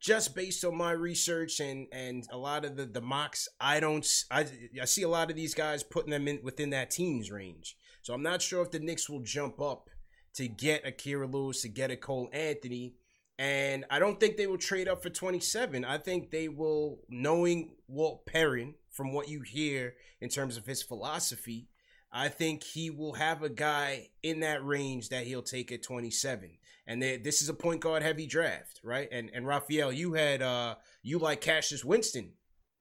just 0.01 0.35
based 0.35 0.65
on 0.65 0.75
my 0.75 0.91
research 0.91 1.59
and 1.59 1.87
and 1.93 2.27
a 2.31 2.37
lot 2.37 2.65
of 2.65 2.75
the 2.75 2.85
the 2.85 3.01
mocks, 3.01 3.47
I 3.59 3.79
don't 3.79 4.05
I 4.29 4.47
I 4.81 4.85
see 4.85 5.03
a 5.03 5.09
lot 5.09 5.29
of 5.29 5.37
these 5.37 5.53
guys 5.53 5.83
putting 5.83 6.11
them 6.11 6.27
in 6.27 6.39
within 6.43 6.71
that 6.71 6.91
team's 6.91 7.31
range. 7.31 7.77
So 8.01 8.13
I'm 8.13 8.23
not 8.23 8.41
sure 8.41 8.63
if 8.63 8.71
the 8.71 8.79
Knicks 8.79 9.09
will 9.09 9.21
jump 9.21 9.61
up 9.61 9.89
to 10.33 10.47
get 10.47 10.87
a 10.87 10.91
Kira 10.91 11.31
Lewis 11.31 11.61
to 11.61 11.69
get 11.69 11.91
a 11.91 11.95
Cole 11.95 12.29
Anthony. 12.33 12.95
And 13.37 13.85
I 13.89 13.99
don't 13.99 14.19
think 14.19 14.37
they 14.37 14.47
will 14.47 14.57
trade 14.57 14.87
up 14.87 15.01
for 15.01 15.09
27. 15.09 15.83
I 15.83 15.97
think 15.97 16.29
they 16.29 16.47
will, 16.47 16.99
knowing 17.09 17.71
Walt 17.87 18.25
Perrin, 18.25 18.75
from 18.91 19.13
what 19.13 19.29
you 19.29 19.41
hear 19.41 19.95
in 20.19 20.29
terms 20.29 20.57
of 20.57 20.65
his 20.65 20.83
philosophy, 20.83 21.67
I 22.11 22.27
think 22.27 22.63
he 22.63 22.89
will 22.89 23.13
have 23.13 23.41
a 23.41 23.49
guy 23.49 24.09
in 24.21 24.41
that 24.41 24.65
range 24.65 25.09
that 25.09 25.25
he'll 25.25 25.41
take 25.41 25.71
at 25.71 25.81
27 25.81 26.51
and 26.87 27.01
they, 27.01 27.17
this 27.17 27.41
is 27.41 27.49
a 27.49 27.53
point 27.53 27.81
guard 27.81 28.03
heavy 28.03 28.27
draft, 28.27 28.81
right? 28.83 29.07
And 29.11 29.29
and 29.33 29.47
Rafael, 29.47 29.91
you 29.91 30.13
had 30.13 30.41
uh 30.41 30.75
you 31.03 31.19
like 31.19 31.41
Cassius 31.41 31.85
Winston 31.85 32.31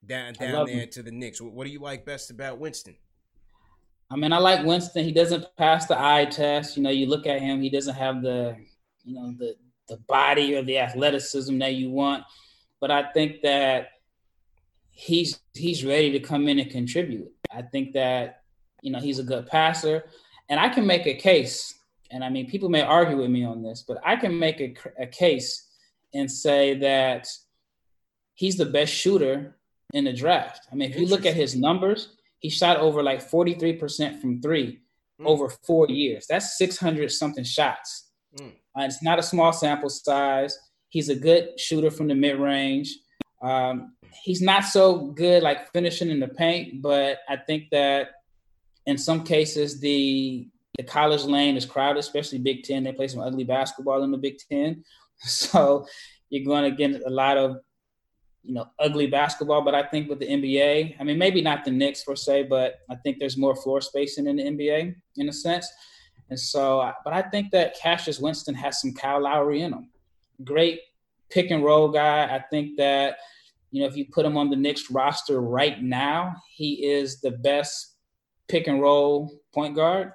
down 0.04 0.32
down 0.34 0.66
there 0.66 0.80
him. 0.80 0.88
to 0.90 1.02
the 1.02 1.12
Knicks. 1.12 1.40
What 1.40 1.64
do 1.64 1.70
you 1.70 1.80
like 1.80 2.04
best 2.04 2.30
about 2.30 2.58
Winston? 2.58 2.96
I 4.10 4.16
mean, 4.16 4.32
I 4.32 4.38
like 4.38 4.66
Winston. 4.66 5.04
He 5.04 5.12
doesn't 5.12 5.44
pass 5.56 5.86
the 5.86 6.00
eye 6.00 6.24
test. 6.24 6.76
You 6.76 6.82
know, 6.82 6.90
you 6.90 7.06
look 7.06 7.26
at 7.26 7.40
him, 7.40 7.62
he 7.62 7.70
doesn't 7.70 7.94
have 7.94 8.22
the, 8.22 8.56
you 9.04 9.14
know, 9.14 9.34
the 9.38 9.54
the 9.88 9.98
body 10.08 10.56
or 10.56 10.62
the 10.62 10.78
athleticism 10.78 11.56
that 11.58 11.74
you 11.74 11.90
want, 11.90 12.24
but 12.80 12.90
I 12.90 13.12
think 13.12 13.42
that 13.42 13.90
he's 14.90 15.38
he's 15.54 15.84
ready 15.84 16.10
to 16.12 16.20
come 16.20 16.48
in 16.48 16.58
and 16.58 16.70
contribute. 16.70 17.30
I 17.52 17.62
think 17.62 17.92
that 17.92 18.39
you 18.82 18.90
know 18.90 19.00
he's 19.00 19.18
a 19.18 19.24
good 19.24 19.46
passer, 19.46 20.04
and 20.48 20.58
I 20.58 20.68
can 20.68 20.86
make 20.86 21.06
a 21.06 21.14
case. 21.14 21.74
And 22.10 22.24
I 22.24 22.28
mean, 22.28 22.50
people 22.50 22.68
may 22.68 22.82
argue 22.82 23.18
with 23.18 23.30
me 23.30 23.44
on 23.44 23.62
this, 23.62 23.84
but 23.86 23.98
I 24.04 24.16
can 24.16 24.38
make 24.38 24.60
a, 24.60 24.74
a 25.00 25.06
case 25.06 25.68
and 26.12 26.30
say 26.30 26.74
that 26.78 27.28
he's 28.34 28.56
the 28.56 28.66
best 28.66 28.92
shooter 28.92 29.56
in 29.92 30.04
the 30.04 30.12
draft. 30.12 30.66
I 30.72 30.74
mean, 30.74 30.90
if 30.90 30.98
you 30.98 31.06
look 31.06 31.26
at 31.26 31.34
his 31.34 31.54
numbers, 31.54 32.16
he 32.38 32.48
shot 32.48 32.78
over 32.78 33.02
like 33.02 33.28
43% 33.28 34.20
from 34.20 34.40
three 34.40 34.80
mm. 35.20 35.26
over 35.26 35.48
four 35.48 35.88
years. 35.88 36.26
That's 36.28 36.58
600 36.58 37.12
something 37.12 37.44
shots. 37.44 38.10
Mm. 38.38 38.52
Uh, 38.76 38.82
it's 38.82 39.02
not 39.02 39.18
a 39.18 39.22
small 39.22 39.52
sample 39.52 39.90
size. 39.90 40.58
He's 40.88 41.08
a 41.08 41.14
good 41.14 41.58
shooter 41.60 41.90
from 41.90 42.08
the 42.08 42.14
mid 42.14 42.38
range. 42.38 42.96
Um, 43.42 43.94
he's 44.22 44.42
not 44.42 44.64
so 44.64 45.12
good 45.12 45.42
like 45.42 45.72
finishing 45.72 46.10
in 46.10 46.20
the 46.20 46.28
paint, 46.28 46.82
but 46.82 47.18
I 47.28 47.36
think 47.36 47.64
that 47.70 48.08
in 48.86 48.98
some 48.98 49.24
cases 49.24 49.80
the 49.80 50.48
the 50.76 50.84
college 50.84 51.24
lane 51.24 51.56
is 51.56 51.66
crowded, 51.66 51.98
especially 51.98 52.38
Big 52.38 52.62
Ten. 52.62 52.84
They 52.84 52.92
play 52.92 53.08
some 53.08 53.20
ugly 53.20 53.44
basketball 53.44 54.02
in 54.02 54.10
the 54.10 54.18
Big 54.18 54.38
Ten, 54.50 54.84
so 55.18 55.86
you're 56.28 56.44
going 56.44 56.70
to 56.70 56.76
get 56.76 57.02
a 57.04 57.10
lot 57.10 57.36
of 57.36 57.56
you 58.42 58.54
know 58.54 58.66
ugly 58.78 59.06
basketball. 59.06 59.62
But 59.62 59.74
I 59.74 59.82
think 59.82 60.08
with 60.08 60.20
the 60.20 60.28
NBA, 60.28 60.96
I 60.98 61.04
mean 61.04 61.18
maybe 61.18 61.42
not 61.42 61.64
the 61.64 61.70
Knicks 61.70 62.04
per 62.04 62.16
se, 62.16 62.44
but 62.44 62.80
I 62.88 62.96
think 62.96 63.18
there's 63.18 63.36
more 63.36 63.56
floor 63.56 63.80
spacing 63.80 64.26
in 64.26 64.36
the 64.36 64.44
NBA 64.44 64.94
in 65.16 65.28
a 65.28 65.32
sense. 65.32 65.70
And 66.30 66.38
so, 66.38 66.92
but 67.04 67.12
I 67.12 67.22
think 67.22 67.50
that 67.50 67.76
Cassius 67.76 68.20
Winston 68.20 68.54
has 68.54 68.80
some 68.80 68.94
Kyle 68.94 69.20
Lowry 69.20 69.62
in 69.62 69.72
him. 69.72 69.90
Great 70.44 70.80
pick 71.28 71.50
and 71.50 71.64
roll 71.64 71.88
guy. 71.88 72.24
I 72.24 72.42
think 72.50 72.76
that, 72.76 73.18
you 73.70 73.80
know, 73.82 73.88
if 73.88 73.96
you 73.96 74.06
put 74.12 74.26
him 74.26 74.36
on 74.36 74.48
the 74.48 74.56
Knicks 74.56 74.90
roster 74.90 75.40
right 75.40 75.82
now, 75.82 76.34
he 76.54 76.86
is 76.86 77.20
the 77.20 77.32
best 77.32 77.96
pick 78.50 78.66
and 78.66 78.80
roll 78.80 79.32
point 79.54 79.74
guard. 79.74 80.12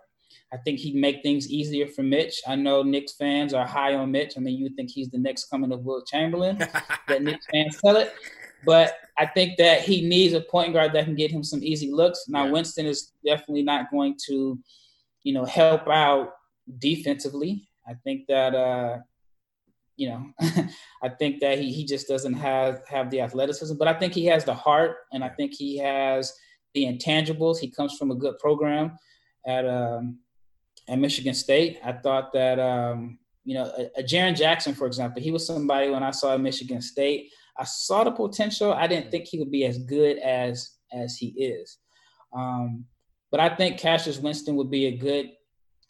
I 0.54 0.58
think 0.58 0.80
he'd 0.80 0.96
make 0.96 1.22
things 1.22 1.50
easier 1.50 1.88
for 1.88 2.04
Mitch. 2.04 2.42
I 2.48 2.56
know 2.56 2.84
Knicks 2.84 3.14
fans 3.14 3.54
are 3.54 3.66
high 3.66 3.96
on 3.96 4.12
Mitch. 4.12 4.34
I 4.38 4.40
mean, 4.40 4.58
you 4.58 4.70
think 4.70 4.92
he's 4.92 5.10
the 5.10 5.18
next 5.18 5.50
coming 5.50 5.72
of 5.72 5.84
Wilt 5.84 6.08
Chamberlain. 6.08 6.58
that 7.08 7.24
Knicks 7.24 7.46
fans 7.52 7.80
tell 7.84 7.98
it. 7.98 8.14
But 8.66 8.96
I 9.18 9.26
think 9.26 9.58
that 9.58 9.82
he 9.82 10.08
needs 10.08 10.34
a 10.34 10.42
point 10.42 10.74
guard 10.74 10.94
that 10.94 11.06
can 11.06 11.16
get 11.16 11.32
him 11.32 11.44
some 11.44 11.64
easy 11.64 11.92
looks. 11.92 12.26
Now, 12.28 12.46
yeah. 12.46 12.52
Winston 12.52 12.86
is 12.86 13.12
definitely 13.26 13.64
not 13.64 13.92
going 13.92 14.18
to– 14.28 14.60
you 15.26 15.34
know, 15.34 15.44
help 15.44 15.90
out 15.90 16.30
defensively. 16.78 17.68
I 17.86 17.96
think 17.96 18.28
that 18.28 18.56
uh, 18.56 19.00
you 19.98 20.10
know, 20.10 20.26
I 21.04 21.10
think 21.10 21.42
that 21.42 21.60
he 21.60 21.74
he 21.74 21.84
just 21.84 22.08
doesn't 22.08 22.36
have 22.36 22.84
have 22.88 23.10
the 23.10 23.20
athleticism, 23.20 23.76
but 23.78 23.90
I 23.90 23.94
think 23.94 24.14
he 24.14 24.26
has 24.28 24.46
the 24.46 24.54
heart, 24.54 24.98
and 25.12 25.24
I 25.24 25.30
think 25.30 25.54
he 25.54 25.78
has 25.80 26.32
the 26.76 26.86
intangibles. 26.86 27.58
He 27.58 27.72
comes 27.72 27.98
from 27.98 28.12
a 28.12 28.16
good 28.16 28.38
program 28.38 28.98
at 29.48 29.68
um, 29.68 30.20
at 30.88 31.00
Michigan 31.00 31.34
State. 31.34 31.80
I 31.84 31.94
thought 31.94 32.32
that 32.34 32.60
um, 32.60 33.18
you 33.44 33.56
know, 33.56 33.72
a, 33.78 34.02
a 34.02 34.04
Jaren 34.04 34.36
Jackson, 34.36 34.74
for 34.74 34.88
example, 34.88 35.22
he 35.22 35.32
was 35.32 35.48
somebody 35.48 35.90
when 35.90 36.04
I 36.04 36.12
saw 36.12 36.34
at 36.34 36.42
Michigan 36.42 36.82
State. 36.82 37.32
I 37.58 37.64
saw 37.64 38.04
the 38.04 38.12
potential. 38.12 38.74
I 38.74 38.88
didn't 38.88 39.12
think 39.12 39.26
he 39.26 39.40
would 39.40 39.52
be 39.52 39.66
as 39.66 39.80
good 39.80 40.18
as 40.20 40.72
as 40.94 41.16
he 41.16 41.28
is. 41.28 41.78
Um, 42.36 42.86
but 43.32 43.40
I 43.40 43.56
think 43.56 43.80
Cassius 43.80 44.20
Winston 44.20 44.56
would 44.56 44.70
be 44.70 44.86
a 44.88 44.98
good 44.98 45.32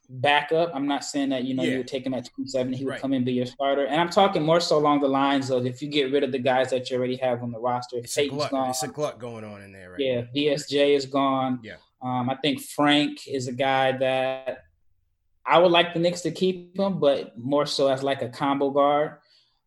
backup. 0.10 0.72
I'm 0.74 0.88
not 0.88 1.04
saying 1.04 1.30
that 1.30 1.44
you 1.44 1.54
know 1.54 1.64
yeah. 1.64 1.72
you 1.72 1.78
would 1.78 1.88
take 1.88 2.06
him 2.06 2.14
at 2.14 2.30
27, 2.34 2.74
he 2.74 2.86
would 2.86 2.92
right. 2.92 3.02
come 3.02 3.14
in 3.14 3.18
and 3.18 3.26
be 3.26 3.34
your 3.34 3.46
starter. 3.46 3.86
And 3.86 4.00
I'm 4.00 4.10
talking 4.10 4.44
more 4.44 4.60
so 4.60 4.78
along 4.78 5.02
the 5.02 5.08
lines 5.08 5.50
of 5.50 5.66
if 5.66 5.82
you 5.82 5.88
get 5.88 6.12
rid 6.12 6.24
of 6.24 6.32
the 6.32 6.40
guys 6.40 6.70
that 6.70 6.90
you 6.90 6.98
already 6.98 7.16
have 7.18 7.44
on 7.44 7.52
the 7.52 7.60
roster. 7.60 7.98
It's, 7.98 8.18
a 8.18 8.28
glut, 8.28 8.52
gone, 8.52 8.70
it's 8.70 8.84
a 8.84 8.88
glut 8.88 9.20
going 9.20 9.44
on 9.44 9.62
in 9.62 9.72
there, 9.72 9.92
right? 9.92 10.00
Yeah, 10.00 10.22
DSJ 10.36 10.96
is 10.96 11.06
gone. 11.06 11.60
Yeah. 11.64 11.76
Um, 12.02 12.30
I 12.30 12.36
think 12.36 12.62
Frank 12.62 13.28
is 13.28 13.48
a 13.48 13.54
guy 13.54 13.94
that 13.98 14.64
I 15.46 15.60
would 15.60 15.72
like 15.72 15.94
the 15.94 16.00
Knicks 16.00 16.22
to 16.22 16.32
keep 16.32 16.78
him, 16.78 17.00
but 17.00 17.38
more 17.38 17.66
so 17.66 17.88
as 17.88 18.04
like 18.04 18.22
a 18.22 18.30
combo 18.30 18.72
guard. 18.72 19.18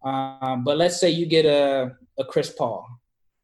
Um, 0.02 0.64
but 0.64 0.76
let's 0.76 1.00
say 1.00 1.10
you 1.10 1.26
get 1.26 1.46
a, 1.46 1.96
a 2.18 2.24
Chris 2.24 2.50
Paul 2.50 2.86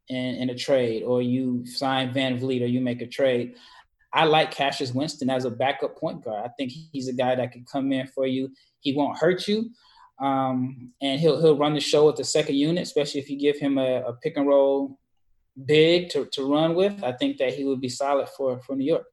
in, 0.08 0.36
in 0.36 0.50
a 0.50 0.54
trade, 0.54 1.02
or 1.02 1.22
you 1.22 1.66
sign 1.66 2.12
VanVleet, 2.12 2.62
or 2.62 2.66
you 2.66 2.80
make 2.80 3.02
a 3.02 3.06
trade. 3.06 3.54
I 4.14 4.24
like 4.24 4.52
Cassius 4.52 4.94
Winston 4.94 5.28
as 5.28 5.44
a 5.44 5.50
backup 5.50 5.96
point 5.96 6.24
guard. 6.24 6.44
I 6.44 6.48
think 6.56 6.70
he's 6.70 7.08
a 7.08 7.12
guy 7.12 7.34
that 7.34 7.50
can 7.50 7.64
come 7.70 7.92
in 7.92 8.06
for 8.06 8.26
you. 8.26 8.48
He 8.78 8.94
won't 8.94 9.18
hurt 9.18 9.48
you, 9.48 9.70
um, 10.20 10.92
and 11.02 11.20
he'll 11.20 11.40
he'll 11.40 11.58
run 11.58 11.74
the 11.74 11.80
show 11.80 12.06
with 12.06 12.16
the 12.16 12.24
second 12.24 12.54
unit, 12.54 12.84
especially 12.84 13.20
if 13.20 13.28
you 13.28 13.36
give 13.36 13.58
him 13.58 13.76
a, 13.76 14.02
a 14.02 14.12
pick 14.12 14.36
and 14.36 14.46
roll 14.46 15.00
big 15.66 16.10
to, 16.10 16.26
to 16.32 16.50
run 16.50 16.74
with. 16.76 17.02
I 17.02 17.12
think 17.12 17.38
that 17.38 17.54
he 17.54 17.64
would 17.64 17.80
be 17.80 17.88
solid 17.88 18.28
for 18.28 18.60
for 18.60 18.76
New 18.76 18.86
York. 18.86 19.04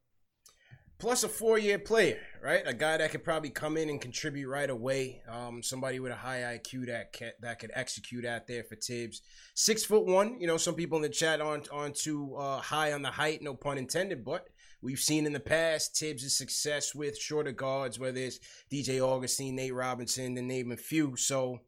Plus 1.01 1.23
a 1.23 1.29
four 1.29 1.57
year 1.57 1.79
player, 1.79 2.19
right? 2.43 2.61
A 2.67 2.75
guy 2.75 2.97
that 2.97 3.09
could 3.09 3.23
probably 3.23 3.49
come 3.49 3.75
in 3.75 3.89
and 3.89 3.99
contribute 3.99 4.47
right 4.47 4.69
away. 4.69 5.23
Um, 5.27 5.63
somebody 5.63 5.99
with 5.99 6.11
a 6.11 6.15
high 6.15 6.59
IQ 6.59 6.85
that 6.85 7.11
can, 7.11 7.31
that 7.41 7.57
could 7.57 7.71
execute 7.73 8.23
out 8.23 8.45
there 8.45 8.63
for 8.63 8.75
Thibs. 8.75 9.23
Six 9.55 9.83
foot 9.83 10.05
one. 10.05 10.39
You 10.39 10.45
know, 10.45 10.57
some 10.57 10.75
people 10.75 10.97
in 10.97 11.01
the 11.01 11.09
chat 11.09 11.41
aren't 11.41 11.71
aren't 11.71 11.95
too 11.95 12.35
uh, 12.35 12.59
high 12.59 12.93
on 12.93 13.01
the 13.01 13.09
height, 13.09 13.41
no 13.41 13.55
pun 13.55 13.79
intended, 13.79 14.23
but 14.23 14.47
We've 14.81 14.99
seen 14.99 15.27
in 15.27 15.33
the 15.33 15.39
past 15.39 15.95
Thibs' 15.95 16.35
success 16.35 16.95
with 16.95 17.17
shorter 17.17 17.51
guards, 17.51 17.99
whether 17.99 18.19
it's 18.19 18.39
DJ 18.71 18.99
Augustin, 18.99 19.55
Nate 19.55 19.73
Robinson, 19.73 20.35
to 20.35 20.41
name 20.41 20.71
a 20.71 20.77
few. 20.77 21.15
So 21.15 21.59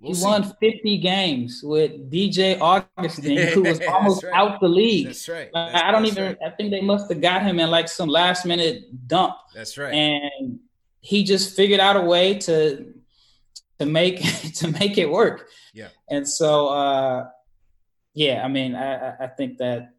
we'll 0.00 0.10
he 0.10 0.14
see. 0.14 0.24
won 0.24 0.54
50 0.60 0.98
games 0.98 1.60
with 1.62 2.10
DJ 2.10 2.60
Augustin, 2.60 3.32
yeah, 3.32 3.46
who 3.46 3.62
was 3.62 3.80
almost 3.82 4.24
right. 4.24 4.34
out 4.34 4.60
the 4.60 4.68
league. 4.68 5.06
That's 5.06 5.28
right. 5.28 5.50
That's, 5.54 5.82
I 5.82 5.92
don't 5.92 6.06
even. 6.06 6.24
Right. 6.24 6.38
I 6.44 6.50
think 6.50 6.72
they 6.72 6.80
must 6.80 7.08
have 7.12 7.20
got 7.20 7.42
him 7.42 7.60
in 7.60 7.70
like 7.70 7.88
some 7.88 8.08
last 8.08 8.44
minute 8.44 9.06
dump. 9.06 9.36
That's 9.54 9.78
right. 9.78 9.94
And 9.94 10.58
he 11.00 11.22
just 11.22 11.54
figured 11.54 11.80
out 11.80 11.96
a 11.96 12.00
way 12.00 12.38
to 12.40 12.92
to 13.78 13.86
make 13.86 14.20
to 14.54 14.68
make 14.72 14.98
it 14.98 15.08
work. 15.08 15.48
Yeah. 15.72 15.88
And 16.10 16.28
so, 16.28 16.68
uh, 16.68 17.28
yeah, 18.14 18.42
I 18.44 18.48
mean, 18.48 18.74
I, 18.74 19.14
I 19.20 19.26
think 19.28 19.58
that 19.58 19.90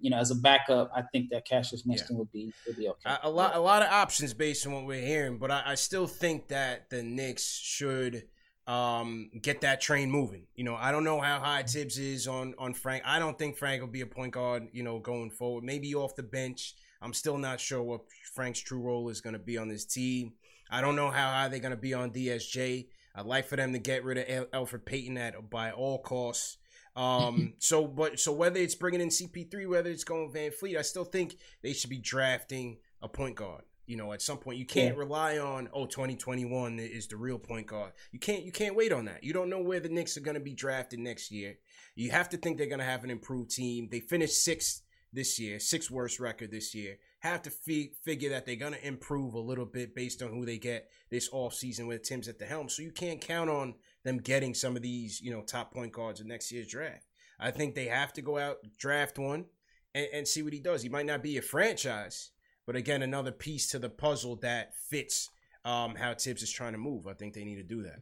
you 0.00 0.10
know, 0.10 0.18
as 0.18 0.30
a 0.30 0.34
backup, 0.34 0.90
I 0.94 1.02
think 1.02 1.30
that 1.30 1.46
Cassius 1.46 1.84
Winston 1.84 2.16
yeah. 2.16 2.18
would 2.18 2.32
be 2.32 2.52
would 2.66 2.76
be 2.76 2.88
okay. 2.88 3.10
A, 3.22 3.28
a, 3.28 3.30
lot, 3.30 3.54
a 3.54 3.60
lot 3.60 3.82
of 3.82 3.90
options 3.90 4.34
based 4.34 4.66
on 4.66 4.72
what 4.72 4.86
we're 4.86 5.04
hearing, 5.04 5.38
but 5.38 5.50
I, 5.50 5.62
I 5.66 5.74
still 5.74 6.06
think 6.06 6.48
that 6.48 6.90
the 6.90 7.02
Knicks 7.02 7.46
should 7.46 8.24
um, 8.66 9.30
get 9.40 9.62
that 9.62 9.80
train 9.80 10.10
moving. 10.10 10.46
You 10.54 10.64
know, 10.64 10.76
I 10.76 10.92
don't 10.92 11.04
know 11.04 11.20
how 11.20 11.40
high 11.40 11.62
Thibs 11.62 11.98
is 11.98 12.26
on 12.26 12.54
on 12.58 12.74
Frank. 12.74 13.02
I 13.06 13.18
don't 13.18 13.38
think 13.38 13.56
Frank 13.56 13.80
will 13.80 13.88
be 13.88 14.00
a 14.00 14.06
point 14.06 14.32
guard. 14.32 14.68
You 14.72 14.82
know, 14.82 14.98
going 14.98 15.30
forward, 15.30 15.64
maybe 15.64 15.94
off 15.94 16.14
the 16.16 16.22
bench. 16.22 16.74
I'm 17.02 17.14
still 17.14 17.38
not 17.38 17.60
sure 17.60 17.82
what 17.82 18.02
Frank's 18.34 18.60
true 18.60 18.80
role 18.80 19.08
is 19.08 19.20
going 19.20 19.32
to 19.32 19.38
be 19.38 19.56
on 19.56 19.68
this 19.68 19.86
team. 19.86 20.34
I 20.70 20.80
don't 20.80 20.96
know 20.96 21.10
how 21.10 21.30
high 21.30 21.48
they're 21.48 21.58
going 21.58 21.70
to 21.70 21.76
be 21.76 21.94
on 21.94 22.10
DSJ. 22.10 22.88
I'd 23.14 23.26
like 23.26 23.46
for 23.46 23.56
them 23.56 23.72
to 23.72 23.78
get 23.78 24.04
rid 24.04 24.18
of 24.18 24.50
Elfrid 24.50 24.84
Payton 24.84 25.16
at 25.16 25.50
by 25.50 25.72
all 25.72 25.98
costs. 25.98 26.58
Um, 26.96 27.54
so, 27.58 27.86
but 27.86 28.20
so 28.20 28.32
whether 28.32 28.58
it's 28.58 28.74
bringing 28.74 29.00
in 29.00 29.08
CP3, 29.08 29.68
whether 29.68 29.90
it's 29.90 30.04
going 30.04 30.32
VanVleet, 30.32 30.78
I 30.78 30.82
still 30.82 31.04
think 31.04 31.36
they 31.62 31.72
should 31.72 31.90
be 31.90 31.98
drafting 31.98 32.78
a 33.02 33.08
point 33.08 33.36
guard. 33.36 33.62
You 33.86 33.96
know, 33.96 34.12
at 34.12 34.22
some 34.22 34.38
point, 34.38 34.58
you 34.58 34.66
can't 34.66 34.94
yeah. 34.94 35.00
rely 35.00 35.38
on 35.38 35.68
oh 35.72 35.84
2021 35.84 36.78
is 36.78 37.08
the 37.08 37.16
real 37.16 37.40
point 37.40 37.66
guard. 37.66 37.90
You 38.12 38.20
can't 38.20 38.44
you 38.44 38.52
can't 38.52 38.76
wait 38.76 38.92
on 38.92 39.06
that. 39.06 39.24
You 39.24 39.32
don't 39.32 39.50
know 39.50 39.60
where 39.60 39.80
the 39.80 39.88
Knicks 39.88 40.16
are 40.16 40.20
going 40.20 40.36
to 40.36 40.40
be 40.40 40.54
drafted 40.54 41.00
next 41.00 41.32
year. 41.32 41.56
You 41.96 42.12
have 42.12 42.28
to 42.28 42.36
think 42.36 42.56
they're 42.56 42.68
going 42.68 42.78
to 42.78 42.84
have 42.84 43.02
an 43.02 43.10
improved 43.10 43.50
team. 43.50 43.88
They 43.90 43.98
finished 43.98 44.44
sixth 44.44 44.82
this 45.12 45.40
year, 45.40 45.58
sixth 45.58 45.90
worst 45.90 46.20
record 46.20 46.50
this 46.50 46.74
year. 46.74 46.98
Have 47.20 47.42
to 47.42 47.50
fi- 47.50 47.92
figure 48.04 48.30
that 48.30 48.46
they're 48.46 48.56
going 48.56 48.74
to 48.74 48.86
improve 48.86 49.34
a 49.34 49.40
little 49.40 49.66
bit 49.66 49.94
based 49.94 50.22
on 50.22 50.30
who 50.30 50.46
they 50.46 50.58
get 50.58 50.88
this 51.10 51.28
off 51.32 51.54
season 51.54 51.86
with 51.86 52.02
Tim's 52.02 52.28
at 52.28 52.38
the 52.38 52.46
helm. 52.46 52.68
So 52.68 52.82
you 52.82 52.92
can't 52.92 53.20
count 53.20 53.50
on 53.50 53.74
them 54.04 54.18
getting 54.18 54.54
some 54.54 54.76
of 54.76 54.82
these, 54.82 55.20
you 55.20 55.30
know, 55.30 55.42
top 55.42 55.72
point 55.72 55.92
guards 55.92 56.20
in 56.20 56.28
next 56.28 56.50
year's 56.50 56.68
draft. 56.68 57.04
I 57.38 57.50
think 57.50 57.74
they 57.74 57.86
have 57.86 58.12
to 58.14 58.22
go 58.22 58.38
out, 58.38 58.58
draft 58.78 59.18
one, 59.18 59.46
and, 59.94 60.06
and 60.12 60.28
see 60.28 60.42
what 60.42 60.52
he 60.52 60.60
does. 60.60 60.82
He 60.82 60.88
might 60.88 61.06
not 61.06 61.22
be 61.22 61.38
a 61.38 61.42
franchise, 61.42 62.30
but 62.66 62.76
again, 62.76 63.02
another 63.02 63.32
piece 63.32 63.68
to 63.70 63.78
the 63.78 63.88
puzzle 63.88 64.36
that 64.36 64.74
fits 64.76 65.30
um, 65.64 65.94
how 65.94 66.14
Thibs 66.14 66.42
is 66.42 66.50
trying 66.50 66.72
to 66.72 66.78
move. 66.78 67.06
I 67.06 67.14
think 67.14 67.34
they 67.34 67.44
need 67.44 67.56
to 67.56 67.62
do 67.62 67.82
that. 67.82 68.00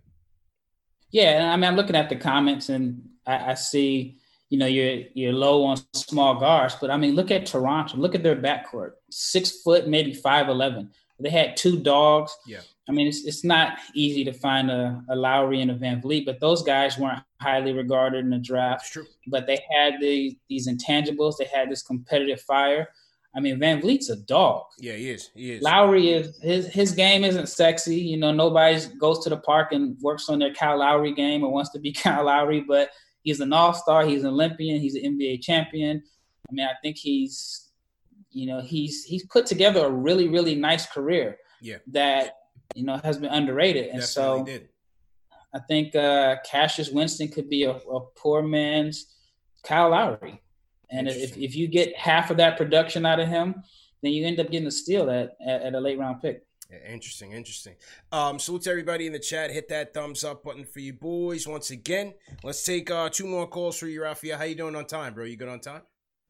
Yeah, 1.11 1.51
I 1.53 1.57
mean, 1.57 1.65
I'm 1.65 1.77
looking 1.77 1.97
at 1.97 2.09
the 2.09 2.17
comments 2.17 2.69
and 2.69 3.09
I, 3.27 3.53
I 3.53 3.55
see, 3.55 4.19
you 4.51 4.59
know, 4.59 4.67
you're 4.67 5.05
you're 5.15 5.33
low 5.33 5.65
on 5.65 5.79
small 5.95 6.39
guards, 6.39 6.77
but 6.81 6.91
I 6.91 6.97
mean, 6.97 7.15
look 7.15 7.31
at 7.31 7.47
Toronto. 7.47 7.97
Look 7.97 8.15
at 8.15 8.23
their 8.23 8.37
backcourt, 8.37 8.93
six 9.11 9.63
foot, 9.63 9.89
maybe 9.89 10.15
five 10.15 10.49
eleven. 10.49 10.91
They 11.21 11.31
had 11.31 11.57
two 11.57 11.81
dogs. 11.81 12.37
Yeah. 12.47 12.61
I 12.89 12.93
mean, 12.93 13.07
it's, 13.07 13.25
it's 13.25 13.45
not 13.45 13.79
easy 13.95 14.25
to 14.25 14.33
find 14.33 14.71
a, 14.71 15.03
a 15.11 15.17
Lowry 15.17 15.61
and 15.61 15.71
a 15.71 15.75
VanVleet, 15.75 16.25
but 16.25 16.41
those 16.41 16.63
guys 16.63 16.97
weren't 16.97 17.23
highly 17.41 17.73
regarded 17.73 18.25
in 18.25 18.31
the 18.31 18.39
draft. 18.39 18.83
That's 18.83 18.91
true. 18.91 19.07
But 19.27 19.47
they 19.47 19.61
had 19.71 19.95
the, 20.01 20.39
these 20.49 20.69
intangibles. 20.69 21.35
They 21.39 21.45
had 21.47 21.71
this 21.71 21.83
competitive 21.83 22.41
fire. 22.41 22.89
I 23.37 23.41
mean, 23.41 23.61
VanVleet's 23.61 24.09
a 24.11 24.17
dog. 24.17 24.65
Yeah, 24.79 24.95
he 24.95 25.11
is. 25.11 25.31
He 25.35 25.53
is. 25.53 25.63
Lowry 25.63 26.09
is 26.09 26.41
his 26.41 26.67
his 26.67 26.93
game 26.93 27.25
isn't 27.25 27.49
sexy. 27.49 27.97
You 27.97 28.17
know, 28.17 28.33
nobody 28.33 28.81
goes 28.99 29.23
to 29.25 29.31
the 29.31 29.37
park 29.37 29.73
and 29.73 29.97
works 30.01 30.31
on 30.31 30.39
their 30.39 30.55
Kyle 30.55 30.79
Lowry 30.79 31.13
game 31.15 31.45
or 31.45 31.53
wants 31.53 31.71
to 31.73 31.79
be 31.79 31.93
Kyle 32.03 32.25
Lowry, 32.25 32.65
but 32.67 32.91
he's 33.23 33.41
an 33.41 33.53
all 33.53 33.75
star. 33.75 34.07
He's 34.07 34.25
an 34.25 34.31
Olympian. 34.31 34.81
He's 34.81 34.95
an 34.95 35.19
NBA 35.19 35.43
champion. 35.43 36.03
I 36.49 36.53
mean, 36.53 36.67
I 36.67 36.73
think 36.83 36.97
he's, 36.97 37.68
you 38.31 38.47
know, 38.47 38.61
he's 38.61 39.05
he's 39.05 39.25
put 39.27 39.47
together 39.47 39.87
a 39.87 39.91
really 39.91 40.29
really 40.29 40.55
nice 40.55 40.87
career. 40.87 41.39
Yeah. 41.61 41.79
That 41.89 42.35
you 42.75 42.85
know 42.85 43.01
has 43.03 43.19
been 43.19 43.31
underrated, 43.31 43.89
and 43.89 44.01
Definitely 44.01 44.39
so 44.39 44.45
did. 44.45 44.69
I 45.55 45.61
think 45.61 45.97
uh, 45.97 46.37
Cassius 46.45 46.91
Winston 46.91 47.29
could 47.29 47.49
be 47.49 47.65
a, 47.65 47.71
a 47.71 48.01
poor 48.17 48.43
man's 48.43 49.15
Kyle 49.65 49.91
Lowry. 49.91 50.41
And 50.91 51.09
if, 51.09 51.37
if 51.37 51.55
you 51.55 51.69
get 51.69 51.97
half 51.97 52.31
of 52.31 52.39
that 52.39 52.57
production 52.57 53.05
out 53.05 53.21
of 53.21 53.29
him, 53.29 53.63
then 54.03 54.13
you 54.13 54.27
end 54.27 54.41
up 54.41 54.51
getting 54.51 54.67
a 54.67 54.71
steal 54.71 55.11
at, 55.11 55.37
at, 55.47 55.63
at 55.63 55.75
a 55.75 55.81
late 55.81 55.99
round 55.99 56.23
pick. 56.23 56.45
Yeah, 56.71 56.93
interesting, 56.93 57.33
interesting. 57.33 57.77
Um, 58.13 58.39
salute 58.39 58.63
to 58.63 58.71
everybody 58.71 59.07
in 59.07 59.13
the 59.13 59.19
chat. 59.19 59.51
Hit 59.51 59.69
that 59.69 59.95
thumbs 59.95 60.23
up 60.23 60.45
button 60.45 60.65
for 60.65 60.81
you 60.81 60.93
boys 60.93 61.47
once 61.47 61.71
again. 61.71 62.15
Let's 62.43 62.63
take 62.63 62.91
uh, 62.91 63.09
two 63.09 63.27
more 63.27 63.47
calls 63.47 63.79
for 63.79 63.87
you, 63.87 64.03
Rafael. 64.03 64.37
How 64.37 64.45
you 64.45 64.55
doing 64.55 64.77
on 64.77 64.85
time, 64.85 65.15
bro? 65.15 65.25
You 65.25 65.37
good 65.37 65.49
on 65.49 65.61
time? 65.61 65.83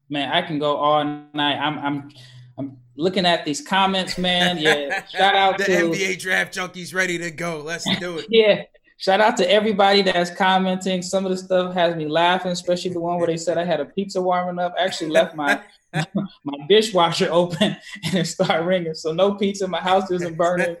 Man, 0.09 0.31
I 0.31 0.41
can 0.41 0.59
go 0.59 0.75
all 0.75 1.03
night. 1.33 1.57
I'm 1.57 1.77
I'm 1.79 2.09
I'm 2.57 2.77
looking 2.95 3.25
at 3.25 3.45
these 3.45 3.61
comments, 3.61 4.17
man. 4.17 4.57
Yeah, 4.57 5.05
shout 5.09 5.35
out 5.35 5.57
the 5.57 5.65
to 5.65 5.71
NBA 5.71 6.19
draft 6.19 6.55
junkies 6.55 6.93
ready 6.93 7.17
to 7.19 7.31
go. 7.31 7.61
Let's 7.61 7.85
do 7.99 8.17
it. 8.17 8.27
yeah. 8.29 8.63
Shout 8.97 9.21
out 9.21 9.37
to 9.37 9.49
everybody 9.49 10.01
that's 10.01 10.29
commenting. 10.29 11.01
Some 11.01 11.25
of 11.25 11.31
the 11.31 11.37
stuff 11.37 11.73
has 11.73 11.95
me 11.95 12.05
laughing, 12.05 12.51
especially 12.51 12.91
the 12.91 12.99
one 12.99 13.17
where 13.17 13.27
they 13.27 13.37
said 13.37 13.57
I 13.57 13.63
had 13.63 13.79
a 13.79 13.85
pizza 13.85 14.21
warming 14.21 14.59
up. 14.59 14.75
I 14.77 14.83
actually 14.83 15.11
left 15.11 15.35
my 15.35 15.61
my 15.93 16.57
dishwasher 16.67 17.29
open 17.31 17.77
and 18.03 18.13
it 18.13 18.25
started 18.25 18.65
ringing. 18.65 18.93
So 18.93 19.13
no 19.13 19.35
pizza. 19.35 19.67
My 19.69 19.79
house 19.79 20.11
isn't 20.11 20.35
burning. 20.35 20.75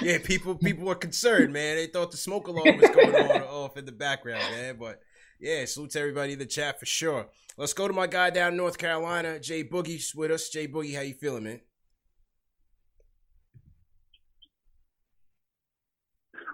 yeah, 0.00 0.18
people 0.22 0.54
people 0.54 0.84
were 0.84 0.94
concerned, 0.94 1.52
man. 1.52 1.74
They 1.74 1.86
thought 1.86 2.12
the 2.12 2.18
smoke 2.18 2.46
alarm 2.46 2.78
was 2.78 2.90
going 2.90 3.14
on 3.14 3.42
off 3.42 3.76
in 3.76 3.84
the 3.84 3.92
background, 3.92 4.44
man. 4.52 4.76
But 4.78 5.02
yeah, 5.38 5.64
salute 5.64 5.90
to 5.90 6.00
everybody 6.00 6.32
in 6.34 6.38
the 6.38 6.46
chat 6.46 6.78
for 6.78 6.86
sure. 6.86 7.26
Let's 7.56 7.72
go 7.72 7.88
to 7.88 7.94
my 7.94 8.06
guy 8.06 8.30
down 8.30 8.52
in 8.52 8.56
North 8.56 8.78
Carolina, 8.78 9.40
Jay 9.40 9.64
Boogie's 9.64 10.14
with 10.14 10.30
us. 10.30 10.48
Jay 10.48 10.68
Boogie, 10.68 10.94
how 10.94 11.02
you 11.02 11.14
feeling, 11.14 11.44
man? 11.44 11.60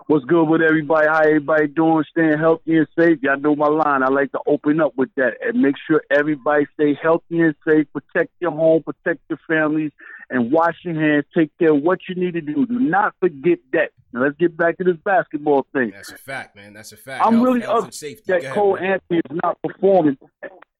What's 0.08 0.24
good 0.24 0.44
with 0.44 0.60
everybody? 0.60 1.06
How 1.06 1.20
everybody 1.20 1.68
doing? 1.68 2.04
Staying 2.10 2.38
healthy 2.38 2.76
and 2.76 2.88
safe. 2.98 3.18
Y'all 3.22 3.38
know 3.38 3.54
my 3.54 3.68
line. 3.68 4.02
I 4.02 4.08
like 4.08 4.32
to 4.32 4.40
open 4.46 4.80
up 4.80 4.92
with 4.96 5.10
that 5.16 5.34
and 5.40 5.62
make 5.62 5.76
sure 5.86 6.02
everybody 6.10 6.66
stay 6.74 6.98
healthy 7.00 7.40
and 7.40 7.54
safe. 7.66 7.86
Protect 7.92 8.32
your 8.40 8.50
home, 8.50 8.82
protect 8.82 9.20
your 9.28 9.38
families, 9.48 9.92
and 10.32 10.50
wash 10.50 10.76
your 10.82 10.94
hands. 10.94 11.26
Take 11.36 11.56
care 11.58 11.74
of 11.74 11.82
what 11.82 12.00
you 12.08 12.14
need 12.14 12.32
to 12.32 12.40
do. 12.40 12.66
Do 12.66 12.80
not 12.80 13.14
forget 13.20 13.58
that. 13.74 13.90
Now 14.12 14.22
let's 14.24 14.36
get 14.38 14.56
back 14.56 14.78
to 14.78 14.84
this 14.84 14.96
basketball 15.04 15.66
thing. 15.72 15.90
That's 15.94 16.10
a 16.10 16.16
fact, 16.16 16.56
man. 16.56 16.72
That's 16.72 16.92
a 16.92 16.96
fact. 16.96 17.24
I'm 17.24 17.34
Health- 17.34 17.44
really 17.44 17.60
health 17.60 17.78
upset 17.84 17.94
safety. 17.94 18.24
that 18.28 18.42
ahead, 18.42 18.54
Cole 18.54 18.74
man. 18.76 18.84
Anthony 18.92 19.18
is 19.18 19.40
not 19.42 19.58
performing 19.62 20.18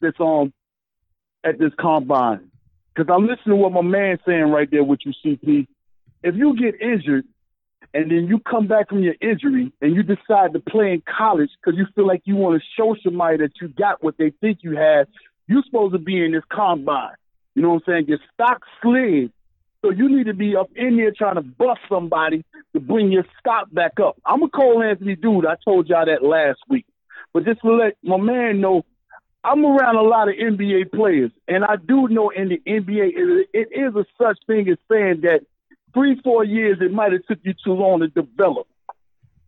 this 0.00 0.14
um 0.18 0.52
at 1.44 1.58
this 1.58 1.72
combine. 1.78 2.50
Because 2.94 3.12
I 3.12 3.16
listen 3.16 3.50
to 3.50 3.56
what 3.56 3.72
my 3.72 3.82
man's 3.82 4.20
saying 4.26 4.44
right 4.50 4.70
there 4.70 4.84
with 4.84 5.00
you, 5.04 5.12
CP. 5.24 5.66
If 6.22 6.34
you 6.34 6.56
get 6.56 6.80
injured 6.80 7.24
and 7.94 8.10
then 8.10 8.26
you 8.26 8.38
come 8.38 8.66
back 8.66 8.88
from 8.88 9.02
your 9.02 9.14
injury 9.20 9.72
and 9.80 9.94
you 9.94 10.02
decide 10.02 10.52
to 10.54 10.60
play 10.60 10.92
in 10.92 11.02
college 11.02 11.50
because 11.62 11.78
you 11.78 11.86
feel 11.94 12.06
like 12.06 12.22
you 12.24 12.36
want 12.36 12.60
to 12.60 12.66
show 12.76 12.94
somebody 13.02 13.38
that 13.38 13.52
you 13.60 13.68
got 13.68 14.02
what 14.02 14.16
they 14.18 14.30
think 14.40 14.58
you 14.62 14.76
have, 14.76 15.08
you're 15.46 15.62
supposed 15.64 15.92
to 15.94 15.98
be 15.98 16.22
in 16.24 16.32
this 16.32 16.44
combine. 16.50 17.14
You 17.54 17.62
know 17.62 17.70
what 17.70 17.82
I'm 17.86 17.92
saying? 17.94 18.08
Your 18.08 18.18
stock 18.34 18.62
slid. 18.82 19.32
So 19.82 19.90
you 19.90 20.08
need 20.08 20.26
to 20.26 20.34
be 20.34 20.56
up 20.56 20.70
in 20.76 20.96
there 20.96 21.10
trying 21.10 21.34
to 21.34 21.42
bust 21.42 21.80
somebody 21.88 22.44
to 22.72 22.80
bring 22.80 23.10
your 23.10 23.24
stock 23.38 23.72
back 23.72 23.98
up. 24.00 24.16
I'm 24.24 24.42
a 24.42 24.48
Cole 24.48 24.82
Anthony 24.82 25.16
dude. 25.16 25.44
I 25.44 25.56
told 25.64 25.88
y'all 25.88 26.06
that 26.06 26.22
last 26.22 26.60
week. 26.68 26.86
But 27.34 27.44
just 27.44 27.60
to 27.62 27.72
let 27.72 27.96
my 28.02 28.16
man 28.16 28.60
know, 28.60 28.84
I'm 29.44 29.64
around 29.64 29.96
a 29.96 30.02
lot 30.02 30.28
of 30.28 30.36
NBA 30.36 30.92
players, 30.92 31.32
and 31.48 31.64
I 31.64 31.74
do 31.76 32.06
know 32.06 32.30
in 32.30 32.48
the 32.48 32.62
NBA 32.64 33.10
it, 33.52 33.68
is 33.72 33.96
a 33.96 34.04
such 34.16 34.38
thing 34.46 34.68
as 34.68 34.78
saying 34.88 35.22
that 35.22 35.40
three, 35.92 36.20
four 36.22 36.44
years 36.44 36.78
it 36.80 36.92
might 36.92 37.12
have 37.12 37.26
took 37.26 37.40
you 37.42 37.54
too 37.64 37.72
long 37.72 38.00
to 38.00 38.08
develop. 38.08 38.68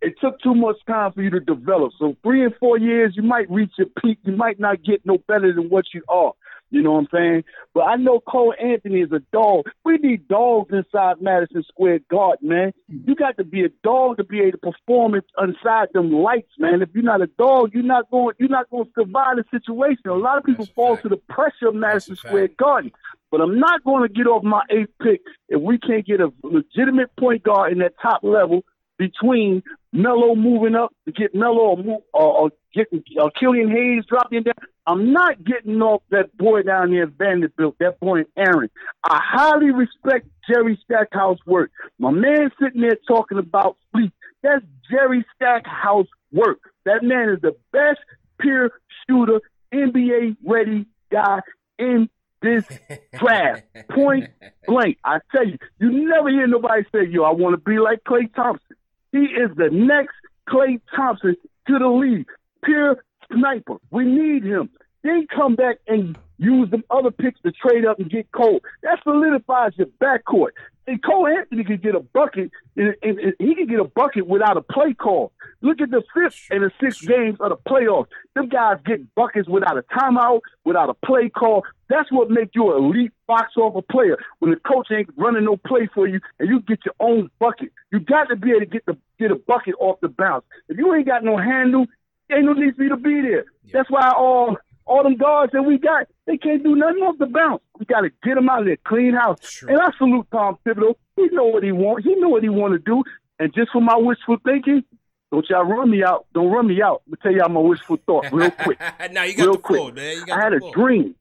It 0.03 0.15
took 0.21 0.41
too 0.41 0.55
much 0.55 0.77
time 0.87 1.13
for 1.13 1.23
you 1.23 1.31
to 1.31 1.41
develop. 1.41 1.93
So 1.99 2.17
three 2.25 2.45
and 2.45 2.55
four 2.57 2.77
years, 2.77 3.15
you 3.17 3.23
might 3.23 3.49
reach 3.49 3.73
your 3.79 3.87
peak. 4.03 4.19
You 4.25 4.33
might 4.37 4.59
not 4.59 4.83
get 4.83 5.07
no 5.07 5.19
better 5.29 5.53
than 5.53 5.71
what 5.71 5.85
you 5.95 6.03
are. 6.09 6.33
You 6.75 6.83
know 6.83 6.91
what 6.95 6.99
I'm 6.99 7.09
saying? 7.13 7.45
But 7.73 7.83
I 7.83 7.95
know 7.95 8.19
Cole 8.19 8.53
Anthony 8.61 9.03
is 9.03 9.13
a 9.13 9.21
dog. 9.33 9.67
We 9.85 9.97
need 9.99 10.27
dogs 10.27 10.73
inside 10.73 11.23
Madison 11.23 11.63
Square 11.69 12.01
Garden, 12.11 12.49
man. 12.49 12.73
You 12.89 13.15
got 13.15 13.37
to 13.37 13.45
be 13.45 13.63
a 13.63 13.69
dog 13.85 14.17
to 14.17 14.25
be 14.25 14.41
able 14.41 14.59
to 14.59 14.73
perform 14.73 15.15
inside 15.15 15.91
them 15.93 16.11
lights, 16.11 16.51
man. 16.59 16.83
If 16.83 16.89
you're 16.93 17.05
not 17.05 17.23
a 17.23 17.29
dog, 17.39 17.71
you're 17.75 17.85
not 17.85 18.11
going. 18.11 18.35
You're 18.41 18.49
not 18.49 18.69
going 18.71 18.87
to 18.87 18.91
survive 18.99 19.37
the 19.37 19.45
situation. 19.53 20.03
A 20.07 20.15
lot 20.15 20.37
of 20.37 20.43
people 20.43 20.67
fall 20.75 20.97
to 20.97 21.09
the 21.09 21.17
pressure 21.17 21.69
of 21.69 21.77
Madison 21.77 22.17
Square 22.17 22.49
Garden. 22.59 22.91
But 23.31 23.41
I'm 23.41 23.61
not 23.61 23.85
going 23.85 24.09
to 24.09 24.13
get 24.13 24.27
off 24.27 24.43
my 24.43 24.63
eighth 24.69 24.91
pick 25.01 25.21
if 25.49 25.61
we 25.61 25.79
can't 25.79 26.05
get 26.05 26.21
a 26.21 26.33
legitimate 26.43 27.15
point 27.17 27.45
guard 27.45 27.71
in 27.71 27.79
that 27.79 27.93
top 28.03 28.25
level 28.25 28.65
between 28.99 29.63
Melo 29.93 30.35
moving 30.35 30.75
up 30.75 30.93
to 31.07 31.13
get 31.13 31.35
Melo 31.35 31.59
or, 31.59 31.77
move, 31.77 32.01
or, 32.13 32.39
or 32.39 32.51
getting 32.75 33.03
uh, 33.21 33.29
Killian 33.39 33.71
Hayes 33.71 34.05
dropping 34.09 34.43
down. 34.43 34.55
I'm 34.87 35.13
not 35.13 35.43
getting 35.45 35.81
off 35.81 36.03
that 36.11 36.37
boy 36.37 36.63
down 36.63 36.91
there 36.91 37.05
at 37.05 37.11
Vanderbilt, 37.11 37.77
that 37.81 38.01
boy 38.01 38.25
Aaron. 38.37 38.71
I 39.03 39.21
highly 39.23 39.71
respect 39.71 40.29
Jerry 40.49 40.79
Stackhouse 40.85 41.39
work. 41.47 41.71
My 41.99 42.11
man 42.11 42.51
sitting 42.61 42.83
there 42.83 42.99
talking 43.09 43.39
about 43.39 43.77
sleep. 43.93 44.13
That's 44.43 44.65
Jerry 44.91 45.25
Stackhouse 45.37 46.09
work. 46.33 46.59
That 46.85 47.03
man 47.03 47.31
is 47.31 47.41
the 47.41 47.57
best 47.73 48.01
pure 48.39 48.73
shooter, 49.09 49.41
NBA 49.73 50.37
ready 50.45 50.87
guy 51.11 51.41
in 51.79 52.11
this 52.43 52.65
draft. 53.19 53.63
Point 53.91 54.29
blank. 54.67 54.99
I 55.05 55.19
tell 55.35 55.47
you, 55.47 55.59
you 55.79 56.09
never 56.09 56.29
hear 56.29 56.47
nobody 56.47 56.83
say, 56.93 57.07
yo, 57.09 57.25
I 57.25 57.33
want 57.33 57.55
to 57.55 57.71
be 57.71 57.79
like 57.79 58.05
Klay 58.05 58.33
Thompson. 58.35 58.77
He 59.15 59.27
is 59.27 59.57
the 59.57 59.71
next 59.71 60.17
Klay 60.49 60.81
Thompson 60.97 61.37
to 61.69 61.79
the 61.79 61.87
league. 61.87 62.27
Pure 62.65 62.97
sniper. 63.33 63.77
We 63.93 64.05
need 64.05 64.43
him. 64.43 64.71
Then 65.05 65.29
come 65.33 65.55
back 65.55 65.77
and 65.87 66.19
use 66.39 66.71
them 66.71 66.85
other 66.91 67.11
picks 67.11 67.41
to 67.43 67.53
trade 67.53 67.85
up 67.87 67.99
and 67.99 68.11
get 68.11 68.31
Cole. 68.33 68.61
That 68.83 68.99
solidifies 69.05 69.73
your 69.77 69.87
backcourt. 70.01 70.51
And 70.87 71.03
Cole 71.03 71.27
Anthony 71.27 71.65
can 71.65 71.79
get 71.79 71.95
a 71.95 72.01
bucket, 72.01 72.51
and, 72.77 72.95
and- 73.03 73.19
and 73.19 73.35
he 73.39 73.55
can 73.55 73.67
get 73.67 73.81
a 73.81 73.85
bucket 73.85 74.27
without 74.27 74.59
a 74.59 74.61
play 74.63 74.93
call. 74.93 75.33
Look 75.63 75.81
at 75.81 75.91
the 75.91 76.03
fifth 76.13 76.49
and 76.51 76.63
the 76.63 76.71
sixth 76.79 77.07
games 77.07 77.39
of 77.41 77.49
the 77.49 77.57
playoffs. 77.57 78.09
Them 78.35 78.49
guys 78.51 78.77
get 78.85 79.15
buckets 79.15 79.49
without 79.49 79.79
a 79.79 79.83
timeout, 79.83 80.41
without 80.65 80.91
a 80.91 80.95
play 81.07 81.31
call. 81.31 81.65
That's 81.89 82.13
what 82.13 82.29
makes 82.31 82.51
you 82.55 82.77
an 82.77 82.85
elite 82.85 83.13
box 83.27 83.53
office 83.57 83.85
player. 83.91 84.19
When 84.41 84.51
the 84.51 84.59
coach 84.59 84.89
ain't 84.91 85.09
running 85.17 85.45
no 85.45 85.57
play 85.57 85.89
for 85.95 86.07
you, 86.07 86.21
and 86.39 86.51
you 86.51 86.61
get 86.61 86.81
your 86.85 86.95
own 87.01 87.31
bucket. 87.39 87.71
You 87.91 88.01
got 88.01 88.25
to 88.25 88.37
be 88.37 88.51
able 88.51 88.61
to 88.61 88.67
get 88.67 88.85
the 88.85 88.99
get 89.19 89.31
a 89.31 89.37
bucket 89.37 89.77
off 89.81 90.01
the 90.01 90.09
bounce. 90.09 90.45
If 90.69 90.77
you 90.77 90.93
ain't 90.95 91.07
got 91.07 91.25
no 91.25 91.39
handle, 91.39 91.87
ain't 92.31 92.45
no 92.45 92.53
need 92.53 92.77
for 92.77 92.83
you 92.83 92.91
to 92.91 92.97
be 92.99 93.23
there. 93.23 93.47
That's 93.73 93.91
why 93.91 94.11
all 94.15 94.59
all 94.87 95.03
them 95.03 95.17
guards 95.17 95.53
that 95.53 95.63
we 95.63 95.79
got, 95.79 96.07
they 96.27 96.37
can't 96.37 96.63
do 96.63 96.75
nothing 96.77 97.03
off 97.03 97.19
the 97.19 97.27
bounce. 97.27 97.63
We 97.79 97.87
got 97.87 98.03
to 98.03 98.11
get 98.23 98.35
them 98.35 98.49
out 98.49 98.61
of 98.61 98.67
there, 98.67 98.77
clean 98.87 99.15
house. 99.15 99.63
And 99.63 99.79
I 99.81 99.91
salute 99.99 100.27
Tom 100.31 100.59
Thibodeau. 100.67 100.95
He 101.17 101.29
know 101.33 101.47
what 101.47 101.63
he 101.63 101.73
want. 101.73 102.05
He 102.05 102.15
know 102.17 102.29
what 102.29 102.43
he 102.43 102.49
want 102.49 102.73
to 102.75 102.79
do. 102.79 103.03
And 103.39 103.53
just 103.55 103.73
for 103.73 103.81
my 103.81 103.97
wishful 103.97 104.37
thinking, 104.45 104.85
don't 105.33 105.49
y'all 105.49 105.65
run 105.65 105.91
me 105.91 106.05
out. 106.05 106.27
Don't 106.35 106.51
run 106.51 106.67
me 106.67 106.81
out. 106.83 107.03
Let 107.09 107.11
me 107.13 107.19
tell 107.23 107.33
y'all 107.33 107.49
my 107.49 107.61
wishful 107.61 107.99
thought 108.07 108.31
real 108.33 108.51
quick. 108.63 108.79
now 109.11 109.23
you 109.25 109.35
got 109.35 109.43
real 109.45 109.53
the 109.55 109.59
quick. 109.59 109.79
floor, 109.81 109.93
man. 109.93 110.17
You 110.19 110.27
got 110.27 110.39
I 110.39 110.43
had 110.45 110.53
a 110.53 110.61
dream 110.73 111.15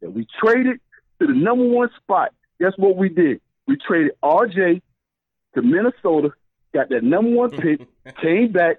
that 0.00 0.10
we 0.12 0.26
traded 0.40 0.80
to 1.20 1.26
the 1.26 1.34
number 1.34 1.64
one 1.64 1.90
spot. 2.02 2.32
Guess 2.60 2.72
what 2.76 2.96
we 2.96 3.08
did? 3.08 3.40
We 3.66 3.76
traded 3.76 4.12
RJ 4.22 4.80
to 5.54 5.62
Minnesota, 5.62 6.30
got 6.74 6.88
that 6.88 7.04
number 7.04 7.30
one 7.30 7.50
pick, 7.50 7.80
came 8.22 8.52
back, 8.52 8.78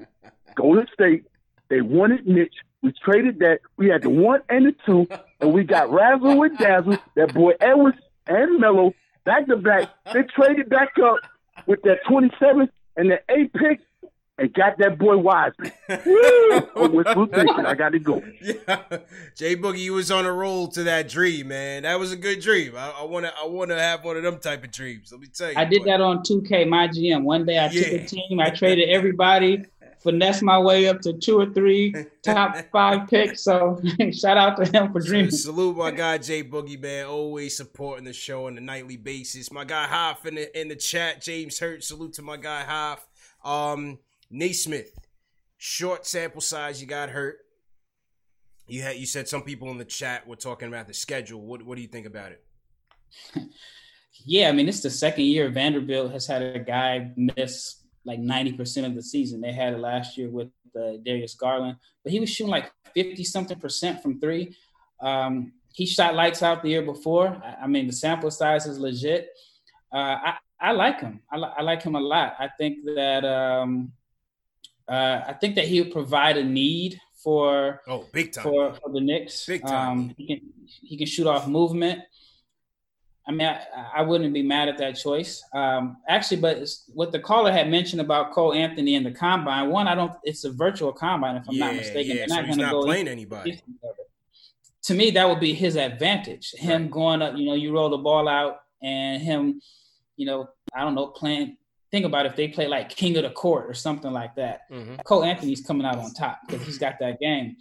Golden 0.55 0.87
State. 0.93 1.25
They 1.69 1.81
wanted 1.81 2.25
Mitch. 2.27 2.53
We 2.81 2.93
traded 3.03 3.39
that. 3.39 3.59
We 3.77 3.89
had 3.89 4.03
the 4.03 4.09
one 4.09 4.41
and 4.49 4.67
the 4.67 4.75
two, 4.85 5.07
and 5.41 5.53
we 5.53 5.63
got 5.63 5.91
Razzle 5.91 6.43
and 6.43 6.57
Dazzle, 6.57 6.97
that 7.15 7.33
boy 7.33 7.53
Edwards 7.59 7.97
and 8.27 8.59
Mello 8.59 8.93
back 9.25 9.47
to 9.47 9.57
back. 9.57 9.89
They 10.13 10.23
traded 10.23 10.69
back 10.69 10.93
up 11.03 11.17
with 11.65 11.81
that 11.83 11.99
27 12.07 12.69
and 12.95 13.11
the 13.11 13.19
eight 13.29 13.51
pick 13.53 13.79
and 14.39 14.53
got 14.53 14.77
that 14.77 14.97
boy 14.97 15.17
Wiseman. 15.17 15.71
Woo! 16.05 17.03
I'm 17.05 17.27
thinking. 17.29 17.65
I 17.65 17.73
got 17.73 17.89
to 17.89 17.99
go. 17.99 18.23
Yeah, 18.41 18.83
Jay 19.35 19.55
Boogie, 19.55 19.79
you 19.79 19.93
was 19.93 20.11
on 20.11 20.25
a 20.25 20.31
roll 20.31 20.67
to 20.69 20.83
that 20.83 21.09
dream, 21.09 21.47
man. 21.49 21.83
That 21.83 21.99
was 21.99 22.11
a 22.11 22.15
good 22.15 22.39
dream. 22.39 22.73
I 22.77 23.03
want 23.03 23.25
to, 23.25 23.33
I 23.35 23.45
want 23.45 23.71
to 23.71 23.79
have 23.79 24.03
one 24.05 24.15
of 24.17 24.23
them 24.23 24.39
type 24.39 24.63
of 24.63 24.71
dreams. 24.71 25.11
Let 25.11 25.21
me 25.21 25.27
tell 25.27 25.51
you. 25.51 25.57
I 25.57 25.65
did 25.65 25.83
that 25.85 26.01
on 26.01 26.19
2K, 26.19 26.67
my 26.67 26.87
GM. 26.87 27.23
One 27.23 27.45
day 27.45 27.63
I 27.63 27.67
took 27.67 27.87
a 27.87 28.05
team, 28.05 28.39
I 28.39 28.51
traded 28.51 28.89
everybody, 28.89 29.65
finesse 30.01 30.41
my 30.41 30.59
way 30.59 30.87
up 30.87 31.01
to 31.01 31.13
two 31.13 31.39
or 31.39 31.47
three 31.47 31.93
top 32.23 32.57
five 32.71 33.07
picks. 33.07 33.43
So 33.43 33.81
shout 34.11 34.37
out 34.37 34.57
to 34.57 34.65
him 34.65 34.91
for 34.91 35.01
dreaming. 35.01 35.31
Salute 35.31 35.77
my 35.77 35.91
guy 35.91 36.17
Jay 36.17 36.43
Boogie 36.43 36.79
man, 36.79 37.05
always 37.05 37.57
supporting 37.57 38.05
the 38.05 38.13
show 38.13 38.47
on 38.47 38.57
a 38.57 38.61
nightly 38.61 38.97
basis. 38.97 39.51
My 39.51 39.65
guy 39.65 39.85
Hoff 39.85 40.25
in 40.25 40.35
the 40.35 40.59
in 40.59 40.67
the 40.67 40.75
chat, 40.75 41.21
James 41.21 41.59
Hurt. 41.59 41.83
Salute 41.83 42.13
to 42.13 42.21
my 42.21 42.37
guy 42.37 42.63
Hoff. 42.63 43.07
Um, 43.43 43.99
Nesmith, 44.29 44.97
short 45.57 46.05
sample 46.05 46.41
size. 46.41 46.81
You 46.81 46.87
got 46.87 47.09
hurt. 47.09 47.37
You 48.67 48.81
had 48.81 48.97
you 48.97 49.05
said 49.05 49.27
some 49.27 49.43
people 49.43 49.71
in 49.71 49.77
the 49.77 49.85
chat 49.85 50.27
were 50.27 50.35
talking 50.35 50.67
about 50.67 50.87
the 50.87 50.93
schedule. 50.93 51.41
What 51.41 51.63
what 51.63 51.75
do 51.75 51.81
you 51.81 51.87
think 51.87 52.05
about 52.05 52.31
it? 52.33 52.43
yeah, 54.25 54.49
I 54.49 54.51
mean, 54.51 54.67
it's 54.67 54.81
the 54.81 54.89
second 54.89 55.25
year 55.25 55.49
Vanderbilt 55.49 56.11
has 56.11 56.27
had 56.27 56.41
a 56.41 56.59
guy 56.59 57.11
miss 57.15 57.76
like 58.07 58.19
90% 58.19 58.85
of 58.85 58.95
the 58.95 59.03
season. 59.03 59.41
They 59.41 59.51
had 59.51 59.73
it 59.73 59.79
last 59.79 60.17
year 60.17 60.29
with 60.29 60.47
uh, 60.75 60.93
Darius 61.03 61.35
Garland, 61.35 61.77
but 62.03 62.11
he 62.11 62.19
was 62.19 62.29
shooting 62.29 62.51
like 62.51 62.71
50 62.93 63.23
something 63.25 63.59
percent 63.59 64.01
from 64.01 64.19
three. 64.19 64.55
Um, 65.01 65.51
he 65.73 65.85
shot 65.85 66.15
lights 66.15 66.41
out 66.41 66.63
the 66.63 66.69
year 66.69 66.81
before. 66.81 67.27
I, 67.27 67.63
I 67.63 67.67
mean, 67.67 67.85
the 67.85 67.93
sample 67.93 68.31
size 68.31 68.65
is 68.65 68.79
legit. 68.79 69.29
Uh, 69.93 70.17
I, 70.29 70.33
I 70.59 70.71
like 70.71 71.01
him. 71.01 71.19
I, 71.31 71.37
li- 71.37 71.53
I, 71.57 71.61
like 71.61 71.83
him 71.83 71.95
a 71.95 71.99
lot. 71.99 72.35
I 72.39 72.49
think 72.57 72.85
that 72.95 73.23
um, 73.25 73.91
uh, 74.87 75.21
I 75.27 75.33
think 75.33 75.55
that 75.55 75.65
he 75.65 75.81
would 75.81 75.91
provide 75.91 76.37
a 76.37 76.43
need 76.43 76.99
for 77.23 77.81
oh 77.87 78.05
big 78.11 78.31
time 78.31 78.43
for, 78.43 78.73
for 78.73 78.91
the 78.91 79.01
Knicks. 79.01 79.45
Big 79.45 79.61
time. 79.61 79.89
Um, 79.89 80.15
he 80.17 80.27
can 80.27 80.41
he 80.65 80.97
can 80.97 81.05
shoot 81.05 81.27
off 81.27 81.47
movement. 81.47 82.01
I 83.27 83.31
mean, 83.31 83.47
I, 83.47 83.59
I 83.97 84.01
wouldn't 84.03 84.33
be 84.33 84.41
mad 84.41 84.69
at 84.69 84.77
that 84.77 84.95
choice. 84.95 85.43
Um, 85.53 85.97
actually, 86.07 86.37
but 86.37 86.59
what 86.93 87.11
the 87.11 87.19
caller 87.19 87.51
had 87.51 87.69
mentioned 87.69 87.99
about 87.99 88.31
Cole 88.31 88.53
Anthony 88.53 88.95
and 88.95 89.05
the 89.05 89.11
combine. 89.11 89.69
One, 89.69 89.87
I 89.87 89.95
don't. 89.95 90.13
It's 90.23 90.45
a 90.45 90.51
virtual 90.51 90.93
combine, 90.93 91.35
if 91.35 91.43
I'm 91.49 91.55
yeah, 91.55 91.65
not 91.65 91.75
mistaken. 91.75 92.15
Yeah, 92.15 92.15
They're 92.15 92.27
so 92.29 92.35
not 92.35 92.45
he's 92.45 92.55
to 92.55 92.61
not 92.61 92.71
go 92.71 92.83
playing 92.83 93.07
anybody. 93.09 93.61
To 94.83 94.93
me, 94.93 95.11
that 95.11 95.27
would 95.27 95.41
be 95.41 95.53
his 95.53 95.75
advantage. 95.75 96.51
Him 96.53 96.83
Right. 96.83 96.91
going 96.91 97.21
up, 97.21 97.35
you 97.35 97.45
know, 97.45 97.53
you 97.55 97.73
roll 97.73 97.89
the 97.89 97.97
ball 97.97 98.29
out, 98.29 98.59
and 98.81 99.21
him, 99.21 99.61
you 100.15 100.25
know, 100.25 100.47
I 100.73 100.81
don't 100.81 100.95
know, 100.95 101.07
playing. 101.07 101.57
Think 101.91 102.05
about 102.05 102.25
if 102.25 102.35
they 102.35 102.47
play 102.47 102.67
like 102.67 102.89
king 102.89 103.17
of 103.17 103.23
the 103.23 103.29
court 103.29 103.69
or 103.69 103.73
something 103.73 104.11
like 104.11 104.35
that. 104.35 104.61
Mhm. 104.71 105.03
Cole 105.03 105.23
Anthony's 105.25 105.61
coming 105.61 105.85
out 105.85 105.97
on 105.97 106.13
top 106.13 106.39
because 106.47 106.65
he's 106.65 106.77
got 106.77 106.95
that 106.99 107.19
game. 107.19 107.57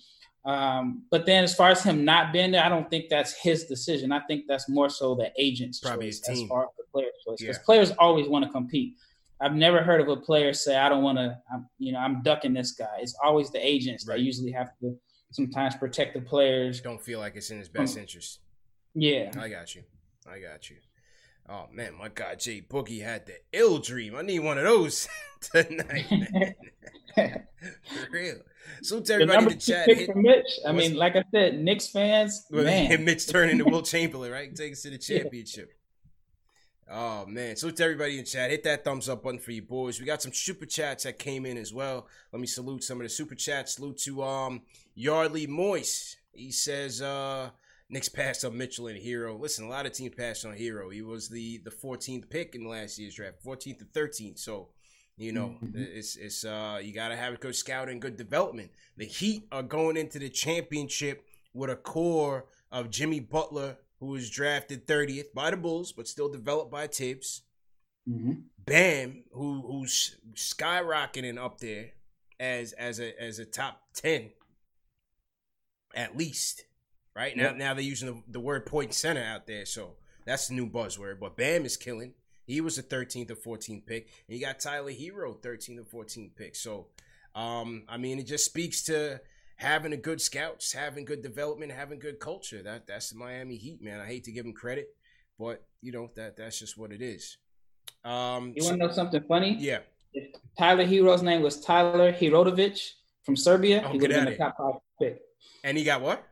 Um, 0.47 1.03
but 1.11 1.27
then, 1.27 1.43
as 1.43 1.55
far 1.57 1.71
as 1.71 1.83
him 1.83 2.05
not 2.05 2.33
being 2.33 2.53
there, 2.53 2.63
I 2.63 2.69
don't 2.69 2.89
think 2.89 3.09
that's 3.11 3.35
his 3.35 3.65
decision. 3.65 4.13
I 4.13 4.21
think 4.21 4.45
that's 4.47 4.69
more 4.69 4.89
so 4.89 5.17
the 5.17 5.33
agent's 5.37 5.81
Probably 5.81 6.07
choice 6.07 6.23
as 6.29 6.43
far 6.45 6.63
as 6.63 6.69
the 6.79 6.85
player's 6.93 7.13
choice. 7.27 7.41
Because 7.41 7.57
Yeah. 7.57 7.63
players 7.65 7.91
always 7.99 8.29
want 8.29 8.45
to 8.45 8.51
compete. 8.53 8.95
I've 9.41 9.55
never 9.57 9.83
heard 9.83 10.01
of 10.01 10.09
a 10.09 10.17
player 10.17 10.55
say, 10.55 10.77
"I 10.77 10.89
don't 10.89 11.03
want 11.03 11.19
to," 11.19 11.37
you 11.79 11.93
know, 11.93 11.99
I'm 11.99 12.23
ducking 12.23 12.55
this 12.55 12.73
guy. 12.73 12.99
It's 13.01 13.15
always 13.23 13.51
the 13.51 13.59
agents 13.59 14.05
that 14.07 14.21
usually 14.21 14.53
have 14.53 14.71
to 14.81 14.99
sometimes 15.33 15.75
protect 15.77 16.15
the 16.15 16.21
players. 16.21 16.81
Don't 16.81 17.03
feel 17.03 17.19
like 17.19 17.35
it's 17.35 17.51
in 17.51 17.59
his 17.59 17.69
best 17.69 17.97
interest. 17.99 18.39
Yeah. 18.95 19.33
I 19.39 19.49
got 19.49 19.75
you. 19.75 19.83
I 20.27 20.39
got 20.39 20.71
you. 20.71 20.77
Oh 21.49 21.67
man, 21.73 21.95
my 21.97 22.09
guy 22.13 22.35
Jay 22.35 22.61
Boogie 22.61 23.03
had 23.03 23.27
the 23.27 23.35
ill 23.53 23.79
dream. 23.79 24.17
I 24.17 24.23
need 24.23 24.41
one 24.41 24.59
of 24.59 24.65
those 24.65 25.09
tonight, 25.41 26.07
man. 26.11 26.55
For 27.85 28.11
real. 28.11 28.35
So 28.83 28.99
to 29.01 29.05
The 29.07 29.15
everybody 29.15 29.43
in 29.45 29.49
the 29.51 29.55
chat. 29.57 29.87
hit- 29.87 30.17
Mitch. 30.17 30.59
I 30.67 30.73
mean, 30.73 30.97
like 30.97 31.15
I 31.17 31.23
said, 31.31 31.59
Knicks 31.59 31.89
fans, 31.89 32.47
Well, 32.51 32.65
man. 32.65 33.05
Mitch 33.05 33.29
turn 33.29 33.49
into 33.49 33.65
Wilt 33.65 33.87
Chamberlain, 33.87 34.33
right? 34.33 34.55
Take 34.55 34.73
us 34.73 34.83
to 34.83 34.91
the 34.91 34.99
championship. 34.99 35.71
Oh 36.89 37.27
man! 37.27 37.57
So 37.57 37.69
to 37.71 37.83
everybody 37.85 38.19
in 38.19 38.25
chat, 38.25 38.51
hit 38.51 38.63
that 38.65 38.85
thumbs 38.85 39.09
up 39.09 39.23
button 39.25 39.41
for 39.41 39.51
you 39.51 39.63
boys. 39.63 39.99
We 39.99 40.07
got 40.07 40.23
some 40.23 40.33
super 40.33 40.67
chats 40.67 41.03
that 41.03 41.19
came 41.19 41.45
in 41.45 41.57
as 41.57 41.73
well. 41.75 42.07
Let 42.33 42.41
me 42.41 42.47
salute 42.47 42.85
some 42.85 43.01
of 43.01 43.05
the 43.05 43.09
super 43.09 43.35
chats. 43.35 43.75
Salute 43.75 43.99
to 44.03 44.23
um 44.23 44.63
Yardley 44.95 45.47
Moist. 45.49 46.17
He 46.33 46.53
says 46.53 47.03
uh 47.03 47.51
Knicks 47.89 48.09
passed 48.09 48.45
on 48.45 48.57
Mitchell 48.59 48.89
and 48.89 49.01
Herro. 49.01 49.39
Listen, 49.39 49.65
a 49.65 49.69
lot 49.69 49.87
of 49.87 49.93
teams 49.93 50.15
passed 50.17 50.45
on 50.45 50.57
Herro. 50.57 50.93
He 50.93 51.03
was 51.03 51.29
the 51.29 51.59
the 51.59 51.71
14th 51.71 52.29
pick 52.29 52.55
in 52.55 52.67
last 52.67 52.99
year's 52.99 53.15
draft, 53.15 53.45
14th 53.45 53.79
to 53.79 53.85
13th. 53.85 54.39
So 54.39 54.71
you 55.17 55.33
know, 55.33 55.57
it's 55.75 56.17
it's 56.17 56.45
uh 56.45 56.79
you 56.83 56.93
gotta 56.93 57.17
have 57.17 57.41
good 57.41 57.57
scouting, 57.57 58.01
good 58.01 58.17
development. 58.17 58.71
The 58.97 59.07
Heat 59.07 59.47
are 59.51 59.63
going 59.63 59.97
into 59.97 60.19
the 60.19 60.29
championship 60.29 61.25
with 61.55 61.71
a 61.71 61.77
core 61.77 62.47
of 62.71 62.91
Jimmy 62.91 63.21
Butler, 63.21 63.79
who 64.01 64.07
was 64.07 64.29
drafted 64.29 64.87
30th 64.87 65.33
by 65.33 65.51
the 65.51 65.57
Bulls, 65.57 65.93
but 65.93 66.09
still 66.09 66.29
developed 66.29 66.71
by 66.71 66.87
Thibs. 66.87 67.43
Mhm. 68.07 68.43
Bam, 68.59 69.25
who 69.33 69.63
who's 69.63 70.17
skyrocketing 70.35 71.39
up 71.39 71.59
there 71.61 71.93
as 72.39 72.73
as 72.75 73.01
a 73.01 73.21
as 73.21 73.39
a 73.39 73.47
top 73.47 73.81
10 73.95 74.33
at 75.95 76.17
least. 76.17 76.65
Right? 77.17 77.35
Now 77.37 77.45
Yep. 77.45 77.57
now 77.57 77.75
they're 77.75 77.83
using 77.83 78.09
the, 78.09 78.23
the 78.33 78.41
word 78.41 78.67
point 78.67 78.93
center 78.93 79.23
out 79.25 79.47
there, 79.47 79.65
so 79.65 79.97
that's 80.27 80.49
the 80.49 80.55
new 80.55 80.69
buzzword. 80.69 81.19
But 81.19 81.37
Bam 81.37 81.65
is 81.65 81.77
killing. 81.77 82.13
He 82.47 82.61
was 82.61 82.77
a 82.79 82.83
13th 82.83 83.31
or 83.31 83.57
14th 83.57 83.87
pick. 83.87 84.09
And 84.29 84.39
you 84.39 84.45
got 84.45 84.61
Tyler 84.61 84.93
Herro, 84.93 85.35
13th 85.41 85.81
or 85.93 86.05
14th 86.05 86.37
pick. 86.37 86.55
So 86.55 86.89
um, 87.35 87.85
I 87.89 87.97
mean, 87.97 88.19
it 88.19 88.27
just 88.27 88.45
speaks 88.45 88.83
to 88.85 89.21
having 89.57 89.93
a 89.93 89.97
good 89.97 90.21
scouts, 90.21 90.73
having 90.73 91.05
good 91.05 91.23
development, 91.23 91.73
having 91.73 91.99
good 91.99 92.19
culture. 92.21 92.63
That 92.63 92.87
that's 92.87 93.11
the 93.11 93.19
Miami 93.19 93.57
Heat, 93.57 93.83
man. 93.83 94.01
I 94.01 94.07
hate 94.07 94.25
to 94.25 94.33
give 94.33 94.45
them 94.45 94.53
credit, 94.55 94.89
but 95.39 95.65
you 95.83 95.93
know 95.93 96.11
that 96.17 96.37
that's 96.37 96.59
just 96.59 96.77
what 96.79 96.93
it 96.93 97.01
is. 97.03 97.39
Um, 98.05 98.53
You 98.55 98.65
want 98.65 98.79
to 98.81 98.87
know 98.87 98.93
something 98.93 99.23
funny? 99.29 99.57
Yeah. 99.59 99.79
If 100.13 100.35
Tyler 100.59 100.85
Herro's 100.85 101.23
name 101.23 101.43
was 101.43 101.61
Tyler 101.61 102.13
Hirotovic 102.13 102.93
from 103.23 103.37
Serbia, 103.37 103.83
Oh, 103.85 103.93
he 103.93 103.99
would 103.99 104.11
have 104.11 104.25
been 104.25 104.35
a 104.35 104.37
top 104.37 104.57
five 104.57 104.75
pick. 105.01 105.21
And 105.65 105.77
he 105.77 105.85
got 105.85 106.01
what? 106.01 106.25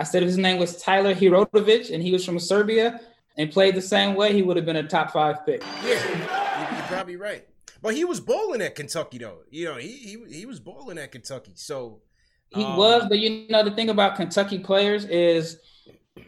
I 0.00 0.04
said 0.04 0.22
if 0.22 0.28
his 0.28 0.38
name 0.38 0.58
was 0.58 0.80
Tyler 0.80 1.14
Hirotovic 1.14 1.92
and 1.92 2.02
he 2.02 2.10
was 2.10 2.24
from 2.24 2.38
Serbia 2.38 3.00
and 3.36 3.50
played 3.52 3.74
the 3.74 3.82
same 3.82 4.14
way, 4.14 4.32
he 4.32 4.40
would 4.40 4.56
have 4.56 4.64
been 4.64 4.76
a 4.76 4.82
top 4.88 5.10
five 5.12 5.44
pick. 5.44 5.62
Yeah, 5.84 5.90
you- 6.08 6.76
you're 6.76 6.86
probably 6.86 7.16
right. 7.16 7.46
But 7.82 7.94
he 7.94 8.04
was 8.06 8.18
bowling 8.18 8.62
at 8.62 8.74
Kentucky, 8.74 9.18
though. 9.18 9.40
You 9.50 9.66
know, 9.66 9.76
he 9.76 9.88
he 9.92 10.16
he 10.38 10.46
was 10.46 10.58
bowling 10.58 10.98
at 10.98 11.12
Kentucky. 11.12 11.52
So 11.54 12.00
He 12.48 12.64
um, 12.64 12.76
was, 12.76 13.06
but 13.08 13.18
you 13.18 13.46
know 13.48 13.62
the 13.62 13.70
thing 13.70 13.90
about 13.90 14.16
Kentucky 14.16 14.58
players 14.58 15.04
is 15.04 15.58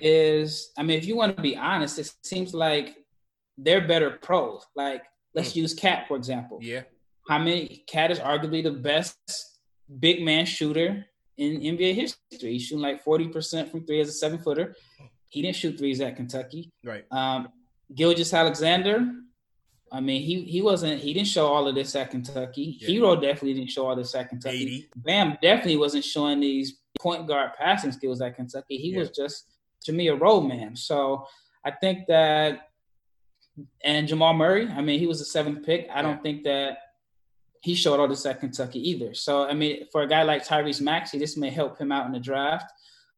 is 0.00 0.70
I 0.78 0.82
mean 0.82 0.98
if 0.98 1.06
you 1.06 1.16
want 1.16 1.36
to 1.36 1.42
be 1.42 1.56
honest, 1.56 1.98
it 1.98 2.12
seems 2.22 2.54
like 2.54 2.96
they're 3.58 3.86
better 3.86 4.10
pros. 4.10 4.66
Like 4.76 5.02
let's 5.34 5.56
use 5.56 5.72
Cat 5.74 6.06
for 6.08 6.16
example. 6.16 6.58
Yeah. 6.62 6.82
How 7.28 7.38
many 7.38 7.84
Cat 7.86 8.10
is 8.10 8.18
arguably 8.18 8.62
the 8.62 8.70
best 8.72 9.16
big 9.98 10.22
man 10.22 10.44
shooter 10.46 11.06
in 11.36 11.60
NBA 11.60 11.94
history. 11.94 12.52
He's 12.52 12.62
shooting 12.62 12.82
like 12.82 13.04
40% 13.04 13.70
from 13.70 13.84
three 13.86 14.00
as 14.00 14.08
a 14.08 14.12
seven 14.12 14.38
footer. 14.38 14.76
He 15.28 15.42
didn't 15.42 15.56
shoot 15.56 15.78
threes 15.78 16.00
at 16.00 16.16
Kentucky. 16.16 16.70
Right. 16.84 17.04
Um, 17.10 17.48
Gilgeous-Alexander, 17.94 19.06
I 19.92 20.00
mean, 20.00 20.22
he 20.22 20.44
he 20.44 20.62
wasn't 20.62 21.00
he 21.02 21.12
didn't 21.12 21.28
show 21.28 21.46
all 21.46 21.68
of 21.68 21.74
this 21.74 21.94
at 21.94 22.10
Kentucky. 22.10 22.78
Yeah. 22.80 22.88
Herro 22.88 23.20
definitely 23.20 23.54
didn't 23.54 23.70
show 23.70 23.86
all 23.86 23.94
this 23.94 24.14
at 24.14 24.30
Kentucky. 24.30 24.88
Bam 24.96 25.36
definitely 25.42 25.76
wasn't 25.76 26.04
showing 26.04 26.40
these 26.40 26.78
point 26.98 27.28
guard 27.28 27.50
passing 27.58 27.92
skills 27.92 28.22
at 28.22 28.34
Kentucky. 28.34 28.78
He 28.78 28.96
was 28.96 29.10
just 29.10 29.48
to 29.82 29.92
me 29.92 30.08
a 30.08 30.14
role 30.14 30.40
man. 30.40 30.74
So 30.76 31.26
I 31.64 31.72
think 31.72 32.06
that 32.08 32.70
and 33.84 34.08
Jamal 34.08 34.32
Murray, 34.32 34.66
I 34.66 34.80
mean, 34.80 34.98
he 34.98 35.06
was 35.06 35.20
a 35.20 35.26
seventh 35.26 35.66
pick. 35.66 35.86
I 35.92 36.00
don't 36.00 36.22
think 36.22 36.42
that 36.44 36.78
he 37.62 37.74
showed 37.74 37.98
all 38.00 38.08
this 38.08 38.26
at 38.26 38.40
Kentucky 38.40 38.80
either. 38.90 39.14
So 39.14 39.44
I 39.48 39.54
mean, 39.54 39.86
for 39.92 40.02
a 40.02 40.08
guy 40.08 40.22
like 40.24 40.44
Tyrese 40.46 40.80
Maxey, 40.80 41.18
this 41.18 41.36
may 41.36 41.48
help 41.50 41.78
him 41.78 41.90
out 41.92 42.06
in 42.06 42.12
the 42.12 42.20
draft 42.20 42.70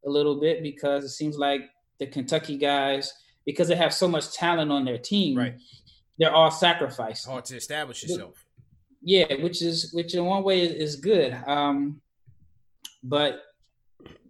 a 0.07 0.11
little 0.11 0.39
bit 0.39 0.63
because 0.63 1.03
it 1.05 1.09
seems 1.11 1.37
like 1.39 1.63
the 1.99 2.07
Kentucky 2.07 2.57
guys, 2.59 3.13
because 3.47 3.69
they 3.69 3.75
have 3.77 3.95
so 3.95 4.07
much 4.07 4.33
talent 4.33 4.71
on 4.71 4.85
their 4.85 4.99
team, 4.99 5.39
Right. 5.39 5.55
they're 6.19 6.33
all 6.35 6.51
sacrificed. 6.51 7.27
hard 7.27 7.45
to 7.47 7.57
establish 7.57 8.03
yourself. 8.03 8.45
Yeah, 9.03 9.33
which 9.43 9.63
is 9.63 9.93
which 9.93 10.15
in 10.15 10.25
one 10.25 10.43
way 10.45 10.63
is, 10.63 10.97
good. 10.97 11.33
Um, 11.47 12.01
but 13.03 13.41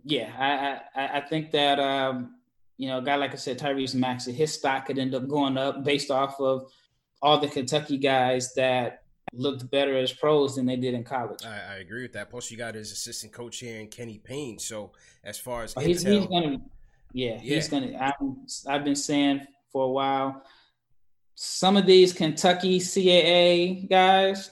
yeah, 0.04 0.30
I, 0.38 1.00
I 1.00 1.18
I 1.18 1.20
think 1.20 1.50
that 1.52 1.78
um, 1.80 2.36
you 2.76 2.88
know, 2.88 2.98
a 2.98 3.02
guy 3.02 3.14
like 3.16 3.32
I 3.32 3.36
said, 3.36 3.58
Tyrese 3.58 3.94
Maxey, 3.94 4.32
his 4.32 4.52
stock 4.52 4.86
could 4.86 4.98
end 4.98 5.14
up 5.14 5.28
going 5.28 5.56
up 5.56 5.84
based 5.84 6.10
off 6.10 6.40
of 6.40 6.70
all 7.22 7.38
the 7.38 7.48
Kentucky 7.48 7.98
guys 7.98 8.52
that 8.54 9.03
looked 9.32 9.70
better 9.70 9.96
as 9.96 10.12
pros 10.12 10.56
than 10.56 10.66
they 10.66 10.76
did 10.76 10.94
in 10.94 11.02
college. 11.04 11.44
I, 11.44 11.74
I 11.74 11.76
agree 11.76 12.02
with 12.02 12.12
that. 12.12 12.30
Plus, 12.30 12.50
you 12.50 12.56
got 12.56 12.74
his 12.74 12.92
assistant 12.92 13.32
coach 13.32 13.58
here 13.58 13.80
in 13.80 13.88
Kenny 13.88 14.18
Payne. 14.18 14.58
So, 14.58 14.92
as 15.24 15.38
far 15.38 15.64
as 15.64 15.74
Oh, 15.76 15.80
he's, 15.80 16.02
he's 16.02 16.26
gonna, 16.26 16.58
yeah, 17.12 17.38
he's 17.38 17.68
gonna. 17.68 17.96
I'm, 17.96 18.46
I've 18.68 18.84
been 18.84 18.96
saying 18.96 19.46
for 19.72 19.84
a 19.84 19.90
while, 19.90 20.42
some 21.34 21.76
of 21.76 21.86
these 21.86 22.12
Kentucky 22.12 22.78
CAA 22.78 23.88
guys, 23.88 24.50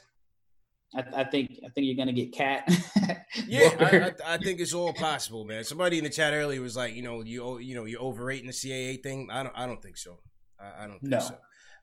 I, 0.94 1.04
I 1.16 1.24
think, 1.24 1.60
I 1.64 1.68
think 1.68 1.86
you're 1.86 1.96
gonna 1.96 2.12
get 2.12 2.32
cat. 2.32 2.68
Yeah, 3.48 3.70
I, 3.80 3.96
I, 4.30 4.34
I 4.34 4.36
think 4.38 4.60
it's 4.60 4.74
all 4.74 4.92
possible, 4.92 5.46
man. 5.46 5.64
Somebody 5.64 5.96
in 5.96 6.04
the 6.04 6.10
chat 6.10 6.34
earlier 6.34 6.60
was 6.60 6.76
like, 6.76 6.94
you 6.94 7.02
know, 7.02 7.22
you 7.22 7.58
you 7.60 7.74
know, 7.74 7.86
you're 7.86 8.02
overrating 8.02 8.46
the 8.46 8.52
CAA 8.52 9.02
thing. 9.02 9.28
I 9.32 9.42
don't, 9.42 9.56
I 9.56 9.66
don't 9.66 9.80
think 9.82 9.96
so. 9.96 10.18
I, 10.60 10.84
I 10.84 10.86
don't 10.86 11.00
think 11.00 11.12
No. 11.12 11.18
so. 11.20 11.34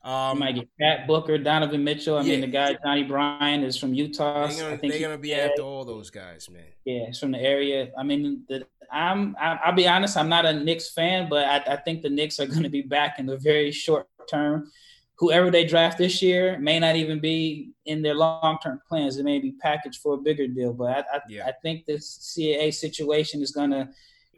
Um, 0.01 0.37
you 0.37 0.39
might 0.39 0.55
get 0.55 0.67
Pat 0.79 1.07
Booker, 1.07 1.37
Donovan 1.37 1.83
Mitchell. 1.83 2.17
I 2.17 2.21
Yeah. 2.21 2.31
mean, 2.31 2.41
the 2.41 2.47
guy 2.47 2.77
Johnnie 2.83 3.03
Bryant 3.03 3.63
is 3.63 3.77
from 3.77 3.93
Utah. 3.93 4.47
They're 4.47 4.57
gonna, 4.63 4.73
I 4.75 4.77
think 4.77 4.93
they're 4.93 5.01
gonna 5.01 5.17
be 5.17 5.29
yeah, 5.29 5.49
after 5.49 5.61
all 5.61 5.83
those 5.83 6.09
guys, 6.09 6.49
man. 6.49 6.63
Yeah, 6.85 7.07
it's 7.09 7.19
from 7.19 7.31
the 7.31 7.39
area. 7.39 7.91
I 7.97 8.03
mean, 8.03 8.43
the, 8.47 8.65
I'm 8.91 9.35
I, 9.39 9.59
I'll 9.65 9.73
be 9.75 9.87
honest. 9.87 10.15
I'm 10.17 10.29
not 10.29 10.45
a 10.45 10.53
Knicks 10.53 10.91
fan, 10.91 11.27
but 11.29 11.45
I, 11.45 11.73
I 11.73 11.75
think 11.75 12.01
the 12.01 12.09
Knicks 12.09 12.39
are 12.39 12.47
going 12.47 12.63
to 12.63 12.69
be 12.69 12.81
back 12.81 13.19
in 13.19 13.25
the 13.25 13.37
very 13.37 13.71
short 13.71 14.07
term. 14.29 14.71
Whoever 15.17 15.51
they 15.51 15.65
draft 15.65 15.97
this 15.97 16.21
year 16.21 16.57
may 16.59 16.79
not 16.79 16.95
even 16.95 17.19
be 17.19 17.71
in 17.85 18.01
their 18.01 18.15
long 18.15 18.57
term 18.63 18.79
plans. 18.87 19.17
It 19.17 19.25
may 19.25 19.37
be 19.39 19.51
packaged 19.51 19.99
for 20.01 20.13
a 20.13 20.17
bigger 20.17 20.47
deal. 20.47 20.71
But 20.73 21.05
I 21.13 21.17
I, 21.17 21.49
I 21.49 21.53
think 21.61 21.85
this 21.85 22.33
CAA 22.37 22.73
situation 22.73 23.41
is 23.41 23.51
going 23.51 23.71
to 23.71 23.89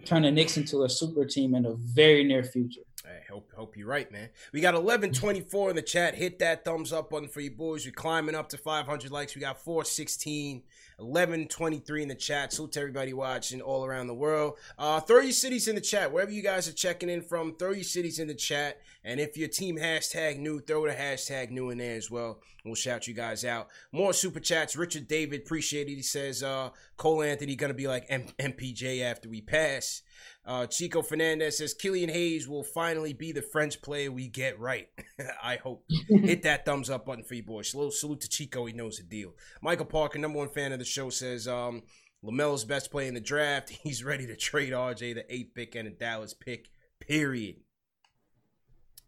turn 0.05 0.23
the 0.23 0.31
Knicks 0.31 0.57
into 0.57 0.83
a 0.83 0.89
super 0.89 1.23
team 1.23 1.53
in 1.53 1.63
the 1.63 1.77
very 1.79 2.23
near 2.23 2.43
future. 2.43 2.81
I 3.11 3.31
hope 3.31 3.51
hope 3.55 3.75
you're 3.75 3.87
right, 3.87 4.09
man. 4.11 4.29
We 4.53 4.61
got 4.61 4.73
1124 4.73 5.71
in 5.71 5.75
the 5.75 5.81
chat. 5.81 6.15
Hit 6.15 6.39
that 6.39 6.63
thumbs 6.63 6.93
up 6.93 7.09
button 7.09 7.27
for 7.27 7.41
you 7.41 7.51
boys. 7.51 7.85
We're 7.85 7.91
climbing 7.91 8.35
up 8.35 8.49
to 8.49 8.57
500 8.57 9.11
likes. 9.11 9.35
We 9.35 9.41
got 9.41 9.61
416, 9.61 10.63
1123 10.97 12.03
in 12.03 12.07
the 12.07 12.15
chat. 12.15 12.53
Salute 12.53 12.71
to 12.73 12.79
everybody 12.79 13.13
watching 13.13 13.61
all 13.61 13.85
around 13.85 14.07
the 14.07 14.13
world. 14.13 14.57
Uh, 14.77 14.99
30 14.99 15.31
cities 15.31 15.67
in 15.67 15.75
the 15.75 15.81
chat. 15.81 16.11
Wherever 16.11 16.31
you 16.31 16.41
guys 16.41 16.69
are 16.69 16.73
checking 16.73 17.09
in 17.09 17.21
from, 17.21 17.55
30 17.55 17.83
cities 17.83 18.19
in 18.19 18.27
the 18.27 18.33
chat. 18.33 18.79
And 19.03 19.19
if 19.19 19.35
your 19.35 19.49
team 19.49 19.77
hashtag 19.77 20.37
new, 20.37 20.59
throw 20.59 20.85
the 20.85 20.93
hashtag 20.93 21.49
new 21.49 21.69
in 21.69 21.79
there 21.79 21.97
as 21.97 22.09
well. 22.09 22.39
We'll 22.63 22.75
shout 22.75 23.07
you 23.07 23.13
guys 23.13 23.43
out. 23.43 23.69
More 23.91 24.13
super 24.13 24.39
chats. 24.39 24.75
Richard 24.75 25.07
David, 25.07 25.41
appreciate 25.41 25.87
it. 25.87 25.95
He 25.95 26.03
says, 26.03 26.43
uh, 26.43 26.69
Cole 26.97 27.23
Anthony 27.23 27.55
gonna 27.55 27.73
be 27.73 27.87
like 27.87 28.05
M- 28.09 28.27
MPJ 28.39 29.01
after 29.01 29.27
we 29.27 29.41
pass. 29.41 30.03
Uh, 30.45 30.65
Chico 30.67 31.01
Fernandez 31.01 31.57
says 31.57 31.73
Killian 31.73 32.09
Hayes 32.09 32.47
will 32.47 32.63
finally 32.63 33.13
be 33.13 33.31
the 33.31 33.41
French 33.41 33.81
player 33.81 34.11
we 34.11 34.27
get 34.27 34.59
right. 34.59 34.87
I 35.43 35.57
hope. 35.57 35.85
Hit 36.09 36.43
that 36.43 36.65
thumbs 36.65 36.89
up 36.89 37.05
button 37.05 37.23
for 37.23 37.35
you 37.35 37.43
boys. 37.43 37.69
Salute, 37.69 37.93
salute 37.93 38.21
to 38.21 38.29
Chico. 38.29 38.65
He 38.65 38.73
knows 38.73 38.97
the 38.97 39.03
deal. 39.03 39.33
Michael 39.61 39.85
Parker, 39.85 40.19
number 40.19 40.39
one 40.39 40.49
fan 40.49 40.71
of 40.71 40.79
the 40.79 40.85
show, 40.85 41.09
says 41.09 41.47
um, 41.47 41.83
LaMelo's 42.23 42.65
best 42.65 42.91
play 42.91 43.07
in 43.07 43.13
the 43.13 43.19
draft. 43.19 43.69
He's 43.83 44.03
ready 44.03 44.27
to 44.27 44.35
trade 44.35 44.73
RJ, 44.73 45.15
the 45.15 45.33
eighth 45.33 45.53
pick, 45.53 45.75
and 45.75 45.87
a 45.87 45.91
Dallas 45.91 46.33
pick. 46.33 46.69
Period. 46.99 47.57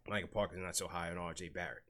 Michael 0.07 0.29
Parker's 0.29 0.59
not 0.61 0.75
so 0.75 0.87
high 0.87 1.09
on 1.09 1.17
RJ 1.17 1.53
Barrett. 1.53 1.83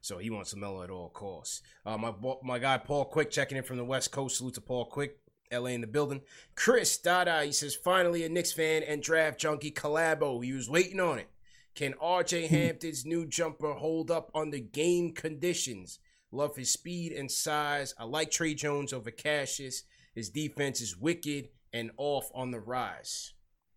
So 0.00 0.18
he 0.18 0.30
wants 0.30 0.54
LaMelo 0.54 0.84
at 0.84 0.90
all 0.90 1.10
costs. 1.10 1.62
Uh, 1.84 1.98
my 1.98 2.14
my 2.42 2.58
guy 2.58 2.78
Paul 2.78 3.06
Quick 3.06 3.30
checking 3.30 3.58
in 3.58 3.64
from 3.64 3.76
the 3.78 3.84
West 3.84 4.12
Coast. 4.12 4.36
Salute 4.36 4.54
to 4.54 4.60
Paul 4.60 4.84
Quick. 4.84 5.18
LA 5.52 5.70
in 5.70 5.80
the 5.80 5.86
building. 5.86 6.20
Chris 6.54 6.96
Dada, 6.98 7.44
he 7.44 7.52
says, 7.52 7.74
finally 7.74 8.24
a 8.24 8.28
Knicks 8.28 8.52
fan 8.52 8.82
and 8.82 9.02
draft 9.02 9.40
junkie 9.40 9.70
collabo. 9.70 10.42
He 10.44 10.52
was 10.52 10.68
waiting 10.68 11.00
on 11.00 11.18
it. 11.18 11.28
Can 11.74 11.94
RJ 11.94 12.48
hmm. 12.48 12.54
Hampton's 12.54 13.06
new 13.06 13.26
jumper 13.26 13.72
hold 13.72 14.10
up 14.10 14.30
under 14.34 14.58
game 14.58 15.12
conditions? 15.12 16.00
Love 16.30 16.56
his 16.56 16.72
speed 16.72 17.12
and 17.12 17.30
size. 17.30 17.94
I 17.98 18.04
like 18.04 18.30
Tre 18.30 18.54
Jones 18.54 18.92
over 18.92 19.10
Cassius. 19.10 19.84
His 20.14 20.28
defense 20.28 20.80
is 20.80 20.96
wicked 20.96 21.48
and 21.72 21.90
off 21.96 22.30
on 22.34 22.50
the 22.50 22.60
rise. 22.60 23.32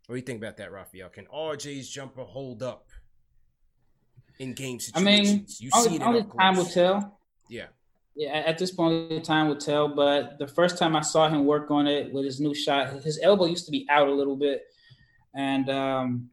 What 0.07 0.15
do 0.15 0.19
you 0.19 0.25
think 0.25 0.41
about 0.41 0.57
that, 0.57 0.71
Rafael? 0.71 1.09
Can 1.09 1.25
RJ's 1.25 1.89
jumper 1.89 2.23
hold 2.23 2.63
up 2.63 2.89
in 4.39 4.53
game 4.53 4.79
situations? 4.79 5.19
I 5.19 5.23
mean, 5.23 5.45
you 5.59 5.69
see 5.69 5.95
it 5.95 6.01
only 6.01 6.23
time 6.23 6.57
will 6.57 6.65
tell. 6.65 7.19
Yeah. 7.49 7.67
Yeah, 8.15 8.33
at 8.33 8.57
this 8.57 8.71
point, 8.71 9.11
in 9.11 9.21
time 9.21 9.47
will 9.47 9.55
tell. 9.55 9.87
But 9.87 10.37
the 10.37 10.47
first 10.47 10.77
time 10.77 10.95
I 10.95 11.01
saw 11.01 11.29
him 11.29 11.45
work 11.45 11.71
on 11.71 11.87
it 11.87 12.11
with 12.11 12.25
his 12.25 12.39
new 12.39 12.53
shot, 12.53 12.91
his 13.03 13.19
elbow 13.21 13.45
used 13.45 13.65
to 13.65 13.71
be 13.71 13.87
out 13.89 14.07
a 14.07 14.13
little 14.13 14.35
bit, 14.35 14.63
and 15.33 15.69
um, 15.69 16.29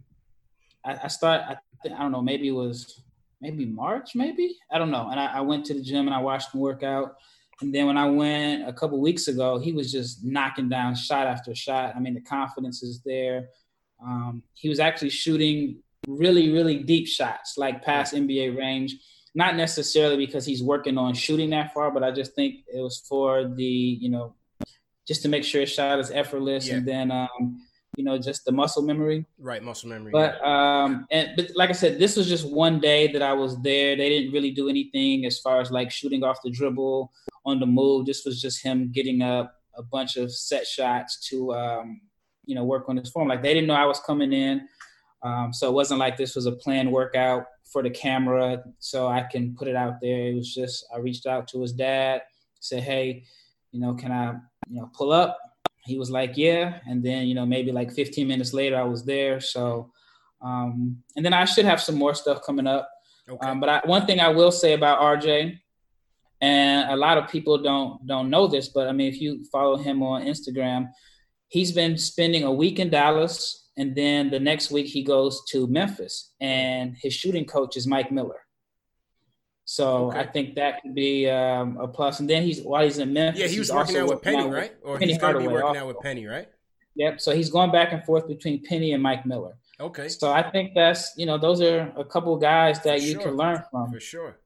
I, 0.85 0.99
I 1.05 1.09
start. 1.09 1.43
I, 1.43 1.57
think, 1.83 1.95
I 1.95 1.99
don't 1.99 2.13
know. 2.13 2.23
Maybe 2.23 2.49
it 2.49 2.53
was 2.53 3.03
maybe 3.41 3.65
March. 3.65 4.15
Maybe 4.15 4.57
I 4.73 4.79
don't 4.79 4.91
know. 4.91 5.09
And 5.11 5.21
I, 5.21 5.27
I 5.27 5.41
went 5.41 5.65
to 5.67 5.75
the 5.75 5.83
gym 5.83 6.07
and 6.07 6.15
I 6.15 6.21
watched 6.21 6.55
him 6.55 6.61
work 6.61 6.83
out. 6.83 7.15
And 7.61 7.75
then 7.75 7.87
when 7.87 7.97
I 7.97 8.09
went 8.09 8.69
a 8.69 8.73
couple 8.73 9.01
weeks 9.01 9.29
ago, 9.29 9.59
he 9.59 9.73
was 9.73 9.91
just 9.91 10.25
knocking 10.25 10.69
down 10.69 10.95
shot 10.95 11.27
after 11.27 11.55
shot. 11.55 11.95
I 11.97 11.99
mean, 11.99 12.15
the 12.15 12.21
confidence 12.21 12.83
is 12.83 13.01
there. 13.05 13.49
Um, 14.01 14.43
he 14.55 14.69
was 14.69 14.79
actually 14.79 15.11
shooting 15.11 15.83
really, 16.07 16.53
really 16.53 16.79
deep 16.79 17.09
shots, 17.09 17.59
like 17.59 17.83
past 17.83 18.15
NBA 18.15 18.57
range. 18.57 18.97
Not 19.39 19.55
necessarily 19.55 20.17
because 20.17 20.45
he's 20.45 20.65
working 20.65 20.99
on 20.99 21.15
shooting 21.15 21.51
that 21.51 21.73
far, 21.73 21.93
but 21.93 22.03
I 22.03 22.11
just 22.11 22.35
think 22.35 22.57
it 22.75 22.81
was 22.81 22.99
for 23.09 23.47
the, 23.47 23.65
you 23.65 24.11
know, 24.11 24.35
just 25.07 25.23
to 25.23 25.29
make 25.29 25.45
sure 25.45 25.61
his 25.61 25.71
shot 25.71 26.01
is 26.01 26.11
effortless, 26.11 26.67
Yeah. 26.67 26.75
and 26.75 26.89
then, 26.89 27.13
um, 27.13 27.63
you 27.97 28.03
know, 28.03 28.19
just 28.19 28.45
the 28.45 28.51
muscle 28.51 28.83
memory. 28.83 29.25
Right, 29.39 29.63
muscle 29.63 29.91
memory. 29.91 30.11
But 30.11 30.45
um, 30.45 31.07
and 31.13 31.37
but 31.37 31.53
like 31.55 31.71
I 31.71 31.73
said, 31.83 32.01
this 32.01 32.17
was 32.17 32.27
just 32.29 32.51
one 32.51 32.81
day 32.81 33.13
that 33.13 33.23
I 33.23 33.33
was 33.33 33.53
there. 33.63 33.95
They 33.95 34.09
didn't 34.09 34.33
really 34.33 34.51
do 34.51 34.69
anything 34.69 35.25
as 35.25 35.39
far 35.39 35.61
as 35.61 35.71
like 35.71 35.93
shooting 35.93 36.25
off 36.25 36.39
the 36.43 36.51
dribble 36.51 37.13
on 37.47 37.61
the 37.61 37.67
move. 37.67 38.07
This 38.07 38.25
was 38.25 38.43
just 38.43 38.61
him 38.61 38.91
getting 38.91 39.23
up 39.23 39.55
a 39.77 39.85
bunch 39.85 40.17
of 40.17 40.33
set 40.33 40.67
shots 40.67 41.29
to 41.29 41.55
um, 41.55 42.01
you 42.45 42.57
know 42.57 42.65
work 42.65 42.89
on 42.89 42.97
his 42.97 43.09
form. 43.09 43.29
Like 43.29 43.43
they 43.45 43.55
didn't 43.55 43.69
know 43.69 43.75
I 43.75 43.87
was 43.87 44.01
coming 44.01 44.33
in, 44.33 44.69
um, 45.23 45.53
so 45.53 45.69
it 45.69 45.75
wasn't 45.75 46.01
like 46.01 46.17
this 46.17 46.35
was 46.35 46.47
a 46.47 46.53
planned 46.53 46.91
workout 46.91 47.47
for 47.73 47.83
the 47.83 47.91
camera, 47.91 48.63
so 48.79 49.07
I 49.07 49.23
can 49.23 49.55
put 49.55 49.69
it 49.69 49.77
out 49.77 50.01
there. 50.01 50.29
It 50.29 50.35
was 50.35 50.55
just 50.55 50.87
I 50.95 50.99
reached 50.99 51.27
out 51.27 51.49
to 51.49 51.61
his 51.61 51.73
dad, 51.73 52.23
said, 52.61 52.83
"Hey, 52.83 53.25
you 53.73 53.81
know, 53.81 53.95
can 53.95 54.13
I 54.13 54.33
you 54.69 54.81
know 54.81 54.91
pull 54.95 55.13
up?" 55.13 55.39
He 55.85 55.99
was 55.99 56.11
like, 56.11 56.37
"Yeah," 56.37 56.81
and 56.87 57.03
then 57.03 57.27
you 57.27 57.35
know 57.35 57.47
maybe 57.47 57.73
like 57.73 57.93
15 57.93 58.27
minutes 58.27 58.53
later 58.53 58.77
I 58.77 58.85
was 58.85 59.05
there. 59.05 59.41
So, 59.41 59.93
um, 60.41 61.03
and 61.17 61.25
then 61.25 61.33
I 61.33 61.45
should 61.45 61.65
have 61.65 61.81
some 61.81 61.97
more 61.97 62.15
stuff 62.15 62.43
coming 62.45 62.67
up. 62.67 62.89
Um, 63.41 63.61
but 63.61 63.69
I, 63.69 63.81
one 63.85 64.07
thing 64.07 64.21
I 64.21 64.29
will 64.29 64.53
say 64.53 64.73
about 64.73 65.01
RJ, 65.01 65.59
and 66.41 66.91
a 66.91 66.97
lot 66.97 67.19
of 67.19 67.29
people 67.29 67.59
don't 67.59 68.07
don't 68.07 68.31
know 68.31 68.47
this, 68.47 68.69
but 68.69 68.89
I 68.89 68.93
mean, 68.93 69.13
if 69.13 69.21
you 69.21 69.45
follow 69.53 69.77
him 69.77 70.03
on 70.03 70.25
Instagram, 70.25 70.89
he's 71.49 71.73
been 71.73 71.99
spending 71.99 72.45
a 72.45 72.53
week 72.53 72.79
in 72.79 72.91
Dallas, 72.91 73.68
and 73.79 73.95
then 73.97 74.29
the 74.31 74.41
next 74.41 74.71
week 74.71 74.87
he 74.87 75.03
goes 75.03 75.45
to 75.51 75.67
Memphis, 75.67 76.33
and 76.41 76.97
his 77.01 77.15
shooting 77.15 77.47
coach 77.47 77.77
is 77.79 77.87
Mike 77.87 78.13
Miller. 78.13 78.41
So 79.65 80.11
I 80.13 80.25
think 80.27 80.55
that 80.55 80.81
could 80.83 80.95
be 80.95 81.29
um, 81.29 81.77
a 81.79 81.87
plus. 81.87 82.21
And 82.21 82.29
then 82.29 82.43
he's 82.43 82.63
while 82.63 82.85
he's 82.85 82.99
in 82.99 83.13
Memphis, 83.13 83.41
Yeah, 83.41 83.49
he 83.49 83.59
was 83.59 83.71
working 83.71 83.97
also 83.97 84.05
out 84.05 84.15
with 84.15 84.23
Penny, 84.23 84.39
out 84.39 84.51
right? 84.51 84.73
Or 84.83 84.99
Penny 84.99 85.13
he's 85.13 85.21
going 85.21 85.35
to 85.35 85.41
be 85.41 85.47
working 85.49 85.69
also. 85.69 85.81
out 85.81 85.87
with 85.89 86.01
Penny, 86.01 86.27
right? 86.27 86.49
Yep. 86.97 87.21
So 87.21 87.35
he's 87.35 87.51
going 87.51 87.71
back 87.71 87.93
and 87.93 88.03
forth 88.05 88.27
between 88.27 88.65
Penny 88.65 88.93
and 88.93 89.03
Mike 89.03 89.27
Miller. 89.27 89.57
Okay. 89.79 90.09
So 90.09 90.33
I 90.33 90.51
think 90.51 90.73
that's 90.75 91.13
you 91.17 91.27
know 91.27 91.37
those 91.39 91.61
are 91.61 91.93
a 91.97 92.05
couple 92.05 92.35
guys 92.39 92.83
that 92.83 92.99
For 92.99 93.05
you 93.05 93.13
sure. 93.13 93.23
can 93.23 93.37
learn 93.37 93.63
from. 93.71 93.93
For 93.93 94.01
sure. 94.01 94.39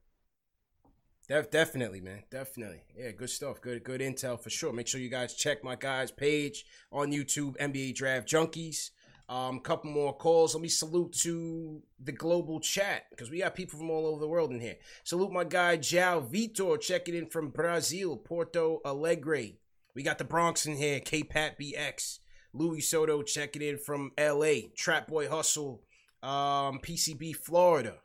Def- 1.29 1.49
definitely, 1.49 2.01
man. 2.01 2.23
Definitely. 2.29 2.81
Yeah, 2.97 3.11
good 3.11 3.29
stuff. 3.29 3.61
Good 3.61 3.83
good 3.85 4.01
intel 4.01 4.37
for 4.39 4.49
sure. 4.49 4.73
Make 4.73 4.87
sure 4.87 4.99
you 4.99 5.09
guys 5.09 5.33
check 5.35 5.63
my 5.63 5.75
guys' 5.75 6.11
page 6.11 6.65
on 6.91 7.11
YouTube, 7.13 7.55
NBA 7.57 7.95
Draft 7.95 8.27
Junkies. 8.27 8.89
Um, 9.29 9.61
couple 9.61 9.89
more 9.89 10.15
calls. 10.15 10.53
Let 10.53 10.61
me 10.61 10.67
salute 10.67 11.13
to 11.21 11.81
the 11.99 12.11
global 12.11 12.59
chat 12.59 13.05
because 13.09 13.31
we 13.31 13.39
got 13.39 13.55
people 13.55 13.79
from 13.79 13.89
all 13.89 14.05
over 14.05 14.19
the 14.19 14.27
world 14.27 14.51
in 14.51 14.59
here. 14.59 14.75
Salute 15.03 15.31
my 15.31 15.45
guy 15.45 15.77
Jao 15.77 16.19
Vitor 16.19 16.79
checking 16.79 17.15
in 17.15 17.27
from 17.27 17.49
Brazil, 17.49 18.17
Porto 18.17 18.81
Alegre. 18.83 19.53
We 19.95 20.03
got 20.03 20.17
the 20.17 20.25
Bronx 20.25 20.65
in 20.65 20.75
here, 20.75 20.99
K 20.99 21.23
Pat 21.23 21.57
BX. 21.59 22.19
Louis 22.53 22.81
Soto 22.81 23.23
checking 23.23 23.63
in 23.63 23.77
from 23.79 24.11
LA, 24.19 24.69
Trap 24.75 25.07
Boy 25.07 25.27
Hustle, 25.27 25.81
um, 26.21 26.79
PCB 26.79 27.35
Florida. 27.35 27.95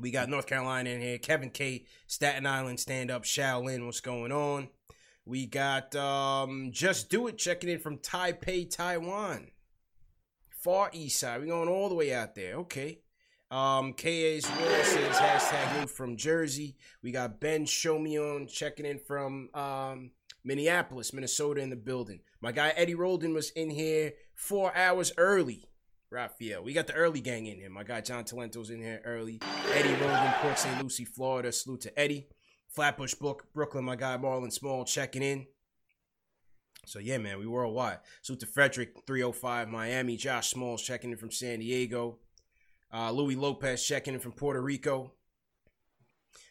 We 0.00 0.10
got 0.10 0.28
North 0.28 0.46
Carolina 0.46 0.90
in 0.90 1.00
here. 1.00 1.18
Kevin 1.18 1.50
K, 1.50 1.84
Staten 2.06 2.46
Island 2.46 2.80
stand 2.80 3.10
up. 3.10 3.24
Shaolin, 3.24 3.84
what's 3.84 4.00
going 4.00 4.32
on? 4.32 4.68
We 5.28 5.44
got 5.44 5.94
um 5.94 6.70
Just 6.72 7.10
Do 7.10 7.26
It 7.26 7.36
checking 7.36 7.68
in 7.68 7.80
from 7.80 7.98
Taipei, 7.98 8.74
Taiwan. 8.74 9.48
Far 10.48 10.88
East 10.94 11.20
Side. 11.20 11.40
We're 11.40 11.48
going 11.48 11.68
all 11.68 11.90
the 11.90 11.94
way 11.94 12.14
out 12.14 12.34
there. 12.34 12.54
Okay. 12.60 13.00
Um, 13.50 13.92
KA's 13.92 14.50
War 14.50 14.84
says 14.84 15.16
hashtag 15.16 15.80
new 15.80 15.86
from 15.86 16.16
Jersey. 16.16 16.76
We 17.02 17.12
got 17.12 17.40
Ben 17.40 17.66
Show 17.66 17.98
Me 17.98 18.18
On 18.18 18.46
checking 18.46 18.86
in 18.86 18.98
from 18.98 19.50
um 19.52 20.12
Minneapolis, 20.44 21.12
Minnesota 21.12 21.60
in 21.60 21.68
the 21.68 21.76
building. 21.76 22.20
My 22.40 22.50
guy 22.50 22.70
Eddie 22.70 22.94
Roldan 22.94 23.34
was 23.34 23.50
in 23.50 23.68
here 23.68 24.14
four 24.34 24.74
hours 24.74 25.12
early. 25.18 25.68
Rafael. 26.10 26.64
We 26.64 26.72
got 26.72 26.86
the 26.86 26.94
early 26.94 27.20
gang 27.20 27.44
in 27.44 27.58
here. 27.58 27.68
My 27.68 27.84
guy 27.84 28.00
John 28.00 28.24
Talento's 28.24 28.70
in 28.70 28.80
here 28.80 29.02
early. 29.04 29.42
Eddie 29.74 29.92
Roldan, 30.02 30.32
Port 30.40 30.58
St. 30.58 30.82
Lucie, 30.82 31.04
Florida. 31.04 31.52
Salute 31.52 31.82
to 31.82 32.00
Eddie. 32.00 32.28
Flatbush, 32.68 33.14
Brook- 33.14 33.52
Brooklyn, 33.52 33.84
my 33.84 33.96
guy 33.96 34.16
Marlon 34.16 34.52
Small 34.52 34.84
checking 34.84 35.22
in. 35.22 35.46
So 36.86 36.98
yeah, 36.98 37.18
man, 37.18 37.38
we 37.38 37.46
worldwide. 37.46 37.98
Salute 38.22 38.40
to 38.40 38.46
Frederick, 38.46 38.94
305 39.06 39.68
Miami. 39.68 40.16
Josh 40.16 40.50
Smalls 40.50 40.82
checking 40.82 41.10
in 41.10 41.16
from 41.18 41.30
San 41.30 41.58
Diego. 41.58 42.18
Uh, 42.92 43.10
Louis 43.10 43.36
Lopez 43.36 43.84
checking 43.84 44.14
in 44.14 44.20
from 44.20 44.32
Puerto 44.32 44.60
Rico. 44.62 45.12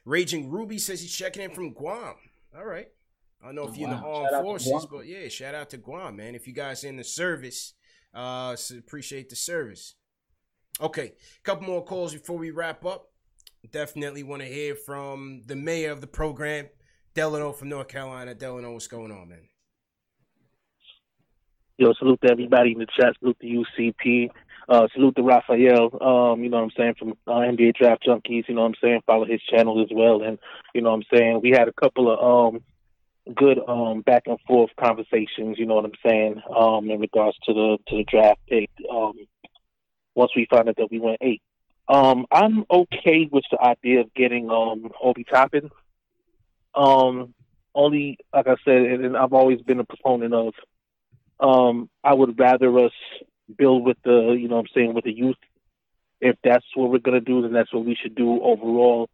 Raging 0.05 0.49
Ruby 0.49 0.77
says 0.77 1.01
he's 1.01 1.15
checking 1.15 1.41
in 1.41 1.51
from 1.51 1.73
Guam. 1.73 2.15
All 2.55 2.65
right. 2.65 2.87
I 3.41 3.45
don't 3.47 3.55
know 3.55 3.67
if 3.67 3.77
you're 3.77 3.89
in 3.89 3.95
the 3.95 4.01
armed 4.01 4.29
Shout 4.31 4.43
forces, 4.43 4.87
but 4.91 5.05
yeah, 5.05 5.27
shout 5.27 5.55
out 5.55 5.69
to 5.71 5.77
Guam, 5.77 6.15
man. 6.15 6.35
If 6.35 6.47
you 6.47 6.53
guys 6.53 6.83
in 6.83 6.97
the 6.97 7.03
service, 7.03 7.73
uh, 8.13 8.55
appreciate 8.77 9.29
the 9.29 9.35
service. 9.35 9.95
Okay, 10.81 11.13
couple 11.43 11.67
more 11.67 11.83
calls 11.83 12.13
before 12.13 12.37
we 12.37 12.51
wrap 12.51 12.85
up. 12.85 13.09
Definitely 13.71 14.23
want 14.23 14.41
to 14.41 14.47
hear 14.47 14.75
from 14.75 15.41
the 15.45 15.55
mayor 15.55 15.91
of 15.91 16.01
the 16.01 16.07
program, 16.07 16.67
Delano 17.13 17.51
from 17.51 17.69
North 17.69 17.87
Carolina. 17.87 18.33
Delano, 18.33 18.71
what's 18.73 18.87
going 18.87 19.11
on, 19.11 19.29
man? 19.29 19.49
Yo, 21.77 21.93
salute 21.93 22.19
to 22.21 22.31
everybody 22.31 22.71
in 22.71 22.79
the 22.79 22.87
chat. 22.97 23.13
Salute 23.19 23.37
to 23.41 23.65
UCP. 23.81 24.29
Uh, 24.69 24.87
salute 24.93 25.15
to 25.15 25.23
Rafael. 25.23 25.89
Um, 26.01 26.43
you 26.43 26.49
know 26.49 26.57
what 26.57 26.63
I'm 26.63 26.71
saying 26.77 26.95
from 26.97 27.11
uh, 27.27 27.39
NBA 27.39 27.75
Draft 27.75 28.05
Junkies. 28.05 28.47
You 28.47 28.55
know 28.55 28.61
what 28.61 28.67
I'm 28.67 28.75
saying. 28.81 29.01
Follow 29.05 29.25
his 29.25 29.41
channel 29.43 29.81
as 29.81 29.89
well. 29.91 30.23
And 30.23 30.39
you 30.73 30.81
know 30.81 30.91
what 30.91 30.97
I'm 30.97 31.17
saying. 31.17 31.39
We 31.41 31.51
had 31.51 31.67
a 31.67 31.73
couple 31.73 32.11
of 32.11 32.53
um 32.55 32.63
good 33.35 33.59
um 33.67 34.01
back 34.01 34.23
and 34.25 34.39
forth 34.47 34.71
conversations. 34.79 35.57
You 35.57 35.65
know 35.65 35.75
what 35.75 35.85
I'm 35.85 35.91
saying. 36.05 36.41
Um, 36.55 36.89
in 36.89 36.99
regards 36.99 37.37
to 37.45 37.53
the 37.53 37.77
to 37.87 37.97
the 37.97 38.05
draft 38.05 38.39
pick. 38.47 38.69
Um, 38.91 39.13
once 40.15 40.31
we 40.35 40.47
found 40.49 40.67
out 40.67 40.75
that 40.77 40.89
we 40.91 40.99
went 40.99 41.19
eight. 41.21 41.41
Um, 41.89 42.25
I'm 42.31 42.65
okay 42.69 43.29
with 43.31 43.45
the 43.51 43.61
idea 43.61 44.01
of 44.01 44.13
getting 44.13 44.49
um 44.49 44.91
Obi 45.01 45.23
Toppin. 45.23 45.69
Um, 46.75 47.33
only 47.73 48.17
like 48.33 48.47
I 48.47 48.55
said, 48.65 48.81
and 48.81 49.15
I've 49.17 49.33
always 49.33 49.61
been 49.61 49.79
a 49.79 49.85
proponent 49.85 50.33
of. 50.33 50.53
Um, 51.39 51.89
I 52.03 52.13
would 52.13 52.39
rather 52.39 52.77
us 52.79 52.91
build 53.57 53.85
with 53.85 53.97
the, 54.03 54.35
you 54.39 54.47
know, 54.47 54.55
what 54.55 54.61
I'm 54.61 54.73
saying 54.73 54.93
with 54.95 55.05
the 55.05 55.15
youth. 55.15 55.37
If 56.19 56.35
that's 56.43 56.65
what 56.73 56.89
we're 56.89 56.97
gonna 56.97 57.21
do, 57.21 57.41
then 57.43 57.53
that's 57.53 57.71
what 57.71 57.85
we 57.85 57.95
should 57.95 58.15
do 58.15 58.41
overall. 58.41 59.09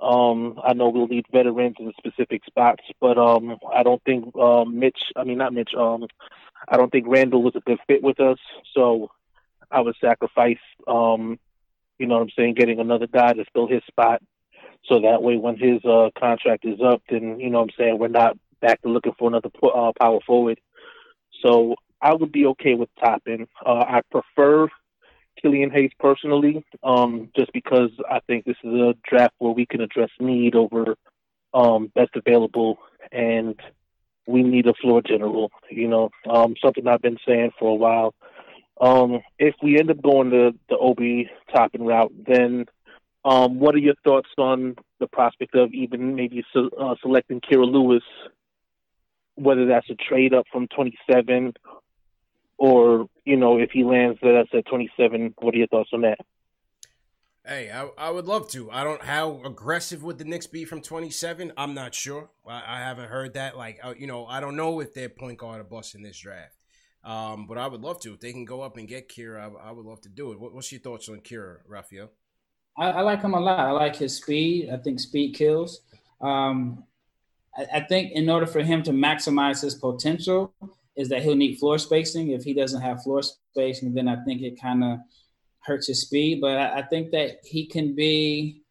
Um, 0.00 0.58
I 0.64 0.72
know 0.72 0.88
we'll 0.88 1.06
need 1.08 1.26
veterans 1.30 1.76
in 1.78 1.92
specific 1.98 2.44
spots, 2.44 2.82
but 3.00 3.18
um, 3.18 3.58
I 3.72 3.82
don't 3.82 4.02
think 4.04 4.34
um, 4.36 4.78
Mitch. 4.78 4.98
I 5.14 5.24
mean, 5.24 5.38
not 5.38 5.52
Mitch. 5.52 5.72
Um, 5.76 6.06
I 6.68 6.76
don't 6.76 6.90
think 6.90 7.06
Randall 7.08 7.42
was 7.42 7.54
a 7.54 7.60
good 7.60 7.78
fit 7.86 8.02
with 8.02 8.18
us. 8.18 8.38
So 8.74 9.10
I 9.70 9.80
would 9.80 9.96
sacrifice, 10.00 10.58
um, 10.86 11.38
you 12.00 12.06
know 12.06 12.14
what 12.14 12.22
I'm 12.22 12.30
saying, 12.34 12.54
getting 12.54 12.80
another 12.80 13.06
guy 13.06 13.34
to 13.34 13.44
fill 13.52 13.68
his 13.68 13.82
spot. 13.86 14.22
So 14.86 15.00
that 15.02 15.22
way, 15.22 15.36
when 15.36 15.58
his 15.58 15.84
uh, 15.84 16.08
contract 16.18 16.64
is 16.64 16.80
up, 16.80 17.02
then 17.10 17.38
you 17.38 17.50
know 17.50 17.58
what 17.58 17.70
I'm 17.70 17.74
saying, 17.78 17.98
we're 17.98 18.08
not 18.08 18.38
back 18.62 18.80
to 18.82 18.88
looking 18.88 19.12
for 19.18 19.28
another 19.28 19.50
uh, 19.62 19.92
power 20.00 20.18
forward. 20.26 20.58
So 21.44 21.76
I 22.00 22.14
would 22.14 22.32
be 22.32 22.46
okay 22.46 22.74
with 22.74 22.88
Toppin. 22.98 23.46
Uh, 23.64 23.84
I 23.86 24.00
prefer 24.10 24.68
Killian 25.40 25.70
Hayes 25.70 25.90
personally, 25.98 26.64
um, 26.82 27.28
just 27.36 27.52
because 27.52 27.90
I 28.10 28.20
think 28.26 28.46
this 28.46 28.56
is 28.64 28.72
a 28.72 28.94
draft 29.06 29.34
where 29.38 29.52
we 29.52 29.66
can 29.66 29.82
address 29.82 30.10
need 30.18 30.54
over 30.54 30.96
um, 31.52 31.92
best 31.94 32.12
available, 32.14 32.78
and 33.12 33.60
we 34.26 34.42
need 34.42 34.66
a 34.66 34.74
floor 34.74 35.02
general. 35.02 35.50
You 35.70 35.88
know, 35.88 36.10
um, 36.28 36.54
something 36.62 36.86
I've 36.88 37.02
been 37.02 37.18
saying 37.26 37.50
for 37.58 37.70
a 37.70 37.74
while. 37.74 38.14
Um, 38.80 39.20
if 39.38 39.54
we 39.62 39.78
end 39.78 39.90
up 39.90 40.02
going 40.02 40.30
the 40.30 40.52
the 40.68 40.76
Obi 40.76 41.30
Toppin 41.54 41.82
route, 41.82 42.12
then 42.26 42.66
um, 43.24 43.58
what 43.58 43.74
are 43.74 43.78
your 43.78 43.94
thoughts 44.02 44.30
on 44.38 44.76
the 44.98 45.06
prospect 45.06 45.54
of 45.54 45.72
even 45.72 46.14
maybe 46.14 46.44
uh, 46.54 46.94
selecting 47.02 47.40
Kira 47.40 47.70
Lewis 47.70 48.02
whether 49.40 49.66
that's 49.66 49.88
a 49.90 49.94
trade 49.94 50.34
up 50.34 50.46
from 50.52 50.68
27 50.68 51.54
or, 52.58 53.06
you 53.24 53.36
know, 53.36 53.58
if 53.58 53.70
he 53.70 53.84
lands 53.84 54.22
us 54.22 54.46
at 54.52 54.66
27, 54.66 55.34
what 55.38 55.54
are 55.54 55.58
your 55.58 55.66
thoughts 55.68 55.90
on 55.92 56.02
that? 56.02 56.18
Hey, 57.46 57.70
I, 57.70 57.88
I 57.96 58.10
would 58.10 58.26
love 58.26 58.50
to. 58.50 58.70
I 58.70 58.84
don't 58.84 59.02
how 59.02 59.40
aggressive 59.44 60.02
would 60.02 60.18
the 60.18 60.24
Knicks 60.24 60.46
be 60.46 60.66
from 60.66 60.82
27. 60.82 61.52
I'm 61.56 61.72
not 61.72 61.94
sure. 61.94 62.28
I, 62.46 62.62
I 62.66 62.78
haven't 62.80 63.08
heard 63.08 63.32
that. 63.34 63.56
Like, 63.56 63.80
uh, 63.82 63.94
you 63.96 64.06
know, 64.06 64.26
I 64.26 64.40
don't 64.40 64.56
know 64.56 64.78
if 64.80 64.92
their 64.92 65.08
point 65.08 65.38
guard 65.38 65.66
bust 65.70 65.94
in 65.94 66.02
this 66.02 66.18
draft. 66.18 66.54
Um, 67.02 67.46
but 67.46 67.56
I 67.56 67.66
would 67.66 67.80
love 67.80 68.00
to 68.00 68.12
if 68.12 68.20
they 68.20 68.32
can 68.32 68.44
go 68.44 68.60
up 68.60 68.76
and 68.76 68.86
get 68.86 69.08
Kira. 69.08 69.40
I, 69.40 69.68
I 69.68 69.72
would 69.72 69.86
love 69.86 70.00
to 70.02 70.08
do 70.08 70.32
it. 70.32 70.40
What, 70.40 70.54
what's 70.54 70.70
your 70.70 70.80
thoughts 70.80 71.08
on 71.08 71.20
Kira, 71.20 71.58
Rafael? 71.66 72.10
I, 72.76 72.90
I, 72.90 73.00
like 73.00 73.22
him 73.22 73.34
a 73.34 73.40
lot. 73.40 73.58
I 73.58 73.70
like 73.70 73.96
his 73.96 74.16
speed. 74.16 74.68
I 74.70 74.76
think 74.76 75.00
speed 75.00 75.34
kills. 75.34 75.80
Um, 76.20 76.84
I, 77.56 77.66
I 77.74 77.80
think 77.80 78.12
in 78.12 78.28
order 78.28 78.46
for 78.46 78.60
him 78.60 78.82
to 78.82 78.90
maximize 78.90 79.62
his 79.62 79.74
potential, 79.74 80.52
is 80.96 81.08
that 81.08 81.22
he'll 81.22 81.36
need 81.36 81.58
floor 81.58 81.78
spacing. 81.78 82.30
If 82.30 82.44
he 82.44 82.52
doesn't 82.52 82.82
have 82.82 83.02
floor 83.02 83.22
spacing, 83.22 83.94
then 83.94 84.08
I 84.08 84.22
think 84.24 84.42
it 84.42 84.60
kind 84.60 84.84
of 84.84 84.98
hurts 85.60 85.86
his 85.86 86.02
speed. 86.02 86.40
But 86.40 86.58
I, 86.58 86.80
I, 86.80 86.82
think 86.82 87.12
that 87.12 87.38
he 87.44 87.66
can 87.66 87.94
be 87.94 88.62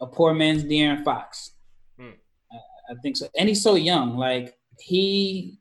a 0.00 0.06
poor 0.06 0.34
man's 0.34 0.64
De'Aaron 0.64 1.04
Fox. 1.04 1.52
Hmm. 1.98 2.10
I, 2.50 2.56
I 2.92 2.94
think 3.02 3.16
so, 3.16 3.28
and 3.38 3.48
he's 3.48 3.62
so 3.62 3.76
young. 3.76 4.16
Like 4.16 4.56
he 4.78 5.58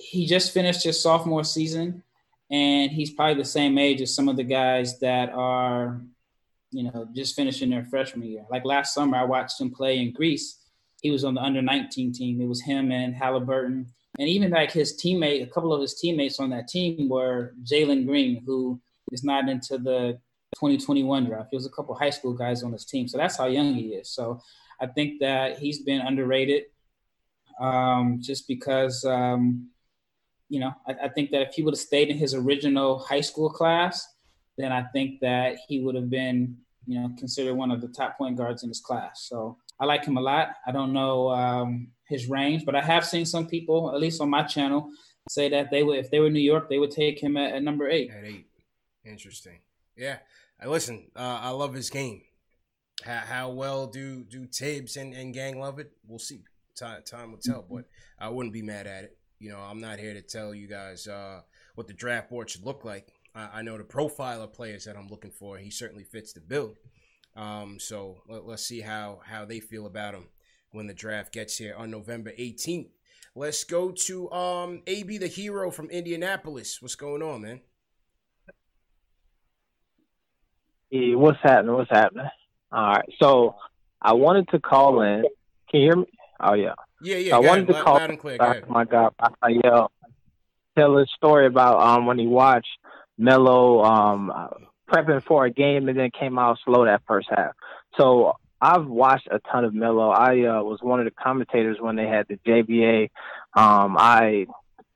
he 0.00 0.26
just 0.26 0.52
finished 0.52 0.82
his 0.82 1.02
sophomore 1.02 1.44
season, 1.44 2.02
and 2.50 2.90
he's 2.90 3.10
probably 3.10 3.34
the 3.40 3.48
same 3.48 3.78
age 3.78 4.00
as 4.00 4.14
some 4.14 4.28
of 4.28 4.36
the 4.36 4.44
guys 4.44 4.98
that 5.00 5.30
are, 5.30 6.00
you 6.70 6.84
know, 6.84 7.08
just 7.14 7.36
finishing 7.36 7.70
their 7.70 7.84
freshman 7.84 8.28
year. 8.28 8.44
Like 8.50 8.64
last 8.64 8.94
summer, 8.94 9.16
I 9.16 9.24
watched 9.24 9.60
him 9.60 9.70
play 9.70 9.98
in 9.98 10.12
Greece 10.12 10.60
he 11.02 11.10
was 11.10 11.24
on 11.24 11.34
the 11.34 11.40
under 11.40 11.62
19 11.62 12.12
team. 12.12 12.40
It 12.40 12.46
was 12.46 12.62
him 12.62 12.92
and 12.92 13.14
Halliburton. 13.14 13.86
And 14.18 14.28
even 14.28 14.50
like 14.50 14.72
his 14.72 15.00
teammate, 15.00 15.42
a 15.42 15.46
couple 15.46 15.72
of 15.72 15.80
his 15.80 15.94
teammates 15.94 16.40
on 16.40 16.50
that 16.50 16.68
team 16.68 17.08
were 17.08 17.54
Jalen 17.64 18.06
Green, 18.06 18.42
who 18.44 18.80
is 19.12 19.24
not 19.24 19.48
into 19.48 19.78
the 19.78 20.18
2021 20.56 21.26
draft. 21.26 21.50
There 21.50 21.58
was 21.58 21.66
a 21.66 21.70
couple 21.70 21.94
high 21.94 22.10
school 22.10 22.34
guys 22.34 22.62
on 22.62 22.72
his 22.72 22.84
team. 22.84 23.08
So 23.08 23.18
that's 23.18 23.36
how 23.36 23.46
young 23.46 23.74
he 23.74 23.94
is. 23.94 24.10
So 24.10 24.42
I 24.80 24.86
think 24.86 25.20
that 25.20 25.58
he's 25.58 25.82
been 25.82 26.00
underrated 26.00 26.64
um, 27.60 28.18
just 28.20 28.48
because, 28.48 29.04
um, 29.04 29.68
you 30.50 30.60
know, 30.60 30.74
I, 30.86 31.04
I 31.04 31.08
think 31.08 31.30
that 31.30 31.40
if 31.42 31.54
he 31.54 31.62
would 31.62 31.72
have 31.72 31.80
stayed 31.80 32.08
in 32.08 32.18
his 32.18 32.34
original 32.34 32.98
high 32.98 33.22
school 33.22 33.48
class, 33.48 34.06
then 34.58 34.72
I 34.72 34.82
think 34.92 35.20
that 35.20 35.56
he 35.68 35.80
would 35.80 35.94
have 35.94 36.10
been, 36.10 36.58
you 36.86 37.00
know, 37.00 37.10
considered 37.16 37.54
one 37.54 37.70
of 37.70 37.80
the 37.80 37.88
top 37.88 38.18
point 38.18 38.36
guards 38.36 38.62
in 38.62 38.68
his 38.68 38.80
class. 38.80 39.26
So 39.28 39.56
I 39.78 39.86
like 39.86 40.04
him 40.04 40.18
a 40.18 40.20
lot. 40.20 40.48
I 40.66 40.72
don't 40.72 40.92
know 40.92 41.30
um, 41.30 41.88
his 42.08 42.28
range, 42.28 42.66
but 42.66 42.74
I 42.74 42.82
have 42.82 43.06
seen 43.06 43.24
some 43.24 43.46
people, 43.46 43.94
at 43.94 44.00
least 44.00 44.20
on 44.20 44.28
my 44.28 44.42
channel, 44.42 44.90
say 45.28 45.48
that 45.48 45.70
they 45.70 45.84
would, 45.84 45.98
if 45.98 46.10
they 46.10 46.18
were 46.18 46.30
New 46.30 46.40
York, 46.40 46.68
they 46.68 46.78
would 46.78 46.90
take 46.90 47.22
him 47.22 47.36
at, 47.36 47.54
at 47.54 47.62
number 47.62 47.88
eight. 47.88 48.10
At 48.10 48.24
eight, 48.24 48.46
interesting. 49.04 49.60
Yeah, 49.96 50.18
I 50.60 50.66
listen. 50.66 51.10
Uh, 51.14 51.38
I 51.40 51.50
love 51.50 51.74
his 51.74 51.90
game. 51.90 52.22
How, 53.04 53.18
how, 53.18 53.50
well 53.50 53.86
do 53.86 54.24
do 54.24 54.46
Thibs 54.46 54.96
and, 54.96 55.14
and 55.14 55.32
gang 55.32 55.58
love 55.58 55.78
it? 55.78 55.92
We'll 56.06 56.18
see. 56.18 56.42
Time 56.76 57.02
time 57.02 57.32
will 57.32 57.38
tell, 57.38 57.64
but 57.70 57.84
I 58.18 58.28
wouldn't 58.28 58.52
be 58.52 58.62
mad 58.62 58.86
at 58.86 59.04
it. 59.04 59.18
You 59.40 59.50
know, 59.50 59.58
I'm 59.58 59.80
not 59.80 59.98
here 59.98 60.12
to 60.12 60.20
tell 60.20 60.54
you 60.54 60.68
guys 60.68 61.08
uh, 61.08 61.40
what 61.74 61.86
the 61.86 61.94
draft 61.94 62.28
board 62.28 62.50
should 62.50 62.64
look 62.64 62.84
like. 62.84 63.08
I, 63.34 63.48
I 63.54 63.62
know 63.62 63.78
the 63.78 63.84
profile 63.84 64.42
of 64.42 64.52
players 64.52 64.84
that 64.84 64.96
I'm 64.96 65.08
looking 65.08 65.30
for. 65.30 65.56
He 65.56 65.70
certainly 65.70 66.04
fits 66.04 66.34
the 66.34 66.40
bill. 66.40 66.74
Um, 67.34 67.78
so 67.80 68.18
let, 68.28 68.42
us 68.44 68.62
see 68.62 68.82
how 68.82 69.20
how 69.24 69.46
they 69.46 69.60
feel 69.60 69.86
about 69.86 70.14
him 70.14 70.26
when 70.72 70.86
the 70.86 70.94
draft 70.94 71.32
gets 71.32 71.56
here 71.56 71.74
on 71.74 71.90
November 71.90 72.32
18th. 72.38 72.90
Let's 73.34 73.64
go 73.64 73.92
to 73.92 74.30
um 74.30 74.82
AB 74.86 75.16
the 75.16 75.26
hero 75.26 75.70
from 75.70 75.88
Indianapolis. 75.88 76.82
What's 76.82 76.96
going 76.96 77.22
on, 77.22 77.42
man? 77.42 77.60
Yeah, 80.90 81.14
what's 81.14 81.38
happening? 81.42 81.76
What's 81.76 81.90
happening? 81.90 82.28
All 82.72 82.92
right. 82.92 83.08
So 83.22 83.54
I 84.02 84.12
wanted 84.12 84.48
to 84.48 84.58
call 84.58 85.00
in. 85.00 85.24
Can 85.70 85.80
you 85.80 85.86
hear 85.86 85.96
me? 85.96 86.06
Oh 86.40 86.54
yeah. 86.54 86.74
Yeah, 87.00 87.16
yeah. 87.16 87.30
So 87.30 87.36
I 87.36 87.40
wanted 87.40 87.70
ahead. 87.70 87.80
to 87.80 87.84
call 87.84 87.94
loud 87.94 88.10
and 88.10 88.18
clear. 88.18 88.38
Go 88.38 88.54
my 88.68 88.84
God, 88.84 89.14
Rafael. 89.20 89.90
Tell 90.76 90.98
a 90.98 91.06
story 91.16 91.46
about 91.46 91.80
um 91.80 92.06
when 92.06 92.18
he 92.18 92.26
watched 92.26 92.68
Melo 93.18 93.82
um 93.82 94.32
prepping 94.90 95.24
for 95.24 95.44
a 95.44 95.50
game 95.50 95.88
and 95.88 95.98
then 95.98 96.10
came 96.18 96.38
out 96.38 96.58
slow 96.64 96.84
that 96.84 97.02
first 97.06 97.28
half. 97.30 97.52
So 97.98 98.34
I've 98.60 98.86
watched 98.86 99.28
a 99.30 99.38
ton 99.50 99.64
of 99.64 99.74
Melo. 99.74 100.10
I 100.10 100.46
uh, 100.46 100.62
was 100.62 100.80
one 100.82 101.00
of 101.00 101.06
the 101.06 101.12
commentators 101.12 101.78
when 101.80 101.96
they 101.96 102.06
had 102.06 102.26
the 102.28 102.36
JBA. 102.46 103.10
Um, 103.54 103.96
I 103.98 104.46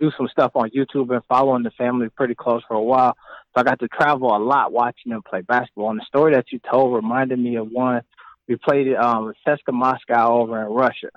do 0.01 0.11
some 0.17 0.29
stuff 0.29 0.53
on 0.55 0.71
YouTube 0.71 1.13
and 1.15 1.25
following 1.29 1.63
the 1.63 1.71
family 1.71 2.09
pretty 2.11 2.35
close 2.35 2.63
for 2.69 2.75
a 2.75 2.83
while. 2.83 3.17
So 3.55 3.61
I 3.61 3.63
got 3.63 3.79
to 3.81 3.89
travel 3.89 4.37
a 4.37 4.39
lot 4.39 4.73
watching 4.73 5.13
them 5.13 5.23
play 5.23 5.41
basketball. 5.41 5.91
And 5.91 6.01
the 6.01 6.05
story 6.07 6.35
that 6.35 6.47
you 6.51 6.61
told 6.71 6.95
reminded 6.95 7.39
me 7.39 7.57
of 7.57 7.69
one 7.71 8.03
we 8.49 8.57
played 8.57 8.95
um 8.95 9.33
CSKA 9.47 9.73
Moscow 9.73 10.41
over 10.41 10.61
in 10.61 10.73
Russia. 10.73 11.09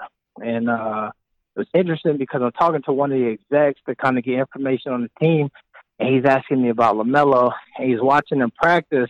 And 0.43 0.69
uh 0.69 1.11
it 1.55 1.61
was 1.61 1.67
interesting 1.73 2.17
because 2.17 2.41
I'm 2.43 2.51
talking 2.51 2.83
to 2.83 2.93
one 2.93 3.11
of 3.11 3.17
the 3.17 3.29
execs 3.31 3.81
to 3.87 3.95
kind 3.95 4.17
of 4.17 4.23
get 4.23 4.39
information 4.39 4.91
on 4.91 5.01
the 5.01 5.25
team 5.25 5.49
and 5.99 6.13
he's 6.13 6.25
asking 6.25 6.61
me 6.61 6.69
about 6.69 6.95
LaMelo, 6.95 7.51
and 7.77 7.89
he's 7.89 8.01
watching 8.01 8.39
him 8.39 8.51
practice, 8.51 9.09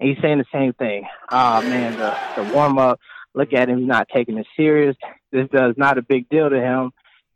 and 0.00 0.08
he's 0.08 0.18
saying 0.20 0.38
the 0.38 0.44
same 0.52 0.72
thing. 0.72 1.06
Ah, 1.30 1.60
oh, 1.62 1.68
man, 1.68 1.96
the 1.96 2.42
the 2.42 2.54
warm 2.54 2.78
up. 2.78 3.00
Look 3.34 3.52
at 3.52 3.68
him; 3.68 3.80
he's 3.80 3.88
not 3.88 4.08
taking 4.12 4.38
it 4.38 4.46
serious. 4.56 4.96
This 5.32 5.48
does 5.50 5.74
not 5.76 5.98
a 5.98 6.02
big 6.02 6.28
deal 6.28 6.50
to 6.50 6.60
him. 6.60 6.92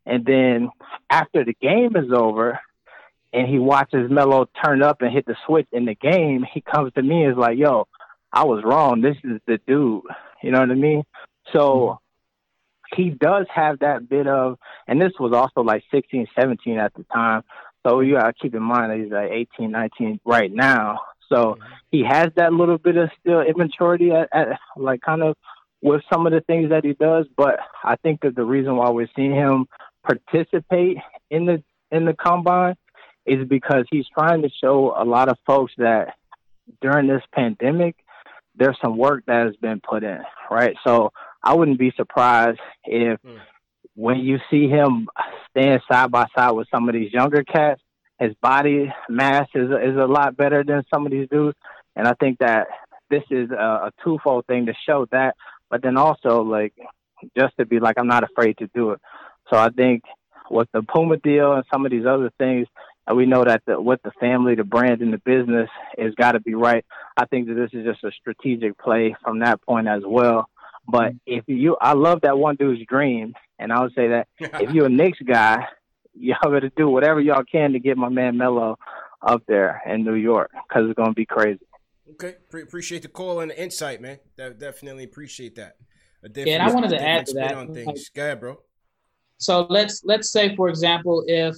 And 0.06 0.24
then 0.24 0.70
after 1.10 1.44
the 1.44 1.54
game 1.60 1.96
is 1.96 2.10
over, 2.12 2.58
and 3.32 3.46
he 3.46 3.58
watches 3.58 4.10
Melo 4.10 4.48
turn 4.64 4.82
up 4.82 5.02
and 5.02 5.12
hit 5.12 5.26
the 5.26 5.36
switch 5.46 5.68
in 5.72 5.84
the 5.84 5.94
game, 5.94 6.44
he 6.52 6.60
comes 6.60 6.92
to 6.94 7.02
me 7.02 7.24
and 7.24 7.32
is 7.32 7.38
like, 7.38 7.58
"Yo, 7.58 7.86
I 8.32 8.44
was 8.44 8.64
wrong. 8.64 9.00
This 9.00 9.16
is 9.22 9.40
the 9.46 9.58
dude." 9.66 10.02
You 10.42 10.50
know 10.52 10.60
what 10.60 10.70
I 10.70 10.74
mean? 10.74 11.04
So 11.52 12.00
he 12.94 13.10
does 13.10 13.46
have 13.54 13.80
that 13.80 14.08
bit 14.08 14.26
of, 14.26 14.58
and 14.86 15.00
this 15.00 15.12
was 15.18 15.32
also 15.32 15.62
like 15.62 15.82
16, 15.90 16.26
17 16.38 16.78
at 16.78 16.94
the 16.94 17.04
time. 17.04 17.42
So 17.86 18.00
you 18.00 18.14
gotta 18.14 18.32
keep 18.32 18.54
in 18.54 18.62
mind 18.62 18.90
that 18.90 18.98
he's 18.98 19.12
like 19.12 19.30
18, 19.30 19.70
19 19.70 20.20
right 20.24 20.52
now. 20.52 21.00
So 21.28 21.36
mm-hmm. 21.36 21.62
he 21.90 22.04
has 22.08 22.28
that 22.36 22.52
little 22.52 22.78
bit 22.78 22.96
of 22.96 23.10
still 23.20 23.40
immaturity 23.40 24.10
at, 24.10 24.28
at 24.32 24.58
like 24.76 25.00
kind 25.02 25.22
of 25.22 25.36
with 25.80 26.02
some 26.12 26.26
of 26.26 26.32
the 26.32 26.40
things 26.40 26.70
that 26.70 26.84
he 26.84 26.94
does. 26.94 27.26
But 27.36 27.58
I 27.84 27.96
think 27.96 28.20
that 28.22 28.34
the 28.34 28.44
reason 28.44 28.76
why 28.76 28.90
we're 28.90 29.08
seeing 29.14 29.34
him 29.34 29.66
participate 30.04 30.98
in 31.30 31.46
the 31.46 31.62
in 31.90 32.04
the 32.04 32.14
combine 32.14 32.74
is 33.26 33.46
because 33.46 33.84
he's 33.90 34.06
trying 34.18 34.42
to 34.42 34.48
show 34.62 34.94
a 34.96 35.04
lot 35.04 35.28
of 35.28 35.36
folks 35.46 35.72
that 35.78 36.14
during 36.80 37.06
this 37.06 37.22
pandemic, 37.32 37.96
there's 38.56 38.76
some 38.82 38.96
work 38.96 39.24
that 39.26 39.46
has 39.46 39.56
been 39.56 39.80
put 39.80 40.02
in, 40.02 40.20
right? 40.50 40.74
So 40.84 41.12
I 41.48 41.54
wouldn't 41.54 41.78
be 41.78 41.94
surprised 41.96 42.60
if 42.84 43.18
hmm. 43.22 43.38
when 43.94 44.18
you 44.18 44.36
see 44.50 44.68
him 44.68 45.08
stand 45.48 45.80
side 45.90 46.10
by 46.10 46.26
side 46.36 46.50
with 46.50 46.68
some 46.70 46.90
of 46.90 46.94
these 46.94 47.10
younger 47.10 47.42
cats, 47.42 47.80
his 48.20 48.34
body 48.42 48.92
mass 49.08 49.48
is 49.54 49.70
is 49.70 49.96
a 49.96 50.04
lot 50.04 50.36
better 50.36 50.62
than 50.62 50.84
some 50.92 51.06
of 51.06 51.12
these 51.12 51.26
dudes, 51.30 51.56
and 51.96 52.06
I 52.06 52.12
think 52.20 52.40
that 52.40 52.66
this 53.08 53.22
is 53.30 53.50
a, 53.50 53.54
a 53.88 53.92
twofold 54.04 54.44
thing 54.46 54.66
to 54.66 54.74
show 54.86 55.06
that, 55.10 55.36
but 55.70 55.80
then 55.80 55.96
also 55.96 56.42
like 56.42 56.74
just 57.34 57.56
to 57.56 57.64
be 57.64 57.80
like 57.80 57.96
I'm 57.98 58.08
not 58.08 58.24
afraid 58.24 58.58
to 58.58 58.68
do 58.74 58.90
it. 58.90 59.00
So 59.50 59.56
I 59.56 59.70
think 59.70 60.02
with 60.50 60.68
the 60.74 60.82
Puma 60.82 61.16
deal 61.16 61.54
and 61.54 61.64
some 61.72 61.86
of 61.86 61.90
these 61.90 62.04
other 62.04 62.30
things, 62.36 62.66
and 63.06 63.16
we 63.16 63.24
know 63.24 63.42
that 63.42 63.62
the, 63.66 63.80
with 63.80 64.02
the 64.02 64.12
family, 64.20 64.54
the 64.54 64.64
brand, 64.64 65.00
and 65.00 65.14
the 65.14 65.22
business 65.24 65.70
has 65.96 66.14
got 66.14 66.32
to 66.32 66.40
be 66.40 66.54
right. 66.54 66.84
I 67.16 67.24
think 67.24 67.48
that 67.48 67.54
this 67.54 67.70
is 67.72 67.86
just 67.86 68.04
a 68.04 68.10
strategic 68.20 68.76
play 68.76 69.16
from 69.24 69.38
that 69.38 69.62
point 69.62 69.88
as 69.88 70.02
well. 70.06 70.50
But 70.88 71.12
mm-hmm. 71.12 71.16
if 71.26 71.44
you, 71.46 71.76
I 71.80 71.92
love 71.92 72.22
that 72.22 72.38
one 72.38 72.56
dude's 72.56 72.84
dream, 72.86 73.34
and 73.58 73.72
I 73.72 73.82
would 73.82 73.94
say 73.94 74.08
that 74.08 74.28
if 74.38 74.72
you're 74.72 74.86
a 74.86 74.90
Knicks 74.90 75.18
guy, 75.20 75.66
y'all 76.14 76.50
better 76.50 76.70
do 76.76 76.88
whatever 76.88 77.20
y'all 77.20 77.44
can 77.44 77.72
to 77.72 77.78
get 77.78 77.96
my 77.96 78.08
man 78.08 78.36
Melo 78.36 78.78
up 79.22 79.42
there 79.46 79.82
in 79.86 80.04
New 80.04 80.14
York 80.14 80.50
because 80.68 80.88
it's 80.88 80.96
gonna 80.96 81.12
be 81.12 81.26
crazy. 81.26 81.60
Okay, 82.12 82.36
Pre- 82.48 82.62
appreciate 82.62 83.02
the 83.02 83.08
call 83.08 83.40
and 83.40 83.50
the 83.50 83.60
insight, 83.60 84.00
man. 84.00 84.18
De- 84.36 84.54
definitely 84.54 85.04
appreciate 85.04 85.56
that. 85.56 85.76
Yeah, 86.34 86.54
and 86.54 86.62
I 86.62 86.72
wanted 86.72 86.88
to 86.88 86.96
different 86.96 87.18
add 87.18 87.26
to 87.26 87.30
spin 87.30 87.42
that, 87.42 87.54
On 87.54 87.74
things. 87.74 87.86
like- 87.86 87.96
Go 88.14 88.22
ahead, 88.22 88.40
bro. 88.40 88.58
So 89.36 89.66
let's 89.70 90.02
let's 90.04 90.30
say, 90.30 90.56
for 90.56 90.68
example, 90.68 91.22
if 91.26 91.54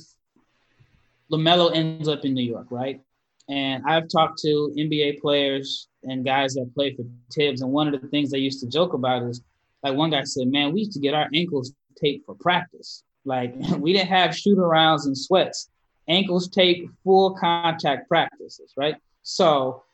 LaMelo 1.32 1.74
ends 1.74 2.08
up 2.08 2.24
in 2.24 2.34
New 2.34 2.44
York, 2.44 2.66
right? 2.70 3.00
And 3.48 3.82
I've 3.86 4.08
talked 4.08 4.38
to 4.40 4.72
NBA 4.76 5.20
players 5.20 5.88
and 6.04 6.24
guys 6.24 6.54
that 6.54 6.72
play 6.74 6.94
for 6.94 7.04
Thibs, 7.34 7.62
and 7.62 7.72
one 7.72 7.92
of 7.92 8.00
the 8.00 8.08
things 8.08 8.30
they 8.30 8.38
used 8.38 8.60
to 8.60 8.68
joke 8.68 8.94
about 8.94 9.22
is 9.22 9.42
like 9.82 9.94
one 9.94 10.10
guy 10.10 10.24
said, 10.24 10.48
"Man, 10.48 10.72
we 10.72 10.80
used 10.80 10.92
to 10.92 11.00
get 11.00 11.14
our 11.14 11.28
ankles 11.34 11.72
taped 12.00 12.26
for 12.26 12.34
practice. 12.34 13.02
Like 13.24 13.54
we 13.78 13.92
didn't 13.92 14.08
have 14.08 14.36
shoot 14.36 14.58
arounds 14.58 15.06
and 15.06 15.16
sweats. 15.16 15.68
Ankles 16.08 16.48
taped, 16.48 16.90
full 17.04 17.36
contact 17.36 18.08
practices, 18.08 18.72
right? 18.76 18.96
So 19.22 19.84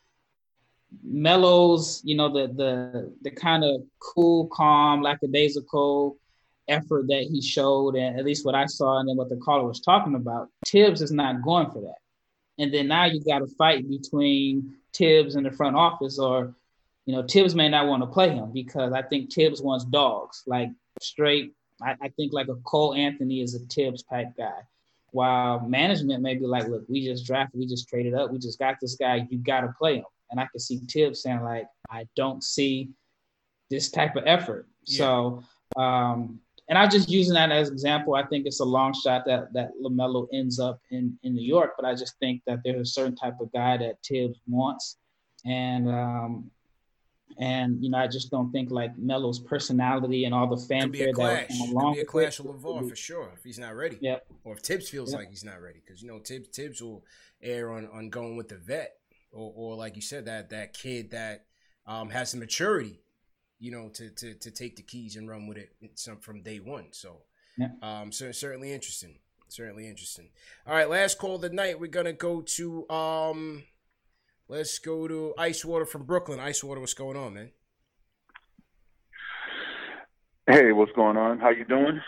Melo's, 1.03 2.01
you 2.05 2.17
know, 2.17 2.33
the 2.33 2.53
the 2.53 3.13
the 3.23 3.31
kind 3.31 3.65
of 3.65 3.83
cool, 3.99 4.49
calm, 4.49 5.03
lackadaisical 5.03 6.17
effort 6.69 7.07
that 7.09 7.27
he 7.31 7.41
showed, 7.41 7.97
and 7.97 8.19
at 8.19 8.25
least 8.25 8.45
what 8.45 8.55
I 8.55 8.67
saw, 8.67 8.99
and 8.99 9.09
then 9.09 9.17
what 9.17 9.29
the 9.29 9.37
caller 9.37 9.67
was 9.67 9.81
talking 9.81 10.15
about, 10.15 10.49
Thibs 10.67 11.03
is 11.03 11.13
not 11.13 11.43
going 11.43 11.71
for 11.71 11.81
that. 11.83 11.97
And 12.59 12.73
then 12.73 12.89
now 12.89 13.05
you 13.05 13.23
got 13.23 13.43
a 13.43 13.47
fight 13.47 13.89
between 13.89 14.75
Thibs 14.95 15.35
and 15.35 15.45
the 15.45 15.51
front 15.51 15.77
office, 15.77 16.19
or 16.19 16.55
you 17.05 17.15
know, 17.15 17.23
Thibs 17.23 17.55
may 17.55 17.69
not 17.69 17.87
want 17.87 18.03
to 18.03 18.07
play 18.07 18.31
him 18.31 18.53
because 18.53 18.93
I 18.93 19.03
think 19.03 19.33
Thibs 19.33 19.63
wants 19.63 19.85
dogs, 19.85 20.43
like 20.47 20.71
straight. 21.01 21.55
I, 21.83 21.95
I 22.03 22.09
think 22.09 22.33
like 22.33 22.49
a 22.49 22.57
Cole 22.57 22.95
Anthony 22.95 23.43
is 23.43 23.55
a 23.55 23.59
Thibs 23.61 24.03
type 24.03 24.29
guy. 24.37 24.61
While 25.13 25.61
management 25.61 26.23
may 26.23 26.35
be 26.35 26.47
like, 26.47 26.69
look, 26.69 26.85
we 26.89 27.05
just 27.05 27.27
drafted, 27.27 27.59
we 27.59 27.67
just 27.67 27.89
traded 27.89 28.15
up, 28.15 28.31
we 28.31 28.39
just 28.39 28.59
got 28.59 28.77
this 28.81 28.97
guy, 28.97 29.27
you 29.31 29.39
got 29.39 29.61
to 29.61 29.73
play 29.79 29.97
him. 29.97 30.05
And 30.31 30.41
I 30.41 30.47
can 30.51 30.59
see 30.59 30.79
Thibs 30.79 31.23
saying 31.23 31.43
like, 31.43 31.69
I 31.91 32.07
don't 32.17 32.43
see 32.43 32.91
this 33.71 33.91
type 33.91 34.17
of 34.17 34.25
effort. 34.27 34.67
So, 34.85 35.43
um, 35.77 36.41
and 36.69 36.77
I'm 36.79 36.91
just 36.91 37.09
using 37.09 37.35
that 37.35 37.53
as 37.53 37.71
example. 37.71 38.15
I 38.15 38.25
think 38.27 38.47
it's 38.47 38.61
a 38.61 38.65
long 38.65 38.93
shot 38.93 39.25
that 39.27 39.53
that 39.53 39.71
LaMelo 39.83 40.27
ends 40.33 40.59
up 40.59 40.81
in 40.91 41.19
in 41.23 41.35
New 41.35 41.47
York, 41.47 41.73
but 41.79 41.85
I 41.87 41.95
just 41.95 42.19
think 42.19 42.43
that 42.47 42.61
there's 42.65 42.81
a 42.81 42.93
certain 42.93 43.17
type 43.17 43.41
of 43.41 43.53
guy 43.53 43.77
that 43.77 43.97
Thibs 44.07 44.41
wants, 44.49 44.97
and 45.45 45.89
um, 45.89 46.51
and 47.39 47.83
you 47.83 47.91
know 47.91 47.99
I 47.99 48.07
just 48.09 48.31
don't 48.31 48.51
think 48.51 48.71
like 48.71 48.97
Melo's 48.97 49.39
personality 49.39 50.25
and 50.25 50.35
all 50.35 50.47
the 50.49 50.57
Could 50.57 50.93
be 50.93 51.03
a 51.03 51.07
fanfare 51.07 51.13
that 51.15 51.49
come 51.49 51.59
Could 51.59 51.71
along 51.71 51.95
be 51.95 52.01
a 52.01 52.05
clash 52.05 52.41
it. 52.41 52.47
with 52.47 52.63
LeVar 52.63 52.89
for 52.89 52.97
sure 52.97 53.31
if 53.37 53.45
he's 53.45 53.59
not 53.59 53.75
ready. 53.77 53.99
Yep. 54.01 54.27
Or 54.45 54.55
if 54.55 54.61
Thibs 54.61 54.89
feels 54.89 55.13
Yep. 55.13 55.21
like 55.21 55.31
he's 55.31 55.45
not 55.45 55.61
ready, 55.61 55.81
because 55.85 56.03
you 56.03 56.09
know 56.09 56.19
Thibs 56.19 56.49
Thibs 56.49 56.83
will 56.83 57.05
err 57.43 57.71
on, 57.71 57.89
on 57.93 58.11
going 58.11 58.37
with 58.37 58.49
the 58.49 58.57
vet, 58.57 58.97
or 59.33 59.53
or 59.55 59.77
like 59.77 59.97
you 59.97 60.03
said 60.03 60.25
that 60.27 60.51
that 60.51 60.73
kid 60.73 61.11
that 61.13 61.45
um, 61.87 62.09
has 62.11 62.33
the 62.33 62.39
maturity, 62.39 62.99
you 63.59 63.71
know, 63.71 63.89
to 63.91 64.11
to 64.11 64.35
to 64.35 64.51
take 64.51 64.77
the 64.77 64.83
keys 64.83 65.17
and 65.17 65.29
run 65.29 65.47
with 65.47 65.57
it 65.59 65.71
some 65.95 66.19
from 66.19 66.43
day 66.43 66.59
one. 66.61 66.89
So, 66.93 67.23
Yeah. 67.57 67.69
um, 67.83 68.13
cer- 68.13 68.33
certainly 68.33 68.73
interesting. 68.73 69.19
Certainly 69.49 69.89
interesting. 69.89 70.31
All 70.67 70.75
right, 70.75 70.89
last 70.91 71.19
call 71.19 71.37
of 71.37 71.41
the 71.41 71.51
night. 71.51 71.79
We're 71.79 71.87
gonna 71.87 72.13
go 72.13 72.43
to 72.43 72.89
um, 72.91 73.65
let's 74.49 74.79
go 74.79 75.07
to 75.09 75.35
Ice 75.39 75.65
Water 75.65 75.87
from 75.87 76.05
Brooklyn. 76.05 76.41
Ice 76.41 76.63
Water, 76.65 76.81
what's 76.81 76.95
going 76.95 77.17
on, 77.17 77.35
man? 77.35 77.53
Hey, 80.49 80.73
what's 80.73 80.93
going 80.93 81.17
on? 81.17 81.39
How 81.41 81.51
you 81.51 81.65
doing? 81.65 82.01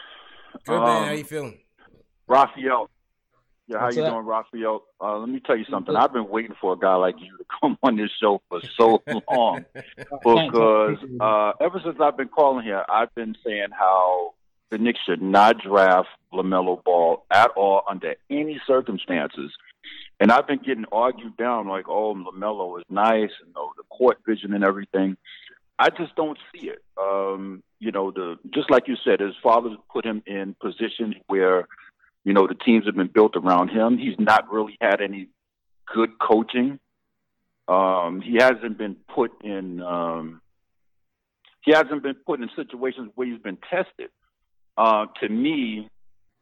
Good 0.64 0.80
man. 0.80 1.04
How 1.06 1.12
you 1.12 1.24
feeling? 1.24 1.60
Rafael. 2.28 2.88
Yeah, 3.68 3.78
how 3.78 3.84
What's 3.84 3.96
you 3.96 4.04
up? 4.04 4.14
doing, 4.14 4.24
Rafael? 4.24 4.82
Uh, 4.98 5.18
let 5.18 5.28
me 5.28 5.40
tell 5.40 5.56
you 5.56 5.66
something. 5.70 5.94
I've 5.94 6.12
been 6.12 6.28
waiting 6.28 6.56
for 6.58 6.72
a 6.72 6.78
guy 6.78 6.94
like 6.94 7.16
you 7.20 7.36
to 7.36 7.44
come 7.60 7.76
on 7.82 7.96
this 7.96 8.10
show 8.20 8.40
for 8.48 8.60
so 8.78 9.02
long 9.30 9.64
because 9.74 10.96
uh, 11.20 11.52
ever 11.60 11.80
since 11.84 11.96
I've 12.00 12.16
been 12.16 12.28
calling 12.28 12.64
here, 12.64 12.84
I've 12.88 13.14
been 13.14 13.36
saying 13.44 13.68
how 13.78 14.32
the 14.70 14.78
Knicks 14.78 15.00
should 15.06 15.20
not 15.20 15.60
draft 15.62 16.08
LaMelo 16.32 16.82
Ball 16.82 17.24
at 17.30 17.50
all 17.56 17.82
under 17.88 18.14
any 18.30 18.60
circumstances. 18.66 19.52
And 20.20 20.32
I've 20.32 20.46
been 20.46 20.58
getting 20.58 20.86
argued 20.90 21.36
down 21.36 21.68
like, 21.68 21.88
oh, 21.88 22.14
LaMelo 22.14 22.78
is 22.78 22.84
nice 22.88 23.30
and 23.44 23.52
oh, 23.54 23.72
the 23.76 23.84
court 23.84 24.18
vision 24.26 24.54
and 24.54 24.64
everything. 24.64 25.16
I 25.78 25.90
just 25.90 26.14
don't 26.16 26.38
see 26.52 26.68
it. 26.68 26.82
Um, 27.00 27.62
you 27.78 27.92
know, 27.92 28.10
the 28.10 28.36
just 28.52 28.70
like 28.70 28.88
you 28.88 28.96
said, 29.04 29.20
his 29.20 29.34
father 29.42 29.76
put 29.92 30.04
him 30.04 30.22
in 30.26 30.56
positions 30.60 31.14
where, 31.28 31.68
you 32.28 32.34
know, 32.34 32.46
the 32.46 32.54
teams 32.54 32.84
have 32.84 32.94
been 32.94 33.08
built 33.18 33.34
around 33.36 33.70
him. 33.70 33.96
He's 33.96 34.18
not 34.18 34.52
really 34.52 34.76
had 34.82 35.00
any 35.00 35.28
good 35.94 36.10
coaching. 36.18 36.78
Um, 37.66 38.20
he 38.20 38.34
hasn't 38.38 38.76
been 38.76 38.96
put 39.14 39.30
in 39.42 39.80
um, 39.82 40.42
he 41.62 41.72
hasn't 41.72 42.02
been 42.02 42.16
put 42.26 42.40
in 42.40 42.50
situations 42.54 43.10
where 43.14 43.26
he's 43.26 43.40
been 43.40 43.58
tested. 43.70 44.10
Uh, 44.76 45.06
to 45.20 45.28
me, 45.28 45.88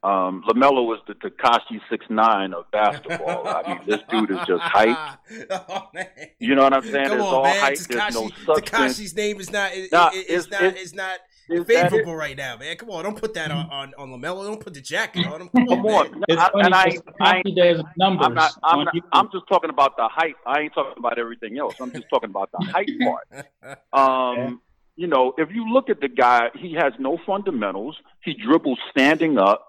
um, 0.02 0.42
LaMelo 0.48 0.86
was 0.86 1.00
the 1.08 1.14
Tekashi 1.14 1.80
six 1.90 2.04
nine 2.10 2.52
of 2.52 2.64
basketball. 2.72 3.46
I 3.48 3.62
mean, 3.74 3.80
this 3.86 4.00
dude 4.10 4.30
is 4.32 4.38
just 4.46 4.62
hype. 4.62 5.18
You 6.38 6.54
know 6.54 6.64
what 6.64 6.74
I'm 6.74 6.82
saying? 6.82 7.08
Come 7.08 7.18
It's 7.18 7.26
on, 7.26 7.34
all 7.34 7.42
man. 7.44 7.60
hype. 7.60 7.78
There's 7.78 8.14
no 8.14 8.28
substance. 8.44 8.60
Tekashi's 8.70 9.14
name 9.16 9.40
is 9.40 9.50
not 9.50 9.72
is, 9.72 9.90
Nah, 9.92 10.10
is, 10.12 10.24
it's- 10.24 10.50
not 10.50 10.62
it's- 10.64 10.82
is 10.86 10.94
not 10.94 11.18
favorable 11.48 12.14
right 12.14 12.36
now, 12.36 12.56
man. 12.56 12.76
Come 12.76 12.90
on, 12.90 13.04
don't 13.04 13.18
put 13.18 13.34
that 13.34 13.50
on, 13.50 13.70
on, 13.70 13.94
on 13.98 14.10
LaMelo. 14.10 14.44
Don't 14.44 14.60
put 14.60 14.74
the 14.74 14.80
jacket 14.80 15.26
on 15.26 15.42
him. 15.42 15.48
Come 15.48 15.68
on, 15.68 15.76
Come 15.76 15.86
on, 15.86 16.10
man. 16.28 16.38
I, 16.38 16.50
and 16.54 16.74
I, 16.74 16.98
I 17.20 17.36
ain't, 17.44 17.56
does 17.56 17.80
I'm 17.80 17.92
numbers 17.96 18.28
not. 18.34 18.52
I'm, 18.62 18.84
not, 18.84 18.94
I'm 19.12 19.28
just 19.32 19.46
talking 19.48 19.70
about 19.70 19.96
the 19.96 20.08
hype. 20.10 20.36
I 20.46 20.60
ain't 20.60 20.74
talking 20.74 20.94
about 20.98 21.18
everything 21.18 21.58
else. 21.58 21.74
I'm 21.80 21.92
just 21.92 22.06
talking 22.10 22.30
about 22.30 22.50
the 22.52 22.64
hype 22.66 22.88
part. 23.92 23.92
Um, 23.92 24.60
you 24.96 25.06
know, 25.06 25.34
if 25.38 25.50
you 25.52 25.70
look 25.72 25.90
at 25.90 26.00
the 26.00 26.08
guy, 26.08 26.50
he 26.54 26.74
has 26.74 26.92
no 26.98 27.18
fundamentals. 27.26 27.96
He 28.22 28.34
dribbles 28.34 28.78
standing 28.90 29.38
up. 29.38 29.66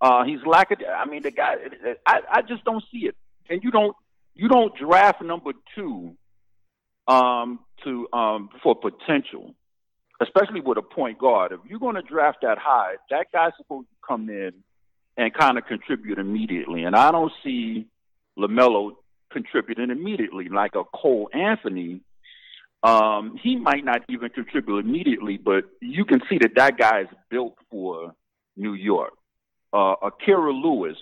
Uh, 0.00 0.24
he's 0.24 0.40
lacking. 0.44 0.78
I 0.88 1.04
mean, 1.06 1.22
the 1.22 1.30
guy. 1.30 1.56
I, 2.06 2.20
I 2.30 2.42
just 2.42 2.64
don't 2.64 2.82
see 2.90 3.06
it. 3.06 3.16
And 3.48 3.62
you 3.62 3.70
don't. 3.70 3.94
You 4.36 4.48
don't 4.48 4.76
draft 4.76 5.22
number 5.22 5.52
two 5.76 6.16
um, 7.06 7.60
to 7.84 8.08
um, 8.12 8.48
for 8.62 8.74
potential, 8.74 9.54
especially 10.24 10.60
with 10.60 10.78
a 10.78 10.82
point 10.82 11.18
guard. 11.18 11.52
If 11.52 11.60
you're 11.68 11.78
going 11.78 11.96
to 11.96 12.02
draft 12.02 12.38
that 12.42 12.58
high, 12.58 12.94
that 13.10 13.26
guy's 13.32 13.52
supposed 13.56 13.88
to 13.88 13.96
come 14.06 14.28
in 14.28 14.52
and 15.16 15.32
kind 15.32 15.58
of 15.58 15.66
contribute 15.66 16.18
immediately. 16.18 16.84
And 16.84 16.96
I 16.96 17.10
don't 17.10 17.32
see 17.42 17.86
LaMelo 18.38 18.92
contributing 19.30 19.90
immediately 19.90 20.48
like 20.48 20.74
a 20.74 20.84
Cole 20.84 21.28
Anthony. 21.32 22.00
Um, 22.82 23.38
he 23.42 23.56
might 23.56 23.84
not 23.84 24.02
even 24.08 24.28
contribute 24.30 24.78
immediately, 24.78 25.36
but 25.38 25.64
you 25.80 26.04
can 26.04 26.20
see 26.28 26.38
that 26.38 26.54
that 26.56 26.76
guy 26.76 27.02
is 27.02 27.08
built 27.30 27.54
for 27.70 28.14
New 28.56 28.74
York. 28.74 29.12
Uh, 29.72 29.94
a 30.02 30.10
Kira 30.10 30.52
Lewis, 30.52 30.96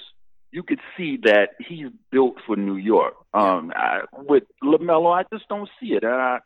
you 0.50 0.62
could 0.62 0.80
see 0.96 1.18
that 1.24 1.50
he's 1.58 1.88
built 2.10 2.36
for 2.46 2.56
New 2.56 2.76
York. 2.76 3.14
Um, 3.34 3.72
I, 3.74 4.00
with 4.12 4.44
LaMelo, 4.62 5.14
I 5.14 5.24
just 5.34 5.48
don't 5.48 5.68
see 5.80 5.88
it. 5.88 6.04
And 6.04 6.12
I, 6.12 6.38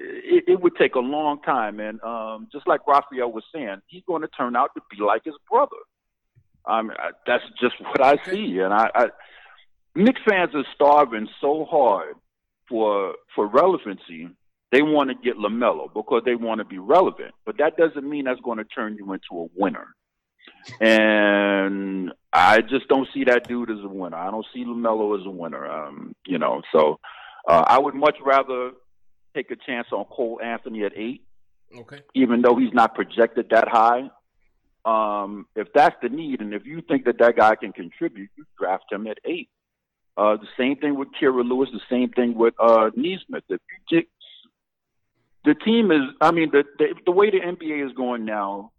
it, 0.00 0.44
it 0.48 0.60
would 0.60 0.76
take 0.76 0.94
a 0.94 1.00
long 1.00 1.40
time, 1.42 1.78
and 1.80 2.02
um, 2.02 2.48
just 2.50 2.66
like 2.66 2.86
Rafael 2.86 3.30
was 3.30 3.44
saying, 3.54 3.76
he's 3.86 4.02
going 4.06 4.22
to 4.22 4.28
turn 4.28 4.56
out 4.56 4.70
to 4.74 4.82
be 4.90 5.02
like 5.02 5.24
his 5.24 5.34
brother. 5.50 5.76
Um, 6.66 6.90
I, 6.96 7.10
that's 7.26 7.44
just 7.60 7.74
what 7.80 8.02
I 8.02 8.16
see, 8.24 8.58
and 8.58 8.72
I, 8.72 8.90
I 8.94 9.06
Knicks 9.94 10.20
fans 10.28 10.54
are 10.54 10.64
starving 10.74 11.28
so 11.40 11.66
hard 11.70 12.14
for 12.68 13.14
for 13.34 13.46
relevancy, 13.46 14.28
they 14.72 14.82
want 14.82 15.10
to 15.10 15.14
get 15.16 15.36
LaMelo 15.36 15.92
because 15.92 16.22
they 16.24 16.36
want 16.36 16.60
to 16.60 16.64
be 16.64 16.78
relevant. 16.78 17.34
But 17.44 17.58
that 17.58 17.76
doesn't 17.76 18.08
mean 18.08 18.24
that's 18.24 18.40
going 18.40 18.58
to 18.58 18.64
turn 18.64 18.96
you 18.96 19.12
into 19.12 19.42
a 19.42 19.46
winner. 19.56 19.88
And 20.80 22.12
I 22.32 22.60
just 22.60 22.88
don't 22.88 23.08
see 23.12 23.24
that 23.24 23.48
dude 23.48 23.70
as 23.70 23.82
a 23.82 23.88
winner. 23.88 24.16
I 24.16 24.30
don't 24.30 24.46
see 24.54 24.64
LaMelo 24.64 25.18
as 25.18 25.26
a 25.26 25.30
winner. 25.30 25.66
Um, 25.66 26.14
you 26.26 26.38
know, 26.38 26.62
so 26.72 27.00
uh, 27.48 27.64
I 27.66 27.78
would 27.78 27.94
much 27.94 28.16
rather 28.24 28.72
take 29.34 29.50
a 29.50 29.56
chance 29.56 29.88
on 29.92 30.04
Cole 30.06 30.40
Anthony 30.42 30.84
at 30.84 30.92
eight, 30.96 31.22
Okay. 31.76 32.00
even 32.14 32.42
though 32.42 32.56
he's 32.56 32.72
not 32.72 32.94
projected 32.94 33.50
that 33.50 33.68
high. 33.68 34.10
Um, 34.84 35.46
if 35.54 35.68
that's 35.74 35.96
the 36.02 36.08
need, 36.08 36.40
and 36.40 36.54
if 36.54 36.64
you 36.64 36.80
think 36.80 37.04
that 37.04 37.18
that 37.18 37.36
guy 37.36 37.54
can 37.54 37.72
contribute, 37.72 38.30
you 38.36 38.44
draft 38.58 38.84
him 38.90 39.06
at 39.06 39.18
eight. 39.24 39.48
Uh, 40.16 40.36
the 40.36 40.48
same 40.58 40.76
thing 40.76 40.96
with 40.96 41.08
Kira 41.20 41.44
Lewis. 41.48 41.68
The 41.72 41.80
same 41.90 42.10
thing 42.10 42.34
with 42.34 42.54
uh, 42.58 42.90
Nesmith. 42.96 43.44
If 43.48 43.60
you 43.90 43.98
get, 43.98 44.08
the 45.44 45.54
team 45.54 45.90
is, 45.92 46.00
I 46.20 46.30
mean, 46.30 46.50
the, 46.50 46.64
the 46.78 46.94
the 47.06 47.12
way 47.12 47.30
the 47.30 47.40
NBA 47.40 47.86
is 47.86 47.92
going 47.96 48.24
now, 48.24 48.72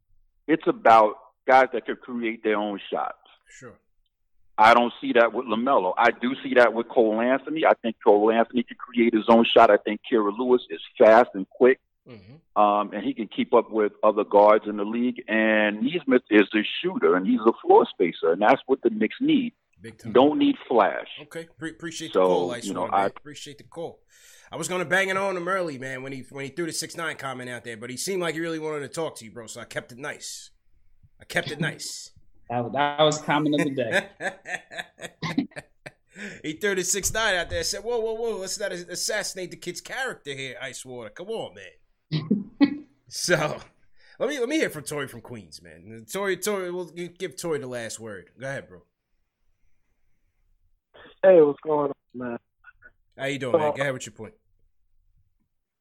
it's 0.48 0.66
about 0.68 1.16
guys 1.48 1.68
that 1.74 1.86
can 1.86 1.96
create 1.96 2.44
their 2.44 2.58
own 2.58 2.80
shots. 2.92 3.18
Sure. 3.48 3.74
I 4.62 4.74
don't 4.74 4.94
see 5.02 5.14
that 5.14 5.34
with 5.34 5.46
LaMelo. 5.48 5.94
I 5.98 6.12
do 6.12 6.36
see 6.44 6.54
that 6.56 6.74
with 6.74 6.88
Cole 6.90 7.20
Anthony. 7.20 7.66
I 7.66 7.74
think 7.82 7.96
Cole 8.06 8.32
Anthony 8.32 8.64
can 8.64 8.78
create 8.78 9.14
his 9.14 9.26
own 9.28 9.46
shot. 9.54 9.72
I 9.72 9.78
think 9.78 10.02
Kira 10.10 10.32
Lewis 10.38 10.62
is 10.70 10.80
fast 10.98 11.30
and 11.34 11.50
quick, 11.50 11.80
um, 12.56 12.92
and 12.94 13.04
he 13.04 13.14
can 13.14 13.28
keep 13.28 13.54
up 13.54 13.72
with 13.72 13.94
other 14.04 14.24
guards 14.24 14.66
in 14.68 14.78
the 14.78 14.84
league. 14.84 15.24
And 15.28 15.82
Nesmith 15.82 16.24
is 16.30 16.48
a 16.54 16.64
shooter, 16.82 17.16
and 17.16 17.26
he's 17.26 17.40
a 17.46 17.54
floor 17.62 17.86
spacer, 17.90 18.32
and 18.34 18.42
that's 18.42 18.62
what 18.68 18.82
the 18.84 18.90
Knicks 18.90 19.16
need. 19.20 19.54
Big 19.82 19.98
time. 19.98 20.12
Don't 20.12 20.38
need 20.38 20.56
flash. 20.68 21.08
Okay, 21.24 21.48
Pre- 21.58 21.72
appreciate 21.72 22.14
So, 22.14 22.20
the 22.20 22.26
call, 22.28 22.52
Ice 22.52 22.66
you 22.66 22.74
know, 22.76 22.86
I- 22.86 23.08
appreciate 23.08 23.58
the 23.58 23.64
call. 23.64 24.00
I 24.52 24.56
was 24.56 24.68
gonna 24.68 24.86
bang 24.86 25.10
it 25.10 25.18
on 25.18 25.36
him 25.36 25.48
early, 25.48 25.80
man, 25.80 26.04
when 26.04 26.12
he 26.12 26.24
when 26.30 26.46
he 26.46 26.52
threw 26.52 26.68
the 26.68 26.72
six 26.72 26.96
nine 26.96 27.16
comment 27.16 27.50
out 27.50 27.64
there, 27.64 27.78
but 27.78 27.90
he 27.90 27.98
seemed 27.98 28.22
like 28.22 28.36
he 28.36 28.42
really 28.42 28.60
wanted 28.60 28.82
to 28.82 28.90
talk 28.90 29.16
to 29.16 29.26
you, 29.26 29.32
bro. 29.32 29.48
So 29.48 29.60
I 29.60 29.66
kept 29.66 29.92
it 29.92 29.98
nice. 29.98 30.52
I 31.20 31.24
kept 31.26 31.50
it 31.50 31.60
nice. 31.60 32.12
That, 32.52 32.70
that 32.74 33.02
was 33.02 33.18
comment 33.20 33.62
of 33.62 33.66
the 33.66 33.74
day. 33.74 35.48
he 36.44 36.54
threw 36.54 36.76
the 36.76 36.84
six 36.84 37.14
nine 37.14 37.36
out 37.36 37.50
there. 37.50 37.60
and 37.60 37.66
Said, 37.66 37.82
"Whoa, 37.82 37.98
whoa, 37.98 38.14
whoa! 38.14 38.38
Let's 38.40 38.60
not 38.60 38.74
assassinate 38.74 39.52
the 39.52 39.58
kid's 39.58 39.80
character 39.80 40.34
here, 40.34 40.58
Ice 40.62 40.86
Water. 40.86 41.10
Come 41.12 41.30
on, 41.30 41.56
man." 41.56 42.86
so 43.08 43.58
let 44.20 44.28
me 44.28 44.38
let 44.38 44.50
me 44.50 44.58
hear 44.58 44.70
from 44.70 44.84
Tori 44.84 45.08
from 45.08 45.22
Queens, 45.22 45.62
man. 45.62 46.06
Tori, 46.12 46.36
Tori, 46.36 46.72
we'll 46.72 46.88
give 46.88 47.38
Tori 47.38 47.60
the 47.60 47.68
last 47.68 48.02
word. 48.02 48.32
Go 48.38 48.46
ahead, 48.46 48.68
bro. 48.68 48.82
Hey, 51.24 51.42
what's 51.42 51.60
going 51.62 51.92
on, 51.92 51.94
man? 52.14 52.38
How 53.18 53.28
you 53.28 53.40
doing, 53.40 53.58
man? 53.58 53.70
Uh, 53.70 53.72
Go 53.72 53.82
ahead 53.82 53.94
with 53.94 54.06
your 54.06 54.14
point. 54.14 54.34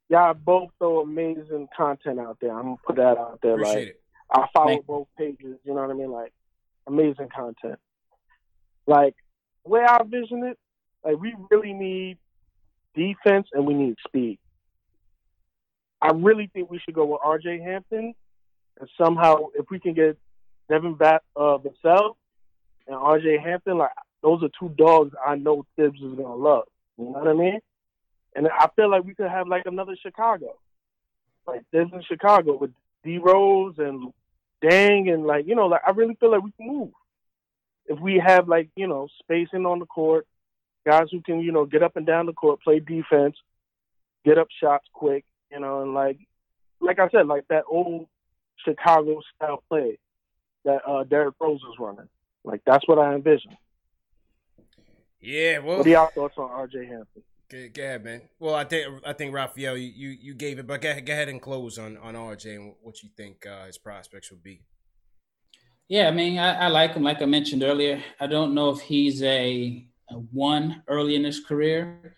Y'all 0.09 0.35
both 0.35 0.71
throw 0.79 1.01
amazing 1.01 1.67
content 1.77 2.21
out 2.21 2.39
there. 2.41 2.57
I'm 2.57 2.63
gonna 2.63 2.77
put 2.87 2.95
that 2.95 3.19
out 3.19 3.41
there. 3.43 3.55
Appreciate 3.55 3.75
like, 3.75 3.89
it. 3.89 4.01
I 4.31 4.47
follow 4.55 4.69
Thank- 4.69 4.87
both 4.87 5.09
pages. 5.19 5.59
You 5.65 5.75
know 5.75 5.81
what 5.81 5.91
I 5.91 5.95
mean? 5.95 6.13
Like, 6.13 6.33
amazing 6.91 7.29
content. 7.35 7.79
Like, 8.87 9.15
where 9.63 9.89
I 9.89 10.03
vision 10.05 10.45
it, 10.45 10.59
like 11.05 11.21
we 11.21 11.35
really 11.51 11.73
need 11.73 12.19
defense 12.95 13.47
and 13.53 13.67
we 13.67 13.75
need 13.75 13.97
speed. 14.07 14.39
I 16.03 16.13
really 16.15 16.51
think 16.53 16.71
we 16.71 16.79
should 16.79 16.95
go 16.95 17.05
with 17.05 17.21
R.J. 17.23 17.61
Hampton, 17.61 18.15
and 18.81 18.89
somehow 18.99 19.49
if 19.55 19.67
we 19.71 19.79
can 19.79 19.95
get 19.95 20.19
Devin 20.69 20.95
Bat 20.95 21.23
uh, 21.37 21.59
Vassell 21.59 22.15
and 22.87 22.97
R.J. 22.97 23.39
Hampton, 23.39 23.79
like 23.79 23.91
those 24.23 24.43
are 24.43 24.51
two 24.59 24.75
dogs 24.77 25.15
I 25.25 25.37
know 25.37 25.67
Thibs 25.77 26.01
is 26.01 26.15
gonna 26.15 26.35
love. 26.35 26.65
You 26.99 27.05
know 27.05 27.11
what 27.11 27.29
I 27.29 27.35
mean? 27.35 27.61
And 28.35 28.49
I 28.49 28.69
feel 28.77 28.91
like 28.91 29.05
we 29.05 29.15
could 29.15 29.29
have 29.29 29.49
like 29.49 29.67
another 29.67 29.97
Chicago, 30.03 30.57
like 31.47 31.63
this 31.73 31.89
in 31.93 32.03
Chicago 32.03 32.57
with 32.57 32.71
D 33.05 33.19
Rose 33.19 33.75
and 33.79 34.13
Dang 34.63 35.09
and 35.09 35.27
like 35.27 35.47
you 35.47 35.55
know 35.55 35.67
like 35.67 35.83
I 35.87 35.91
really 35.91 36.15
feel 36.15 36.31
like 36.31 36.43
we 36.43 36.53
can 36.53 36.67
move 36.67 36.91
if 37.91 37.99
we 37.99 38.23
have 38.25 38.49
like 38.49 38.69
you 38.77 38.87
know 38.87 39.09
spacing 39.19 39.67
on 39.67 39.81
the 39.81 39.87
court, 39.87 40.27
guys 40.87 41.09
who 41.11 41.21
can 41.21 41.41
you 41.41 41.53
know 41.53 41.67
get 41.67 41.83
up 41.83 41.97
and 41.97 42.07
down 42.07 42.27
the 42.27 42.33
court, 42.33 42.63
play 42.63 42.79
defense, 42.79 43.37
get 44.25 44.39
up 44.39 44.47
shots 44.61 44.87
quick, 44.93 45.25
you 45.51 45.59
know, 45.59 45.83
and 45.83 45.93
like 45.93 46.19
like 46.81 47.01
I 47.01 47.09
said, 47.11 47.27
like 47.27 47.47
that 47.49 47.65
old 47.69 48.07
Chicago 48.65 49.21
style 49.35 49.63
play 49.69 49.99
that 50.65 50.83
uh 50.87 51.03
Derrick 51.03 51.35
Rose 51.41 51.61
was 51.65 51.77
running. 51.81 52.09
Like 52.45 52.63
that's 52.65 52.87
what 52.87 52.99
I 52.99 53.15
envision. 53.15 53.57
Yeah, 55.21 55.59
well, 55.59 55.79
What 55.79 55.87
are 55.87 55.91
y'all 55.91 56.11
thoughts 56.15 56.39
on 56.39 56.49
RJ 56.49 56.89
Hampton? 56.89 57.23
Go, 57.51 57.67
go 57.75 57.83
ahead, 57.83 58.05
man. 58.05 58.23
Well, 58.39 58.55
I 58.55 58.63
think 58.63 59.03
I 59.05 59.13
think 59.13 59.35
Rafael, 59.35 59.77
you, 59.77 59.91
you, 59.95 60.09
you 60.21 60.35
gave 60.35 60.61
it, 60.61 60.69
but 60.69 60.81
go 60.81 60.91
ahead, 60.91 61.05
go 61.05 61.13
ahead 61.13 61.29
and 61.29 61.43
close 61.43 61.79
on 61.79 61.97
on 61.97 62.15
RJ 62.15 62.55
and 62.55 62.75
what 62.81 63.03
you 63.03 63.09
think 63.17 63.45
uh, 63.45 63.67
his 63.67 63.77
prospects 63.77 64.31
would 64.31 64.43
be. 64.43 64.63
Yeah, 65.89 66.07
I 66.07 66.13
mean, 66.13 66.39
I, 66.39 66.53
I 66.55 66.69
like 66.69 66.95
him. 66.95 67.03
Like 67.03 67.21
I 67.21 67.25
mentioned 67.25 67.65
earlier, 67.65 68.01
I 68.21 68.29
don't 68.29 68.55
know 68.55 68.71
if 68.71 68.81
he's 68.81 69.21
a, 69.25 69.85
a 70.11 70.15
one 70.15 70.85
early 70.87 71.17
in 71.17 71.25
his 71.25 71.41
career, 71.41 72.15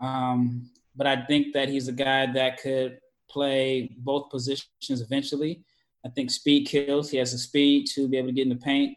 um, 0.00 0.70
but 0.96 1.06
I 1.06 1.26
think 1.26 1.52
that 1.52 1.68
he's 1.68 1.88
a 1.88 1.92
guy 1.92 2.32
that 2.32 2.62
could 2.62 2.98
play 3.28 3.94
both 3.98 4.30
positions 4.30 5.02
eventually. 5.02 5.62
I 6.06 6.08
think 6.08 6.30
speed 6.30 6.66
kills. 6.66 7.10
He 7.10 7.18
has 7.18 7.32
the 7.32 7.38
speed 7.38 7.86
to 7.94 8.08
be 8.08 8.16
able 8.16 8.28
to 8.28 8.32
get 8.32 8.44
in 8.44 8.48
the 8.48 8.56
paint. 8.56 8.96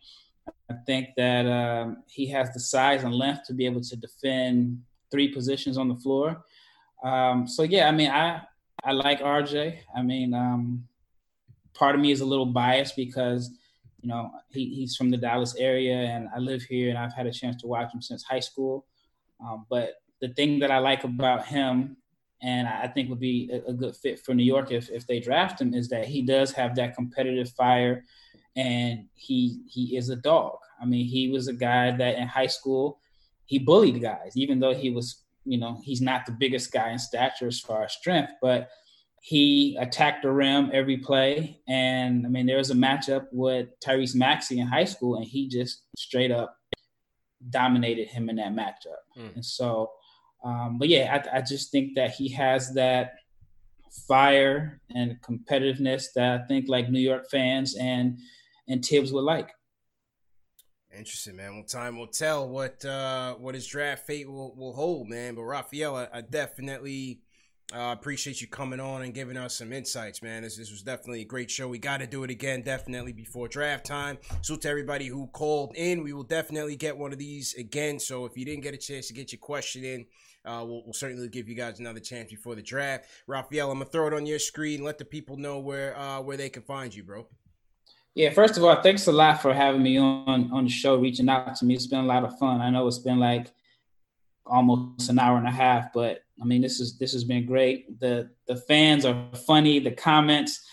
I 0.70 0.76
think 0.86 1.10
that 1.18 1.46
um, 1.46 2.04
he 2.08 2.28
has 2.28 2.54
the 2.54 2.62
size 2.62 3.04
and 3.04 3.14
length 3.14 3.48
to 3.48 3.54
be 3.54 3.66
able 3.66 3.82
to 3.82 3.98
defend 3.98 4.82
three 5.14 5.32
positions 5.32 5.78
on 5.78 5.88
the 5.88 5.96
floor. 5.96 6.44
Um, 7.04 7.48
so 7.48 7.62
yeah, 7.62 7.88
I 7.88 7.92
mean, 7.92 8.10
I 8.10 8.42
I 8.84 8.92
like 8.94 9.22
RJ. 9.22 9.78
I 9.96 10.02
mean, 10.02 10.34
um, 10.34 10.86
part 11.76 11.94
of 11.94 12.02
me 12.02 12.12
is 12.12 12.22
a 12.22 12.26
little 12.26 12.48
biased 12.48 12.96
because 12.96 13.52
you 14.02 14.10
know 14.10 14.32
he, 14.50 14.74
he's 14.74 14.96
from 14.96 15.12
the 15.12 15.18
Dallas 15.18 15.56
area 15.56 15.96
and 15.96 16.28
I 16.36 16.40
live 16.40 16.64
here 16.64 16.90
and 16.90 16.98
I've 16.98 17.14
had 17.14 17.28
a 17.28 17.32
chance 17.32 17.62
to 17.62 17.68
watch 17.68 17.94
him 17.94 18.02
since 18.02 18.24
high 18.24 18.40
school. 18.40 18.88
Um, 19.40 19.68
but 19.70 20.02
the 20.20 20.30
thing 20.30 20.60
that 20.60 20.72
I 20.72 20.80
like 20.80 21.04
about 21.04 21.46
him 21.46 21.98
and 22.42 22.68
I 22.68 22.88
think 22.88 23.10
would 23.10 23.20
be 23.20 23.50
a, 23.54 23.70
a 23.70 23.74
good 23.74 23.96
fit 23.96 24.20
for 24.20 24.34
New 24.34 24.44
York 24.44 24.72
if, 24.72 24.90
if 24.90 25.06
they 25.06 25.20
draft 25.20 25.62
him 25.62 25.74
is 25.74 25.90
that 25.90 26.06
he 26.06 26.24
does 26.24 26.52
have 26.54 26.76
that 26.76 26.96
competitive 26.96 27.50
fire 27.52 28.04
and 28.56 29.06
he 29.14 29.62
he 29.68 29.96
is 29.96 30.10
a 30.10 30.16
dog. 30.16 30.58
I 30.82 30.86
mean, 30.86 31.06
he 31.06 31.30
was 31.30 31.48
a 31.48 31.54
guy 31.54 31.92
that 31.92 32.18
in 32.18 32.28
high 32.28 32.48
school 32.48 33.00
he 33.46 33.60
bullied 33.60 34.02
guys, 34.02 34.34
even 34.36 34.60
though 34.60 34.74
he 34.74 34.90
was, 34.90 35.24
you 35.46 35.58
know, 35.58 35.80
he's 35.84 36.02
not 36.02 36.26
the 36.26 36.32
biggest 36.32 36.72
guy 36.72 36.92
in 36.92 37.00
stature 37.00 37.48
as 37.48 37.60
far 37.60 37.84
as 37.84 37.94
strength, 37.94 38.34
but 38.42 38.70
he 39.22 39.78
attacked 39.80 40.24
the 40.24 40.32
rim 40.32 40.70
every 40.74 40.98
play. 40.98 41.62
And 41.68 42.26
I 42.26 42.30
mean, 42.30 42.46
there 42.46 42.58
was 42.58 42.72
a 42.72 42.76
matchup 42.76 43.28
with 43.32 43.70
Tyrese 43.80 44.16
Maxey 44.16 44.60
in 44.60 44.68
high 44.68 44.84
school, 44.84 45.16
and 45.16 45.26
he 45.26 45.48
just 45.48 45.84
straight 45.98 46.32
up 46.32 46.58
dominated 47.50 48.08
him 48.08 48.30
in 48.30 48.36
that 48.38 48.54
matchup. 48.54 49.02
Mm. 49.18 49.36
And 49.36 49.46
so, 49.46 49.92
um, 50.44 50.78
but 50.78 50.90
yeah, 50.90 51.22
I, 51.34 51.38
I 51.38 51.42
just 51.42 51.72
think 51.72 51.96
that 51.96 52.12
he 52.12 52.30
has 52.30 52.74
that 52.74 53.14
fire 54.08 54.82
and 54.94 55.18
competitiveness 55.22 56.08
that 56.16 56.42
I 56.42 56.46
think 56.48 56.68
like 56.68 56.90
New 56.90 57.00
York 57.00 57.30
fans 57.30 57.76
and 57.76 58.18
and 58.68 58.84
Thibs 58.84 59.12
would 59.14 59.24
like. 59.24 59.52
Interesting, 60.96 61.36
man. 61.36 61.56
Well, 61.56 61.64
time 61.64 61.98
will 61.98 62.08
tell 62.08 62.48
what 62.48 62.86
uh, 62.86 63.34
what 63.36 63.56
his 63.56 63.66
draft 63.66 64.06
fate 64.06 64.30
will, 64.30 64.54
will 64.56 64.74
hold, 64.74 65.10
man. 65.10 65.36
But 65.36 65.44
Rafael, 65.44 65.96
I, 65.96 66.08
I 66.14 66.22
definitely 66.22 67.22
uh, 67.74 67.96
appreciate 67.98 68.42
you 68.42 68.48
coming 68.48 68.80
on 68.80 69.02
and 69.02 69.14
giving 69.14 69.38
us 69.38 69.58
some 69.58 69.74
insights, 69.74 70.22
man. 70.22 70.44
This, 70.44 70.58
this 70.58 70.70
was 70.70 70.84
definitely 70.84 71.22
a 71.22 71.26
great 71.26 71.50
show. 71.50 71.68
We 71.68 71.80
got 71.80 72.02
to 72.02 72.08
do 72.08 72.24
it 72.24 72.30
again, 72.30 72.62
definitely 72.62 73.14
before 73.14 73.48
draft 73.48 73.86
time. 73.86 74.20
So 74.42 74.56
to 74.56 74.70
everybody 74.70 75.08
who 75.08 75.28
called 75.28 75.74
in, 75.76 76.04
we 76.04 76.14
will 76.14 76.24
definitely 76.24 76.76
get 76.76 76.98
one 76.98 77.12
of 77.12 77.18
these 77.18 77.56
again. 77.56 78.00
So 78.00 78.26
if 78.26 78.38
you 78.38 78.46
didn't 78.46 78.64
get 78.64 78.76
a 78.76 78.78
chance 78.78 79.08
to 79.08 79.14
get 79.14 79.32
your 79.32 79.40
question 79.40 79.84
in, 79.84 80.06
uh, 80.46 80.64
we'll, 80.66 80.84
we'll 80.84 80.94
certainly 80.94 81.30
give 81.30 81.48
you 81.48 81.56
guys 81.56 81.80
another 81.80 82.02
chance 82.02 82.30
before 82.30 82.54
the 82.54 82.62
draft. 82.62 83.06
Rafael, 83.28 83.72
I'm 83.72 83.80
gonna 83.80 83.90
throw 83.90 84.08
it 84.08 84.14
on 84.14 84.26
your 84.26 84.40
screen. 84.40 84.84
Let 84.84 84.98
the 84.98 85.06
people 85.06 85.38
know 85.38 85.60
where 85.60 85.98
uh, 85.98 86.22
where 86.22 86.38
they 86.38 86.50
can 86.50 86.64
find 86.64 86.94
you, 86.94 87.04
bro. 87.04 87.28
Yeah, 88.16 88.30
first 88.30 88.58
of 88.58 88.64
all, 88.64 88.80
thanks 88.82 89.08
a 89.08 89.12
lot 89.12 89.42
for 89.42 89.54
having 89.54 89.82
me 89.82 89.98
on 89.98 90.52
on 90.52 90.66
the 90.66 90.70
show, 90.70 90.98
reaching 90.98 91.30
out 91.30 91.56
to 91.56 91.66
me. 91.66 91.74
It's 91.74 91.88
been 91.88 92.00
a 92.00 92.06
lot 92.06 92.24
of 92.24 92.38
fun. 92.38 92.62
I 92.62 92.70
know 92.70 92.88
it's 92.88 93.00
been 93.00 93.20
like 93.20 93.52
almost 94.46 95.10
an 95.10 95.18
hour 95.18 95.38
and 95.38 95.48
a 95.48 95.52
half, 95.52 95.92
but 95.94 96.20
I 96.42 96.46
mean 96.46 96.62
this 96.62 96.80
is 96.80 96.98
this 97.00 97.14
has 97.14 97.24
been 97.24 97.46
great. 97.46 98.00
The 98.00 98.30
the 98.48 98.56
fans 98.56 99.06
are 99.06 99.18
funny. 99.48 99.80
The 99.80 99.92
comments, 99.92 100.64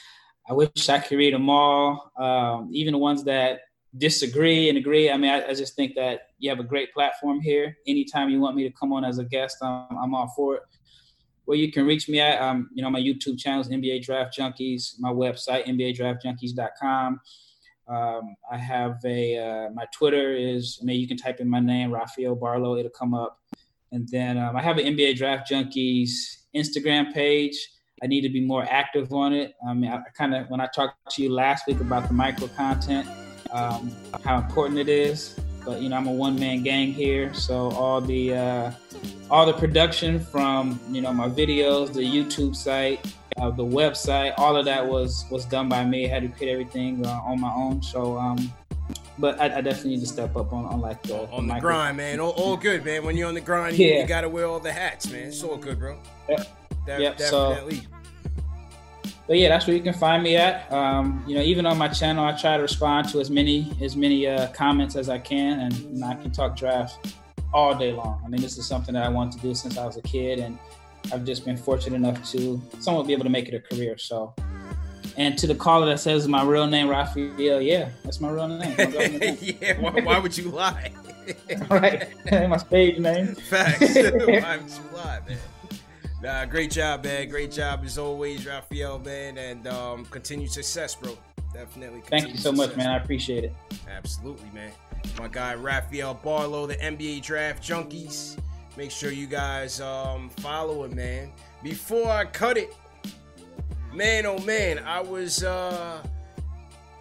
I 0.48 0.52
wish 0.52 0.88
I 0.90 0.98
could 0.98 1.16
read 1.16 1.32
them 1.32 1.48
all. 1.48 2.12
Um, 2.18 2.68
even 2.72 2.92
the 2.92 2.98
ones 2.98 3.24
that 3.24 3.60
disagree 3.96 4.68
and 4.68 4.76
agree. 4.76 5.10
I 5.10 5.16
mean, 5.16 5.30
I, 5.30 5.48
I 5.48 5.54
just 5.54 5.74
think 5.74 5.94
that 5.96 6.28
you 6.38 6.50
have 6.50 6.60
a 6.60 6.64
great 6.64 6.92
platform 6.92 7.40
here. 7.40 7.76
Anytime 7.86 8.28
you 8.28 8.40
want 8.40 8.54
me 8.54 8.64
to 8.64 8.74
come 8.78 8.92
on 8.92 9.04
as 9.04 9.18
a 9.18 9.24
guest, 9.24 9.56
I'm, 9.62 9.96
I'm 9.98 10.14
all 10.14 10.32
for 10.36 10.56
it. 10.56 10.62
Where 11.50 11.58
you 11.58 11.72
can 11.72 11.84
reach 11.84 12.08
me 12.08 12.20
at, 12.20 12.40
um, 12.40 12.70
you 12.72 12.80
know, 12.80 12.90
my 12.90 13.00
YouTube 13.00 13.36
channel 13.36 13.60
is 13.60 13.66
NBA 13.66 14.04
Draft 14.04 14.38
Junkies. 14.38 15.00
My 15.00 15.10
website, 15.10 15.66
NBADraftJunkies.com. 15.66 17.20
Um, 17.88 18.36
I 18.52 18.56
have 18.56 19.04
a 19.04 19.36
uh, 19.36 19.70
my 19.70 19.84
Twitter 19.92 20.32
is. 20.32 20.78
I 20.80 20.84
mean, 20.84 21.00
you 21.00 21.08
can 21.08 21.16
type 21.16 21.40
in 21.40 21.50
my 21.50 21.58
name, 21.58 21.90
Rafael 21.90 22.36
Barlowe. 22.36 22.78
It'll 22.78 22.92
come 22.92 23.14
up. 23.14 23.40
And 23.90 24.08
then 24.10 24.38
um, 24.38 24.54
I 24.54 24.62
have 24.62 24.78
an 24.78 24.84
NBA 24.84 25.16
Draft 25.16 25.50
Junkies 25.50 26.10
Instagram 26.54 27.12
page. 27.12 27.58
I 28.00 28.06
need 28.06 28.20
to 28.20 28.28
be 28.28 28.40
more 28.40 28.64
active 28.70 29.12
on 29.12 29.32
it. 29.32 29.54
I 29.68 29.74
mean, 29.74 29.90
I, 29.90 29.96
I 29.96 30.10
kind 30.16 30.36
of 30.36 30.48
when 30.50 30.60
I 30.60 30.68
talked 30.72 31.16
to 31.16 31.22
you 31.24 31.32
last 31.32 31.66
week 31.66 31.80
about 31.80 32.06
the 32.06 32.14
micro 32.14 32.46
content, 32.46 33.08
um, 33.50 33.90
how 34.22 34.36
important 34.36 34.78
it 34.78 34.88
is. 34.88 35.34
But 35.64 35.80
you 35.80 35.88
know, 35.88 35.96
I'm 35.96 36.06
a 36.06 36.12
one 36.12 36.38
man 36.38 36.62
gang 36.62 36.92
here, 36.92 37.34
so 37.34 37.70
all 37.70 38.00
the 38.00 38.34
uh, 38.34 38.72
all 39.30 39.46
the 39.46 39.52
production 39.52 40.18
from 40.18 40.80
you 40.90 41.00
know 41.00 41.12
my 41.12 41.28
videos, 41.28 41.92
the 41.92 42.00
YouTube 42.00 42.56
site, 42.56 43.14
uh, 43.36 43.50
the 43.50 43.64
website, 43.64 44.34
all 44.38 44.56
of 44.56 44.64
that 44.64 44.86
was 44.86 45.24
was 45.30 45.44
done 45.44 45.68
by 45.68 45.84
me. 45.84 46.06
I 46.06 46.08
had 46.08 46.22
to 46.22 46.28
create 46.28 46.52
everything 46.52 47.04
uh, 47.06 47.20
on 47.24 47.40
my 47.40 47.52
own. 47.52 47.82
So, 47.82 48.16
um, 48.18 48.52
but 49.18 49.40
I, 49.40 49.58
I, 49.58 49.60
definitely 49.60 49.92
need 49.92 50.00
to 50.00 50.06
step 50.06 50.36
up 50.36 50.52
on, 50.52 50.64
on 50.66 50.80
like 50.80 51.02
the 51.02 51.28
on 51.30 51.46
the, 51.46 51.54
the 51.54 51.60
grind, 51.60 51.96
man. 51.96 52.20
All, 52.20 52.30
all, 52.30 52.56
good, 52.56 52.84
man. 52.84 53.04
When 53.04 53.16
you're 53.16 53.28
on 53.28 53.34
the 53.34 53.40
grind, 53.40 53.78
yeah. 53.78 53.86
you, 53.86 54.00
you 54.00 54.06
got 54.06 54.22
to 54.22 54.28
wear 54.28 54.46
all 54.46 54.60
the 54.60 54.72
hats, 54.72 55.10
man. 55.10 55.28
It's 55.28 55.42
all 55.42 55.56
good, 55.56 55.78
bro. 55.78 55.98
Yep. 56.28 56.46
Yep. 56.86 57.18
Definitely. 57.18 57.76
So, 57.76 57.86
but 59.30 59.38
yeah, 59.38 59.48
that's 59.48 59.68
where 59.68 59.76
you 59.76 59.82
can 59.82 59.94
find 59.94 60.24
me 60.24 60.34
at. 60.34 60.70
Um, 60.72 61.22
you 61.24 61.36
know, 61.36 61.40
even 61.40 61.64
on 61.64 61.78
my 61.78 61.86
channel, 61.86 62.24
I 62.24 62.32
try 62.32 62.56
to 62.56 62.62
respond 62.64 63.10
to 63.10 63.20
as 63.20 63.30
many 63.30 63.72
as 63.80 63.94
many 63.94 64.26
uh, 64.26 64.48
comments 64.48 64.96
as 64.96 65.08
I 65.08 65.20
can, 65.20 65.60
and 65.60 65.72
you 65.72 66.00
know, 66.00 66.08
I 66.08 66.16
can 66.16 66.32
talk 66.32 66.56
drafts 66.56 67.14
all 67.54 67.72
day 67.72 67.92
long. 67.92 68.20
I 68.24 68.28
mean, 68.28 68.40
this 68.40 68.58
is 68.58 68.66
something 68.66 68.92
that 68.94 69.04
I 69.04 69.08
wanted 69.08 69.34
to 69.34 69.46
do 69.46 69.54
since 69.54 69.78
I 69.78 69.86
was 69.86 69.96
a 69.96 70.02
kid, 70.02 70.40
and 70.40 70.58
I've 71.12 71.24
just 71.24 71.44
been 71.44 71.56
fortunate 71.56 71.94
enough 71.94 72.28
to 72.32 72.60
somewhat 72.80 73.06
be 73.06 73.12
able 73.12 73.22
to 73.22 73.30
make 73.30 73.46
it 73.46 73.54
a 73.54 73.60
career. 73.60 73.96
So, 73.98 74.34
and 75.16 75.38
to 75.38 75.46
the 75.46 75.54
caller 75.54 75.86
that 75.86 76.00
says 76.00 76.26
my 76.26 76.42
real 76.42 76.66
name, 76.66 76.88
Rafael, 76.88 77.62
yeah, 77.62 77.90
that's 78.02 78.20
my 78.20 78.30
real 78.30 78.48
name. 78.48 78.74
My 78.76 78.84
name. 78.84 79.38
yeah, 79.60 79.78
why, 79.78 79.92
why, 79.92 80.18
would 80.18 80.36
you 80.36 80.50
lie? 80.50 80.90
right, 81.70 82.08
my 82.48 82.56
stage 82.56 82.98
name. 82.98 83.36
Facts. 83.36 83.94
why 83.94 84.56
would 84.56 84.70
you 84.70 84.96
lie, 84.96 85.20
man? 85.28 85.38
Nah, 86.22 86.44
great 86.44 86.70
job, 86.70 87.04
man. 87.04 87.28
Great 87.30 87.50
job 87.50 87.80
as 87.82 87.96
always, 87.96 88.46
Rafael, 88.46 88.98
man, 88.98 89.38
and 89.38 89.66
um, 89.66 90.04
continued 90.06 90.52
success, 90.52 90.94
bro. 90.94 91.16
Definitely. 91.54 92.02
Thank 92.02 92.28
you 92.28 92.36
so 92.36 92.50
success. 92.50 92.68
much, 92.68 92.76
man. 92.76 92.88
I 92.88 92.98
appreciate 92.98 93.44
it. 93.44 93.54
Absolutely, 93.88 94.50
man. 94.52 94.70
My 95.18 95.28
guy 95.28 95.54
Rafael 95.54 96.14
Barlowe, 96.14 96.68
the 96.68 96.76
NBA 96.76 97.22
Draft 97.22 97.62
Junkies. 97.66 98.38
Make 98.76 98.90
sure 98.90 99.10
you 99.10 99.26
guys 99.26 99.80
um, 99.80 100.28
follow 100.28 100.84
him, 100.84 100.94
man. 100.94 101.32
Before 101.62 102.08
I 102.08 102.26
cut 102.26 102.58
it, 102.58 102.74
man, 103.92 104.26
oh 104.26 104.38
man, 104.40 104.78
I 104.78 105.00
was 105.00 105.42
uh, 105.42 106.02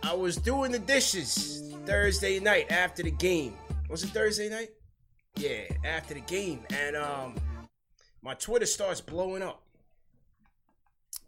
I 0.01 0.13
was 0.13 0.37
doing 0.37 0.71
the 0.71 0.79
dishes 0.79 1.73
Thursday 1.85 2.39
night 2.39 2.71
after 2.71 3.03
the 3.03 3.11
game. 3.11 3.53
Was 3.89 4.03
it 4.03 4.09
Thursday 4.11 4.49
night? 4.49 4.69
Yeah, 5.35 5.63
after 5.83 6.13
the 6.13 6.21
game, 6.21 6.61
and 6.71 6.95
um 6.95 7.35
my 8.21 8.33
Twitter 8.33 8.65
starts 8.65 9.01
blowing 9.01 9.41
up. 9.43 9.61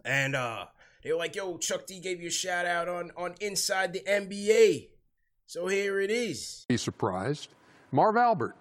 And 0.05 0.35
uh 0.35 0.65
they 1.03 1.11
were 1.11 1.18
like, 1.18 1.35
yo, 1.35 1.57
Chuck 1.57 1.88
D 1.88 1.99
gave 1.99 2.22
you 2.22 2.27
a 2.27 2.31
shout 2.31 2.65
out 2.65 2.88
on 2.88 3.11
on 3.18 3.35
Inside 3.41 3.93
the 3.93 4.01
NBA. 4.01 4.89
So 5.47 5.68
here 5.68 5.99
it 5.99 6.11
is. 6.11 6.65
Be 6.69 6.77
surprised. 6.77 7.49
Marv 7.91 8.15
Albert. 8.18 8.55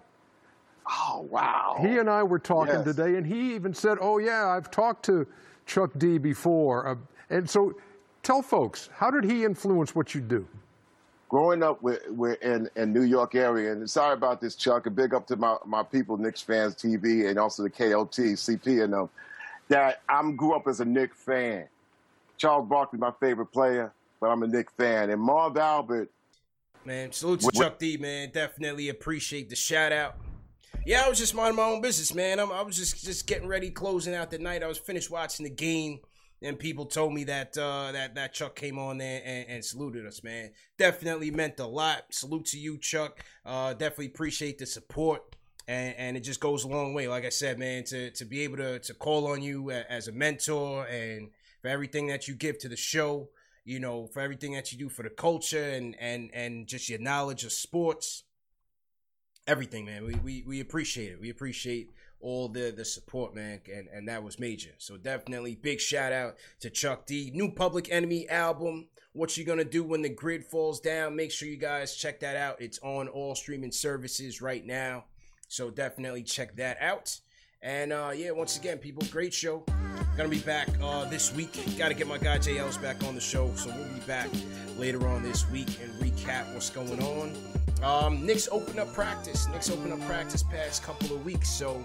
Oh 0.88 1.26
wow. 1.30 1.76
He 1.80 1.98
and 1.98 2.10
I 2.10 2.22
were 2.22 2.38
talking 2.38 2.74
Yes. 2.74 2.84
today, 2.84 3.16
and 3.16 3.26
he 3.26 3.54
even 3.54 3.72
said, 3.74 3.98
"Oh 4.00 4.18
yeah, 4.18 4.48
I've 4.48 4.70
talked 4.70 5.04
to 5.06 5.26
Chuck 5.66 5.90
D 5.98 6.18
before." 6.18 6.88
Uh, 6.88 6.96
and 7.28 7.48
so, 7.48 7.74
tell 8.24 8.42
folks, 8.42 8.88
how 8.92 9.08
did 9.10 9.22
he 9.22 9.44
influence 9.44 9.94
what 9.94 10.14
you 10.16 10.20
do? 10.20 10.48
Growing 11.30 11.62
up 11.62 11.80
we're, 11.80 12.02
we're 12.10 12.34
in 12.34 12.68
in 12.76 12.92
New 12.92 13.04
York 13.04 13.34
area, 13.34 13.72
and 13.72 13.88
sorry 13.88 14.12
about 14.12 14.42
this, 14.42 14.54
Chuck. 14.54 14.84
A 14.84 14.90
big 14.90 15.14
up 15.14 15.26
to 15.28 15.36
my, 15.36 15.56
my 15.64 15.82
people, 15.82 16.18
Knicks 16.18 16.42
fans 16.42 16.74
TV, 16.74 17.30
and 17.30 17.38
also 17.38 17.62
the 17.62 17.70
KOT, 17.70 18.12
CP, 18.12 18.84
and 18.84 18.92
them. 18.92 19.08
That 19.68 20.02
I'm 20.08 20.36
grew 20.36 20.54
up 20.54 20.66
as 20.66 20.80
a 20.80 20.84
Knicks 20.84 21.22
fan. 21.22 21.66
Charles 22.36 22.68
Barkley, 22.68 22.98
my 22.98 23.12
favorite 23.20 23.46
player, 23.46 23.92
but 24.20 24.26
I'm 24.26 24.42
a 24.42 24.46
Knicks 24.46 24.72
fan. 24.76 25.10
And 25.10 25.20
Marv 25.20 25.56
Albert, 25.56 26.10
Man, 26.84 27.12
salute 27.12 27.40
to 27.40 27.50
Chuck 27.52 27.78
D, 27.78 27.98
man. 27.98 28.30
Definitely 28.32 28.88
appreciate 28.88 29.50
the 29.50 29.56
shout 29.56 29.92
out. 29.92 30.16
Yeah, 30.86 31.02
I 31.04 31.08
was 31.10 31.18
just 31.18 31.34
minding 31.34 31.56
my 31.56 31.64
own 31.64 31.82
business, 31.82 32.14
man. 32.14 32.40
I'm, 32.40 32.50
I 32.50 32.62
was 32.62 32.76
just 32.76 33.04
just 33.04 33.26
getting 33.26 33.46
ready, 33.46 33.70
closing 33.70 34.14
out 34.14 34.30
the 34.30 34.38
night. 34.38 34.62
I 34.62 34.66
was 34.66 34.78
finished 34.78 35.10
watching 35.10 35.44
the 35.44 35.50
game, 35.50 36.00
and 36.42 36.58
people 36.58 36.86
told 36.86 37.12
me 37.12 37.24
that 37.24 37.56
uh, 37.58 37.92
that 37.92 38.14
that 38.14 38.32
Chuck 38.32 38.54
came 38.54 38.78
on 38.78 38.98
there 38.98 39.22
and, 39.24 39.48
and 39.48 39.64
saluted 39.64 40.06
us, 40.06 40.22
man. 40.22 40.50
Definitely 40.78 41.30
meant 41.30 41.60
a 41.60 41.66
lot. 41.66 42.04
Salute 42.10 42.46
to 42.46 42.58
you, 42.58 42.78
Chuck. 42.78 43.20
Uh, 43.44 43.74
definitely 43.74 44.06
appreciate 44.06 44.58
the 44.58 44.66
support. 44.66 45.36
And, 45.68 45.94
and 45.98 46.16
it 46.16 46.20
just 46.20 46.40
goes 46.40 46.64
a 46.64 46.68
long 46.68 46.94
way, 46.94 47.06
like 47.06 47.24
I 47.24 47.28
said, 47.28 47.56
man, 47.58 47.84
to, 47.84 48.10
to 48.12 48.24
be 48.24 48.40
able 48.40 48.56
to, 48.56 48.80
to 48.80 48.94
call 48.94 49.30
on 49.30 49.40
you 49.40 49.70
as 49.70 50.08
a 50.08 50.12
mentor 50.12 50.84
and 50.86 51.30
for 51.62 51.68
everything 51.68 52.08
that 52.08 52.26
you 52.26 52.34
give 52.34 52.58
to 52.58 52.68
the 52.68 52.76
show, 52.76 53.28
you 53.64 53.78
know, 53.78 54.08
for 54.08 54.20
everything 54.20 54.52
that 54.54 54.72
you 54.72 54.78
do 54.78 54.88
for 54.88 55.02
the 55.02 55.10
culture 55.10 55.62
and 55.62 55.94
and 56.00 56.30
and 56.34 56.66
just 56.66 56.88
your 56.88 56.98
knowledge 56.98 57.44
of 57.44 57.52
sports. 57.52 58.24
Everything, 59.46 59.84
man. 59.84 60.04
We 60.04 60.14
we, 60.14 60.44
we 60.46 60.60
appreciate 60.60 61.12
it. 61.12 61.20
We 61.20 61.30
appreciate 61.30 61.90
all 62.20 62.48
the 62.48 62.72
the 62.76 62.84
support, 62.84 63.34
man, 63.34 63.60
and 63.72 63.88
and 63.88 64.08
that 64.08 64.22
was 64.22 64.38
major. 64.38 64.70
So 64.78 64.96
definitely 64.96 65.54
big 65.54 65.80
shout 65.80 66.12
out 66.12 66.36
to 66.60 66.70
Chuck 66.70 67.06
D. 67.06 67.30
New 67.34 67.50
Public 67.50 67.90
Enemy 67.90 68.28
album. 68.28 68.88
What 69.12 69.36
you 69.36 69.44
gonna 69.44 69.64
do 69.64 69.82
when 69.82 70.02
the 70.02 70.08
grid 70.08 70.44
falls 70.44 70.80
down? 70.80 71.16
Make 71.16 71.32
sure 71.32 71.48
you 71.48 71.56
guys 71.56 71.96
check 71.96 72.20
that 72.20 72.36
out. 72.36 72.60
It's 72.60 72.78
on 72.82 73.08
all 73.08 73.34
streaming 73.34 73.72
services 73.72 74.40
right 74.40 74.64
now. 74.64 75.04
So 75.48 75.70
definitely 75.70 76.22
check 76.22 76.56
that 76.56 76.78
out. 76.80 77.20
And 77.62 77.92
uh, 77.92 78.12
yeah, 78.14 78.30
once 78.30 78.56
again, 78.56 78.78
people, 78.78 79.02
great 79.10 79.34
show. 79.34 79.64
Gonna 80.16 80.28
be 80.28 80.38
back 80.40 80.68
uh, 80.82 81.04
this 81.06 81.34
week. 81.34 81.58
Got 81.76 81.88
to 81.88 81.94
get 81.94 82.06
my 82.06 82.18
guy 82.18 82.38
JLs 82.38 82.80
back 82.80 83.02
on 83.04 83.14
the 83.14 83.20
show, 83.20 83.52
so 83.54 83.68
we'll 83.68 83.88
be 83.88 84.00
back 84.06 84.28
later 84.78 85.06
on 85.08 85.22
this 85.22 85.48
week 85.50 85.68
and 85.82 85.92
recap 86.00 86.52
what's 86.54 86.70
going 86.70 87.02
on. 87.02 87.34
Um, 87.82 88.24
Knicks 88.24 88.48
open 88.50 88.78
up 88.78 88.92
practice. 88.94 89.48
Knicks 89.48 89.70
open 89.70 89.92
up 89.92 90.00
practice 90.02 90.42
past 90.42 90.82
couple 90.82 91.14
of 91.14 91.24
weeks, 91.24 91.48
so 91.50 91.84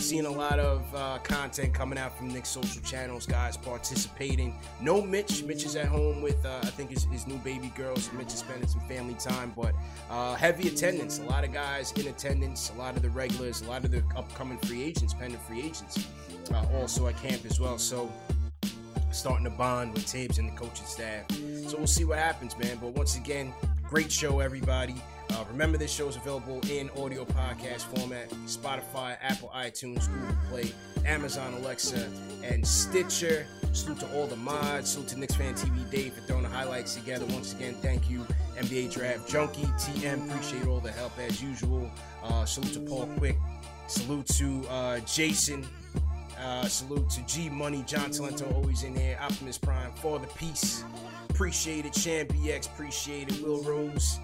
seeing 0.00 0.26
a 0.26 0.30
lot 0.30 0.58
of 0.58 0.94
uh, 0.94 1.18
content 1.22 1.74
coming 1.74 1.98
out 1.98 2.16
from 2.16 2.28
Knicks' 2.28 2.50
social 2.50 2.82
channels, 2.82 3.26
guys 3.26 3.56
participating. 3.56 4.58
No 4.80 5.00
Mitch. 5.00 5.42
Mitch 5.44 5.64
is 5.64 5.76
at 5.76 5.86
home 5.86 6.22
with 6.22 6.44
uh, 6.44 6.60
I 6.62 6.66
think 6.66 6.90
his, 6.90 7.04
his 7.04 7.26
new 7.26 7.38
baby 7.38 7.72
girl, 7.76 7.96
so 7.96 8.12
Mitch 8.12 8.28
is 8.28 8.40
spending 8.40 8.68
some 8.68 8.80
family 8.82 9.14
time, 9.14 9.52
but 9.56 9.74
uh, 10.10 10.34
heavy 10.34 10.68
attendance. 10.68 11.18
A 11.18 11.24
lot 11.24 11.44
of 11.44 11.52
guys 11.52 11.92
in 11.92 12.08
attendance. 12.08 12.70
A 12.74 12.78
lot 12.78 12.96
of 12.96 13.02
the 13.02 13.10
regulars. 13.10 13.62
A 13.62 13.64
lot 13.68 13.84
of 13.84 13.90
the 13.90 14.02
upcoming 14.16 14.58
free 14.58 14.82
agents, 14.82 15.14
pending 15.14 15.40
free 15.40 15.60
agents, 15.60 16.06
uh, 16.52 16.64
also 16.74 17.06
at 17.08 17.16
camp 17.18 17.44
as 17.44 17.60
well. 17.60 17.78
So 17.78 18.10
starting 19.10 19.44
to 19.44 19.50
bond 19.50 19.92
with 19.94 20.04
Thibs 20.04 20.38
and 20.38 20.48
the 20.50 20.56
coaching 20.56 20.86
staff. 20.86 21.30
So 21.68 21.76
we'll 21.76 21.86
see 21.86 22.04
what 22.04 22.18
happens, 22.18 22.58
man. 22.58 22.78
But 22.80 22.90
once 22.90 23.16
again, 23.16 23.52
great 23.88 24.10
show, 24.10 24.40
everybody. 24.40 24.94
Uh, 25.32 25.44
remember, 25.50 25.78
this 25.78 25.90
show 25.90 26.08
is 26.08 26.16
available 26.16 26.60
in 26.70 26.90
audio 26.90 27.24
podcast 27.24 27.82
format 27.96 28.28
Spotify, 28.46 29.16
Apple 29.22 29.50
iTunes, 29.54 30.06
Google 30.12 30.36
Play, 30.50 30.72
Amazon 31.06 31.54
Alexa, 31.54 32.10
and 32.44 32.66
Stitcher. 32.66 33.46
Salute 33.72 34.00
to 34.00 34.14
all 34.14 34.26
the 34.26 34.36
mods. 34.36 34.90
Salute 34.90 35.08
to 35.08 35.18
Knicks 35.18 35.34
Fan 35.34 35.54
TV 35.54 35.90
Dave 35.90 36.12
for 36.12 36.20
throwing 36.22 36.42
the 36.42 36.50
highlights 36.50 36.94
together. 36.94 37.24
Once 37.26 37.54
again, 37.54 37.74
thank 37.80 38.10
you, 38.10 38.26
NBA 38.58 38.92
Draft 38.92 39.26
Junkie, 39.26 39.62
TM. 39.62 40.28
Appreciate 40.28 40.66
all 40.66 40.80
the 40.80 40.92
help 40.92 41.18
as 41.18 41.42
usual. 41.42 41.90
Uh, 42.22 42.44
salute 42.44 42.74
to 42.74 42.80
Paul 42.80 43.08
Quick. 43.16 43.36
Salute 43.86 44.26
to 44.26 44.66
uh, 44.68 45.00
Jason. 45.00 45.66
Uh, 46.38 46.66
salute 46.66 47.08
to 47.08 47.24
G 47.26 47.48
Money, 47.48 47.84
John 47.86 48.10
Talento, 48.10 48.52
always 48.54 48.82
in 48.82 48.94
there. 48.94 49.18
Optimus 49.20 49.56
Prime 49.56 49.92
for 49.92 50.18
the 50.18 50.26
peace. 50.26 50.84
Appreciate 51.30 51.86
it. 51.86 51.94
Champ 51.94 52.28
BX, 52.30 52.66
appreciate 52.66 53.30
it. 53.30 53.42
Will 53.42 53.62
Rose. 53.62 54.18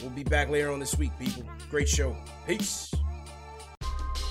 We'll 0.00 0.10
be 0.10 0.24
back 0.24 0.48
later 0.48 0.70
on 0.70 0.80
this 0.80 0.96
week, 0.96 1.12
people. 1.18 1.44
Great 1.70 1.88
show. 1.88 2.16
Peace. 2.46 2.91